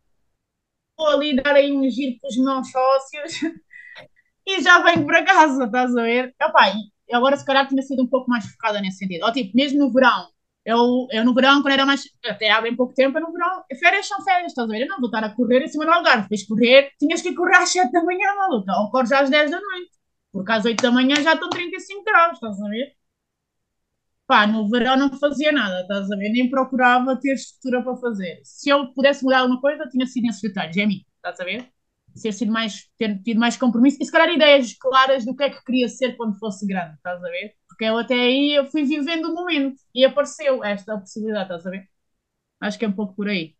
vou 0.97 1.07
ali 1.07 1.35
dar 1.35 1.55
aí 1.55 1.71
um 1.71 1.87
giro 1.89 2.17
com 2.19 2.27
os 2.27 2.37
meus 2.37 2.71
sócios 2.71 3.41
e 4.45 4.61
já 4.61 4.79
venho 4.79 5.05
para 5.05 5.23
casa, 5.23 5.65
estás 5.65 5.95
a 5.95 6.01
ver? 6.01 6.35
Epá, 6.41 6.73
agora 7.13 7.37
se 7.37 7.45
calhar 7.45 7.67
tinha 7.67 7.81
sido 7.83 8.03
um 8.03 8.07
pouco 8.07 8.29
mais 8.29 8.45
focada 8.45 8.81
nesse 8.81 8.97
sentido. 8.97 9.25
Ou 9.25 9.31
tipo, 9.31 9.55
mesmo 9.55 9.79
no 9.79 9.93
verão, 9.93 10.29
eu, 10.65 11.07
eu 11.11 11.23
no 11.23 11.33
verão, 11.33 11.61
quando 11.61 11.73
era 11.73 11.85
mais. 11.85 12.03
Até 12.25 12.49
há 12.49 12.61
bem 12.61 12.75
pouco 12.75 12.93
tempo, 12.93 13.19
no 13.19 13.31
verão, 13.31 13.63
férias 13.79 14.07
são 14.07 14.23
férias, 14.23 14.51
estás 14.51 14.67
a 14.67 14.71
ver? 14.71 14.81
Eu 14.81 14.87
não 14.87 14.97
vou 14.99 15.07
estar 15.07 15.23
a 15.23 15.29
correr 15.35 15.63
em 15.63 15.67
cima 15.67 15.85
do 15.85 15.91
Algarve. 15.91 16.27
Fez 16.27 16.45
correr, 16.47 16.91
tinhas 16.99 17.21
que 17.21 17.33
correr 17.35 17.57
às 17.57 17.69
7 17.71 17.91
da 17.91 18.03
manhã, 18.03 18.33
maluco. 18.35 18.71
Ou 18.71 18.91
corres 18.91 19.11
às 19.11 19.29
10 19.29 19.51
da 19.51 19.59
noite. 19.61 19.91
Porque 20.31 20.51
às 20.51 20.65
8 20.65 20.81
da 20.81 20.91
manhã 20.91 21.15
já 21.21 21.33
estão 21.33 21.49
35 21.49 22.03
graus, 22.03 22.33
estás 22.33 22.59
a 22.61 22.69
ver? 22.69 22.95
Pá, 24.27 24.47
no 24.47 24.67
verão 24.69 24.97
não 24.97 25.11
fazia 25.19 25.51
nada, 25.51 25.81
estás 25.81 26.11
a 26.11 26.15
ver? 26.15 26.29
Nem 26.29 26.49
procurava 26.49 27.15
ter 27.19 27.33
estrutura 27.35 27.83
para 27.83 27.95
fazer. 27.97 28.41
Se 28.43 28.69
eu 28.69 28.91
pudesse 28.93 29.23
mudar 29.23 29.39
alguma 29.41 29.61
coisa, 29.61 29.87
tinha 29.87 30.05
sido 30.07 30.23
nesses 30.23 30.41
detalhes, 30.41 30.75
é 30.77 30.85
mim, 30.85 31.05
estás 31.17 31.39
a 31.39 31.43
ver? 31.43 31.69
Ser 32.15 32.31
sido 32.31 32.51
mais, 32.51 32.89
ter 32.97 33.21
tido 33.21 33.39
mais 33.39 33.55
compromisso 33.57 33.97
e 34.01 34.05
se 34.05 34.11
calhar 34.11 34.29
ideias 34.33 34.73
claras 34.79 35.25
do 35.25 35.35
que 35.35 35.43
é 35.43 35.49
que 35.51 35.63
queria 35.63 35.87
ser 35.89 36.15
quando 36.17 36.39
fosse 36.39 36.65
grande, 36.65 36.95
estás 36.95 37.23
a 37.23 37.29
ver? 37.29 37.53
Porque 37.75 37.85
eu 37.85 37.97
até 37.97 38.15
aí 38.15 38.53
eu 38.55 38.65
fui 38.67 38.83
vivendo 38.85 39.25
o 39.31 39.33
momento 39.35 39.77
e 39.93 40.05
apareceu 40.05 40.63
esta 40.63 40.97
possibilidade, 40.97 41.45
estás 41.45 41.67
a 41.67 41.69
ver? 41.71 41.89
Acho 42.61 42.79
que 42.79 42.85
é 42.85 42.87
um 42.89 42.93
pouco 42.93 43.15
por 43.15 43.27
aí. 43.29 43.55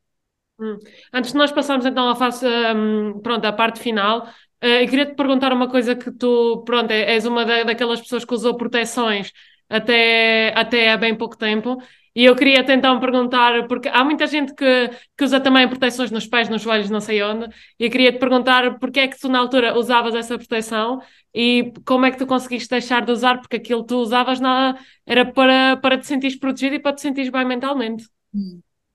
Hum. 0.59 0.79
Antes 1.13 1.31
de 1.31 1.37
nós 1.37 1.51
passarmos 1.51 1.85
então 1.85 2.07
à 2.09 2.15
face, 2.15 2.45
um, 2.47 3.19
pronto, 3.21 3.45
à 3.45 3.53
parte 3.53 3.79
final, 3.79 4.27
Uh, 4.63 4.81
eu 4.81 4.87
queria 4.89 5.05
te 5.05 5.13
perguntar 5.15 5.51
uma 5.53 5.69
coisa 5.69 5.95
que 5.95 6.09
tu, 6.11 6.63
pronto, 6.65 6.89
é, 6.89 7.13
és 7.13 7.25
uma 7.25 7.45
da, 7.45 7.63
daquelas 7.65 8.01
pessoas 8.01 8.23
que 8.25 8.33
usou 8.33 8.55
proteções 8.57 9.31
até, 9.69 10.53
até 10.57 10.89
há 10.91 10.97
bem 10.97 11.15
pouco 11.15 11.37
tempo. 11.37 11.77
E 12.15 12.23
eu 12.23 12.35
queria 12.35 12.63
tentar 12.65 12.97
perguntar, 12.99 13.67
porque 13.67 13.89
há 13.89 14.03
muita 14.03 14.25
gente 14.25 14.53
que, 14.55 14.89
que 15.17 15.23
usa 15.23 15.39
também 15.39 15.67
proteções 15.67 16.09
nos 16.11 16.25
pés, 16.25 16.47
nos 16.47 16.61
joelhos, 16.61 16.89
não 16.89 17.01
sei 17.01 17.21
onde, 17.21 17.53
e 17.77 17.85
eu 17.85 17.91
queria 17.91 18.11
te 18.11 18.19
perguntar 18.19 18.79
porque 18.79 19.01
é 19.01 19.07
que 19.07 19.19
tu 19.19 19.27
na 19.27 19.39
altura 19.39 19.77
usavas 19.77 20.15
essa 20.15 20.37
proteção 20.37 21.01
e 21.33 21.73
como 21.85 22.05
é 22.05 22.11
que 22.11 22.17
tu 22.17 22.25
conseguiste 22.25 22.69
deixar 22.69 23.05
de 23.05 23.11
usar, 23.11 23.39
porque 23.39 23.57
aquilo 23.57 23.81
que 23.81 23.89
tu 23.89 23.97
usavas 23.97 24.39
na, 24.39 24.79
era 25.05 25.25
para, 25.25 25.75
para 25.77 25.97
te 25.97 26.07
sentir 26.07 26.39
protegido 26.39 26.75
e 26.75 26.79
para 26.79 26.95
te 26.95 27.01
sentir 27.01 27.29
bem 27.29 27.43
mentalmente. 27.43 28.07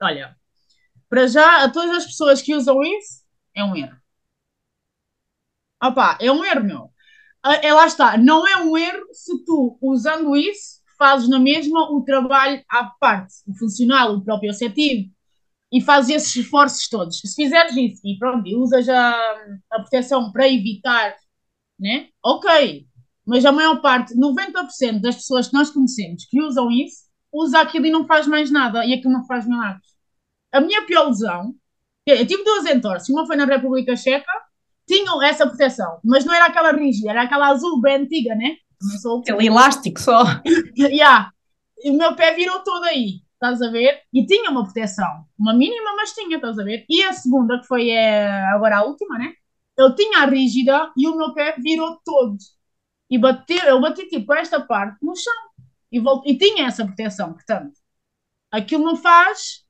Olha, 0.01 0.35
para 1.09 1.27
já, 1.27 1.65
a 1.65 1.71
todas 1.71 1.99
as 1.99 2.07
pessoas 2.07 2.41
que 2.41 2.55
usam 2.55 2.83
isso, 2.83 3.23
é 3.55 3.63
um 3.63 3.77
erro. 3.77 3.97
Opá, 5.83 6.17
é 6.21 6.31
um 6.31 6.45
erro, 6.45 6.65
meu. 6.65 6.91
Ah, 7.43 7.55
é, 7.57 7.73
lá 7.73 7.87
está, 7.87 8.17
não 8.19 8.47
é 8.47 8.57
um 8.59 8.77
erro 8.77 9.07
se 9.13 9.45
tu, 9.45 9.79
usando 9.81 10.37
isso, 10.37 10.80
fazes 11.01 11.31
na 11.31 11.39
mesma 11.39 11.91
o 11.91 12.03
trabalho 12.03 12.63
à 12.69 12.85
parte, 12.85 13.37
o 13.49 13.55
funcional, 13.55 14.15
o 14.15 14.23
próprio 14.23 14.51
objetivo, 14.51 15.11
e 15.73 15.81
fazes 15.81 16.15
esses 16.15 16.37
esforços 16.37 16.87
todos. 16.91 17.19
Se 17.25 17.35
fizeres 17.35 17.75
isso 17.75 18.03
e 18.05 18.19
pronto, 18.19 18.47
e 18.47 18.55
usas 18.55 18.87
a, 18.87 19.11
a 19.73 19.81
proteção 19.81 20.31
para 20.31 20.47
evitar, 20.47 21.17
né? 21.79 22.09
Ok. 22.23 22.87
Mas 23.27 23.47
a 23.47 23.53
maior 23.53 23.81
parte, 23.81 24.15
90% 24.15 25.01
das 25.01 25.17
pessoas 25.17 25.49
que 25.49 25.55
nós 25.55 25.71
conhecemos 25.71 26.27
que 26.27 26.43
usam 26.43 26.71
isso, 26.71 27.05
usa 27.33 27.61
aquilo 27.61 27.87
e 27.87 27.91
não 27.91 28.07
faz 28.07 28.27
mais 28.27 28.51
nada, 28.51 28.85
e 28.85 28.93
aquilo 28.93 29.15
não 29.15 29.25
faz 29.25 29.47
milagres. 29.47 29.89
A 30.53 30.61
minha 30.61 30.85
pior 30.85 31.09
lesão, 31.09 31.55
eu 32.05 32.27
tive 32.27 32.45
duas 32.45 32.67
entorses, 32.67 33.09
uma 33.09 33.27
foi 33.27 33.37
na 33.37 33.47
República 33.47 33.97
Checa 33.97 34.31
tinham 34.87 35.23
essa 35.23 35.47
proteção, 35.47 36.01
mas 36.05 36.25
não 36.25 36.35
era 36.35 36.47
aquela 36.47 36.73
rígida, 36.73 37.11
era 37.11 37.23
aquela 37.23 37.49
azul 37.49 37.81
bem 37.81 38.03
antiga, 38.03 38.35
né? 38.35 38.57
Aquele 39.33 39.49
elástico 39.49 40.01
só. 40.01 40.23
yeah. 40.77 41.33
E 41.83 41.91
o 41.91 41.97
meu 41.97 42.15
pé 42.15 42.35
virou 42.35 42.61
todo 42.61 42.85
aí, 42.85 43.23
estás 43.35 43.63
a 43.63 43.71
ver? 43.71 44.03
E 44.13 44.27
tinha 44.27 44.51
uma 44.51 44.65
proteção, 44.65 45.25
uma 45.39 45.55
mínima, 45.55 45.95
mas 45.97 46.13
tinha, 46.13 46.37
estás 46.37 46.59
a 46.59 46.65
ver? 46.65 46.85
E 46.89 47.03
a 47.03 47.13
segunda, 47.13 47.59
que 47.61 47.67
foi 47.67 47.91
é, 47.91 48.45
agora 48.49 48.79
a 48.79 48.85
última, 48.85 49.19
né? 49.19 49.33
Eu 49.77 49.95
tinha 49.95 50.21
a 50.21 50.27
rígida 50.27 50.93
e 50.97 51.09
o 51.09 51.17
meu 51.17 51.33
pé 51.33 51.57
virou 51.59 51.99
todo. 52.05 52.37
E 53.09 53.19
bateu, 53.19 53.63
eu 53.65 53.81
bati 53.81 54.07
tipo 54.09 54.33
esta 54.35 54.61
parte 54.61 54.99
no 55.03 55.17
chão. 55.17 55.33
E, 55.91 55.99
voltei, 55.99 56.33
e 56.33 56.39
tinha 56.39 56.67
essa 56.67 56.85
proteção, 56.85 57.33
portanto. 57.33 57.73
Aquilo 58.53 58.85
não 58.85 58.97
faz 58.97 59.65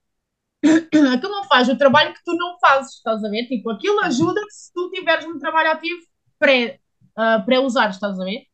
aquilo 1.14 1.32
não 1.32 1.44
faz 1.44 1.68
o 1.68 1.76
trabalho 1.76 2.12
que 2.12 2.22
tu 2.24 2.34
não 2.34 2.58
fazes, 2.58 2.96
estás 2.96 3.24
a 3.24 3.28
ver? 3.28 3.46
Tipo, 3.46 3.70
aquilo 3.70 4.00
ajuda 4.00 4.40
se 4.50 4.72
tu 4.72 4.90
tiveres 4.90 5.24
um 5.26 5.38
trabalho 5.38 5.72
ativo 5.72 6.00
pré, 6.38 6.80
uh, 7.18 7.44
pré-usar, 7.44 7.90
estás 7.90 8.18
a 8.18 8.24
ver? 8.24 8.46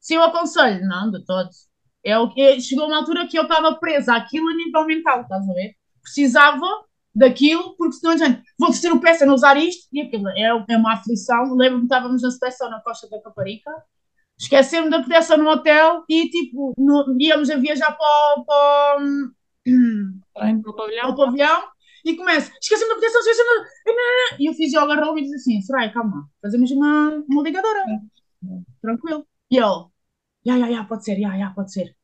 Se 0.00 0.14
eu 0.14 0.22
aconselho, 0.22 0.86
não, 0.86 1.10
de 1.10 1.24
todos. 1.24 1.68
Eu, 2.02 2.30
eu, 2.36 2.60
chegou 2.60 2.86
uma 2.86 2.98
altura 2.98 3.28
que 3.28 3.38
eu 3.38 3.42
estava 3.42 3.76
presa 3.76 4.16
àquilo 4.16 4.48
a 4.48 4.54
nível 4.54 4.86
mental, 4.86 5.22
estás 5.22 5.48
a 5.48 5.52
ver? 5.52 5.74
Precisava 6.02 6.66
daquilo, 7.14 7.76
porque 7.76 7.96
senão, 7.96 8.16
gente, 8.16 8.42
vou 8.58 8.70
vestir 8.70 8.90
o 8.92 9.00
pé 9.00 9.14
sem 9.14 9.28
usar 9.28 9.56
isto 9.58 9.86
e 9.92 10.00
aquilo. 10.00 10.28
É, 10.30 10.44
é 10.68 10.76
uma 10.76 10.94
aflição. 10.94 11.54
Lembro-me 11.54 11.80
que 11.80 11.94
estávamos 11.94 12.22
na 12.22 12.30
seleção 12.30 12.70
na 12.70 12.80
Costa 12.80 13.08
da 13.10 13.20
Caparica, 13.20 13.70
esquecemos 14.38 14.90
da 14.90 15.00
proteção 15.00 15.36
no 15.36 15.50
hotel 15.50 16.04
e, 16.08 16.30
tipo, 16.30 16.72
no, 16.78 17.16
íamos 17.20 17.50
a 17.50 17.56
viajar 17.56 17.92
para, 17.92 18.44
para, 18.44 19.00
no 19.66 20.74
pavilhão. 20.74 21.14
pavilhão 21.14 21.62
e 22.02 22.16
começa, 22.16 22.50
esqueci-me 22.58 22.88
da 22.88 22.94
proteção, 22.94 23.20
esqueci 23.20 23.42
E 24.38 24.48
o 24.48 24.54
fisio 24.54 24.80
agarrou 24.80 25.18
e 25.18 25.22
diz 25.22 25.34
assim: 25.34 25.60
Soraya, 25.60 25.92
calma, 25.92 26.28
fazemos 26.40 26.70
uma, 26.70 27.22
uma 27.28 27.42
ligadora. 27.42 27.84
Tranquilo. 28.80 29.26
E 29.50 29.56
ele, 29.56 29.86
já, 30.46 30.58
já, 30.58 30.70
já, 30.70 30.84
pode 30.84 31.04
ser, 31.04 31.20
já, 31.20 31.38
já, 31.38 31.50
pode 31.50 31.72
ser. 31.72 31.94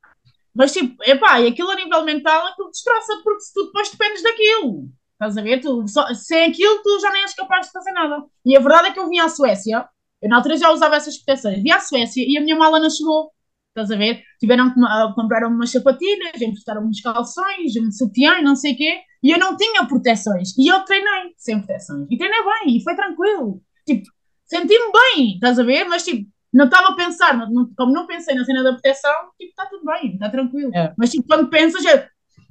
Mas 0.55 0.73
tipo, 0.73 0.97
epá, 1.05 1.40
e 1.40 1.48
aquilo 1.48 1.70
a 1.70 1.77
nível 1.77 2.05
mental, 2.05 2.47
aquilo 2.47 2.70
destroça, 2.70 3.20
porque 3.23 3.40
se 3.40 3.52
tu 3.55 3.66
depois 3.66 3.90
dependes 3.90 4.23
daquilo. 4.23 4.89
Estás 5.12 5.36
a 5.36 5.43
ver? 5.43 5.60
Tu, 5.60 5.89
só, 5.89 6.12
sem 6.14 6.44
aquilo, 6.51 6.82
tu 6.82 7.01
já 7.01 7.10
nem 7.12 7.23
és 7.23 7.35
capaz 7.35 7.66
de 7.66 7.73
fazer 7.73 7.93
nada. 7.93 8.24
E 8.44 8.56
a 8.56 8.60
verdade 8.60 8.89
é 8.89 8.93
que 8.93 9.01
eu 9.01 9.09
vim 9.09 9.18
à 9.18 9.28
Suécia, 9.28 9.89
eu 10.23 10.28
na 10.28 10.36
altura 10.36 10.56
já 10.56 10.70
usava 10.70 10.97
essas 10.97 11.16
proteções, 11.18 11.62
vim 11.62 11.70
à 11.70 11.81
Suécia 11.81 12.24
e 12.27 12.36
a 12.36 12.40
minha 12.40 12.56
mala 12.56 12.81
não 12.81 12.90
chegou. 12.90 13.31
Estás 13.68 13.90
a 13.90 13.97
ver? 13.97 14.23
Tiveram 14.40 14.73
que 14.73 14.81
uh, 14.81 15.14
comprar 15.14 15.47
umas 15.47 15.70
sapatilhas, 15.70 16.40
emprestaram 16.40 16.82
uns 16.86 17.01
calções, 17.02 17.77
um 17.77 17.93
sutiã 17.93 18.40
não 18.40 18.56
sei 18.56 18.73
o 18.73 18.77
quê, 18.77 19.01
e 19.23 19.31
eu 19.31 19.39
não 19.39 19.55
tinha 19.56 19.86
proteções. 19.86 20.56
E 20.56 20.66
eu 20.66 20.82
treinei 20.85 21.35
sem 21.36 21.59
proteções. 21.59 22.06
E 22.10 22.16
treinei 22.16 22.40
bem, 22.43 22.77
e 22.77 22.82
foi 22.82 22.97
tranquilo. 22.97 23.60
Tipo, 23.86 24.06
senti-me 24.47 24.93
bem, 24.93 25.35
estás 25.35 25.59
a 25.59 25.62
ver? 25.62 25.85
Mas 25.85 26.05
tipo, 26.05 26.27
não 26.57 26.65
estava 26.65 26.89
a 26.89 26.97
pensar, 26.97 27.37
não, 27.37 27.51
não, 27.51 27.70
como 27.77 27.93
não 27.93 28.07
pensei 28.07 28.35
na 28.35 28.45
cena 28.45 28.62
da 28.62 28.73
proteção, 28.73 29.12
tipo, 29.39 29.51
está 29.51 29.66
tudo 29.66 29.85
bem, 29.85 30.15
está 30.15 30.31
tranquilo. 30.31 30.70
É. 30.74 30.95
Mas 30.97 31.11
tipo, 31.11 31.27
quando 31.28 31.51
pensas, 31.51 31.85
é, 31.85 32.09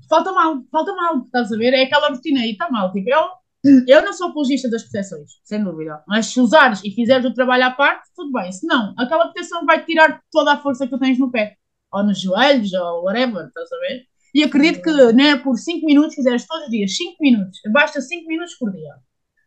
falta 0.07 0.32
mal, 0.32 0.64
falta 0.72 0.94
mal, 0.94 1.23
estás 1.26 1.52
a 1.52 1.57
ver? 1.57 1.73
É 1.73 1.84
aquela 1.84 2.10
rotina 2.10 2.41
aí, 2.41 2.52
está 2.52 2.69
mal. 2.69 2.91
Tipo, 2.91 3.10
eu, 3.10 3.84
eu 3.88 4.06
não 4.06 4.14
sou 4.14 4.27
apologista 4.27 4.69
das 4.69 4.84
proteções, 4.84 5.32
sem 5.44 5.64
dúvida. 5.64 6.03
Mas 6.07 6.27
se 6.27 6.40
usares 6.40 6.84
e 6.84 6.91
fizeres 6.91 7.26
o 7.26 7.34
trabalho 7.34 7.65
à 7.65 7.72
parte, 7.72 8.07
tudo 8.15 8.32
bem. 8.32 8.52
Se 8.52 8.68
não, 8.68 8.94
aquela 8.95 9.26
proteção 9.26 9.65
vai 9.65 9.84
tirar 9.84 10.22
toda 10.32 10.53
a 10.53 10.57
força 10.57 10.86
que 10.86 10.91
tu 10.91 10.99
tens 10.99 11.18
no 11.18 11.32
pé, 11.32 11.56
ou 11.91 12.03
nos 12.03 12.22
joelhos, 12.22 12.73
ou 12.73 13.06
whatever, 13.06 13.48
estás 13.48 13.72
a 13.72 13.80
ver? 13.80 14.03
E 14.36 14.44
acredito 14.44 14.84
que, 14.84 15.14
né, 15.14 15.38
por 15.38 15.57
5 15.57 15.84
minutos, 15.84 16.14
fizeres 16.14 16.45
todos 16.45 16.65
os 16.65 16.69
dias, 16.69 16.95
5 16.95 17.15
minutos, 17.19 17.60
basta 17.72 17.99
5 17.99 18.27
minutos 18.27 18.53
por 18.56 18.72
dia. 18.72 18.94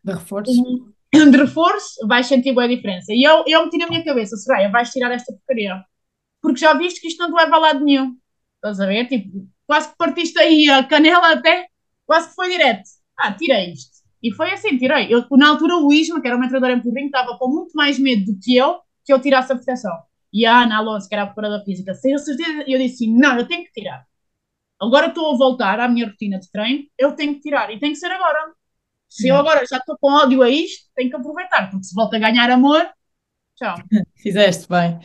De 0.03 0.13
reforço? 0.13 0.51
De 1.13 1.37
reforço, 1.37 2.07
vais 2.07 2.27
sentir 2.27 2.53
boa 2.53 2.67
diferença. 2.67 3.11
E 3.13 3.23
eu, 3.23 3.43
eu 3.47 3.63
meti 3.65 3.77
na 3.77 3.87
minha 3.87 4.03
cabeça, 4.03 4.37
Soraya, 4.37 4.69
vais 4.69 4.91
tirar 4.91 5.11
esta 5.11 5.33
porcaria. 5.33 5.83
Porque 6.41 6.59
já 6.59 6.73
viste 6.73 7.01
que 7.01 7.07
isto 7.07 7.19
não 7.19 7.29
te 7.29 7.41
leva 7.41 7.55
a 7.55 7.59
lado 7.59 7.83
nenhum. 7.83 8.15
Estás 8.55 8.79
a 8.79 8.85
ver? 8.85 9.07
Tipo, 9.07 9.47
quase 9.65 9.89
que 9.89 9.97
partiste 9.97 10.39
aí 10.39 10.69
a 10.69 10.83
canela 10.83 11.33
até, 11.33 11.67
quase 12.05 12.29
que 12.29 12.35
foi 12.35 12.49
direto. 12.49 12.83
Ah, 13.17 13.33
tirei 13.33 13.73
isto. 13.73 13.99
E 14.21 14.33
foi 14.33 14.51
assim, 14.51 14.77
tirei. 14.77 15.13
Eu, 15.13 15.25
na 15.31 15.49
altura, 15.49 15.77
o 15.77 15.91
Isma, 15.91 16.21
que 16.21 16.27
era 16.27 16.35
o 16.35 16.39
meu 16.39 16.49
em 16.49 16.81
Porrinho, 16.81 17.07
estava 17.07 17.37
com 17.37 17.47
muito 17.49 17.71
mais 17.73 17.97
medo 17.97 18.25
do 18.25 18.39
que 18.39 18.55
eu, 18.55 18.79
que 19.05 19.13
eu 19.13 19.19
tirasse 19.21 19.51
a 19.51 19.55
proteção. 19.55 19.97
E 20.31 20.45
a 20.45 20.63
Ana 20.63 20.77
Alonso, 20.77 21.07
que 21.07 21.15
era 21.15 21.23
a 21.23 21.25
preparadora 21.27 21.63
física, 21.63 21.93
sem 21.93 22.17
certeza, 22.17 22.63
eu 22.67 22.77
disse 22.77 23.05
assim, 23.05 23.17
não, 23.17 23.37
eu 23.37 23.47
tenho 23.47 23.63
que 23.63 23.71
tirar. 23.71 24.05
Agora 24.81 25.07
estou 25.07 25.33
a 25.33 25.37
voltar 25.37 25.79
à 25.79 25.87
minha 25.89 26.07
rotina 26.07 26.39
de 26.39 26.49
treino, 26.51 26.85
eu 26.97 27.15
tenho 27.15 27.35
que 27.35 27.41
tirar. 27.41 27.71
E 27.71 27.79
tem 27.79 27.91
que 27.91 27.97
ser 27.97 28.11
agora. 28.11 28.53
Se 29.09 29.27
eu 29.27 29.35
agora 29.35 29.65
já 29.65 29.77
estou 29.77 29.97
com 29.99 30.11
ódio 30.11 30.41
a 30.43 30.49
isto, 30.49 30.87
tenho 30.95 31.09
que 31.09 31.15
aproveitar, 31.15 31.69
porque 31.69 31.85
se 31.85 31.95
volta 31.95 32.17
a 32.17 32.19
ganhar 32.19 32.49
amor, 32.51 32.87
tchau. 33.55 33.75
Fizeste 34.21 34.67
bem. 34.69 34.99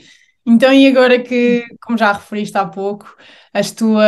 Então, 0.47 0.73
e 0.73 0.87
agora 0.87 1.23
que, 1.23 1.65
como 1.81 1.97
já 1.97 2.13
referiste 2.13 2.57
há 2.59 2.67
pouco, 2.67 3.17
as 3.53 3.71
tua, 3.71 4.05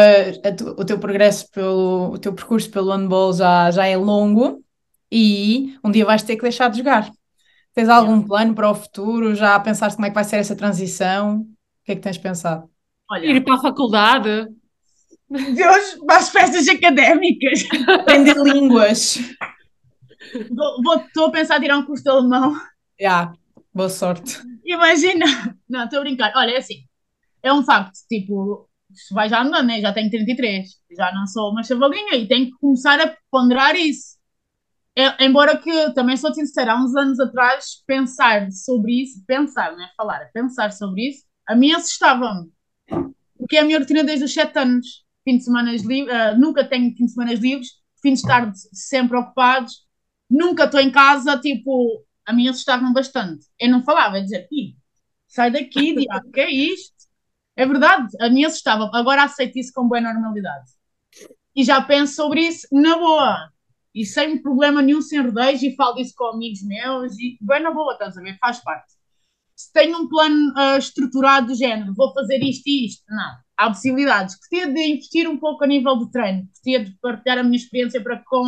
tu, 0.57 0.69
o 0.79 0.85
teu 0.85 0.99
progresso 0.99 1.51
pelo, 1.51 2.11
o 2.13 2.19
teu 2.19 2.35
percurso 2.35 2.71
pelo 2.71 2.93
handball 2.93 3.33
já, 3.33 3.71
já 3.71 3.87
é 3.87 3.97
longo 3.97 4.63
e 5.11 5.79
um 5.83 5.91
dia 5.91 6.05
vais 6.05 6.23
ter 6.23 6.37
que 6.37 6.43
deixar 6.43 6.69
de 6.69 6.79
jogar. 6.79 7.11
Tens 7.73 7.89
algum 7.89 8.21
plano 8.23 8.55
para 8.55 8.71
o 8.71 8.75
futuro? 8.75 9.35
Já 9.35 9.59
pensaste 9.61 9.97
como 9.97 10.07
é 10.07 10.11
que 10.11 10.15
vai 10.15 10.25
ser 10.25 10.37
essa 10.37 10.57
transição? 10.57 11.41
O 11.41 11.47
que 11.85 11.93
é 11.93 11.95
que 11.95 12.03
tens 12.03 12.19
pensado? 12.19 12.69
Olha, 13.11 13.27
Ir 13.27 13.43
para 13.43 13.55
a 13.55 13.61
faculdade. 13.61 14.49
Deus, 15.29 15.99
para 16.07 16.17
as 16.19 16.29
festas 16.29 16.69
académicas. 16.69 17.67
Aprender 17.89 18.37
línguas. 18.37 19.19
Estou 21.07 21.27
a 21.27 21.31
pensar 21.31 21.59
em 21.59 21.63
tirar 21.63 21.79
um 21.79 21.85
curso 21.87 22.03
de 22.03 22.11
alemão. 22.11 22.55
Já, 23.01 23.33
boa 23.75 23.89
sorte. 23.89 24.41
Imagina. 24.65 25.27
Não, 25.69 25.85
estou 25.85 26.01
a 26.01 26.03
brincar. 26.03 26.33
Olha, 26.37 26.53
é 26.53 26.59
assim. 26.59 26.85
É 27.43 27.53
um 27.53 27.63
facto. 27.63 27.99
Tipo, 28.09 28.69
vai 29.13 29.29
já 29.29 29.43
andando, 29.43 29.67
né? 29.67 29.81
Já 29.81 29.93
tenho 29.93 30.11
33. 30.11 30.69
Já 30.97 31.13
não 31.13 31.27
sou 31.27 31.51
uma 31.51 31.63
chavalinha 31.63 32.17
e 32.17 32.29
tenho 32.29 32.47
que 32.47 32.59
começar 32.59 33.01
a 33.01 33.17
ponderar 33.31 33.77
isso. 33.77 34.17
É, 34.99 35.27
embora 35.27 35.59
que, 35.59 35.93
também 35.93 36.17
sou 36.17 36.33
sincera, 36.33 36.73
há 36.73 36.83
uns 36.83 36.97
anos 36.97 37.21
atrás, 37.21 37.83
pensar 37.87 38.51
sobre 38.51 39.03
isso, 39.03 39.23
pensar, 39.27 39.73
não 39.73 39.85
é 39.85 39.91
falar, 39.95 40.23
é 40.23 40.31
pensar 40.33 40.73
sobre 40.73 41.11
isso, 41.11 41.23
a 41.47 41.55
mim 41.55 41.71
assustava-me. 41.73 42.51
Porque 43.37 43.59
é 43.59 43.61
a 43.61 43.65
minha 43.65 43.79
rotina 43.79 44.03
desde 44.03 44.25
os 44.25 44.33
7 44.33 44.59
anos. 44.59 45.05
Fim 45.23 45.37
de 45.37 45.45
semana 45.45 45.71
livres, 45.71 46.09
uh, 46.09 46.39
nunca 46.39 46.65
tenho 46.65 46.97
fim 46.97 47.05
de 47.05 47.13
semana 47.13 47.35
livres, 47.35 47.69
fins 48.01 48.21
de 48.21 48.27
tarde 48.27 48.57
sempre 48.73 49.19
ocupados, 49.19 49.86
nunca 50.29 50.65
estou 50.65 50.81
em 50.81 50.91
casa, 50.91 51.39
tipo, 51.39 52.05
a 52.25 52.33
mim 52.33 52.49
assustavam 52.49 52.93
bastante. 52.93 53.47
Eu 53.59 53.71
não 53.71 53.83
falava, 53.85 54.19
eu 54.19 54.23
dizia, 54.23 54.47
sai 55.29 55.51
daqui, 55.51 55.95
diabo, 55.97 56.31
que 56.31 56.41
é 56.41 56.51
isto? 56.51 56.95
É 57.57 57.65
verdade, 57.65 58.09
a 58.21 58.29
mim 58.29 58.45
assustava. 58.45 58.91
Agora 58.93 59.23
aceito 59.23 59.59
isso 59.59 59.73
com 59.73 59.89
boa 59.89 60.01
normalidade. 60.01 60.71
E 61.55 61.65
já 61.65 61.81
penso 61.81 62.15
sobre 62.15 62.43
isso 62.43 62.67
na 62.71 62.99
boa. 62.99 63.51
E 63.95 64.05
sem 64.05 64.43
problema 64.43 64.83
nenhum, 64.83 65.01
sem 65.01 65.23
rodeios, 65.23 65.63
e 65.63 65.75
falo 65.75 65.95
disso 65.95 66.13
com 66.15 66.27
amigos 66.27 66.63
meus, 66.63 67.19
e 67.19 67.39
bem 67.41 67.63
na 67.63 67.71
boa, 67.71 67.95
estás 67.95 68.19
a 68.19 68.21
ver? 68.21 68.37
Faz 68.39 68.63
parte. 68.63 68.93
Se 69.55 69.73
tenho 69.73 69.97
um 69.97 70.07
plano 70.07 70.53
uh, 70.53 70.77
estruturado 70.77 71.47
do 71.47 71.55
género, 71.55 71.95
vou 71.95 72.13
fazer 72.13 72.43
isto 72.43 72.69
e 72.69 72.85
isto, 72.85 73.03
não. 73.09 73.37
Há 73.57 73.69
possibilidades. 73.69 74.37
Gostaria 74.37 74.71
de 74.71 74.81
investir 74.81 75.27
um 75.27 75.39
pouco 75.39 75.65
a 75.65 75.67
nível 75.67 75.97
de 75.97 76.11
treino, 76.11 76.47
gostaria 76.47 76.85
de 76.85 76.91
partilhar 77.01 77.39
a 77.39 77.43
minha 77.43 77.57
experiência 77.57 78.03
para 78.03 78.23
com 78.27 78.45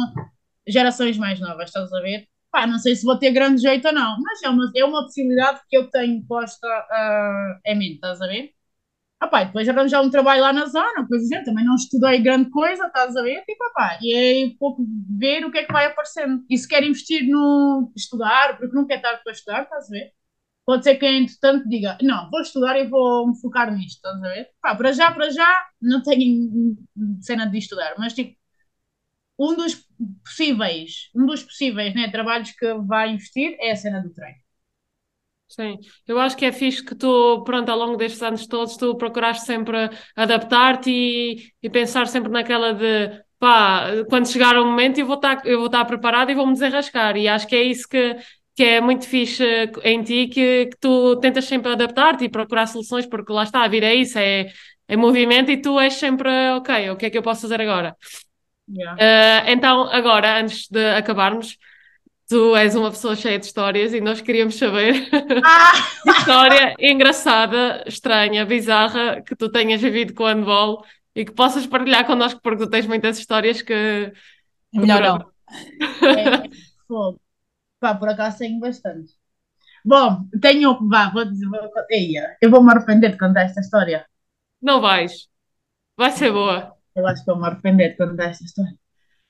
gerações 0.68 1.18
mais 1.18 1.40
novas, 1.40 1.66
estás 1.68 1.92
a 1.92 2.00
ver? 2.00 2.28
Pá, 2.50 2.66
não 2.66 2.78
sei 2.78 2.96
se 2.96 3.04
vou 3.04 3.18
ter 3.18 3.32
grande 3.32 3.60
jeito 3.60 3.86
ou 3.88 3.94
não, 3.94 4.16
mas 4.22 4.42
é 4.42 4.48
uma, 4.48 4.70
é 4.74 4.84
uma 4.84 5.02
possibilidade 5.02 5.60
que 5.68 5.76
eu 5.76 5.90
tenho 5.90 6.24
posta 6.26 6.66
uh, 6.66 7.60
em 7.66 7.78
mim, 7.78 7.92
estás 7.94 8.20
a 8.22 8.26
ver? 8.26 8.52
Ah, 9.20 9.26
pá, 9.26 9.42
depois 9.44 9.68
arranjar 9.68 10.00
um 10.02 10.10
trabalho 10.10 10.42
lá 10.42 10.52
na 10.52 10.66
zona, 10.66 11.06
coisa 11.08 11.24
assim, 11.24 11.44
também 11.44 11.64
não 11.64 11.74
estudei 11.74 12.20
grande 12.22 12.50
coisa, 12.50 12.86
estás 12.86 13.16
a 13.16 13.22
ver? 13.22 13.42
Tipo, 13.44 13.64
pá, 13.74 13.98
e 14.00 14.14
é 14.14 14.46
um 14.46 14.56
pouco 14.56 14.84
ver 15.18 15.44
o 15.44 15.50
que 15.50 15.58
é 15.58 15.64
que 15.64 15.72
vai 15.72 15.86
aparecendo. 15.86 16.44
E 16.48 16.56
se 16.56 16.68
quer 16.68 16.84
investir 16.84 17.26
no 17.28 17.92
estudar, 17.96 18.56
porque 18.58 18.74
não 18.76 18.86
quer 18.86 18.96
estar 18.96 19.16
para 19.18 19.32
estudar, 19.32 19.62
estás 19.64 19.86
a 19.86 19.90
ver? 19.90 20.12
Pode 20.64 20.84
ser 20.84 20.96
que, 20.96 21.06
entretanto, 21.06 21.68
diga, 21.68 21.98
não, 22.02 22.30
vou 22.30 22.40
estudar 22.42 22.78
e 22.78 22.86
vou 22.88 23.28
me 23.28 23.40
focar 23.40 23.74
nisto, 23.74 23.96
estás 23.96 24.22
a 24.22 24.28
ver? 24.28 24.50
Pá, 24.62 24.74
para 24.76 24.92
já, 24.92 25.10
para 25.10 25.30
já, 25.30 25.66
não 25.82 26.02
tenho 26.02 26.76
cena 27.22 27.46
de 27.46 27.58
estudar, 27.58 27.94
mas 27.98 28.14
tipo, 28.14 28.36
um 29.38 29.54
dos 29.56 29.86
possíveis, 30.24 31.10
um 31.14 31.26
dos 31.26 31.42
possíveis 31.42 31.94
né, 31.94 32.10
trabalhos 32.10 32.50
que 32.52 32.74
vai 32.74 33.12
investir 33.12 33.56
é 33.60 33.72
a 33.72 33.76
cena 33.76 34.00
do 34.02 34.10
treino. 34.10 34.38
Sim, 35.48 35.78
eu 36.06 36.18
acho 36.20 36.36
que 36.36 36.44
é 36.44 36.52
fixe 36.52 36.84
que 36.84 36.94
tu, 36.94 37.42
pronto, 37.42 37.70
ao 37.70 37.78
longo 37.78 37.96
destes 37.96 38.22
anos 38.22 38.46
todos, 38.46 38.76
tu 38.76 38.94
procuraste 38.96 39.46
sempre 39.46 39.88
adaptar-te 40.14 40.90
e, 40.90 41.52
e 41.62 41.70
pensar 41.70 42.06
sempre 42.06 42.30
naquela 42.30 42.74
de 42.74 43.22
pá, 43.38 43.86
quando 44.10 44.28
chegar 44.28 44.56
o 44.58 44.66
momento 44.66 44.98
eu 44.98 45.06
vou 45.06 45.16
estar, 45.16 45.44
eu 45.46 45.56
vou 45.58 45.66
estar 45.66 45.84
preparado 45.86 46.30
e 46.30 46.34
vou-me 46.34 46.52
desenrascar. 46.52 47.16
E 47.16 47.26
acho 47.26 47.46
que 47.48 47.56
é 47.56 47.62
isso 47.62 47.88
que, 47.88 48.16
que 48.54 48.62
é 48.62 48.80
muito 48.80 49.06
fixe 49.08 49.42
em 49.84 50.02
ti, 50.02 50.28
que, 50.28 50.66
que 50.66 50.76
tu 50.78 51.16
tentas 51.16 51.46
sempre 51.46 51.72
adaptar-te 51.72 52.24
e 52.24 52.28
procurar 52.28 52.66
soluções, 52.66 53.06
porque 53.06 53.32
lá 53.32 53.44
está, 53.44 53.62
a 53.64 53.68
vida 53.68 53.86
é 53.86 53.94
isso, 53.94 54.18
é, 54.18 54.52
é 54.86 54.96
movimento 54.98 55.50
e 55.50 55.56
tu 55.62 55.80
és 55.80 55.94
sempre, 55.94 56.28
ok, 56.58 56.90
o 56.90 56.96
que 56.96 57.06
é 57.06 57.10
que 57.10 57.16
eu 57.16 57.22
posso 57.22 57.42
fazer 57.42 57.60
agora? 57.62 57.96
Yeah. 58.70 58.94
Uh, 58.94 59.50
então, 59.50 59.82
agora, 59.90 60.40
antes 60.40 60.68
de 60.68 60.90
acabarmos, 60.90 61.56
tu 62.28 62.54
és 62.54 62.74
uma 62.74 62.90
pessoa 62.90 63.16
cheia 63.16 63.38
de 63.38 63.46
histórias 63.46 63.94
e 63.94 64.00
nós 64.00 64.20
queríamos 64.20 64.56
saber 64.56 65.08
ah! 65.42 65.72
história 66.18 66.74
engraçada, 66.78 67.82
estranha, 67.86 68.44
bizarra 68.44 69.22
que 69.22 69.34
tu 69.34 69.50
tenhas 69.50 69.80
vivido 69.80 70.12
com 70.12 70.24
o 70.24 70.26
handball 70.26 70.84
e 71.14 71.24
que 71.24 71.32
possas 71.32 71.66
partilhar 71.66 72.06
connosco, 72.06 72.40
porque 72.42 72.64
tu 72.64 72.70
tens 72.70 72.86
muitas 72.86 73.18
histórias 73.18 73.62
que. 73.62 74.12
Melhor 74.72 75.02
não. 75.02 75.32
É, 76.06 76.48
fogo. 76.86 77.20
Pá, 77.80 77.94
por 77.94 78.08
acaso 78.08 78.38
tenho 78.38 78.60
bastante. 78.60 79.12
Bom, 79.84 80.28
tenho. 80.40 80.78
Vá, 80.88 81.10
vou 81.10 81.24
dizer. 81.24 81.48
Vou, 81.48 81.58
eu 82.40 82.50
vou 82.50 82.62
me 82.62 82.70
arrepender 82.70 83.10
de 83.10 83.18
contar 83.18 83.42
esta 83.42 83.60
história. 83.60 84.06
Não 84.60 84.80
vais. 84.80 85.28
Vai 85.96 86.12
ser 86.12 86.30
boa. 86.30 86.77
Eu 86.98 87.06
acho 87.06 87.16
que 87.16 87.30
estou-me 87.30 87.44
a 87.44 87.50
arrepender 87.50 87.90
de 87.90 87.96
contar 87.96 88.24
esta 88.24 88.44
história. 88.44 88.74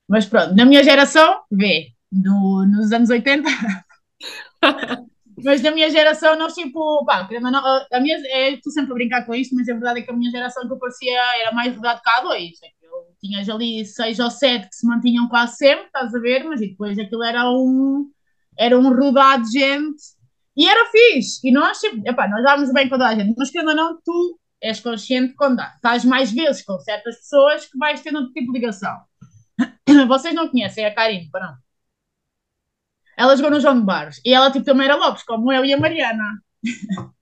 Mas 0.09 0.27
pronto, 0.27 0.55
na 0.55 0.65
minha 0.65 0.83
geração, 0.83 1.43
vê, 1.51 1.89
no, 2.11 2.67
nos 2.67 2.91
anos 2.93 3.11
80. 3.11 3.49
mas 5.45 5.63
na 5.63 5.71
minha 5.71 5.91
geração, 5.91 6.37
nós 6.39 6.55
tipo, 6.55 7.05
pá, 7.05 7.29
não, 7.41 7.87
a 7.93 8.01
minha, 8.01 8.17
é, 8.27 8.55
estou 8.55 8.73
sempre 8.73 8.93
a 8.93 8.95
brincar 8.95 9.27
com 9.27 9.35
isto, 9.35 9.55
mas 9.55 9.69
a 9.69 9.73
verdade 9.73 10.01
é 10.01 10.03
que 10.03 10.11
a 10.11 10.15
minha 10.15 10.31
geração 10.31 10.67
que 10.67 10.73
eu 10.73 10.79
parecia 10.79 11.13
era 11.43 11.53
mais 11.53 11.77
rodado 11.77 12.01
que 12.03 12.11
a 12.11 12.21
dois. 12.23 12.63
É 12.63 12.69
eu 12.83 13.15
tinhas 13.21 13.49
ali 13.49 13.85
seis 13.85 14.19
ou 14.19 14.31
sete 14.31 14.69
que 14.69 14.77
se 14.77 14.87
mantinham 14.87 15.29
quase 15.29 15.57
sempre, 15.57 15.87
estás 15.87 16.15
a 16.15 16.19
ver, 16.19 16.45
mas 16.45 16.61
depois 16.61 16.99
aquilo 16.99 17.23
era 17.23 17.49
um, 17.51 18.11
era 18.59 18.79
um 18.79 18.89
rodado 18.95 19.45
de 19.45 19.59
gente 19.59 20.03
e 20.57 20.67
era 20.69 20.91
fixe. 20.91 21.47
E 21.47 21.53
nós, 21.53 21.79
tipo, 21.79 21.97
epá, 22.09 22.29
nós 22.29 22.43
dávamos 22.43 22.73
bem 22.73 22.89
com 22.89 22.97
toda 22.97 23.09
a 23.09 23.15
gente, 23.15 23.35
mas 23.37 23.51
querendo 23.51 23.69
ou 23.69 23.77
não, 23.77 23.99
tu 24.03 24.39
és 24.61 24.81
consciente 24.81 25.35
quando 25.35 25.61
estás 25.61 26.05
mais 26.05 26.33
vezes 26.33 26.63
com 26.63 26.79
certas 26.81 27.17
pessoas 27.17 27.67
que 27.67 27.79
vais 27.79 28.01
tendo 28.03 28.19
outro 28.19 28.33
tipo 28.33 28.53
de 28.53 28.59
ligação. 28.59 28.97
Vocês 30.09 30.35
não 30.35 30.49
conhecem 30.49 30.85
a 30.85 30.95
Karine, 30.95 31.31
para 31.31 31.47
não? 31.47 31.57
Ela 33.17 33.37
jogou 33.37 33.51
no 33.51 33.61
João 33.61 33.81
de 33.81 33.85
Barros 33.85 34.21
e 34.25 34.33
ela 34.33 34.51
tipo 34.51 34.65
também 34.65 34.87
era 34.87 34.95
Lopes, 34.95 35.25
como 35.25 35.53
eu 35.53 35.65
e 35.65 35.73
a 35.73 35.79
Mariana. 35.79 36.41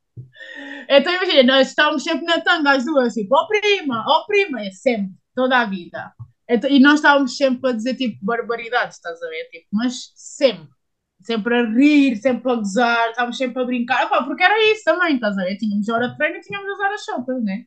então 0.88 1.14
imagina, 1.14 1.54
nós 1.54 1.68
estávamos 1.68 2.02
sempre 2.02 2.26
na 2.26 2.40
tanga 2.40 2.72
as 2.72 2.84
duas, 2.84 3.14
tipo, 3.14 3.34
ó 3.34 3.44
oh, 3.44 3.48
prima, 3.48 4.04
ó 4.06 4.20
oh, 4.20 4.26
prima, 4.26 4.60
é 4.60 4.70
sempre, 4.70 5.14
toda 5.34 5.58
a 5.58 5.64
vida. 5.64 6.12
Então, 6.48 6.70
e 6.70 6.78
nós 6.78 6.96
estávamos 6.96 7.36
sempre 7.36 7.70
a 7.70 7.72
dizer 7.72 7.94
tipo 7.96 8.24
barbaridades, 8.24 8.96
estás 8.96 9.20
a 9.22 9.28
ver? 9.28 9.48
Tipo, 9.50 9.66
mas 9.72 10.12
sempre, 10.14 10.68
sempre 11.26 11.54
a 11.54 11.62
rir, 11.64 12.16
sempre 12.16 12.50
a 12.50 12.54
gozar, 12.54 13.10
estávamos 13.10 13.36
sempre 13.36 13.62
a 13.62 13.66
brincar, 13.66 14.06
Opa, 14.06 14.22
porque 14.24 14.42
era 14.42 14.72
isso 14.72 14.84
também, 14.84 15.16
estás 15.16 15.36
a 15.36 15.42
ver? 15.42 15.56
Tínhamos 15.56 15.88
hora 15.88 16.08
de 16.08 16.16
treino 16.16 16.36
e 16.36 16.40
tínhamos 16.40 16.70
as 16.70 16.80
horas 16.80 17.04
soltas, 17.04 17.42
né? 17.44 17.64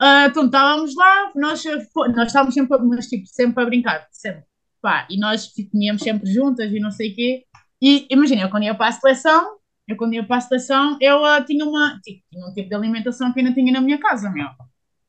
Uh, 0.00 0.26
então 0.28 0.46
estávamos 0.46 0.96
lá, 0.96 1.32
nós, 1.36 1.64
nós 1.64 2.26
estávamos 2.26 2.54
sempre, 2.54 2.78
mas, 2.78 3.06
tipo, 3.06 3.26
sempre 3.26 3.62
a 3.62 3.66
brincar, 3.66 4.08
sempre. 4.10 4.44
Pá, 4.80 5.06
e 5.10 5.18
nós 5.18 5.52
comíamos 5.70 6.02
sempre 6.02 6.32
juntas 6.32 6.72
e 6.72 6.80
não 6.80 6.90
sei 6.90 7.12
o 7.12 7.14
quê. 7.14 7.44
E 7.80 8.06
imagina, 8.10 8.42
eu 8.42 8.50
quando 8.50 8.64
ia 8.64 8.74
para 8.74 8.88
a 8.88 8.92
seleção, 8.92 9.58
eu 9.86 9.96
quando 9.96 10.14
ia 10.14 10.26
para 10.26 10.36
a 10.36 10.40
seleção, 10.40 10.98
eu 11.00 11.22
uh, 11.22 11.44
tinha, 11.44 11.64
uma, 11.64 12.00
tipo, 12.02 12.22
tinha 12.30 12.46
um 12.46 12.52
tipo 12.52 12.68
de 12.68 12.74
alimentação 12.74 13.32
que 13.32 13.40
eu 13.40 13.44
não 13.44 13.54
tinha 13.54 13.72
na 13.72 13.80
minha 13.80 13.98
casa, 13.98 14.30
meu. 14.30 14.48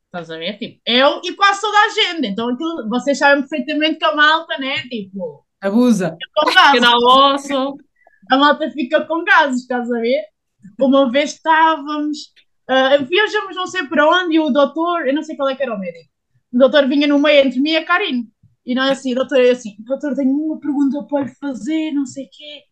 Estás 0.06 0.30
a 0.30 0.38
ver? 0.38 0.58
Tipo, 0.58 0.80
eu 0.86 1.20
e 1.24 1.32
quase 1.34 1.60
toda 1.60 1.76
a 1.76 1.88
gente. 1.88 2.28
Então 2.28 2.48
aquilo, 2.50 2.88
vocês 2.88 3.18
sabem 3.18 3.42
perfeitamente 3.42 3.98
que 3.98 4.04
a 4.04 4.14
malta, 4.14 4.56
né? 4.58 4.82
Tipo. 4.82 5.43
Abusa. 5.64 6.16
Com 6.34 6.52
gases. 6.52 7.50
A 8.30 8.36
malta 8.36 8.70
fica 8.70 9.04
com 9.06 9.24
gases, 9.24 9.62
estás 9.62 9.90
a 9.90 9.98
ver? 9.98 10.22
Uma 10.78 11.10
vez 11.10 11.32
estávamos. 11.32 12.18
Uh, 12.68 13.04
viajamos 13.06 13.56
não 13.56 13.66
sei 13.66 13.86
para 13.86 14.08
onde 14.08 14.36
e 14.36 14.40
o 14.40 14.50
doutor, 14.50 15.06
eu 15.06 15.14
não 15.14 15.22
sei 15.22 15.36
qual 15.36 15.48
é 15.48 15.54
que 15.54 15.62
era 15.62 15.74
o 15.74 15.78
médico. 15.78 16.10
O 16.52 16.58
doutor 16.58 16.86
vinha 16.88 17.06
no 17.06 17.18
meio 17.18 17.46
entre 17.46 17.60
mim 17.60 17.70
e 17.70 17.76
a 17.76 17.84
Karine. 17.84 18.28
E 18.64 18.74
nós 18.74 18.90
assim, 18.90 19.14
doutor, 19.14 19.40
eu 19.40 19.52
assim, 19.52 19.74
doutor, 19.80 20.14
tenho 20.14 20.30
uma 20.30 20.58
pergunta 20.58 21.02
para 21.04 21.24
lhe 21.24 21.34
fazer, 21.34 21.92
não 21.92 22.06
sei 22.06 22.24
o 22.24 22.28
quê. 22.30 22.62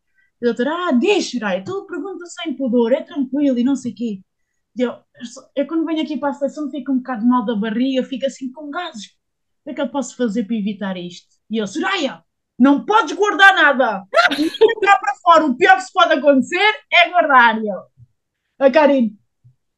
E 0.40 0.46
o 0.46 0.54
doutor, 0.54 0.68
ah, 0.68 0.92
deixa, 0.92 1.38
Rai, 1.38 1.62
tu 1.62 1.86
pergunta 1.86 2.24
sem 2.26 2.54
pudor, 2.54 2.92
é 2.92 3.02
tranquilo 3.02 3.58
e 3.58 3.64
não 3.64 3.76
sei 3.76 3.92
o 3.92 3.94
quê. 3.94 4.20
Eu, 4.76 4.96
eu 5.54 5.66
quando 5.66 5.84
venho 5.84 6.02
aqui 6.02 6.16
para 6.16 6.30
a 6.30 6.32
seleção 6.32 6.70
fico 6.70 6.92
um 6.92 6.98
bocado 6.98 7.26
mal 7.26 7.44
da 7.44 7.54
barriga, 7.54 8.02
fico 8.04 8.26
assim 8.26 8.50
com 8.52 8.70
gases. 8.70 9.06
O 9.06 9.64
que 9.64 9.70
é 9.70 9.74
que 9.74 9.80
eu 9.80 9.88
posso 9.88 10.16
fazer 10.16 10.44
para 10.44 10.56
evitar 10.56 10.96
isto? 10.96 11.28
E 11.50 11.58
eu, 11.58 11.66
Soraya, 11.66 12.22
não 12.62 12.84
podes 12.84 13.12
guardar 13.16 13.54
nada. 13.54 14.04
Entrar 14.30 14.98
para 14.98 15.14
fora, 15.22 15.46
o 15.46 15.56
pior 15.56 15.76
que 15.76 15.82
se 15.82 15.92
pode 15.92 16.12
acontecer 16.12 16.80
é 16.92 17.10
guardar. 17.10 17.58
Eu, 17.58 17.82
a 18.58 18.70
Karine, 18.70 19.18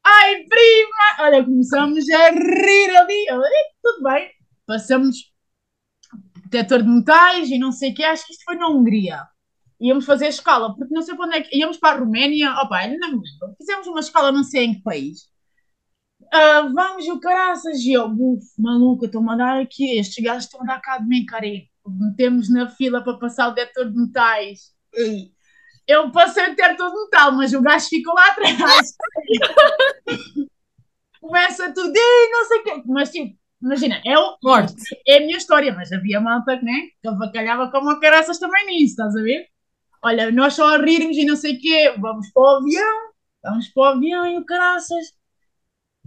ai 0.03 0.43
prima, 0.43 1.25
olha, 1.25 1.43
começamos 1.43 2.09
a 2.09 2.29
rir 2.29 2.95
ali. 2.95 3.25
Eu, 3.27 3.41
tudo 3.81 4.03
bem, 4.03 4.29
passamos 4.67 5.33
detector 6.43 6.83
de 6.83 6.89
metais 6.89 7.49
e 7.49 7.57
não 7.57 7.71
sei 7.71 7.91
o 7.91 7.95
que, 7.95 8.03
acho 8.03 8.25
que 8.25 8.33
isto 8.33 8.43
foi 8.45 8.55
na 8.55 8.69
Hungria 8.69 9.27
íamos 9.79 10.05
fazer 10.05 10.27
escola, 10.27 10.73
porque 10.75 10.93
não 10.93 11.01
sei 11.01 11.15
para 11.15 11.25
onde 11.25 11.35
é 11.35 11.41
que 11.41 11.57
íamos 11.57 11.77
para 11.77 11.97
a 11.97 11.99
Roménia, 11.99 12.53
opa, 12.61 12.77
ainda 12.77 12.97
não 12.97 13.19
me 13.19 13.23
lembro. 13.29 13.55
Fizemos 13.57 13.87
uma 13.87 13.99
escola 13.99 14.31
não 14.31 14.43
sei 14.43 14.63
em 14.65 14.75
que 14.75 14.81
país. 14.81 15.23
Uh, 16.21 16.73
vamos, 16.73 17.05
o 17.07 17.19
caraças, 17.19 17.79
e 17.81 17.93
eu, 17.93 18.09
buf, 18.09 18.45
maluca, 18.57 19.05
estou 19.05 19.21
a 19.21 19.23
mandar 19.25 19.61
aqui, 19.61 19.97
estes 19.97 20.23
gajos 20.23 20.45
estão 20.45 20.61
a 20.61 20.65
dar 20.65 20.81
cá 20.81 20.97
de 20.97 21.07
mim, 21.07 21.25
carinho. 21.25 21.67
Metemos 21.87 22.49
na 22.49 22.67
fila 22.67 23.03
para 23.03 23.17
passar 23.17 23.49
o 23.49 23.53
detector 23.53 23.91
de 23.91 23.97
metais. 23.97 24.73
Eu 25.87 26.11
passei 26.11 26.43
o 26.45 26.55
detector 26.55 26.89
de 26.89 26.95
metal, 27.03 27.31
mas 27.33 27.53
o 27.53 27.61
gajo 27.61 27.87
ficou 27.87 28.13
lá 28.13 28.27
atrás. 28.31 28.95
Começa 31.21 31.73
tudo, 31.73 31.93
e 31.95 32.31
não 32.31 32.45
sei 32.45 32.59
o 32.59 32.63
quê. 32.63 32.83
Mas 32.85 33.11
tipo, 33.11 33.37
imagina, 33.61 34.01
é, 34.05 34.17
o, 34.17 34.37
é 35.07 35.17
a 35.17 35.19
minha 35.21 35.37
história, 35.37 35.73
mas 35.73 35.91
havia 35.91 36.21
malta 36.21 36.55
né, 36.61 36.89
que 37.01 37.07
avacalhava 37.07 37.71
como 37.71 37.99
caraças 37.99 38.39
também 38.39 38.65
nisso, 38.65 38.91
estás 38.91 39.15
a 39.15 39.21
ver? 39.21 39.47
olha, 40.05 40.31
nós 40.31 40.53
só 40.53 40.75
a 40.75 40.77
rirmos 40.77 41.17
e 41.17 41.25
não 41.25 41.35
sei 41.35 41.55
o 41.55 41.59
quê, 41.59 41.95
vamos 41.99 42.31
para 42.31 42.43
o 42.43 42.57
avião, 42.57 43.11
vamos 43.43 43.67
para 43.69 43.81
o 43.81 43.85
avião 43.85 44.27
e 44.27 44.37
o 44.37 44.45
caraças. 44.45 45.13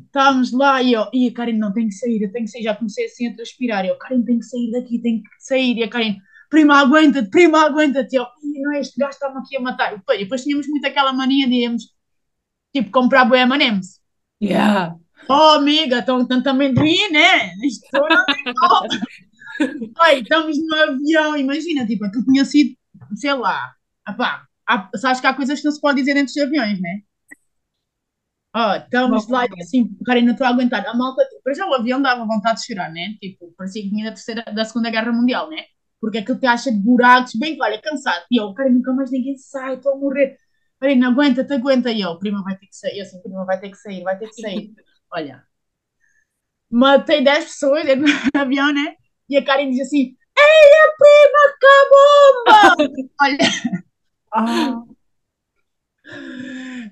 Estávamos 0.06 0.52
lá 0.52 0.82
e 0.82 0.92
eu, 0.92 1.06
e 1.12 1.28
a 1.28 1.32
Karen, 1.32 1.58
não, 1.58 1.72
tem 1.72 1.88
que 1.88 1.94
sair, 1.94 2.22
eu 2.22 2.32
tenho 2.32 2.44
que 2.44 2.50
sair, 2.50 2.62
já 2.62 2.74
comecei 2.74 3.06
assim 3.06 3.28
a 3.28 3.34
transpirar. 3.34 3.84
E 3.84 3.88
eu, 3.88 3.96
Karen, 3.96 4.22
tem 4.22 4.38
que 4.38 4.44
sair 4.44 4.70
daqui, 4.72 4.98
tem 5.00 5.22
que 5.22 5.28
sair. 5.38 5.76
E 5.76 5.82
a 5.82 5.88
Karen, 5.88 6.16
prima, 6.50 6.78
aguenta-te, 6.80 7.30
prima, 7.30 7.64
aguenta-te. 7.64 8.14
E 8.14 8.18
eu, 8.18 8.26
não 8.42 8.72
é 8.72 8.80
este 8.80 8.98
gajo 8.98 9.10
está-me 9.10 9.38
aqui 9.38 9.56
a 9.56 9.60
matar. 9.60 9.92
E 9.92 9.96
depois, 9.98 10.18
depois 10.18 10.42
tínhamos 10.42 10.68
muito 10.68 10.86
aquela 10.86 11.12
mania 11.12 11.48
de 11.48 11.54
irmos, 11.54 11.94
tipo, 12.72 12.90
comprar 12.90 13.24
boi 13.24 13.40
M&M's. 13.40 14.00
Yeah. 14.42 14.94
Oh, 15.28 15.56
amiga, 15.56 15.98
estão 15.98 16.26
tanto 16.26 16.48
amendoim, 16.48 17.10
né? 17.10 17.52
Isto 17.64 17.86
não 17.92 18.24
tem 18.24 18.54
Oi, 20.00 20.20
estamos 20.20 20.56
no 20.56 20.74
avião, 20.76 21.36
imagina, 21.36 21.84
tipo, 21.84 22.04
aquilo 22.04 22.24
tinha 22.24 22.44
sido, 22.44 22.76
sei 23.16 23.34
lá, 23.34 23.74
Apá, 24.08 24.46
há, 24.66 24.88
sabes 24.96 25.20
que 25.20 25.26
há 25.26 25.34
coisas 25.34 25.58
que 25.60 25.66
não 25.66 25.72
se 25.72 25.80
pode 25.82 25.98
dizer 25.98 26.14
dentro 26.14 26.32
dos 26.32 26.42
aviões, 26.42 26.80
né? 26.80 27.02
Oh, 28.60 28.74
estamos 28.74 29.28
lá 29.28 29.44
e 29.44 29.62
assim, 29.62 29.88
cara, 30.04 30.20
não 30.20 30.32
estou 30.32 30.44
a 30.44 30.50
aguentar. 30.50 30.84
A 30.84 30.92
malta, 30.92 31.22
para 31.44 31.54
já 31.54 31.64
o 31.64 31.74
avião 31.74 32.02
dava 32.02 32.26
vontade 32.26 32.58
de 32.58 32.66
chorar, 32.66 32.90
né? 32.90 33.14
Tipo, 33.20 33.54
parecia 33.56 33.82
que 33.82 33.88
vinha 33.88 34.06
da, 34.06 34.10
terceira, 34.10 34.42
da 34.52 34.64
Segunda 34.64 34.90
Guerra 34.90 35.12
Mundial, 35.12 35.48
né? 35.48 35.64
Porque 36.00 36.18
aquilo 36.18 36.40
te 36.40 36.46
acha 36.46 36.72
de 36.72 36.78
buracos, 36.78 37.36
bem, 37.36 37.56
olha, 37.60 37.80
cansado. 37.80 38.24
E 38.28 38.36
eu, 38.40 38.52
cara, 38.54 38.68
nunca 38.68 38.92
mais 38.92 39.12
ninguém 39.12 39.36
sai, 39.36 39.76
estou 39.76 39.92
a 39.92 39.96
morrer. 39.96 40.36
Cara, 40.80 40.92
não 40.96 41.10
aguenta, 41.12 41.44
te 41.44 41.54
aguenta. 41.54 41.92
E 41.92 42.00
eu, 42.00 42.18
prima 42.18 42.42
vai 42.42 42.58
ter 42.58 42.66
que 42.66 42.76
sair. 42.76 42.98
Eu 42.98 43.02
assim, 43.02 43.22
prima 43.22 43.44
vai 43.44 43.60
ter 43.60 43.70
que 43.70 43.76
sair, 43.76 44.02
vai 44.02 44.18
ter 44.18 44.28
que 44.28 44.40
sair. 44.40 44.74
Olha, 45.14 45.44
matei 46.68 47.22
10 47.22 47.44
pessoas 47.44 47.84
no 47.96 48.40
avião, 48.40 48.72
né? 48.72 48.96
E 49.28 49.36
a 49.36 49.44
Karen 49.44 49.70
diz 49.70 49.86
assim: 49.86 50.16
Ei, 50.36 50.70
a 50.82 50.90
prima, 50.98 51.38
acabou! 52.74 53.08
Olha. 53.22 53.38
Ah. 54.34 54.82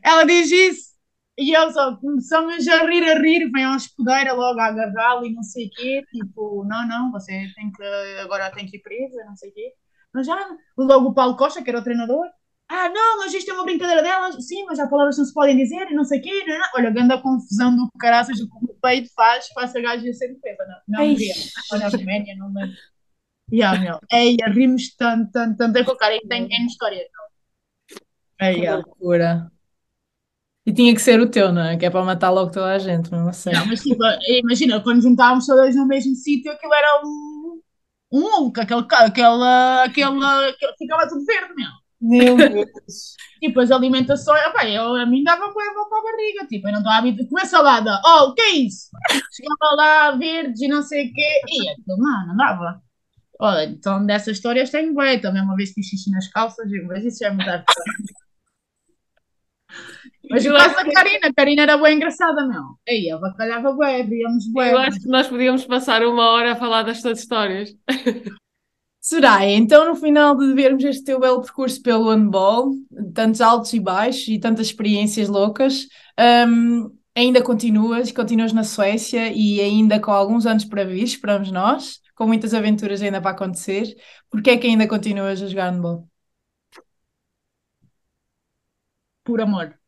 Ela 0.02 0.24
diz 0.24 0.50
isso 0.52 0.95
e 1.38 1.52
eu 1.52 1.70
só 1.70 1.96
começamos 1.96 2.66
a 2.66 2.86
rir, 2.86 3.04
a 3.04 3.18
rir, 3.18 3.50
vem 3.50 3.64
a 3.64 3.74
hospedeira 3.74 4.32
logo 4.32 4.58
a 4.58 4.66
agarrá-lo 4.66 5.26
e 5.26 5.34
não 5.34 5.42
sei 5.42 5.66
o 5.66 5.70
quê, 5.70 6.02
tipo, 6.10 6.64
não, 6.64 6.86
não, 6.88 7.12
você 7.12 7.52
tem 7.54 7.70
que, 7.70 7.82
agora 8.20 8.50
tem 8.52 8.66
que 8.66 8.78
ir 8.78 8.80
presa, 8.80 9.24
não 9.24 9.36
sei 9.36 9.50
o 9.50 9.52
quê. 9.52 9.72
Mas 10.14 10.26
já, 10.26 10.36
logo 10.78 11.08
o 11.08 11.14
Paulo 11.14 11.36
Costa, 11.36 11.62
que 11.62 11.68
era 11.68 11.80
o 11.80 11.84
treinador, 11.84 12.26
ah, 12.68 12.88
não, 12.88 13.18
mas 13.18 13.34
isto 13.34 13.50
é 13.50 13.54
uma 13.54 13.64
brincadeira 13.64 14.02
delas, 14.02 14.34
sim, 14.46 14.64
mas 14.64 14.78
há 14.78 14.88
palavras 14.88 15.14
que 15.14 15.20
não 15.20 15.26
se 15.26 15.34
podem 15.34 15.56
dizer 15.56 15.90
e 15.90 15.94
não 15.94 16.04
sei 16.04 16.20
o 16.20 16.22
quê, 16.22 16.44
não, 16.46 16.58
não. 16.58 16.66
olha, 16.74 16.90
grande 16.90 17.12
a 17.12 17.20
confusão 17.20 17.76
do 17.76 17.88
caraças 17.98 18.38
do 18.38 18.48
que 18.48 18.56
o 18.64 18.74
peito 18.80 19.12
faz, 19.14 19.46
faz 19.48 19.76
a 19.76 19.80
gaja 19.80 20.12
ser 20.14 20.34
presa, 20.40 20.64
não, 20.88 21.04
não, 21.04 21.12
não, 21.12 21.18
não, 21.72 21.78
na 21.78 21.88
Roménia, 21.88 22.36
não 22.36 22.52
lembro. 22.52 22.76
Yeah, 23.52 23.80
meu, 23.80 24.00
ei, 24.10 24.36
rimos 24.52 24.96
tanto, 24.96 25.30
tanto, 25.30 25.56
tanto, 25.56 25.76
é 25.78 25.84
que 25.84 25.90
o 25.90 25.96
cara 25.96 26.18
tem, 26.28 26.48
tem 26.48 26.66
história, 26.66 27.06
não. 27.14 27.26
É, 28.48 28.54
que 28.54 28.68
loucura. 28.68 29.52
E 30.66 30.72
tinha 30.72 30.92
que 30.92 31.00
ser 31.00 31.20
o 31.20 31.30
teu, 31.30 31.52
não 31.52 31.62
é? 31.62 31.76
Que 31.76 31.86
é 31.86 31.90
para 31.90 32.04
matar 32.04 32.30
logo 32.30 32.50
toda 32.50 32.72
a 32.72 32.78
gente, 32.78 33.12
não 33.12 33.32
sei. 33.32 33.52
Não, 33.52 33.66
mas 33.66 33.80
tipo, 33.80 34.02
imagina, 34.26 34.80
quando 34.80 35.00
juntávamos 35.00 35.46
todas 35.46 35.76
no 35.76 35.86
mesmo 35.86 36.16
sítio, 36.16 36.50
aquilo 36.50 36.74
era 36.74 37.02
um, 37.04 37.60
um 38.12 38.22
Hulk, 38.22 38.60
aquele, 38.60 38.80
aquele, 38.80 39.44
aquele, 39.84 40.24
aquele, 40.24 40.72
ficava 40.76 41.08
tudo 41.08 41.24
verde, 41.24 41.54
meu. 41.54 41.70
Meu 42.00 42.36
Deus. 42.50 43.14
tipo, 43.40 43.60
as 43.60 43.70
alimentações, 43.70 44.44
opa, 44.48 44.68
eu, 44.68 44.96
a 44.96 45.06
mim 45.06 45.22
dava 45.22 45.52
com 45.52 45.60
a 45.60 45.88
para 45.88 45.98
a 45.98 46.02
barriga, 46.02 46.46
tipo, 46.48 46.66
eu 46.66 46.72
não 46.72 46.80
estava 46.80 46.98
habituada. 46.98 47.28
Comer 47.28 47.46
salada, 47.46 48.00
oh, 48.04 48.24
o 48.30 48.34
que 48.34 48.42
é 48.42 48.50
isso? 48.56 48.88
Chegava 49.32 49.76
lá, 49.76 50.10
verdes 50.16 50.60
e 50.60 50.66
não 50.66 50.82
sei 50.82 51.08
o 51.08 51.12
quê, 51.14 51.42
e 51.48 51.68
aquilo, 51.70 51.96
não, 51.96 52.26
não 52.26 52.36
dava. 52.36 52.82
Olha, 53.38 53.64
então 53.66 54.04
dessas 54.04 54.36
histórias 54.36 54.70
tenho 54.70 54.94
bem, 54.94 55.20
também 55.20 55.42
uma 55.42 55.54
vez 55.54 55.72
fiz 55.72 55.86
xixi 55.86 56.10
nas 56.10 56.26
calças, 56.28 56.66
mas 56.88 57.04
isso 57.04 57.18
já 57.20 57.28
é 57.28 57.30
mudar. 57.30 57.64
Mas 60.30 60.44
eu 60.44 60.56
acho 60.56 60.74
que 60.74 60.80
a 60.80 60.92
Karina, 60.92 61.26
a 61.28 61.32
Karina 61.32 61.62
era 61.62 61.76
bem 61.76 61.96
engraçada, 61.96 62.46
meu. 62.46 62.62
Aí, 62.88 63.08
ela 63.08 63.20
bacalhava 63.20 63.72
bem, 63.76 64.02
ríamos 64.02 64.52
bem. 64.52 64.70
Eu 64.70 64.78
acho 64.78 65.00
que 65.00 65.08
nós 65.08 65.28
podíamos 65.28 65.64
passar 65.64 66.02
uma 66.02 66.30
hora 66.30 66.52
a 66.52 66.56
falar 66.56 66.82
destas 66.82 67.20
histórias. 67.20 67.74
Será? 69.00 69.46
Então, 69.46 69.86
no 69.86 69.94
final 69.94 70.36
de 70.36 70.52
vermos 70.52 70.82
este 70.82 71.04
teu 71.04 71.20
belo 71.20 71.40
percurso 71.40 71.80
pelo 71.80 72.10
handball, 72.10 72.72
tantos 73.14 73.40
altos 73.40 73.72
e 73.72 73.78
baixos 73.78 74.26
e 74.26 74.40
tantas 74.40 74.66
experiências 74.66 75.28
loucas, 75.28 75.86
um, 76.48 76.90
ainda 77.14 77.40
continuas, 77.40 78.10
continuas 78.10 78.52
na 78.52 78.64
Suécia 78.64 79.32
e 79.32 79.60
ainda 79.60 80.00
com 80.00 80.10
alguns 80.10 80.44
anos 80.44 80.64
para 80.64 80.84
vir, 80.84 81.04
esperamos 81.04 81.52
nós, 81.52 82.00
com 82.16 82.26
muitas 82.26 82.52
aventuras 82.52 83.00
ainda 83.00 83.20
para 83.20 83.30
acontecer. 83.30 83.94
Porquê 84.28 84.50
é 84.50 84.56
que 84.56 84.66
ainda 84.66 84.88
continuas 84.88 85.40
a 85.40 85.46
jogar 85.46 85.70
handball? 85.70 86.08
Por 89.24 89.40
amor. 89.40 89.78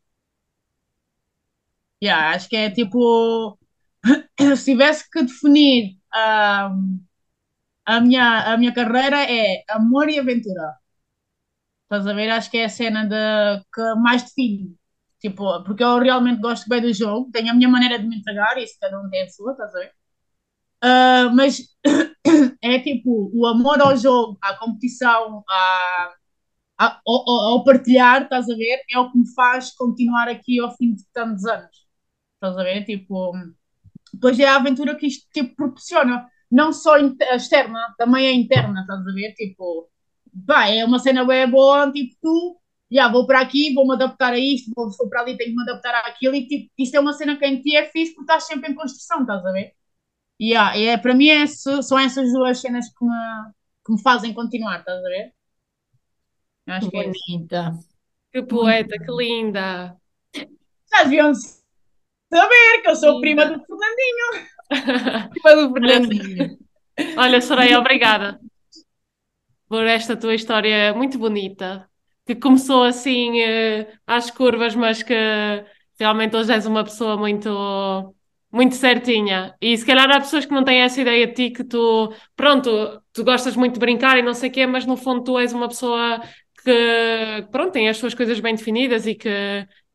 Yeah, 2.01 2.35
acho 2.35 2.47
que 2.49 2.55
é 2.55 2.69
tipo, 2.71 3.57
se 4.57 4.65
tivesse 4.65 5.09
que 5.09 5.23
definir 5.23 5.97
um, 6.15 7.05
a, 7.85 8.01
minha, 8.01 8.53
a 8.53 8.57
minha 8.57 8.73
carreira 8.73 9.17
é 9.23 9.63
amor 9.69 10.09
e 10.09 10.19
aventura. 10.19 10.75
Estás 11.83 12.05
a 12.07 12.13
ver? 12.13 12.29
Acho 12.29 12.51
que 12.51 12.57
é 12.57 12.65
a 12.65 12.69
cena 12.69 13.03
de, 13.05 13.63
que 13.73 13.95
mais 13.95 14.23
define. 14.23 14.75
Tipo, 15.19 15.63
porque 15.63 15.83
eu 15.83 15.99
realmente 15.99 16.41
gosto 16.41 16.69
bem 16.69 16.81
do 16.81 16.93
jogo, 16.93 17.29
tenho 17.31 17.51
a 17.51 17.53
minha 17.53 17.67
maneira 17.67 17.99
de 17.99 18.07
me 18.07 18.17
entregar, 18.17 18.57
isso 18.57 18.77
cada 18.79 18.99
um 19.01 19.09
tem 19.09 19.23
a 19.23 19.29
sua, 19.29 19.51
estás 19.51 19.75
a 19.75 19.79
ver? 19.79 19.91
Uh, 20.83 21.35
mas 21.35 21.59
é 22.61 22.79
tipo 22.79 23.31
o 23.33 23.45
amor 23.47 23.81
ao 23.81 23.97
jogo, 23.97 24.37
à 24.41 24.55
competição, 24.57 25.43
à, 25.49 26.13
à, 26.79 27.01
ao, 27.05 27.29
ao, 27.29 27.63
partilhar, 27.63 28.23
estás 28.23 28.49
a 28.49 28.55
ver? 28.55 28.81
É 28.91 28.99
o 28.99 29.11
que 29.11 29.17
me 29.19 29.33
faz 29.33 29.71
continuar 29.75 30.29
aqui 30.29 30.59
ao 30.59 30.75
fim 30.77 30.93
de 30.95 31.03
tantos 31.13 31.45
anos. 31.45 31.78
Estás 32.39 32.57
a 32.57 32.63
ver? 32.63 32.85
Tipo, 32.85 33.33
depois 34.13 34.39
é 34.39 34.45
a 34.47 34.55
aventura 34.55 34.95
que 34.95 35.07
isto 35.07 35.27
tipo, 35.33 35.55
proporciona. 35.55 36.27
não 36.51 36.73
só 36.73 36.97
externa, 36.97 37.93
também 37.97 38.27
é 38.27 38.33
interna, 38.33 38.81
estás 38.81 39.01
a 39.01 39.11
ver? 39.13 39.33
Tipo, 39.33 39.89
pá, 40.47 40.67
é 40.67 40.83
uma 40.85 40.99
cena 40.99 41.25
bem 41.25 41.49
boa, 41.49 41.91
tipo, 41.91 42.15
tu, 42.21 42.59
já 42.91 43.11
vou 43.11 43.27
para 43.27 43.41
aqui, 43.41 43.73
vou-me 43.73 43.93
adaptar 43.95 44.33
a 44.33 44.39
isto, 44.39 44.71
vou, 44.75 44.89
vou 44.97 45.09
para 45.09 45.21
ali, 45.21 45.37
tenho 45.37 45.51
que 45.51 45.55
me 45.55 45.63
adaptar 45.63 45.95
àquilo, 46.07 46.35
e 46.35 46.47
tipo, 46.47 46.71
isto 46.77 46.95
é 46.95 46.99
uma 46.99 47.13
cena 47.13 47.37
que 47.37 47.45
em 47.45 47.61
ti 47.61 47.75
é 47.75 47.85
fixe 47.85 48.13
porque 48.15 48.31
estás 48.31 48.45
sempre 48.47 48.71
em 48.71 48.75
construção, 48.75 49.21
estás 49.21 49.45
a 49.45 49.51
ver? 49.51 49.73
E 50.39 50.51
yeah, 50.51 50.77
é, 50.77 50.97
para 50.97 51.13
mim 51.13 51.29
é, 51.29 51.45
são 51.47 51.99
essas 51.99 52.31
duas 52.31 52.59
cenas 52.59 52.87
que 52.89 53.05
me, 53.05 53.51
que 53.85 53.91
me 53.93 54.01
fazem 54.01 54.33
continuar, 54.33 54.79
estás 54.79 54.99
a 54.99 55.09
ver? 55.09 55.33
Acho 56.67 56.89
que 56.89 56.97
é 56.97 57.03
bonita. 57.03 57.71
Que 58.31 58.43
poeta, 58.43 58.95
que 58.97 59.11
linda. 59.11 59.97
Já 60.91 61.03
deviam 61.03 61.33
saber 62.29 62.81
que 62.81 62.89
eu 62.89 62.95
sou 62.95 63.19
linda. 63.19 63.45
prima 63.45 63.57
do 63.57 63.65
Fernandinho. 63.65 64.49
prima 65.31 65.55
do 65.55 65.73
Fernandinho. 65.73 66.57
Olha, 67.17 67.41
Soraya, 67.41 67.79
obrigada 67.79 68.39
por 69.69 69.85
esta 69.85 70.17
tua 70.17 70.33
história 70.33 70.93
muito 70.93 71.19
bonita, 71.19 71.87
que 72.25 72.35
começou 72.35 72.83
assim 72.83 73.39
uh, 73.41 73.87
às 74.07 74.31
curvas, 74.31 74.75
mas 74.75 75.03
que 75.03 75.13
realmente 75.99 76.35
hoje 76.35 76.51
és 76.51 76.65
uma 76.65 76.83
pessoa 76.83 77.15
muito 77.15 78.15
muito 78.51 78.73
certinha. 78.75 79.55
E 79.61 79.77
se 79.77 79.85
calhar 79.85 80.09
há 80.09 80.19
pessoas 80.19 80.43
que 80.43 80.53
não 80.53 80.63
têm 80.63 80.81
essa 80.81 80.99
ideia 80.99 81.27
de 81.27 81.33
ti, 81.33 81.49
que 81.51 81.63
tu, 81.63 82.11
pronto, 82.35 82.99
tu 83.13 83.23
gostas 83.23 83.55
muito 83.55 83.75
de 83.75 83.79
brincar 83.79 84.17
e 84.17 84.23
não 84.23 84.33
sei 84.33 84.49
o 84.49 84.51
quê, 84.51 84.65
mas 84.65 84.87
no 84.87 84.97
fundo 84.97 85.23
tu 85.23 85.37
és 85.37 85.53
uma 85.53 85.67
pessoa 85.67 86.19
que, 86.63 87.47
pronto, 87.51 87.71
tem 87.73 87.87
as 87.89 87.97
suas 87.97 88.15
coisas 88.15 88.39
bem 88.39 88.55
definidas 88.55 89.05
e 89.05 89.13
que, 89.13 89.29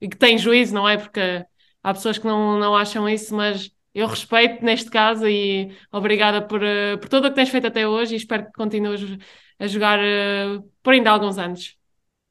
e 0.00 0.08
que 0.08 0.16
tem 0.16 0.38
juízo, 0.38 0.72
não 0.72 0.88
é? 0.88 0.96
Porque 0.96 1.44
há 1.84 1.92
pessoas 1.94 2.18
que 2.18 2.26
não, 2.26 2.58
não 2.58 2.74
acham 2.74 3.08
isso, 3.08 3.36
mas 3.36 3.70
eu 3.94 4.08
respeito 4.08 4.64
neste 4.64 4.90
caso 4.90 5.28
e 5.28 5.76
obrigada 5.92 6.42
por, 6.42 6.62
eh, 6.62 6.96
por 6.96 7.08
tudo 7.08 7.28
o 7.28 7.30
que 7.30 7.36
tens 7.36 7.50
feito 7.50 7.66
até 7.68 7.86
hoje 7.86 8.14
e 8.14 8.16
espero 8.16 8.46
que 8.46 8.52
continues 8.52 9.00
a 9.58 9.66
jogar 9.68 10.00
uh, 10.00 10.62
por 10.82 10.94
ainda 10.94 11.10
alguns 11.10 11.38
anos. 11.38 11.76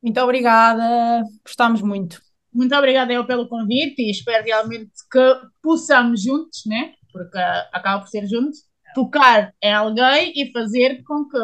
Muito 0.01 0.19
obrigada, 0.19 1.23
gostámos 1.45 1.81
muito. 1.81 2.21
Muito 2.51 2.75
obrigada 2.75 3.13
eu 3.13 3.25
pelo 3.25 3.47
convite 3.47 4.01
e 4.01 4.11
espero 4.11 4.43
realmente 4.43 4.91
que 5.09 5.35
possamos 5.61 6.21
juntos, 6.21 6.63
né? 6.65 6.93
Porque 7.11 7.37
acaba 7.71 8.01
por 8.01 8.09
ser 8.09 8.27
juntos, 8.27 8.59
tocar 8.93 9.53
em 9.61 9.73
alguém 9.73 10.33
e 10.35 10.51
fazer 10.51 11.01
com 11.03 11.25
que 11.29 11.37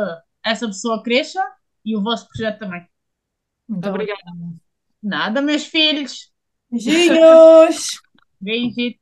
essa 0.43 0.67
pessoa 0.67 1.01
cresça 1.01 1.41
e 1.85 1.95
o 1.95 2.01
vosso 2.01 2.27
projeto 2.27 2.59
também. 2.59 2.85
Muito 3.67 3.87
obrigada. 3.87 4.21
Nada, 5.01 5.41
meus 5.41 5.65
filhos. 5.65 6.29
Zie 6.71 7.05
je, 8.43 8.93